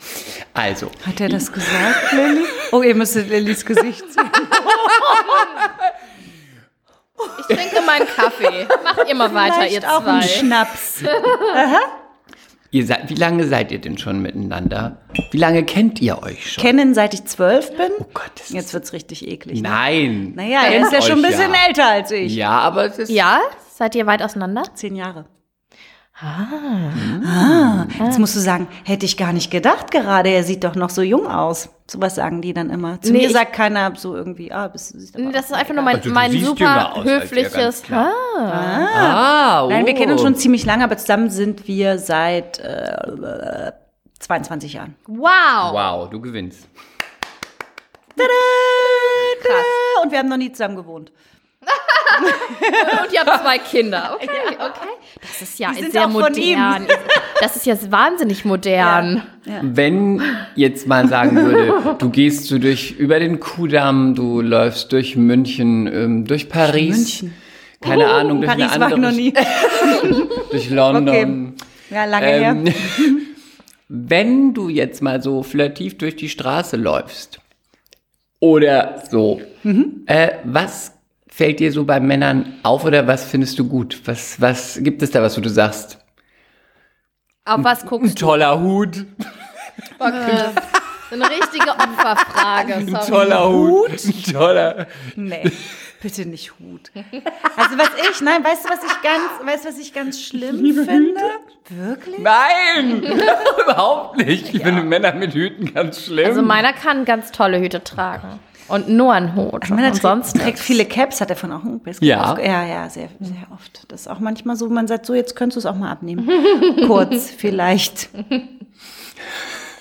Also, 0.53 0.91
Hat 1.05 1.21
er 1.21 1.29
das 1.29 1.51
gesagt, 1.51 2.11
Lilly? 2.11 2.45
Oh, 2.71 2.81
ihr 2.81 2.95
müsstet 2.95 3.29
Lillys 3.29 3.65
Gesicht 3.65 4.03
sehen. 4.11 4.29
Ich 7.39 7.45
trinke 7.55 7.81
meinen 7.85 8.07
Kaffee. 8.07 8.67
Macht 8.83 9.09
immer 9.09 9.33
weiter, 9.33 9.63
ihr 9.63 9.81
Vielleicht 9.81 9.87
auch 9.89 10.05
ein 10.05 10.21
zwei. 10.21 10.27
Schnaps. 10.27 11.03
ihr 12.71 12.85
seid, 12.85 13.09
wie 13.09 13.15
lange 13.15 13.45
seid 13.47 13.71
ihr 13.71 13.79
denn 13.79 13.97
schon 13.97 14.21
miteinander? 14.21 14.97
Wie 15.31 15.37
lange 15.37 15.63
kennt 15.65 16.01
ihr 16.01 16.21
euch 16.23 16.53
schon? 16.53 16.63
Kennen, 16.63 16.93
seit 16.93 17.13
ich 17.13 17.25
zwölf 17.25 17.75
bin. 17.75 17.91
oh 17.99 18.05
Gott, 18.13 18.31
das 18.37 18.49
Jetzt 18.49 18.73
wird's 18.73 18.93
richtig 18.93 19.27
eklig. 19.27 19.61
Ne? 19.61 19.69
Nein. 19.69 20.33
Naja, 20.35 20.61
er 20.63 20.81
ist 20.83 20.93
ja 20.93 21.01
schon 21.01 21.23
ein 21.23 21.29
bisschen 21.29 21.51
ja. 21.53 21.67
älter 21.67 21.87
als 21.87 22.11
ich. 22.11 22.33
Ja, 22.35 22.51
aber 22.59 22.85
es 22.85 22.99
ist. 22.99 23.09
Ja? 23.09 23.39
Seid 23.79 23.95
ihr 23.95 24.05
weit 24.05 24.21
auseinander? 24.21 24.63
Zehn 24.73 24.93
Jahre. 24.97 25.23
Ah. 26.19 27.85
Jetzt 27.97 28.19
musst 28.19 28.35
du 28.35 28.41
sagen, 28.41 28.67
hätte 28.83 29.05
ich 29.05 29.15
gar 29.15 29.31
nicht 29.31 29.51
gedacht 29.51 29.89
gerade, 29.89 30.27
er 30.27 30.43
sieht 30.43 30.65
doch 30.65 30.75
noch 30.75 30.89
so 30.89 31.01
jung 31.01 31.27
aus. 31.27 31.69
Sowas 31.89 32.15
sagen 32.15 32.41
die 32.41 32.53
dann 32.53 32.71
immer. 32.71 32.99
Zu 32.99 33.13
Nee, 33.13 33.19
mir 33.19 33.29
sagt 33.29 33.53
keiner 33.53 33.93
so 33.95 34.17
irgendwie, 34.17 34.51
ah, 34.51 34.67
bist 34.67 34.93
du 34.93 34.99
siehst 34.99 35.15
aber 35.15 35.23
Nee, 35.23 35.31
Das 35.31 35.45
ist 35.45 35.53
einfach 35.53 35.73
nur 35.73 35.83
mein, 35.85 35.95
Also 35.95 36.09
mein 36.09 36.33
super 36.33 36.93
aus 36.93 37.05
er, 37.05 37.21
höfliches. 37.21 37.83
Ah. 37.89 38.11
Ah, 38.37 39.63
oh. 39.63 39.69
Nein, 39.69 39.85
wir 39.85 39.93
kennen 39.93 40.11
uns 40.11 40.23
schon 40.23 40.35
ziemlich 40.35 40.65
lange, 40.65 40.83
aber 40.83 40.97
zusammen 40.97 41.29
sind 41.29 41.65
wir 41.69 41.99
seit 41.99 42.59
äh, 42.59 43.71
22 44.19 44.73
Jahren. 44.73 44.95
Wow. 45.07 45.71
Wow, 45.71 46.09
du 46.09 46.19
gewinnst. 46.19 46.67
Krass. 48.17 49.65
Und 50.03 50.11
wir 50.11 50.19
haben 50.19 50.27
noch 50.27 50.35
nie 50.35 50.51
zusammen 50.51 50.75
gewohnt. 50.75 51.13
Und 53.03 53.13
ihr 53.13 53.21
habt 53.21 53.41
zwei 53.43 53.57
Kinder. 53.57 54.17
Okay, 54.21 54.27
okay. 54.55 54.89
Das 55.21 55.41
ist 55.41 55.59
ja 55.59 55.71
Die 55.71 55.81
sind 55.81 55.91
sehr 55.93 56.05
auch 56.07 56.11
von 56.11 56.33
ihm. 56.35 56.57
modern. 56.59 56.87
Das 57.41 57.55
ist 57.55 57.65
ja 57.65 57.75
wahnsinnig 57.89 58.45
modern. 58.45 59.23
Wenn 59.61 60.21
jetzt 60.55 60.87
mal 60.87 61.07
sagen 61.07 61.35
würde, 61.35 61.95
du 61.97 62.09
gehst 62.09 62.45
so 62.47 62.57
durch 62.57 62.91
über 62.91 63.19
den 63.19 63.39
Kudamm, 63.39 64.15
du 64.15 64.41
läufst 64.41 64.91
durch 64.91 65.15
München, 65.15 65.87
ähm, 65.87 66.25
durch 66.25 66.49
Paris, 66.49 66.95
München. 67.21 67.33
keine 67.81 68.07
Ahnung, 68.09 68.41
durch 68.41 68.51
Paris 68.51 68.71
eine 68.71 68.81
war 68.81 68.87
ich 68.89 68.93
andere, 68.95 69.11
noch 69.11 69.17
nie. 69.17 69.33
durch 70.51 70.69
London. 70.69 71.55
Ja, 71.89 72.05
lange 72.05 72.27
Ähm, 72.31 72.65
her. 72.65 72.73
wenn 73.87 74.53
du 74.53 74.69
jetzt 74.69 75.01
mal 75.01 75.21
so 75.21 75.43
flirtiv 75.43 75.97
durch 75.97 76.15
die 76.15 76.29
Straße 76.29 76.77
läufst 76.77 77.39
oder 78.39 79.01
so, 79.09 79.41
Mhm. 79.63 80.03
äh, 80.05 80.29
was 80.43 80.93
fällt 81.39 81.61
dir 81.61 81.71
so 81.71 81.85
bei 81.85 82.01
Männern 82.01 82.59
auf 82.63 82.83
oder 82.83 83.07
was 83.07 83.23
findest 83.23 83.57
du 83.59 83.65
gut? 83.65 84.01
Was, 84.03 84.41
was 84.41 84.77
gibt 84.83 85.01
es 85.01 85.11
da, 85.11 85.21
was 85.21 85.37
wo 85.37 85.41
du 85.41 85.47
sagst? 85.49 85.97
Auf 87.45 87.63
was 87.63 87.83
Ein 87.83 87.87
guckst 87.87 88.21
du? 88.21 88.25
toller 88.25 88.59
Hut, 88.59 89.05
Okay. 89.99 90.49
Eine 91.11 91.29
richtige 91.29 91.69
Opferfrage. 91.69 92.73
ein 92.75 92.87
Sorry. 92.89 93.07
toller 93.07 93.49
Hut, 93.49 94.03
ein 94.05 94.33
toller. 94.33 94.87
Nee. 95.15 95.49
Bitte 96.01 96.25
nicht 96.25 96.51
Hut. 96.59 96.91
Also 97.55 97.77
was 97.77 97.89
ich, 98.11 98.19
nein, 98.21 98.43
weißt 98.43 98.65
du, 98.65 98.69
was 98.69 98.83
ich 98.83 99.01
ganz, 99.01 99.23
weißt 99.49 99.63
du, 99.63 99.69
was 99.69 99.77
ich 99.79 99.93
ganz 99.93 100.21
schlimm 100.21 100.57
finde? 100.85 101.21
Wirklich? 101.69 102.19
Nein, 102.19 103.01
überhaupt 103.63 104.17
nicht. 104.17 104.53
Ich 104.53 104.61
finde 104.61 104.83
Männer 104.83 105.13
mit 105.13 105.33
Hüten 105.33 105.73
ganz 105.73 106.03
schlimm. 106.03 106.25
Also 106.25 106.41
meiner 106.41 106.73
kann 106.73 107.05
ganz 107.05 107.31
tolle 107.31 107.61
Hüte 107.61 107.81
tragen. 107.81 108.39
Und 108.69 108.87
nur 108.89 109.13
einen 109.13 109.35
Hut. 109.35 109.69
Männer 109.69 109.87
und 109.87 110.01
sonst 110.01 110.35
trägt, 110.35 110.59
viele 110.59 110.85
Caps, 110.85 111.21
hat 111.21 111.29
er 111.29 111.35
von 111.35 111.51
auch 111.51 111.63
ein 111.63 111.79
Bild 111.79 112.01
Ja. 112.01 112.37
Ja, 112.39 112.65
ja, 112.65 112.89
sehr, 112.89 113.09
sehr 113.19 113.47
oft. 113.51 113.91
Das 113.91 114.01
ist 114.01 114.07
auch 114.07 114.19
manchmal 114.19 114.55
so, 114.55 114.69
man 114.69 114.87
sagt 114.87 115.05
so, 115.05 115.13
jetzt 115.13 115.35
könntest 115.35 115.57
du 115.57 115.59
es 115.59 115.65
auch 115.65 115.77
mal 115.77 115.91
abnehmen. 115.91 116.29
Kurz, 116.87 117.29
vielleicht. 117.29 118.09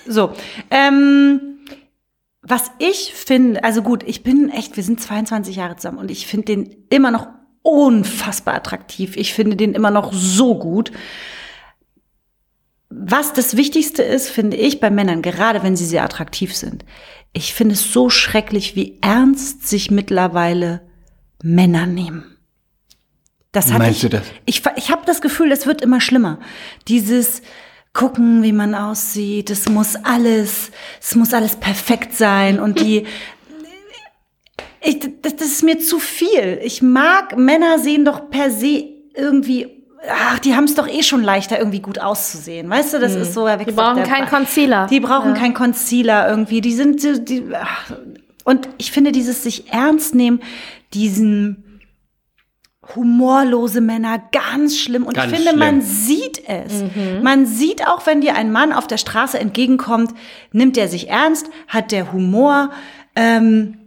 So, 0.07 0.33
ähm, 0.71 1.59
was 2.41 2.71
ich 2.79 3.13
finde, 3.13 3.63
also 3.63 3.83
gut, 3.83 4.03
ich 4.03 4.23
bin 4.23 4.49
echt, 4.49 4.75
wir 4.75 4.83
sind 4.83 4.99
22 4.99 5.55
Jahre 5.55 5.75
zusammen 5.75 5.99
und 5.99 6.09
ich 6.09 6.25
finde 6.25 6.45
den 6.45 6.75
immer 6.89 7.11
noch 7.11 7.27
unfassbar 7.61 8.55
attraktiv. 8.55 9.15
Ich 9.17 9.33
finde 9.33 9.55
den 9.55 9.73
immer 9.73 9.91
noch 9.91 10.11
so 10.13 10.57
gut. 10.57 10.91
Was 12.89 13.33
das 13.33 13.55
Wichtigste 13.55 14.01
ist, 14.01 14.29
finde 14.29 14.57
ich 14.57 14.79
bei 14.79 14.89
Männern, 14.89 15.21
gerade 15.21 15.61
wenn 15.61 15.75
sie 15.75 15.85
sehr 15.85 16.03
attraktiv 16.03 16.55
sind. 16.55 16.85
Ich 17.33 17.53
finde 17.53 17.73
es 17.73 17.93
so 17.93 18.09
schrecklich, 18.09 18.75
wie 18.75 18.97
ernst 19.01 19.67
sich 19.67 19.91
mittlerweile 19.91 20.81
Männer 21.43 21.85
nehmen. 21.85 22.37
Das 23.51 23.67
hatte 23.67 23.79
meinst 23.79 23.97
ich, 23.97 24.01
du 24.01 24.09
das? 24.09 24.23
Ich, 24.45 24.63
ich 24.75 24.91
habe 24.91 25.03
das 25.05 25.21
Gefühl, 25.21 25.51
es 25.51 25.67
wird 25.67 25.81
immer 25.81 26.01
schlimmer. 26.01 26.39
Dieses 26.87 27.41
gucken, 27.93 28.43
wie 28.43 28.53
man 28.53 28.75
aussieht, 28.75 29.49
es 29.49 29.67
muss 29.67 29.95
alles, 29.95 30.71
es 31.01 31.15
muss 31.15 31.33
alles 31.33 31.55
perfekt 31.55 32.15
sein 32.15 32.59
und 32.59 32.79
die 32.79 33.05
ich, 34.81 34.99
das, 35.21 35.35
das 35.35 35.47
ist 35.47 35.63
mir 35.63 35.79
zu 35.79 35.99
viel. 35.99 36.59
Ich 36.63 36.81
mag, 36.81 37.37
Männer 37.37 37.79
sehen 37.79 38.05
doch 38.05 38.29
per 38.29 38.49
se 38.49 38.85
irgendwie, 39.13 39.78
ach, 40.07 40.39
die 40.39 40.55
haben 40.55 40.65
es 40.65 40.75
doch 40.75 40.87
eh 40.87 41.03
schon 41.03 41.23
leichter, 41.23 41.57
irgendwie 41.57 41.79
gut 41.81 41.99
auszusehen. 41.99 42.69
Weißt 42.69 42.93
du, 42.93 42.99
das 42.99 43.15
ist 43.15 43.33
so. 43.33 43.47
Die 43.47 43.71
brauchen 43.71 44.03
keinen 44.03 44.27
Concealer. 44.27 44.87
Die 44.87 44.99
brauchen 44.99 45.33
keinen 45.33 45.53
Concealer 45.53 46.29
irgendwie. 46.29 46.61
Die 46.61 46.73
sind, 46.73 47.01
so- 47.01 47.17
die, 47.19 47.43
ach. 47.53 47.91
und 48.43 48.69
ich 48.77 48.91
finde 48.91 49.11
dieses 49.11 49.43
sich 49.43 49.71
ernst 49.73 50.15
nehmen, 50.15 50.41
diesen 50.93 51.65
humorlose 52.95 53.81
Männer 53.81 54.19
ganz 54.31 54.77
schlimm. 54.77 55.05
Und 55.05 55.13
Ganz 55.15 55.31
ich 55.31 55.37
finde, 55.37 55.55
man 55.57 55.81
schlimm. 55.81 55.81
sieht 55.81 56.41
es. 56.47 56.83
Man 57.21 57.45
sieht 57.45 57.85
auch, 57.87 58.05
wenn 58.07 58.21
dir 58.21 58.35
ein 58.35 58.51
Mann 58.51 58.73
auf 58.73 58.87
der 58.87 58.97
Straße 58.97 59.37
entgegenkommt, 59.39 60.13
nimmt 60.51 60.77
er 60.77 60.87
sich 60.87 61.09
ernst, 61.09 61.47
hat 61.67 61.91
der 61.91 62.11
Humor. 62.11 62.71
Ähm, 63.15 63.77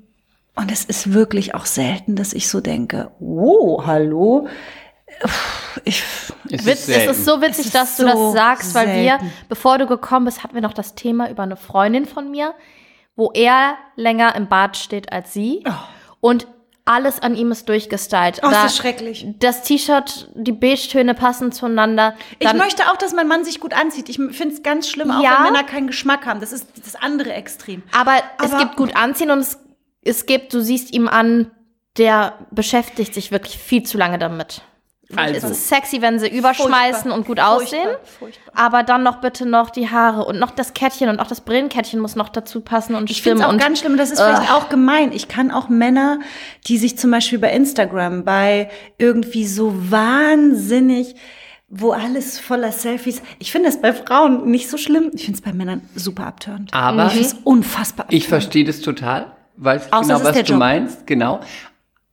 und 0.55 0.71
es 0.71 0.85
ist 0.85 1.13
wirklich 1.15 1.55
auch 1.55 1.65
selten, 1.67 2.15
dass 2.15 2.33
ich 2.33 2.49
so 2.49 2.61
denke, 2.61 3.11
oh, 3.19 3.83
hallo. 3.87 4.47
Ich, 5.85 6.03
Es 6.51 6.65
Witz, 6.67 6.81
es 6.81 6.87
selten. 6.87 7.11
ist 7.11 7.25
so 7.25 7.41
witzig, 7.41 7.67
Es 7.67 7.73
dass 7.73 7.91
ist 7.91 7.99
du 8.01 8.05
das 8.05 8.15
so 8.15 8.33
sagst, 8.33 8.75
weil 8.75 8.89
wir, 8.89 9.19
selten. 9.19 9.33
bevor 9.49 9.79
du 9.79 9.87
gekommen 9.87 10.27
bist, 10.27 10.45
hatten 10.45 10.55
wir 10.55 10.61
noch 10.63 10.75
das 10.75 10.95
Thema 10.95 11.31
über 11.31 11.43
eine 11.43 11.57
Freundin 11.57 12.07
von 12.07 12.31
mir, 12.31 12.55
wo 13.17 13.31
er 13.33 13.77
länger 13.97 14.35
im 14.37 14.49
Bad 14.49 14.77
steht 14.77 15.13
als 15.13 15.33
sie. 15.33 15.65
Und 16.21 16.47
alles 16.85 17.21
an 17.23 17.35
ihm 17.37 17.53
ist 17.53 17.69
durchgestylt. 17.69 18.41
Oh, 18.43 18.47
ist 18.49 18.53
Da- 18.55 18.63
das 18.65 18.77
schrecklich. 18.77 19.27
Das 19.39 19.63
T-Shirt, 19.63 20.29
die 20.35 20.53
Beige-Töne 20.53 21.15
passen 21.15 21.53
zueinander. 21.53 22.15
ich 22.39 22.47
Dann- 22.47 22.59
möchte 22.59 22.91
auch, 22.91 22.97
dass 22.97 23.13
mein 23.15 23.29
Mann 23.29 23.45
sich 23.45 23.61
gut 23.61 23.73
anzieht. 23.73 24.09
Ich 24.09 24.17
finde 24.17 24.49
es 24.55 24.63
ganz 24.63 24.89
schlimm, 24.89 25.11
auch 25.11 25.23
Ja. 25.23 25.37
wenn 25.45 25.53
Männer 25.53 25.65
keinen 25.65 25.87
Geschmack 25.87 26.27
haben. 26.27 26.41
Das 26.41 26.53
ist 26.53 26.67
das 26.85 26.97
andere 26.97 27.33
Extrem. 27.33 27.83
Aber, 27.93 28.17
es 28.45 28.53
Aber- 28.53 28.59
gibt 28.65 28.77
gut 28.77 28.97
anziehen 28.97 29.31
und 29.31 29.39
es, 29.39 29.59
es 30.05 30.27
gibt, 30.27 30.53
du 30.55 30.61
siehst 30.61 30.93
ihm 30.93 31.07
an, 31.09 31.51
der 31.99 32.35
beschäftigt 32.51 33.15
sich 33.15 33.31
wirklich 33.31 33.59
viel 33.59 33.83
zu 33.85 33.97
lange 33.99 34.19
damit. 34.19 34.63
Es 35.13 35.19
Also, 35.45 35.49
ist 35.49 35.69
sexy, 35.69 36.01
wenn 36.03 36.19
sie 36.19 36.29
überschmeißen 36.29 37.11
Furchtbar. 37.11 37.15
und 37.15 37.27
gut 37.27 37.39
Furchtbar. 37.39 37.57
aussehen. 37.57 37.89
Furchtbar. 38.19 38.53
Aber 38.55 38.83
dann 38.83 39.03
noch 39.03 39.21
bitte 39.21 39.47
noch 39.47 39.71
die 39.71 39.91
Haare 39.91 40.25
und 40.25 40.39
noch 40.39 40.51
das 40.51 40.75
Kettchen 40.75 41.09
und 41.09 41.21
auch 41.21 41.27
das 41.27 41.41
Brillenkettchen 41.43 42.01
muss 42.01 42.17
noch 42.17 42.29
dazu 42.31 42.61
passen 42.61 42.95
und 42.95 43.11
Ich 43.11 43.23
finde 43.23 43.39
stimmen. 43.39 43.41
es 43.43 43.47
auch 43.49 43.53
und 43.53 43.59
ganz 43.61 43.81
schlimm, 43.81 43.97
das 43.97 44.11
ist 44.11 44.21
vielleicht 44.21 44.51
auch 44.53 44.69
gemein. 44.69 45.13
Ich 45.13 45.29
kann 45.29 45.51
auch 45.51 45.69
Männer, 45.69 46.19
die 46.67 46.79
sich 46.79 46.97
zum 46.99 47.11
Beispiel 47.11 47.39
bei 47.39 47.53
Instagram, 47.53 48.25
bei 48.25 48.71
irgendwie 48.99 49.47
so 49.47 49.73
wahnsinnig, 49.91 51.15
wo 51.69 51.93
alles 51.93 52.39
voller 52.39 52.71
Selfies, 52.73 53.23
ich 53.39 53.51
finde 53.51 53.69
es 53.71 53.81
bei 53.81 53.93
Frauen 53.95 54.51
nicht 54.51 54.69
so 54.69 54.77
schlimm. 54.77 55.11
Ich 55.15 55.25
finde 55.25 55.39
es 55.39 55.43
bei 55.43 55.53
Männern 55.53 55.83
super 55.95 56.27
abtörend. 56.27 56.73
Aber 56.75 57.07
ich 57.07 57.13
finde 57.13 57.29
es 57.29 57.35
unfassbar 57.45 58.07
ich 58.11 58.29
verstehe 58.29 58.65
das 58.65 58.81
total, 58.83 59.33
weiß 59.57 59.91
Außer 59.93 60.03
genau, 60.03 60.19
es 60.19 60.25
was 60.25 60.45
du 60.45 60.53
Job. 60.53 60.59
meinst, 60.59 61.07
genau. 61.07 61.41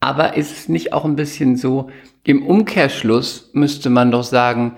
Aber 0.00 0.36
ist 0.36 0.52
es 0.52 0.68
nicht 0.68 0.92
auch 0.94 1.04
ein 1.04 1.16
bisschen 1.16 1.56
so, 1.56 1.90
im 2.24 2.42
Umkehrschluss 2.42 3.50
müsste 3.52 3.90
man 3.90 4.10
doch 4.10 4.24
sagen, 4.24 4.72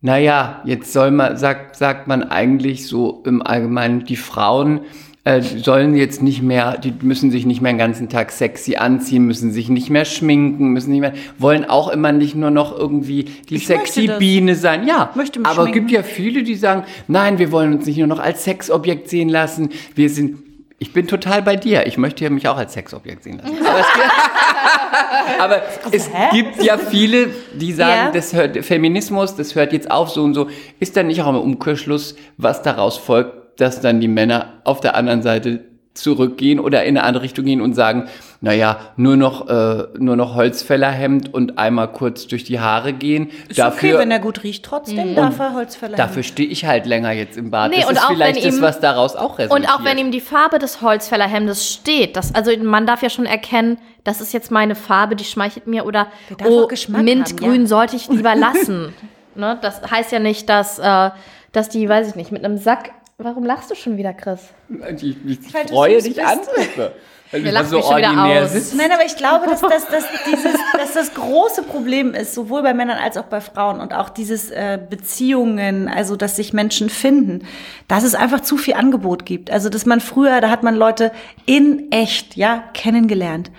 naja, 0.00 0.62
jetzt 0.64 0.92
soll 0.92 1.10
man, 1.10 1.36
sagt, 1.36 1.76
sagt 1.76 2.06
man 2.06 2.22
eigentlich 2.22 2.86
so 2.86 3.22
im 3.26 3.42
Allgemeinen, 3.42 4.04
die 4.04 4.14
Frauen 4.14 4.82
äh, 5.24 5.42
sollen 5.42 5.96
jetzt 5.96 6.22
nicht 6.22 6.42
mehr, 6.42 6.78
die 6.78 6.94
müssen 7.02 7.32
sich 7.32 7.44
nicht 7.44 7.60
mehr 7.60 7.72
den 7.72 7.78
ganzen 7.78 8.08
Tag 8.08 8.30
sexy 8.30 8.76
anziehen, 8.76 9.26
müssen 9.26 9.50
sich 9.50 9.68
nicht 9.68 9.90
mehr 9.90 10.04
schminken, 10.04 10.68
müssen 10.68 10.92
nicht 10.92 11.00
mehr, 11.00 11.14
wollen 11.38 11.64
auch 11.64 11.88
immer 11.88 12.12
nicht 12.12 12.36
nur 12.36 12.50
noch 12.50 12.76
irgendwie 12.76 13.24
die 13.24 13.56
Ich 13.56 13.66
sexy. 13.66 14.08
Biene 14.18 14.54
sein. 14.54 14.86
Ja, 14.86 15.10
Möchte 15.16 15.40
mich 15.40 15.48
aber 15.48 15.62
schminken. 15.62 15.80
gibt 15.80 15.90
ja 15.90 16.04
viele, 16.04 16.44
die 16.44 16.54
sagen, 16.54 16.84
nein, 17.08 17.38
wir 17.40 17.50
wollen 17.50 17.74
uns 17.74 17.86
nicht 17.86 17.98
nur 17.98 18.06
noch 18.06 18.20
als 18.20 18.44
Sexobjekt 18.44 19.08
sehen 19.08 19.28
lassen, 19.28 19.70
wir 19.96 20.08
sind 20.08 20.47
ich 20.78 20.92
bin 20.92 21.06
total 21.08 21.42
bei 21.42 21.56
dir. 21.56 21.86
Ich 21.86 21.98
möchte 21.98 22.22
ja 22.24 22.30
mich 22.30 22.46
auch 22.48 22.56
als 22.56 22.72
Sexobjekt 22.72 23.24
sehen 23.24 23.38
lassen. 23.42 23.56
Aber 23.66 23.78
es, 23.80 23.86
aber 25.40 25.62
es 25.92 26.10
gibt 26.32 26.62
ja 26.62 26.78
viele, 26.78 27.30
die 27.54 27.72
sagen, 27.72 28.06
Ja. 28.06 28.10
das 28.10 28.32
hört, 28.32 28.56
Feminismus, 28.64 29.34
das 29.36 29.54
hört 29.54 29.72
jetzt 29.72 29.90
auf, 29.90 30.10
so 30.10 30.22
und 30.22 30.34
so. 30.34 30.48
Ist 30.78 30.96
dann 30.96 31.08
nicht 31.08 31.20
auch 31.22 31.28
im 31.28 31.36
Umkehrschluss, 31.36 32.14
was 32.36 32.62
daraus 32.62 32.96
folgt, 32.96 33.60
dass 33.60 33.80
dann 33.80 34.00
die 34.00 34.08
Männer 34.08 34.60
auf 34.64 34.80
der 34.80 34.94
anderen 34.94 35.22
Seite 35.22 35.64
zurückgehen 36.00 36.60
oder 36.60 36.84
in 36.84 36.96
eine 36.96 37.06
andere 37.06 37.24
Richtung 37.24 37.44
gehen 37.44 37.60
und 37.60 37.74
sagen, 37.74 38.08
naja, 38.40 38.78
nur 38.96 39.16
noch, 39.16 39.48
äh, 39.48 39.86
nur 39.98 40.14
noch 40.16 40.34
Holzfällerhemd 40.36 41.34
und 41.34 41.58
einmal 41.58 41.88
kurz 41.92 42.26
durch 42.28 42.44
die 42.44 42.60
Haare 42.60 42.92
gehen. 42.92 43.30
Ist 43.48 43.58
dafür, 43.58 43.90
okay, 43.90 43.98
wenn 43.98 44.10
er 44.10 44.20
gut 44.20 44.44
riecht. 44.44 44.64
Trotzdem 44.64 45.16
darf 45.16 45.38
er 45.40 45.54
Holzfäller 45.54 45.96
dafür 45.96 46.22
stehe 46.22 46.48
ich 46.48 46.64
halt 46.64 46.86
länger 46.86 47.12
jetzt 47.12 47.36
im 47.36 47.50
Bad. 47.50 47.70
Nee, 47.70 47.78
das 47.80 47.86
und 47.88 47.96
ist 47.96 48.04
auch 48.04 48.08
vielleicht 48.10 48.36
wenn 48.36 48.44
das, 48.44 48.56
ihm- 48.56 48.62
was 48.62 48.80
daraus 48.80 49.16
auch 49.16 49.38
resultiert. 49.38 49.68
Und 49.68 49.74
auch 49.74 49.84
wenn 49.84 49.98
ihm 49.98 50.12
die 50.12 50.20
Farbe 50.20 50.58
des 50.58 50.82
Holzfällerhemdes 50.82 51.68
steht, 51.68 52.16
das, 52.16 52.34
also 52.34 52.56
man 52.62 52.86
darf 52.86 53.02
ja 53.02 53.10
schon 53.10 53.26
erkennen, 53.26 53.78
das 54.04 54.20
ist 54.20 54.32
jetzt 54.32 54.50
meine 54.50 54.74
Farbe, 54.74 55.16
die 55.16 55.24
schmeichelt 55.24 55.66
mir 55.66 55.84
oder 55.84 56.06
oh, 56.46 56.68
Mintgrün 56.88 57.50
haben, 57.50 57.60
ja. 57.62 57.66
sollte 57.66 57.96
ich 57.96 58.08
lieber 58.08 58.34
lassen. 58.36 58.94
ne? 59.34 59.58
Das 59.60 59.82
heißt 59.90 60.12
ja 60.12 60.18
nicht, 60.20 60.48
dass, 60.48 60.78
äh, 60.78 61.10
dass 61.52 61.68
die, 61.68 61.88
weiß 61.88 62.08
ich 62.08 62.14
nicht, 62.14 62.30
mit 62.32 62.44
einem 62.44 62.58
Sack. 62.58 62.90
Warum 63.20 63.42
lachst 63.42 63.68
du 63.68 63.74
schon 63.74 63.96
wieder, 63.96 64.14
Chris? 64.14 64.38
Ich, 64.68 65.16
ich 65.26 65.52
Weil 65.52 65.66
freue 65.66 66.00
dich 66.00 66.24
angucke. 66.24 66.92
Weil 67.32 67.42
Wir 67.42 67.50
du 67.50 67.50
lachen 67.50 67.68
so 67.68 67.76
mich 67.78 67.86
schon 67.86 67.96
wieder 67.96 68.44
aus. 68.44 68.52
sitzt. 68.52 68.76
Nein, 68.76 68.92
aber 68.92 69.04
ich 69.04 69.16
glaube, 69.16 69.46
dass 69.46 69.60
das, 69.60 69.88
dass, 69.88 70.04
dieses, 70.24 70.54
dass 70.72 70.92
das 70.94 71.14
große 71.14 71.64
Problem 71.64 72.14
ist, 72.14 72.32
sowohl 72.32 72.62
bei 72.62 72.74
Männern 72.74 72.96
als 72.96 73.16
auch 73.16 73.24
bei 73.24 73.40
Frauen 73.40 73.80
und 73.80 73.92
auch 73.92 74.10
dieses 74.10 74.52
äh, 74.52 74.78
Beziehungen, 74.88 75.88
also 75.88 76.14
dass 76.14 76.36
sich 76.36 76.52
Menschen 76.52 76.90
finden, 76.90 77.44
dass 77.88 78.04
es 78.04 78.14
einfach 78.14 78.38
zu 78.42 78.56
viel 78.56 78.74
Angebot 78.74 79.26
gibt. 79.26 79.50
Also 79.50 79.68
dass 79.68 79.84
man 79.84 80.00
früher, 80.00 80.40
da 80.40 80.48
hat 80.48 80.62
man 80.62 80.76
Leute 80.76 81.10
in 81.44 81.90
echt, 81.90 82.36
ja, 82.36 82.62
kennengelernt. 82.72 83.50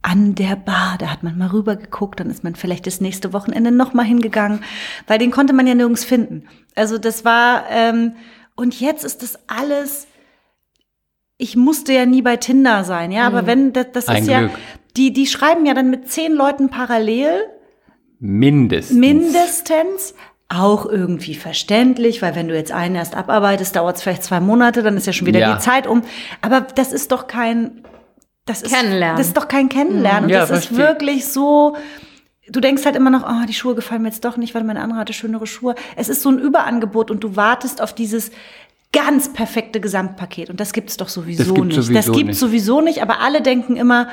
An 0.00 0.36
der 0.36 0.54
Bar, 0.54 0.94
da 1.00 1.08
hat 1.08 1.24
man 1.24 1.36
mal 1.36 1.48
rübergeguckt, 1.48 2.20
dann 2.20 2.30
ist 2.30 2.44
man 2.44 2.54
vielleicht 2.54 2.86
das 2.86 3.00
nächste 3.00 3.32
Wochenende 3.32 3.72
noch 3.72 3.94
mal 3.94 4.04
hingegangen, 4.04 4.60
weil 5.08 5.18
den 5.18 5.32
konnte 5.32 5.54
man 5.54 5.66
ja 5.66 5.74
nirgends 5.74 6.04
finden. 6.04 6.46
Also 6.76 6.98
das 6.98 7.24
war 7.24 7.64
ähm, 7.68 8.12
und 8.58 8.78
jetzt 8.80 9.04
ist 9.04 9.22
das 9.22 9.38
alles 9.46 10.06
ich 11.40 11.54
musste 11.56 11.92
ja 11.92 12.04
nie 12.04 12.20
bei 12.22 12.36
Tinder 12.36 12.82
sein, 12.82 13.12
ja, 13.12 13.24
aber 13.26 13.46
wenn 13.46 13.72
das, 13.72 13.86
das 13.92 14.08
Ein 14.08 14.22
ist 14.24 14.28
ja, 14.28 14.38
Glück. 14.40 14.50
die 14.96 15.12
die 15.12 15.26
schreiben 15.26 15.64
ja 15.66 15.72
dann 15.74 15.88
mit 15.88 16.10
zehn 16.10 16.32
Leuten 16.34 16.68
parallel 16.68 17.30
Mindestens. 18.18 18.96
mindestens 18.98 20.14
auch 20.48 20.86
irgendwie 20.86 21.34
verständlich, 21.34 22.22
weil 22.22 22.34
wenn 22.34 22.48
du 22.48 22.56
jetzt 22.56 22.72
einen 22.72 22.96
erst 22.96 23.14
abarbeitest, 23.14 23.76
dauert 23.76 23.96
es 23.96 24.02
vielleicht 24.02 24.24
zwei 24.24 24.40
Monate, 24.40 24.82
dann 24.82 24.96
ist 24.96 25.06
ja 25.06 25.12
schon 25.12 25.26
wieder 25.28 25.38
Ja. 25.40 25.54
die 25.54 25.60
Zeit 25.60 25.86
um. 25.86 26.02
Aber 26.40 26.62
das 26.62 26.92
ist 26.92 27.12
doch 27.12 27.26
kein 27.28 27.84
das 28.46 28.62
ist, 28.62 28.74
Kennenlernen. 28.74 29.18
Das 29.18 29.26
ist 29.28 29.36
doch 29.36 29.46
kein 29.46 29.68
Kennenlernen. 29.68 30.24
Und 30.24 30.30
Ja, 30.30 30.40
das 30.40 30.50
ist 30.50 30.66
verstehe. 30.66 30.78
wirklich 30.78 31.26
so. 31.28 31.76
Du 32.50 32.60
denkst 32.60 32.84
halt 32.84 32.96
immer 32.96 33.10
noch, 33.10 33.24
oh, 33.28 33.46
die 33.46 33.54
Schuhe 33.54 33.74
gefallen 33.74 34.02
mir 34.02 34.08
jetzt 34.08 34.24
doch 34.24 34.36
nicht, 34.36 34.54
weil 34.54 34.64
meine 34.64 34.80
andere 34.80 34.98
hatte 35.00 35.12
schönere 35.12 35.46
Schuhe. 35.46 35.74
Es 35.96 36.08
ist 36.08 36.22
so 36.22 36.30
ein 36.30 36.38
Überangebot 36.38 37.10
und 37.10 37.22
du 37.24 37.36
wartest 37.36 37.82
auf 37.82 37.94
dieses 37.94 38.30
ganz 38.92 39.32
perfekte 39.32 39.80
Gesamtpaket. 39.80 40.48
Und 40.50 40.60
das 40.60 40.72
gibt 40.72 40.88
es 40.90 40.96
doch 40.96 41.08
sowieso 41.08 41.44
Das 41.44 41.54
gibt's 41.54 41.66
nicht. 41.68 41.74
sowieso 41.76 41.92
das 41.92 42.06
gibt's 42.06 42.26
nicht. 42.28 42.38
sowieso 42.38 42.80
nicht, 42.80 43.02
aber 43.02 43.20
alle 43.20 43.42
denken 43.42 43.76
immer, 43.76 44.08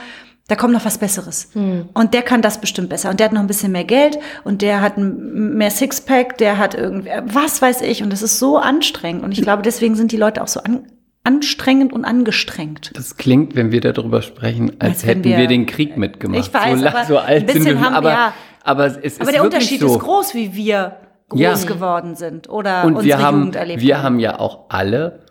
da 0.48 0.56
kommt 0.56 0.74
noch 0.74 0.86
was 0.86 0.98
Besseres. 1.00 1.50
Und 1.56 2.14
der 2.14 2.22
kann 2.22 2.42
das 2.44 2.60
bestimmt 2.62 2.90
besser. 2.90 3.10
Und 3.10 3.20
der 3.20 3.26
hat 3.28 3.34
noch 3.34 3.40
ein 3.42 3.48
bisschen 3.48 3.72
mehr 3.72 3.84
Geld 3.86 4.20
und 4.44 4.62
der 4.62 4.82
hat 4.82 4.96
mehr 4.98 5.72
Sixpack, 5.72 6.38
der 6.38 6.58
hat 6.60 6.76
irgendwie, 6.76 7.10
was 7.24 7.62
weiß 7.62 7.82
ich. 7.82 8.04
Und 8.04 8.12
das 8.14 8.22
ist 8.22 8.38
so 8.38 8.58
anstrengend. 8.58 9.24
Und 9.24 9.32
ich 9.32 9.42
glaube, 9.42 9.64
deswegen 9.64 9.96
sind 9.96 10.12
die 10.12 10.18
Leute 10.18 10.44
auch 10.44 10.48
so 10.48 10.60
an, 10.62 10.86
anstrengend 11.26 11.92
und 11.92 12.06
angestrengt. 12.06 12.92
Das 12.96 13.18
klingt, 13.18 13.56
wenn 13.56 13.72
wir 13.72 13.82
darüber 13.82 14.22
sprechen, 14.22 14.72
als, 14.80 14.92
Als 15.00 15.06
hätten 15.06 15.24
wir, 15.26 15.38
wir- 15.38 15.48
den 15.48 15.66
Krieg 15.66 15.98
mitgemacht. 15.98 16.40
Ich 16.48 16.54
weiß, 16.54 16.80
so, 16.80 16.88
aber 16.88 17.06
so 17.06 17.18
alt 17.18 17.52
sind 17.52 17.66
wir, 17.66 17.80
haben 17.82 17.96
aber, 17.96 18.10
ja- 18.12 18.34
aber 18.64 18.86
es 18.86 18.98
ist 18.98 19.22
Aber 19.22 19.32
der 19.32 19.44
Unterschied 19.44 19.82
so. 19.82 19.88
ist 19.88 20.00
groß, 20.00 20.34
wie 20.36 20.54
wir 20.56 20.98
groß 21.30 21.40
Ja. 21.42 21.56
geworden 21.56 22.16
sind 22.16 22.48
oder 22.50 22.84
Und 22.86 22.96
unsere 22.98 23.06
wir 23.18 23.26
haben, 23.26 23.38
Jugend 23.40 23.56
erlebt 23.56 23.82
wir 23.82 24.04
haben 24.04 24.20
ja 24.20 24.40
auch 24.40 24.66
alle 24.70 25.25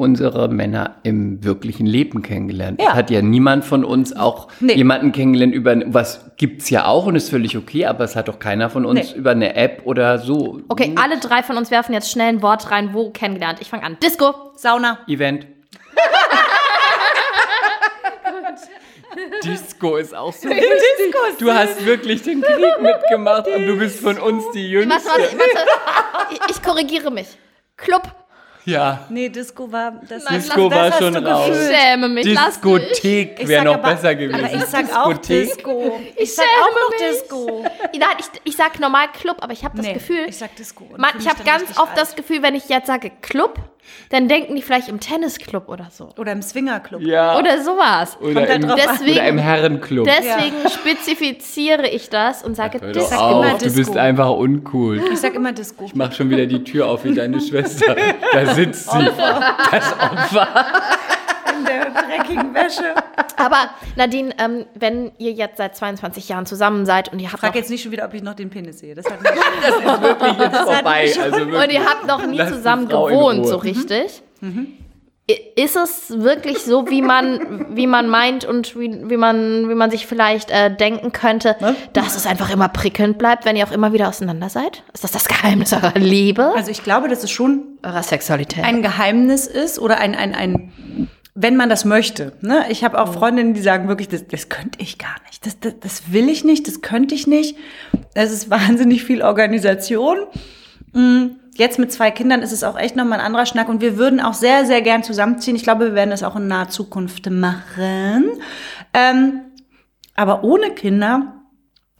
unsere 0.00 0.48
Männer 0.48 0.96
im 1.04 1.44
wirklichen 1.44 1.86
Leben 1.86 2.22
kennengelernt. 2.22 2.80
Ja. 2.82 2.94
Hat 2.94 3.10
ja 3.10 3.22
niemand 3.22 3.64
von 3.64 3.84
uns 3.84 4.16
auch 4.16 4.48
Nee. 4.60 4.74
jemanden 4.74 5.12
kennengelernt 5.12 5.54
über, 5.54 5.76
was 5.86 6.32
gibt's 6.36 6.68
ja 6.70 6.86
auch 6.86 7.06
und 7.06 7.14
ist 7.16 7.30
völlig 7.30 7.56
okay, 7.56 7.86
aber 7.86 8.02
es 8.04 8.16
hat 8.16 8.26
doch 8.28 8.38
keiner 8.40 8.70
von 8.70 8.84
uns 8.84 9.12
Nee. 9.12 9.18
über 9.18 9.30
eine 9.30 9.54
App 9.54 9.82
oder 9.84 10.18
so. 10.18 10.60
Okay, 10.68 10.94
alle 11.00 11.18
drei 11.20 11.42
von 11.42 11.56
uns 11.56 11.70
werfen 11.70 11.92
jetzt 11.92 12.10
schnell 12.10 12.28
ein 12.28 12.42
Wort 12.42 12.70
rein, 12.70 12.90
wo 12.92 13.10
kennengelernt. 13.10 13.58
Ich 13.60 13.68
fange 13.70 13.84
an. 13.84 13.96
Disco. 14.02 14.34
Sauna. 14.56 14.98
Event. 15.06 15.46
Disco 19.44 19.96
ist 19.96 20.14
auch 20.14 20.32
so 20.32 20.48
richtig. 20.48 20.68
Du 21.38 21.50
hast 21.52 21.84
wirklich 21.84 22.22
den 22.22 22.40
Krieg 22.42 22.80
mitgemacht 22.80 23.46
und 23.48 23.66
du 23.66 23.76
bist 23.78 24.00
von 24.00 24.18
uns 24.18 24.44
die 24.54 24.70
Jüngste. 24.70 25.08
Warte, 25.08 25.36
warte. 25.38 26.30
Ich, 26.32 26.56
ich 26.56 26.62
korrigiere 26.62 27.10
mich. 27.10 27.26
Club. 27.76 28.02
Ja, 28.66 29.06
Nee, 29.08 29.28
Disco 29.30 29.70
war 29.72 29.92
das 30.08 30.24
Disco 30.26 30.68
das 30.68 30.92
war 30.92 30.98
schon 30.98 31.16
raus. 31.26 31.48
Ich 31.50 31.76
schäme 31.76 32.08
mich. 32.08 32.24
Diskothek 32.26 33.48
wäre 33.48 33.64
noch 33.64 33.74
aber- 33.74 33.90
besser 33.94 34.14
gewesen. 34.14 34.44
Aber 34.44 34.54
ich 34.54 34.64
sag 34.66 34.84
auch 34.96 35.08
Diskothek. 35.16 35.54
Disco. 35.56 36.00
Ich, 36.16 36.22
Ich 36.22 36.34
sag 36.34 36.44
schäme 36.44 36.64
auch 36.64 36.70
noch 36.70 36.90
mich. 36.90 37.20
Disco. 37.20 37.64
Nein, 37.98 38.16
ich, 38.18 38.26
ich 38.44 38.56
sag 38.56 38.78
normal 38.78 39.08
Club, 39.12 39.36
aber 39.40 39.52
ich 39.52 39.64
habe 39.64 39.76
das 39.76 39.86
Nee, 39.86 39.94
Gefühl. 39.94 40.26
ich 40.28 40.36
sag 40.36 40.54
Disco 40.56 40.84
Man, 40.96 41.12
ich 41.18 41.28
habe 41.28 41.42
ganz 41.42 41.70
oft 41.78 41.88
alt. 41.90 41.98
das 41.98 42.14
Gefühl, 42.16 42.42
wenn 42.42 42.54
ich 42.54 42.68
jetzt 42.68 42.86
sage 42.86 43.10
Club, 43.22 43.58
dann 44.10 44.28
denken 44.28 44.56
die 44.56 44.62
vielleicht 44.62 44.88
im 44.88 45.00
Tennisclub 45.00 45.68
oder 45.68 45.88
so. 45.90 46.10
Oder 46.18 46.32
im 46.32 46.42
Swingerclub. 46.42 47.02
Ja. 47.02 47.38
Oder 47.38 47.62
sowas. 47.62 48.16
oder, 48.20 48.46
Kommt 48.46 48.64
im. 48.64 48.72
Deswegen- 48.76 49.12
oder 49.12 49.28
im 49.28 49.38
Herrenclub. 49.38 50.06
Deswegen 50.06 50.56
spezifiziere 50.68 51.88
ich 51.88 52.08
das 52.10 52.42
und 52.42 52.56
sage 52.56 52.80
Hör 52.80 52.92
Disco. 52.92 53.14
doch 53.14 53.20
auf, 53.22 53.52
du 53.58 53.64
Disco. 53.64 53.78
bist 53.78 53.96
einfach 53.96 54.30
uncool. 54.30 55.00
Ich 55.12 55.20
sag 55.20 55.34
immer 55.34 55.52
Disco. 55.52 55.84
Ich 55.84 55.94
mach 55.94 56.12
schon 56.12 56.30
wieder 56.30 56.46
die 56.46 56.64
Tür 56.64 56.86
auf 56.88 57.04
wie 57.04 57.14
deine 57.14 57.40
Schwester. 57.40 57.96
Da 58.32 58.46
sitzt 58.54 58.90
sie. 58.90 58.98
Das 59.70 59.92
Opfer. 59.92 60.48
In 61.60 61.64
der 61.66 61.90
dreckigen 61.90 62.54
Wäsche. 62.54 62.94
Aber 63.36 63.70
Nadine, 63.96 64.34
ähm, 64.38 64.66
wenn 64.74 65.12
ihr 65.18 65.32
jetzt 65.32 65.56
seit 65.58 65.76
22 65.76 66.28
Jahren 66.28 66.46
zusammen 66.46 66.86
seid 66.86 67.12
und 67.12 67.18
ihr 67.20 67.28
habt 67.30 67.40
Frag 67.40 67.50
noch, 67.50 67.54
jetzt 67.56 67.70
nicht 67.70 67.82
schon 67.82 67.92
wieder, 67.92 68.04
ob 68.04 68.14
ich 68.14 68.22
noch 68.22 68.34
den 68.34 68.50
Penis 68.50 68.80
sehe. 68.80 68.94
Das 68.94 69.06
hat 69.06 69.20
mich 69.22 69.30
Das 69.30 69.94
ist 69.94 70.02
wirklich 70.02 70.38
jetzt 70.38 70.56
vorbei. 70.58 71.12
Also 71.22 71.36
und 71.44 71.52
wirklich. 71.52 71.72
ihr 71.78 71.84
habt 71.84 72.06
noch 72.06 72.26
nie 72.26 72.38
Lass 72.38 72.50
zusammen 72.50 72.88
gewohnt, 72.88 73.46
so 73.46 73.56
richtig. 73.56 74.22
I- 75.30 75.38
Ist 75.62 75.76
es 75.76 76.10
wirklich 76.10 76.58
so, 76.64 76.88
wie 76.90 77.02
man, 77.02 77.76
wie 77.76 77.86
man 77.86 78.08
meint 78.08 78.44
und 78.44 78.74
wie, 78.78 79.08
wie, 79.08 79.16
man, 79.16 79.68
wie 79.68 79.74
man 79.76 79.88
sich 79.90 80.06
vielleicht 80.08 80.50
äh, 80.50 80.74
denken 80.74 81.12
könnte, 81.12 81.54
dass 81.92 82.16
es 82.16 82.26
einfach 82.26 82.50
immer 82.50 82.68
prickelnd 82.68 83.16
bleibt, 83.16 83.44
wenn 83.44 83.54
ihr 83.54 83.64
auch 83.64 83.70
immer 83.70 83.92
wieder 83.92 84.08
auseinander 84.08 84.48
seid? 84.48 84.82
Ist 84.92 85.04
das 85.04 85.12
das 85.12 85.28
Geheimnis 85.28 85.72
eurer 85.72 85.92
Liebe? 85.94 86.52
also 86.56 86.70
ich 86.72 86.82
glaube, 86.82 87.06
dass 87.08 87.22
es 87.22 87.30
schon 87.30 87.78
eurer 87.84 88.02
Sexualität? 88.02 88.64
ein 88.64 88.82
Geheimnis 88.82 89.46
ist 89.46 89.78
oder 89.78 89.98
ein, 89.98 90.16
ein, 90.16 90.34
ein 90.34 91.08
wenn 91.34 91.56
man 91.56 91.68
das 91.68 91.84
möchte. 91.84 92.32
Ne? 92.40 92.64
Ich 92.70 92.84
habe 92.84 93.00
auch 93.00 93.12
Freundinnen, 93.12 93.54
die 93.54 93.62
sagen 93.62 93.88
wirklich, 93.88 94.08
das, 94.08 94.26
das 94.26 94.48
könnte 94.48 94.80
ich 94.80 94.98
gar 94.98 95.16
nicht. 95.26 95.46
Das, 95.46 95.58
das, 95.60 95.74
das 95.80 96.12
will 96.12 96.28
ich 96.28 96.44
nicht, 96.44 96.66
das 96.66 96.82
könnte 96.82 97.14
ich 97.14 97.26
nicht. 97.26 97.56
Es 98.14 98.32
ist 98.32 98.50
wahnsinnig 98.50 99.04
viel 99.04 99.22
Organisation. 99.22 100.18
Mm, 100.92 101.40
Jetzt 101.60 101.78
mit 101.78 101.92
zwei 101.92 102.10
Kindern 102.10 102.40
ist 102.40 102.52
es 102.52 102.64
auch 102.64 102.78
echt 102.78 102.96
nochmal 102.96 103.18
ein 103.18 103.26
anderer 103.26 103.44
Schnack 103.44 103.68
und 103.68 103.82
wir 103.82 103.98
würden 103.98 104.18
auch 104.18 104.32
sehr, 104.32 104.64
sehr 104.64 104.80
gern 104.80 105.02
zusammenziehen. 105.02 105.56
Ich 105.56 105.62
glaube, 105.62 105.86
wir 105.86 105.94
werden 105.94 106.08
das 106.08 106.22
auch 106.22 106.36
in 106.36 106.46
naher 106.46 106.70
Zukunft 106.70 107.28
machen. 107.28 108.30
Ähm, 108.94 109.40
aber 110.14 110.42
ohne 110.42 110.70
Kinder 110.70 111.34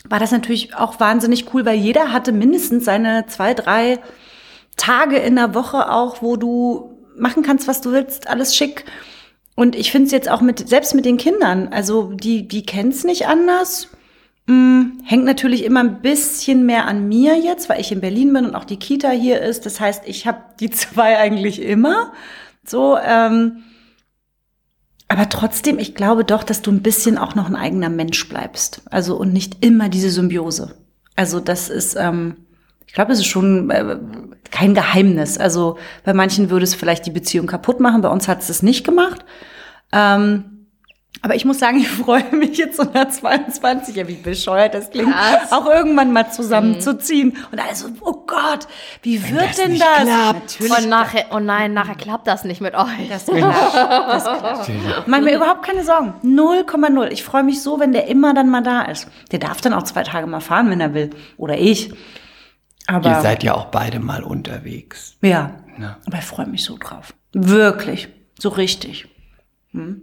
war 0.09 0.18
das 0.18 0.31
natürlich 0.31 0.74
auch 0.76 0.99
wahnsinnig 0.99 1.53
cool, 1.53 1.66
weil 1.66 1.76
jeder 1.76 2.11
hatte 2.11 2.33
mindestens 2.33 2.87
seine 2.87 3.26
zwei, 3.26 3.53
drei 3.53 3.99
Tage 4.78 5.16
in 5.16 5.37
der 5.37 5.55
Woche 5.55 5.91
auch, 5.93 6.22
wo 6.22 6.37
du 6.37 6.97
machen 7.16 7.43
kannst, 7.43 7.68
was 7.68 7.83
du 7.83 7.93
willst, 7.93 8.28
alles 8.28 8.57
schick. 8.57 8.87
Und 9.61 9.76
ich 9.76 9.92
finde 9.92 10.06
es 10.06 10.12
jetzt 10.12 10.30
auch 10.30 10.40
mit, 10.40 10.70
selbst 10.70 10.94
mit 10.94 11.04
den 11.04 11.18
Kindern, 11.18 11.68
also 11.68 12.14
die, 12.14 12.48
die 12.48 12.64
kennen 12.64 12.88
es 12.88 13.04
nicht 13.04 13.26
anders. 13.26 13.88
Hm, 14.46 15.02
hängt 15.04 15.26
natürlich 15.26 15.64
immer 15.64 15.80
ein 15.80 16.00
bisschen 16.00 16.64
mehr 16.64 16.86
an 16.86 17.08
mir 17.08 17.38
jetzt, 17.38 17.68
weil 17.68 17.78
ich 17.78 17.92
in 17.92 18.00
Berlin 18.00 18.32
bin 18.32 18.46
und 18.46 18.54
auch 18.54 18.64
die 18.64 18.78
Kita 18.78 19.11
hier 19.11 19.42
ist. 19.42 19.66
Das 19.66 19.78
heißt, 19.78 20.04
ich 20.06 20.26
habe 20.26 20.38
die 20.61 20.70
zwei 20.70 21.18
eigentlich 21.18 21.61
immer. 21.61 22.14
So, 22.64 22.96
ähm, 22.96 23.64
aber 25.08 25.28
trotzdem, 25.28 25.78
ich 25.78 25.94
glaube 25.94 26.24
doch, 26.24 26.42
dass 26.42 26.62
du 26.62 26.70
ein 26.70 26.80
bisschen 26.80 27.18
auch 27.18 27.34
noch 27.34 27.46
ein 27.46 27.54
eigener 27.54 27.90
Mensch 27.90 28.26
bleibst. 28.30 28.80
Also 28.86 29.14
und 29.18 29.34
nicht 29.34 29.62
immer 29.62 29.90
diese 29.90 30.08
Symbiose. 30.08 30.74
Also 31.16 31.38
das 31.38 31.68
ist, 31.68 31.96
ähm, 31.96 32.46
ich 32.91 32.95
glaube, 32.95 33.12
es 33.12 33.20
ist 33.20 33.26
schon 33.26 33.70
äh, 33.70 33.99
kein 34.51 34.74
Geheimnis. 34.74 35.38
Also 35.38 35.78
bei 36.03 36.12
manchen 36.12 36.51
würde 36.51 36.64
es 36.64 36.74
vielleicht 36.74 37.07
die 37.07 37.12
Beziehung 37.12 37.47
kaputt 37.47 37.78
machen. 37.78 38.03
Bei 38.03 38.09
uns 38.09 38.26
hat 38.26 38.41
es 38.41 38.49
das 38.49 38.64
nicht 38.64 38.84
gemacht. 38.84 39.24
Ähm, 39.93 40.66
aber 41.22 41.36
ich 41.36 41.45
muss 41.45 41.61
sagen, 41.61 41.78
ich 41.82 41.88
freue 41.88 42.24
mich 42.34 42.59
jetzt 42.59 42.78
so 42.78 42.82
nach 42.82 43.09
22, 43.09 43.95
ja, 43.95 44.09
wie 44.09 44.16
bescheuert 44.16 44.74
das 44.74 44.91
klingt, 44.91 45.12
Krass. 45.12 45.53
auch 45.53 45.66
irgendwann 45.66 46.12
mal 46.12 46.32
zusammenzuziehen. 46.32 47.36
Und 47.53 47.61
also, 47.61 47.91
oh 48.01 48.24
Gott, 48.26 48.66
wie 49.03 49.22
wird 49.22 49.41
das 49.41 49.57
denn 49.57 49.78
das? 49.78 50.05
Natürlich 50.05 50.76
Und 50.76 50.88
nachher, 50.88 51.26
oh 51.30 51.38
nein, 51.38 51.72
nachher 51.72 51.95
klappt 51.95 52.26
das 52.26 52.43
nicht 52.43 52.61
mit 52.61 52.74
euch. 52.74 53.09
das 53.09 53.26
klappt. 53.26 53.74
Das 53.76 54.24
klappt. 54.24 55.07
Mach 55.07 55.20
mir 55.20 55.36
überhaupt 55.36 55.64
keine 55.64 55.84
Sorgen. 55.84 56.14
0,0. 56.24 57.07
Ich 57.12 57.22
freue 57.22 57.45
mich 57.45 57.62
so, 57.62 57.78
wenn 57.78 57.93
der 57.93 58.09
immer 58.09 58.34
dann 58.34 58.51
mal 58.51 58.64
da 58.64 58.82
ist. 58.82 59.07
Der 59.30 59.38
darf 59.38 59.61
dann 59.61 59.74
auch 59.74 59.84
zwei 59.84 60.03
Tage 60.03 60.26
mal 60.26 60.41
fahren, 60.41 60.68
wenn 60.70 60.80
er 60.80 60.93
will. 60.93 61.11
Oder 61.36 61.57
ich. 61.57 61.93
Aber 62.91 63.09
Ihr 63.11 63.20
seid 63.20 63.43
ja 63.45 63.55
auch 63.55 63.66
beide 63.66 64.01
mal 64.01 64.22
unterwegs. 64.22 65.16
ja. 65.22 65.57
Ja. 65.78 65.97
Aber 66.07 66.18
ich 66.18 66.24
freue 66.24 66.47
mich 66.47 66.62
so 66.64 66.76
drauf. 66.76 67.14
Wirklich. 67.32 68.09
So 68.38 68.51
richtig. 68.51 69.09
Hm? 69.70 70.03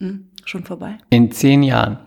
Hm? 0.00 0.30
Schon 0.44 0.64
vorbei? 0.64 0.98
In 1.10 1.30
zehn 1.30 1.62
Jahren. 1.62 1.98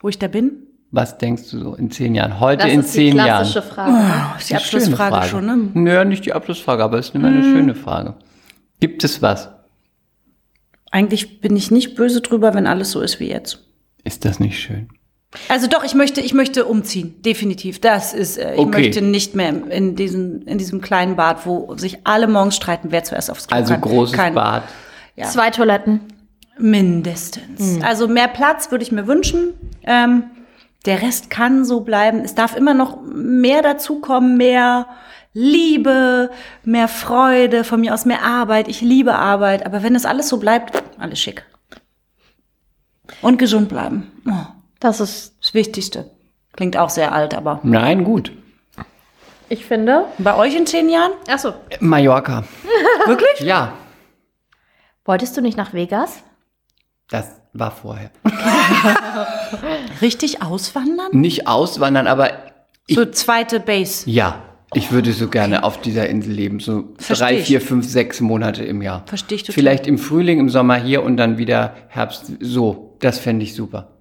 Wo 0.00 0.08
ich 0.08 0.18
da 0.18 0.28
bin? 0.28 0.52
Was 0.90 1.18
denkst 1.18 1.50
du 1.50 1.58
so 1.58 1.74
in 1.74 1.90
zehn 1.90 2.14
Jahren? 2.14 2.40
Heute 2.40 2.62
Das 2.64 2.72
in 2.72 2.80
ist 2.80 2.94
die 2.94 2.98
zehn 3.10 3.16
Jahren. 3.16 3.26
klassische 3.44 3.60
Frage. 3.62 3.92
Oh, 3.92 4.38
ist 4.38 4.48
die 4.48 4.54
Eine 4.54 4.64
schöne 4.64 4.82
Abschlussfrage 4.84 5.14
Frage. 5.16 5.28
schon, 5.28 5.46
ne? 5.46 5.56
Nö, 5.74 6.04
nicht 6.06 6.24
die 6.24 6.32
Abschlussfrage, 6.32 6.82
aber 6.84 6.98
es 6.98 7.08
ist 7.10 7.14
immer 7.14 7.28
eine 7.28 7.42
schöne 7.42 7.74
Frage. 7.74 8.14
Gibt 8.80 9.04
es 9.04 9.20
was? 9.20 9.50
Eigentlich 10.90 11.40
bin 11.42 11.56
ich 11.56 11.70
nicht 11.70 11.94
böse 11.94 12.22
drüber, 12.22 12.54
wenn 12.54 12.66
alles 12.66 12.92
so 12.92 13.00
ist 13.02 13.20
wie 13.20 13.28
jetzt. 13.28 13.66
Ist 14.04 14.24
das 14.24 14.40
nicht 14.40 14.58
schön? 14.58 14.88
Also 15.48 15.66
doch, 15.66 15.84
ich 15.84 15.94
möchte, 15.94 16.20
ich 16.20 16.34
möchte 16.34 16.64
umziehen, 16.64 17.20
definitiv. 17.22 17.80
Das 17.80 18.14
ist, 18.14 18.38
äh, 18.38 18.54
ich 18.54 18.58
Okay. 18.60 18.82
möchte 18.82 19.02
nicht 19.02 19.34
mehr 19.34 19.48
in 19.70 19.96
diesem, 19.96 20.42
in 20.46 20.58
diesem 20.58 20.80
kleinen 20.80 21.16
Bad, 21.16 21.46
wo 21.46 21.76
sich 21.76 21.98
alle 22.04 22.26
morgens 22.26 22.56
streiten, 22.56 22.88
wer 22.90 23.04
zuerst 23.04 23.30
aufs 23.30 23.46
Klo 23.48 23.56
Also 23.56 23.72
kann. 23.74 23.80
großes 23.82 24.16
Kein- 24.16 24.34
Bad. 24.34 24.62
Ja. 25.16 25.26
Zwei 25.26 25.50
Toiletten. 25.50 26.00
Mindestens. 26.58 27.82
Also 27.82 28.08
mehr 28.08 28.28
Platz 28.28 28.70
würde 28.70 28.82
ich 28.82 28.90
mir 28.92 29.06
wünschen. 29.06 29.52
Ähm, 29.84 30.24
der 30.86 31.02
Rest 31.02 31.28
kann 31.30 31.64
so 31.64 31.80
bleiben. 31.80 32.20
Es 32.20 32.34
darf 32.34 32.56
immer 32.56 32.72
noch 32.74 32.98
mehr 33.02 33.60
dazukommen, 33.62 34.36
mehr 34.36 34.86
Liebe, 35.34 36.30
mehr 36.64 36.88
Freude, 36.88 37.62
von 37.64 37.80
mir 37.82 37.92
aus 37.92 38.06
mehr 38.06 38.22
Arbeit. 38.22 38.68
Ich 38.68 38.80
liebe 38.80 39.14
Arbeit, 39.14 39.66
aber 39.66 39.82
wenn 39.82 39.92
das 39.92 40.06
alles 40.06 40.28
so 40.28 40.38
bleibt, 40.38 40.82
alles 40.98 41.18
schick. 41.20 41.44
Und 43.20 43.38
gesund 43.38 43.68
bleiben. 43.68 44.10
Oh, 44.26 44.32
Das 44.80 45.00
ist, 45.00 45.34
das 45.40 45.54
Wichtigste. 45.54 46.10
Klingt 46.52 46.76
auch 46.76 46.90
sehr 46.90 47.12
alt, 47.12 47.34
aber. 47.34 47.60
Nein, 47.62 48.04
gut. 48.04 48.32
ich 49.48 49.64
finde. 49.66 50.04
Bei 50.18 50.36
euch 50.36 50.54
in 50.56 50.66
zehn 50.66 50.88
Jahren? 50.88 51.12
Achso. 51.28 51.54
Mallorca. 51.80 52.44
Wirklich? 53.06 53.40
Ja, 53.40 53.72
Wolltest 55.04 55.36
du 55.36 55.40
nicht 55.40 55.56
nach 55.56 55.72
Vegas? 55.72 56.22
das 57.10 57.26
war 57.52 57.70
vorher. 57.70 58.10
Richtig 60.02 60.42
auswandern? 60.42 61.08
Nicht 61.12 61.46
auswandern, 61.46 62.06
aber 62.08 62.30
So 62.88 63.04
zweite 63.06 63.60
Base. 63.60 64.10
ja, 64.10 64.42
ich 64.74 64.90
würde 64.90 65.12
so 65.12 65.28
gerne 65.28 65.62
auf 65.62 65.80
dieser 65.80 66.08
Insel 66.08 66.32
leben. 66.32 66.58
So 66.60 66.88
Versteh 66.98 67.24
drei, 67.24 67.38
ich. 67.38 67.46
vier, 67.46 67.60
fünf, 67.60 67.86
sechs 67.88 68.20
Monate 68.20 68.64
im 68.64 68.82
Jahr. 68.82 69.04
Versteh 69.06 69.36
ich 69.36 69.42
total. 69.44 69.54
Vielleicht 69.54 69.86
im 69.86 69.98
Frühling, 69.98 70.40
im 70.40 70.48
Sommer 70.50 70.74
hier 70.76 71.04
und 71.04 71.16
dann 71.16 71.38
wieder 71.38 71.74
Herbst. 71.88 72.32
So, 72.40 72.96
das 73.00 73.18
fände 73.20 73.44
ich 73.44 73.54
super. 73.54 73.92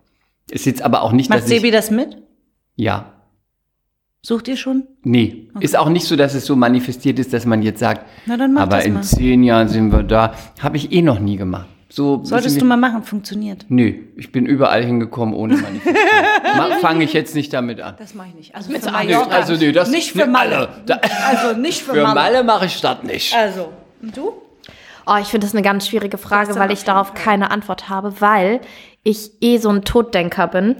Ist 0.50 0.66
jetzt 0.66 0.82
aber 0.82 1.02
auch 1.02 1.12
nicht, 1.12 1.30
Macht 1.30 1.39
dass 1.43 1.50
ich... 1.50 1.58
Sebi 1.58 1.72
das 1.72 1.91
mit? 1.91 2.18
Ja, 2.76 3.12
Sucht 4.26 4.48
ihr 4.48 4.58
schon? 4.58 4.88
Nee, 5.04 5.50
ist 5.60 5.78
auch 5.78 5.88
nicht 5.88 6.08
so, 6.08 6.16
dass 6.16 6.34
es 6.34 6.48
so 6.48 6.56
manifestiert 6.56 7.20
ist, 7.20 7.32
dass 7.32 7.46
man 7.46 7.62
jetzt 7.62 7.80
sagt, 7.80 8.08
Na, 8.26 8.36
dann 8.38 8.54
mach 8.54 8.63
aber 8.63 8.78
das 8.78 8.86
in 8.88 8.96
mal. 8.96 9.04
zehn 9.04 9.43
Jahren 9.43 9.67
sind 9.67 9.92
wir 9.92 10.01
da. 10.01 10.34
Habe 10.59 10.78
ich 10.78 10.92
eh 10.92 11.04
noch 11.04 11.20
nie 11.20 11.38
gemacht. 11.38 11.67
So 11.89 12.22
Solltest 12.24 12.59
du 12.59 12.66
mal 12.66 12.76
machen, 12.76 13.04
funktioniert. 13.04 13.66
Nö, 13.70 13.93
ich 14.17 14.32
bin 14.32 14.47
überall 14.47 14.84
hingekommen 14.84 15.36
ohne 15.36 15.58
Manifestieren. 15.58 16.80
Fange 16.82 17.04
ich 17.04 17.13
jetzt 17.13 17.36
nicht 17.36 17.54
damit 17.54 17.80
an. 17.80 17.97
Das 18.00 18.16
mache 18.16 18.30
ich 18.30 18.34
nicht. 18.34 18.55
Also 18.55 18.72
Mit 18.72 18.82
für 18.84 18.89
Mallorca. 18.92 19.30
also 19.30 19.54
nee, 19.54 19.72
das 19.72 19.92
nicht 19.92 20.12
für 20.13 20.26
Malle. 20.26 20.58
alle. 20.58 20.70
Da, 20.88 21.00
Also 21.28 21.59
nicht 21.59 21.84
für, 21.84 21.93
für 21.93 22.01
Malle. 22.01 22.16
Malle 22.16 22.43
mache 22.43 22.66
ich 22.66 22.82
das 22.82 23.04
nicht. 23.04 23.36
Also, 23.36 23.70
und 24.01 24.17
du? 24.17 24.34
Oh, 25.08 25.16
ich 25.22 25.28
finde 25.28 25.46
das 25.46 25.54
eine 25.54 25.62
ganz 25.62 25.88
schwierige 25.88 26.18
Frage, 26.18 26.56
weil 26.56 26.72
ich 26.72 26.84
darauf 26.84 27.08
Fall. 27.10 27.18
keine 27.18 27.52
Antwort 27.52 27.90
habe, 27.90 28.20
weil 28.22 28.62
ich 29.04 29.32
eh 29.42 29.58
so 29.58 29.70
ein 29.70 29.84
Toddenker 29.84 30.48
bin. 30.48 30.76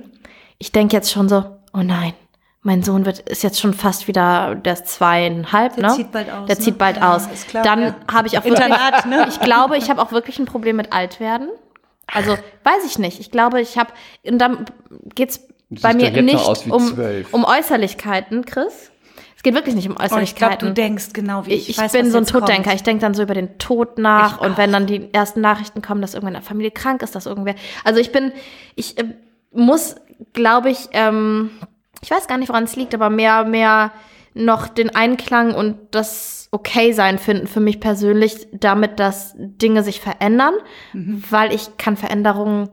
Ich 0.58 0.72
denke 0.72 0.96
jetzt 0.96 1.12
schon 1.12 1.30
so, 1.30 1.44
oh 1.74 1.80
nein, 1.84 2.14
mein 2.62 2.82
Sohn 2.82 3.06
wird, 3.06 3.20
ist 3.20 3.44
jetzt 3.44 3.60
schon 3.60 3.74
fast 3.76 4.08
wieder, 4.08 4.56
der 4.56 4.74
ist 4.74 4.88
zweieinhalb, 4.88 5.76
Der 5.76 5.88
ne? 5.90 5.94
zieht 5.96 6.12
bald 6.12 6.32
aus, 6.32 6.48
Der 6.48 6.56
ne? 6.56 6.62
zieht 6.62 6.78
bald 6.80 6.98
Ja, 6.98 7.16
aus. 7.16 7.28
ist 7.28 7.48
klar, 7.48 7.64
Dann 7.64 7.82
ja. 7.82 7.96
habe 8.12 8.28
ich 8.28 8.38
auch 8.40 8.44
wirklich, 8.44 8.60
Internat, 8.66 9.06
ne? 9.06 9.28
ich 9.30 9.40
glaube, 9.40 9.78
ich 9.78 9.90
habe 9.90 10.02
auch 10.02 10.12
wirklich 10.12 10.40
ein 10.40 10.46
Problem 10.46 10.78
mit 10.78 10.92
Altwerden. 10.92 11.50
Also, 12.08 12.32
weiß 12.64 12.86
ich 12.86 12.98
nicht. 13.00 13.20
Ich 13.20 13.32
glaube, 13.32 13.62
ich 13.62 13.78
habe, 13.78 13.92
und 14.24 14.40
dann 14.40 14.66
geht's 15.16 15.42
Du 15.70 15.82
bei 15.82 15.94
mir 15.96 16.12
nicht 16.22 16.70
um, 16.70 16.94
um 17.32 17.44
Äußerlichkeiten, 17.44 18.46
Chris. 18.46 18.92
Geht 19.46 19.54
wirklich 19.54 19.76
nicht 19.76 19.88
um 19.88 19.94
Oh, 19.94 20.00
ich 20.00 20.06
Äußerlichkeiten. 20.12 20.58
glaube, 20.58 20.74
du 20.74 20.74
denkst 20.74 21.14
genau 21.14 21.46
wie 21.46 21.54
ich. 21.54 21.70
Ich, 21.70 21.70
ich 21.70 21.78
weiß, 21.78 21.92
bin 21.92 22.10
so 22.10 22.18
ein 22.18 22.26
kommt. 22.26 22.46
Toddenker. 22.48 22.74
Ich 22.74 22.82
denke 22.82 23.02
dann 23.02 23.14
so 23.14 23.22
über 23.22 23.36
den 23.36 23.60
Tod 23.60 24.00
nach 24.00 24.38
Ich 24.38 24.42
und 24.42 24.58
wenn 24.58 24.72
dann 24.72 24.88
die 24.88 25.14
ersten 25.14 25.40
Nachrichten 25.42 25.84
kommen, 25.84 26.02
dass 26.02 26.16
irgendwann 26.16 26.36
eine 26.36 26.44
Familie 26.44 26.72
krank 26.72 27.04
ist, 27.04 27.14
dass 27.14 27.28
irgendwer. 27.28 27.54
Also 27.84 28.00
ich 28.00 28.12
bin, 28.12 28.32
ich 28.74 28.98
äh, 28.98 29.04
muss, 29.52 29.98
glaube 30.34 30.72
ich, 30.72 30.90
ähm, 30.94 31.52
ich 32.02 32.10
weiß 32.10 32.28
gar 32.28 32.40
nicht, 32.40 32.50
woran 32.50 32.64
es 32.64 32.76
liegt, 32.76 32.96
aber 32.96 33.12
mehr, 33.12 33.46
mehr 33.46 33.92
noch 34.34 34.68
den 34.68 34.90
Einklang 34.96 35.54
und 35.54 35.78
das 35.92 36.50
Okay-Sein 36.52 37.20
finden 37.20 37.46
für 37.46 37.60
mich 37.60 37.80
persönlich, 37.80 38.48
damit, 38.52 39.00
dass 39.00 39.34
Dinge 39.38 39.84
sich 39.84 40.02
verändern, 40.02 40.56
Mhm. 40.94 41.24
weil 41.30 41.54
ich 41.54 41.78
kann 41.78 41.98
Veränderungen, 41.98 42.70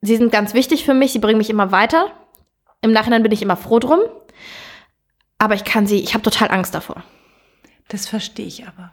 sie 0.00 0.16
sind 0.16 0.32
ganz 0.32 0.54
wichtig 0.54 0.86
für 0.86 0.94
mich, 0.94 1.12
sie 1.12 1.18
bringen 1.18 1.38
mich 1.38 1.50
immer 1.50 1.70
weiter. 1.70 2.06
Im 2.80 2.92
Nachhinein 2.92 3.22
bin 3.22 3.32
ich 3.32 3.42
immer 3.42 3.56
froh 3.56 3.78
drum. 3.78 4.00
Aber 5.38 5.54
ich 5.54 5.64
kann 5.64 5.86
sie, 5.86 6.00
ich 6.00 6.14
habe 6.14 6.22
total 6.22 6.50
Angst 6.50 6.74
davor. 6.74 7.02
Das 7.88 8.08
verstehe 8.08 8.46
ich 8.46 8.66
aber. 8.66 8.92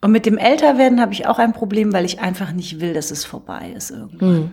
Und 0.00 0.12
mit 0.12 0.26
dem 0.26 0.38
Älterwerden 0.38 1.00
habe 1.00 1.12
ich 1.12 1.26
auch 1.26 1.38
ein 1.38 1.52
Problem, 1.52 1.92
weil 1.92 2.04
ich 2.04 2.20
einfach 2.20 2.52
nicht 2.52 2.80
will, 2.80 2.94
dass 2.94 3.10
es 3.10 3.24
vorbei 3.24 3.72
ist 3.76 3.90
irgendwann. 3.90 4.52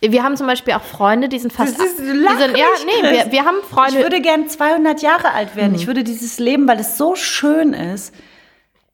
Wir 0.00 0.24
haben 0.24 0.36
zum 0.36 0.48
Beispiel 0.48 0.74
auch 0.74 0.82
Freunde, 0.82 1.28
die 1.28 1.38
sind 1.38 1.52
fast. 1.52 1.78
Das 1.78 1.86
ist- 1.86 1.98
die 2.00 2.04
lach 2.06 2.36
sind, 2.38 2.56
ja, 2.56 2.64
nee, 2.84 3.02
wir, 3.10 3.30
wir 3.32 3.44
haben 3.44 3.56
Ich 3.62 3.68
Freunde. 3.68 3.98
würde 4.00 4.20
gern 4.20 4.48
200 4.48 5.00
Jahre 5.02 5.30
alt 5.32 5.54
werden. 5.54 5.70
Mhm. 5.70 5.76
Ich 5.76 5.86
würde 5.86 6.02
dieses 6.02 6.38
Leben, 6.40 6.66
weil 6.66 6.80
es 6.80 6.98
so 6.98 7.14
schön 7.14 7.72
ist. 7.72 8.12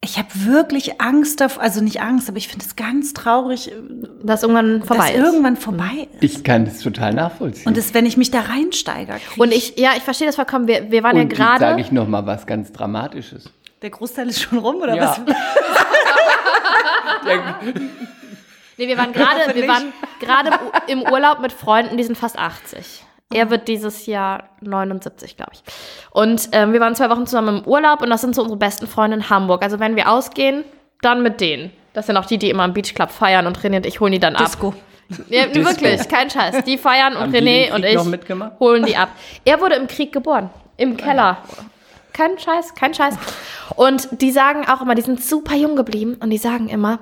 Ich 0.04 0.18
habe 0.18 0.28
wirklich 0.34 1.00
Angst 1.00 1.40
davor, 1.40 1.62
also 1.62 1.80
nicht 1.80 2.00
Angst, 2.00 2.28
aber 2.28 2.36
ich 2.36 2.48
finde 2.48 2.64
es 2.66 2.74
ganz 2.74 3.14
traurig, 3.14 3.70
dass 4.22 4.42
irgendwann 4.42 4.82
vorbei 4.82 5.04
dass 5.04 5.10
ist. 5.12 5.18
Mhm. 5.20 5.24
irgendwann 5.26 5.56
vorbei 5.56 6.08
ist. 6.20 6.22
Ich 6.38 6.42
kann 6.44 6.64
das 6.64 6.80
total 6.80 7.14
nachvollziehen. 7.14 7.68
Und 7.68 7.76
das, 7.76 7.94
wenn 7.94 8.04
ich 8.04 8.16
mich 8.16 8.32
da 8.32 8.40
reinsteige, 8.40 9.14
Und 9.36 9.52
ich, 9.54 9.78
ja, 9.78 9.90
ich 9.96 10.02
verstehe 10.02 10.26
das 10.26 10.34
vollkommen. 10.34 10.66
Wir, 10.66 10.90
wir 10.90 11.04
waren 11.04 11.16
ja 11.16 11.22
Und 11.22 11.36
sage 11.36 11.58
gerade. 11.60 11.80
ich 11.80 11.92
noch 11.92 12.08
mal 12.08 12.26
was 12.26 12.46
ganz 12.46 12.72
Dramatisches. 12.72 13.44
der 13.80 13.90
Großteil 13.90 14.28
ist 14.28 14.42
schon 14.42 14.58
rum, 14.58 14.76
oder 14.76 14.96
Ja. 14.96 15.02
was? 15.08 15.20
Nee, 18.78 18.88
wir 18.88 18.98
waren 18.98 19.12
gerade, 19.12 19.54
wir 19.54 19.68
waren 19.68 19.92
gerade 20.18 20.50
im 20.88 21.02
Urlaub 21.02 21.40
mit 21.40 21.52
Freunden, 21.52 21.96
die 21.96 22.02
sind 22.02 22.16
fast 22.18 22.36
80. 22.38 23.04
Er 23.34 23.50
wird 23.50 23.68
dieses 23.68 24.06
Jahr 24.06 24.44
79, 24.60 25.36
glaube 25.36 25.52
ich. 25.54 25.62
Und 26.10 26.48
ähm, 26.52 26.72
wir 26.72 26.80
waren 26.80 26.94
zwei 26.94 27.10
Wochen 27.10 27.26
zusammen 27.26 27.58
im 27.58 27.64
Urlaub 27.66 28.02
und 28.02 28.10
das 28.10 28.20
sind 28.20 28.34
so 28.34 28.42
unsere 28.42 28.58
besten 28.58 28.86
Freunde 28.86 29.16
in 29.18 29.30
Hamburg. 29.30 29.62
Also 29.62 29.80
wenn 29.80 29.96
wir 29.96 30.10
ausgehen, 30.10 30.64
dann 31.00 31.22
mit 31.22 31.40
denen. 31.40 31.70
Das 31.94 32.06
sind 32.06 32.16
auch 32.16 32.26
die, 32.26 32.38
die 32.38 32.50
immer 32.50 32.64
im 32.64 32.72
Beachclub 32.72 33.10
feiern 33.10 33.46
und 33.46 33.58
René 33.58 33.76
und 33.76 33.86
ich 33.86 34.00
holen 34.00 34.12
die 34.12 34.18
dann 34.20 34.34
ab. 34.36 34.46
Disco. 34.46 34.74
Ja, 35.28 35.46
Disco. 35.46 35.68
wirklich, 35.68 36.08
kein 36.08 36.30
Scheiß. 36.30 36.64
Die 36.64 36.78
feiern 36.78 37.14
und 37.16 37.22
Haben 37.24 37.34
René 37.34 37.74
und 37.74 37.84
ich 37.84 37.94
noch 37.94 38.04
mitgemacht? 38.06 38.58
holen 38.60 38.86
die 38.86 38.96
ab. 38.96 39.10
Er 39.44 39.60
wurde 39.60 39.74
im 39.74 39.86
Krieg 39.86 40.12
geboren, 40.12 40.48
im 40.78 40.96
Keller. 40.96 41.38
Kein 42.14 42.38
Scheiß, 42.38 42.74
kein 42.74 42.94
Scheiß. 42.94 43.16
Und 43.76 44.08
die 44.22 44.30
sagen 44.30 44.66
auch 44.68 44.80
immer, 44.82 44.94
die 44.94 45.02
sind 45.02 45.22
super 45.22 45.54
jung 45.54 45.76
geblieben 45.76 46.16
und 46.20 46.30
die 46.30 46.38
sagen 46.38 46.68
immer, 46.68 46.98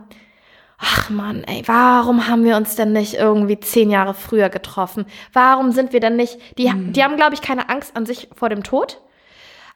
ach 0.80 1.10
Mann, 1.10 1.44
ey, 1.44 1.62
warum 1.66 2.26
haben 2.28 2.44
wir 2.44 2.56
uns 2.56 2.74
denn 2.74 2.92
nicht 2.92 3.14
irgendwie 3.14 3.60
zehn 3.60 3.90
Jahre 3.90 4.14
früher 4.14 4.48
getroffen? 4.48 5.06
Warum 5.32 5.72
sind 5.72 5.92
wir 5.92 6.00
denn 6.00 6.16
nicht, 6.16 6.38
die, 6.58 6.72
die 6.92 7.04
haben, 7.04 7.16
glaube 7.16 7.34
ich, 7.34 7.42
keine 7.42 7.68
Angst 7.68 7.96
an 7.96 8.06
sich 8.06 8.28
vor 8.34 8.48
dem 8.48 8.62
Tod. 8.62 9.00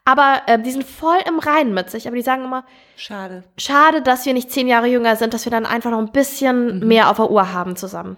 Aber 0.06 0.42
äh, 0.46 0.58
die 0.58 0.70
sind 0.70 0.84
voll 0.84 1.16
im 1.26 1.38
Reinen 1.38 1.72
mit 1.72 1.90
sich. 1.90 2.06
Aber 2.06 2.16
die 2.16 2.22
sagen 2.22 2.44
immer, 2.44 2.64
Schade. 2.96 3.42
schade, 3.56 4.02
dass 4.02 4.26
wir 4.26 4.34
nicht 4.34 4.50
zehn 4.50 4.68
Jahre 4.68 4.86
jünger 4.86 5.16
sind, 5.16 5.32
dass 5.32 5.46
wir 5.46 5.50
dann 5.50 5.64
einfach 5.64 5.90
noch 5.90 5.98
ein 5.98 6.12
bisschen 6.12 6.80
Mhm. 6.80 6.88
mehr 6.88 7.10
auf 7.10 7.16
der 7.16 7.30
Uhr 7.30 7.52
haben 7.54 7.74
zusammen. 7.76 8.16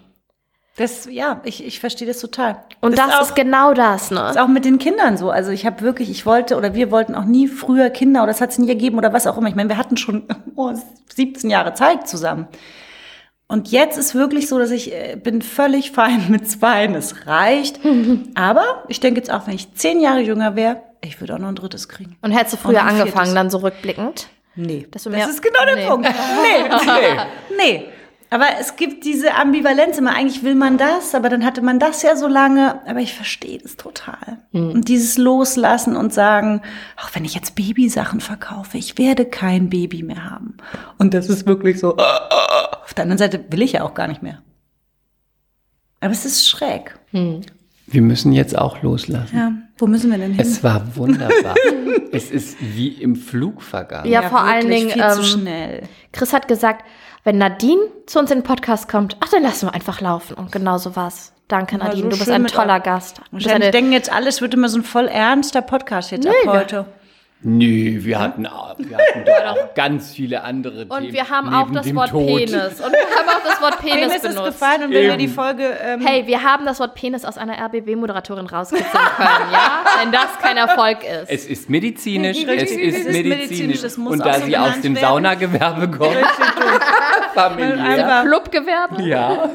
Das, 0.77 1.09
ja, 1.11 1.41
ich, 1.45 1.65
ich 1.65 1.81
verstehe 1.81 2.07
das 2.07 2.19
total. 2.19 2.57
Und 2.83 2.99
das, 2.99 3.07
ist, 3.07 3.31
auch, 3.33 3.35
genau 3.35 3.73
das, 3.73 4.11
ne? 4.11 4.29
ist 4.29 4.39
auch 4.39 4.49
mit 4.49 4.67
den 4.67 4.79
Kindern 4.79 5.17
so. 5.17 5.31
Also 5.31 5.51
ich 5.51 5.65
habe 5.65 5.81
wirklich, 5.81 6.11
ich 6.11 6.27
wollte 6.27 6.57
oder 6.57 6.75
wir 6.75 6.91
wollten 6.91 7.15
auch 7.15 7.25
nie 7.25 7.49
früher 7.49 7.89
Kinder 7.89 8.23
oder 8.25 8.33
das 8.33 8.43
hat 8.43 8.51
es 8.51 8.59
nie 8.59 8.67
gegeben 8.67 8.99
oder 8.99 9.13
was 9.15 9.27
auch 9.27 9.39
immer. 9.39 9.49
Ich 9.49 9.55
meine, 9.55 9.71
wir 9.71 9.79
hatten 9.79 9.97
schon 9.97 10.25
oh, 10.57 10.75
17 11.17 11.51
Jahre 11.51 11.75
Zeit 11.75 12.09
zusammen. 12.09 12.47
Und 13.49 13.71
jetzt 13.71 13.97
ist 13.97 14.15
wirklich 14.15 14.49
so, 14.49 14.59
dass 14.59 14.71
ich 14.71 14.93
äh, 14.93 15.17
bin 15.17 15.41
völlig 15.41 15.93
fein 15.93 16.27
mit 16.31 16.49
zwei. 16.51 16.87
Es 16.87 17.27
reicht. 17.27 17.81
Aber 18.35 18.85
ich 18.89 19.01
denke 19.01 19.21
jetzt 19.21 19.31
auch, 19.31 19.47
wenn 19.47 19.55
ich 19.55 19.73
zehn 19.75 20.01
Jahre 20.01 20.21
jünger 20.21 20.57
wäre, 20.57 20.83
ich 21.03 21.21
würde 21.21 21.35
auch 21.35 21.39
noch 21.39 21.49
ein 21.49 21.55
drittes 21.55 21.89
kriegen. 21.89 22.17
Und 22.23 22.33
hättest 22.33 22.55
du 22.55 22.59
früher 22.59 22.83
angefangen, 22.83 23.13
viertes. 23.13 23.35
dann 23.35 23.51
so 23.51 23.59
rückblickend? 23.59 24.29
Nee, 24.57 24.87
das 24.91 25.05
ist 25.07 25.43
genau 25.43 25.65
der 25.67 25.77
Nee. 25.77 25.87
Punkt. 25.87 26.09
Nee, 26.43 26.69
nee, 26.87 27.57
nee. 27.57 27.89
Aber 28.31 28.47
es 28.61 28.77
gibt 28.77 29.05
diese 29.05 29.35
Ambivalenz 29.35 29.99
immer. 29.99 30.15
Eigentlich 30.15 30.43
will 30.43 30.55
man 30.55 30.79
das, 30.79 31.15
aber 31.15 31.29
dann 31.29 31.45
hatte 31.45 31.63
man 31.63 31.79
das 31.79 32.03
ja 32.03 32.17
so 32.17 32.27
lange. 32.27 32.81
Aber 32.87 33.01
ich 33.01 33.15
verstehe 33.15 33.59
das 33.59 33.77
total. 33.77 34.39
Und 34.53 34.89
dieses 34.89 35.19
Loslassen 35.19 35.97
und 35.97 36.13
sagen, 36.13 36.63
auch 36.97 37.11
wenn 37.15 37.25
ich 37.25 37.35
jetzt 37.35 37.55
Babysachen 37.55 38.21
verkaufe, 38.21 38.79
ich 38.79 38.99
werde 38.99 39.27
kein 39.27 39.71
Baby 39.71 40.03
mehr 40.03 40.31
haben. 40.31 40.57
Und 40.99 41.15
das 41.15 41.29
ist 41.29 41.47
wirklich 41.47 41.79
so. 41.79 41.97
Auf 41.97 42.95
der 42.95 43.03
anderen 43.03 43.19
Seite 43.19 43.45
will 43.51 43.63
ich 43.63 43.73
ja 43.73 43.85
auch 43.85 43.95
gar 43.95 44.09
nicht 44.09 44.23
mehr. 44.23 44.43
Aber 46.01 46.13
es 46.13 46.25
ist 46.25 46.49
schräg. 46.49 46.99
Wir 47.87 48.03
müssen 48.03 48.33
jetzt 48.33 48.57
auch 48.59 48.83
loslassen. 48.83 49.37
Ja, 49.37 49.53
wo 49.79 49.87
müssen 49.87 50.11
wir 50.11 50.19
denn 50.19 50.33
hin? 50.33 50.41
Es 50.41 50.63
war 50.65 50.97
wunderbar. 50.97 51.55
es 52.13 52.31
ist 52.31 52.57
wie 52.61 52.89
im 52.89 53.15
Flug 53.15 53.63
vergangen. 53.63 54.11
Ja, 54.11 54.23
vor 54.23 54.41
allen 54.41 54.69
Dingen, 54.69 54.91
viel 54.91 55.09
zu 55.11 55.21
ähm, 55.21 55.25
schnell. 55.25 55.83
Chris 56.13 56.33
hat 56.33 56.49
gesagt, 56.49 56.85
wenn 57.27 57.39
Nadine 57.39 57.83
zu 58.07 58.21
uns 58.21 58.31
in 58.31 58.39
den 58.39 58.45
Podcast 58.45 58.89
kommt, 58.89 59.17
ach, 59.19 59.29
dann 59.31 59.43
lassen 59.43 59.67
wir 59.67 59.75
einfach 59.75 60.01
laufen. 60.01 60.35
Und 60.35 60.53
genau 60.53 60.79
so 60.79 60.95
war's. 60.95 61.33
Danke, 61.49 61.77
Nadine. 61.77 62.05
so 62.05 62.09
du 62.11 62.17
bist 62.19 62.31
ein 62.31 62.47
toller. 62.47 62.79
Gast. 62.79 63.21
Wahrscheinlich 63.33 63.73
denken 63.73 63.91
jetzt 63.93 64.13
alle, 64.13 64.29
es 64.29 64.41
wird 64.41 64.55
immer 64.55 64.69
so 64.69 64.79
ein 64.79 64.85
voll 64.85 65.09
ernster 65.09 65.61
Podcast 65.61 66.13
jetzt 66.13 66.25
ab 66.27 66.33
wir- 66.45 66.53
heute. 66.53 66.87
Nö, 67.43 68.03
wir 68.03 68.19
hatten, 68.19 68.47
auch- 68.47 68.75
wir 68.79 68.97
hatten 68.97 69.25
doch 69.27 69.51
auch 69.53 69.75
ganz 69.75 70.13
viele 70.15 70.43
andere 70.43 70.89
Themen. 70.89 70.91
und 70.91 71.13
wir 71.13 71.29
haben 71.29 71.55
auch 71.55 71.71
das 71.71 71.95
Wort 71.95 72.11
Tod. 72.11 72.27
Penis. 72.27 72.53
Und 72.81 72.93
wir 72.93 73.17
haben 73.17 73.29
auch 73.29 73.45
das 73.45 73.61
Wort 73.61 73.79
Penis 73.79 73.95
Penis 74.09 74.15
ist 74.17 74.23
benutzt. 74.23 74.45
gefallen 74.47 74.83
und 74.85 74.91
wenn 74.93 75.03
wir 75.03 75.17
die 75.19 75.29
Folge 75.29 75.77
ähm, 75.85 76.01
Hey, 76.05 76.27
wir 76.27 76.43
haben 76.43 76.65
das 76.65 76.81
Wort 76.81 76.95
Penis 76.95 77.25
aus 77.27 77.37
einer 77.37 77.53
RBB-Moderatorin 77.67 78.47
rauskitzeln 78.47 78.91
können, 79.17 79.53
ja? 79.53 79.85
Wenn 80.03 80.13
das 80.13 80.29
kein 80.43 80.57
Erfolg 80.57 80.99
ist. 81.05 81.29
Es 81.31 81.47
ist 81.47 81.69
medizinisch, 81.71 82.39
es 82.43 82.49
Richtig, 82.49 82.79
ist, 82.79 82.99
es 83.01 83.07
ist 83.07 83.13
medizinisch. 83.27 83.83
es 83.85 83.97
muss 83.99 84.13
und 84.15 84.25
da 84.27 84.35
so 84.41 84.47
sie 84.47 84.57
aus 84.57 84.81
dem. 84.81 84.97
Saunagewerbe 84.97 85.91
kommt, 85.91 86.17
familiär. 87.35 88.23
Clubgewerbe. 88.27 89.03
Ja, 89.03 89.51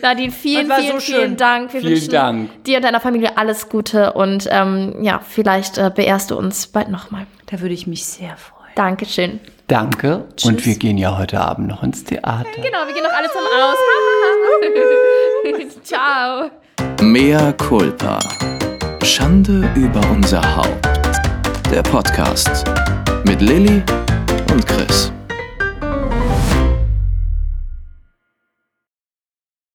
Nadine, 0.00 0.30
vielen, 0.32 0.70
vielen, 0.70 0.92
so 0.92 1.00
vielen. 1.00 1.36
Dank. 1.36 1.72
Wir 1.74 1.80
Vielen 1.80 2.08
Dank. 2.08 2.64
dir 2.64 2.76
und 2.76 2.84
deiner 2.84 3.00
Familie 3.00 3.36
alles 3.36 3.68
Gute 3.68 4.12
und 4.12 4.46
ähm, 4.50 4.96
ja, 5.02 5.20
vielleicht 5.26 5.76
äh, 5.78 5.90
beehrst 5.94 6.30
du 6.30 6.36
uns 6.38 6.68
bald 6.68 6.88
nochmal. 7.00 7.26
da 7.46 7.60
würde 7.60 7.74
ich 7.74 7.86
mich 7.86 8.04
sehr 8.04 8.36
freuen. 8.36 8.60
Dankeschön. 8.74 9.40
danke. 9.66 10.28
Und 10.44 10.64
wir 10.64 10.76
gehen 10.76 10.96
ja 10.98 11.16
heute 11.18 11.40
Abend 11.40 11.68
noch 11.68 11.82
ins 11.82 12.04
Theater. 12.04 12.48
Genau, 12.56 12.86
wir 12.86 12.94
gehen 12.94 13.02
noch 13.02 13.12
alle 13.12 13.28
zum 13.30 13.42
Aus. 13.60 13.76
Ciao. 15.84 16.50
Mea 17.02 17.52
culpa. 17.52 18.18
Schande 19.02 19.68
über 19.74 20.00
unser 20.10 20.42
Haupt. 20.56 20.88
Der 21.70 21.82
Podcast 21.82 22.64
mit 23.24 23.40
Lilly 23.40 23.82
und 24.52 24.66
Chris. 24.66 25.12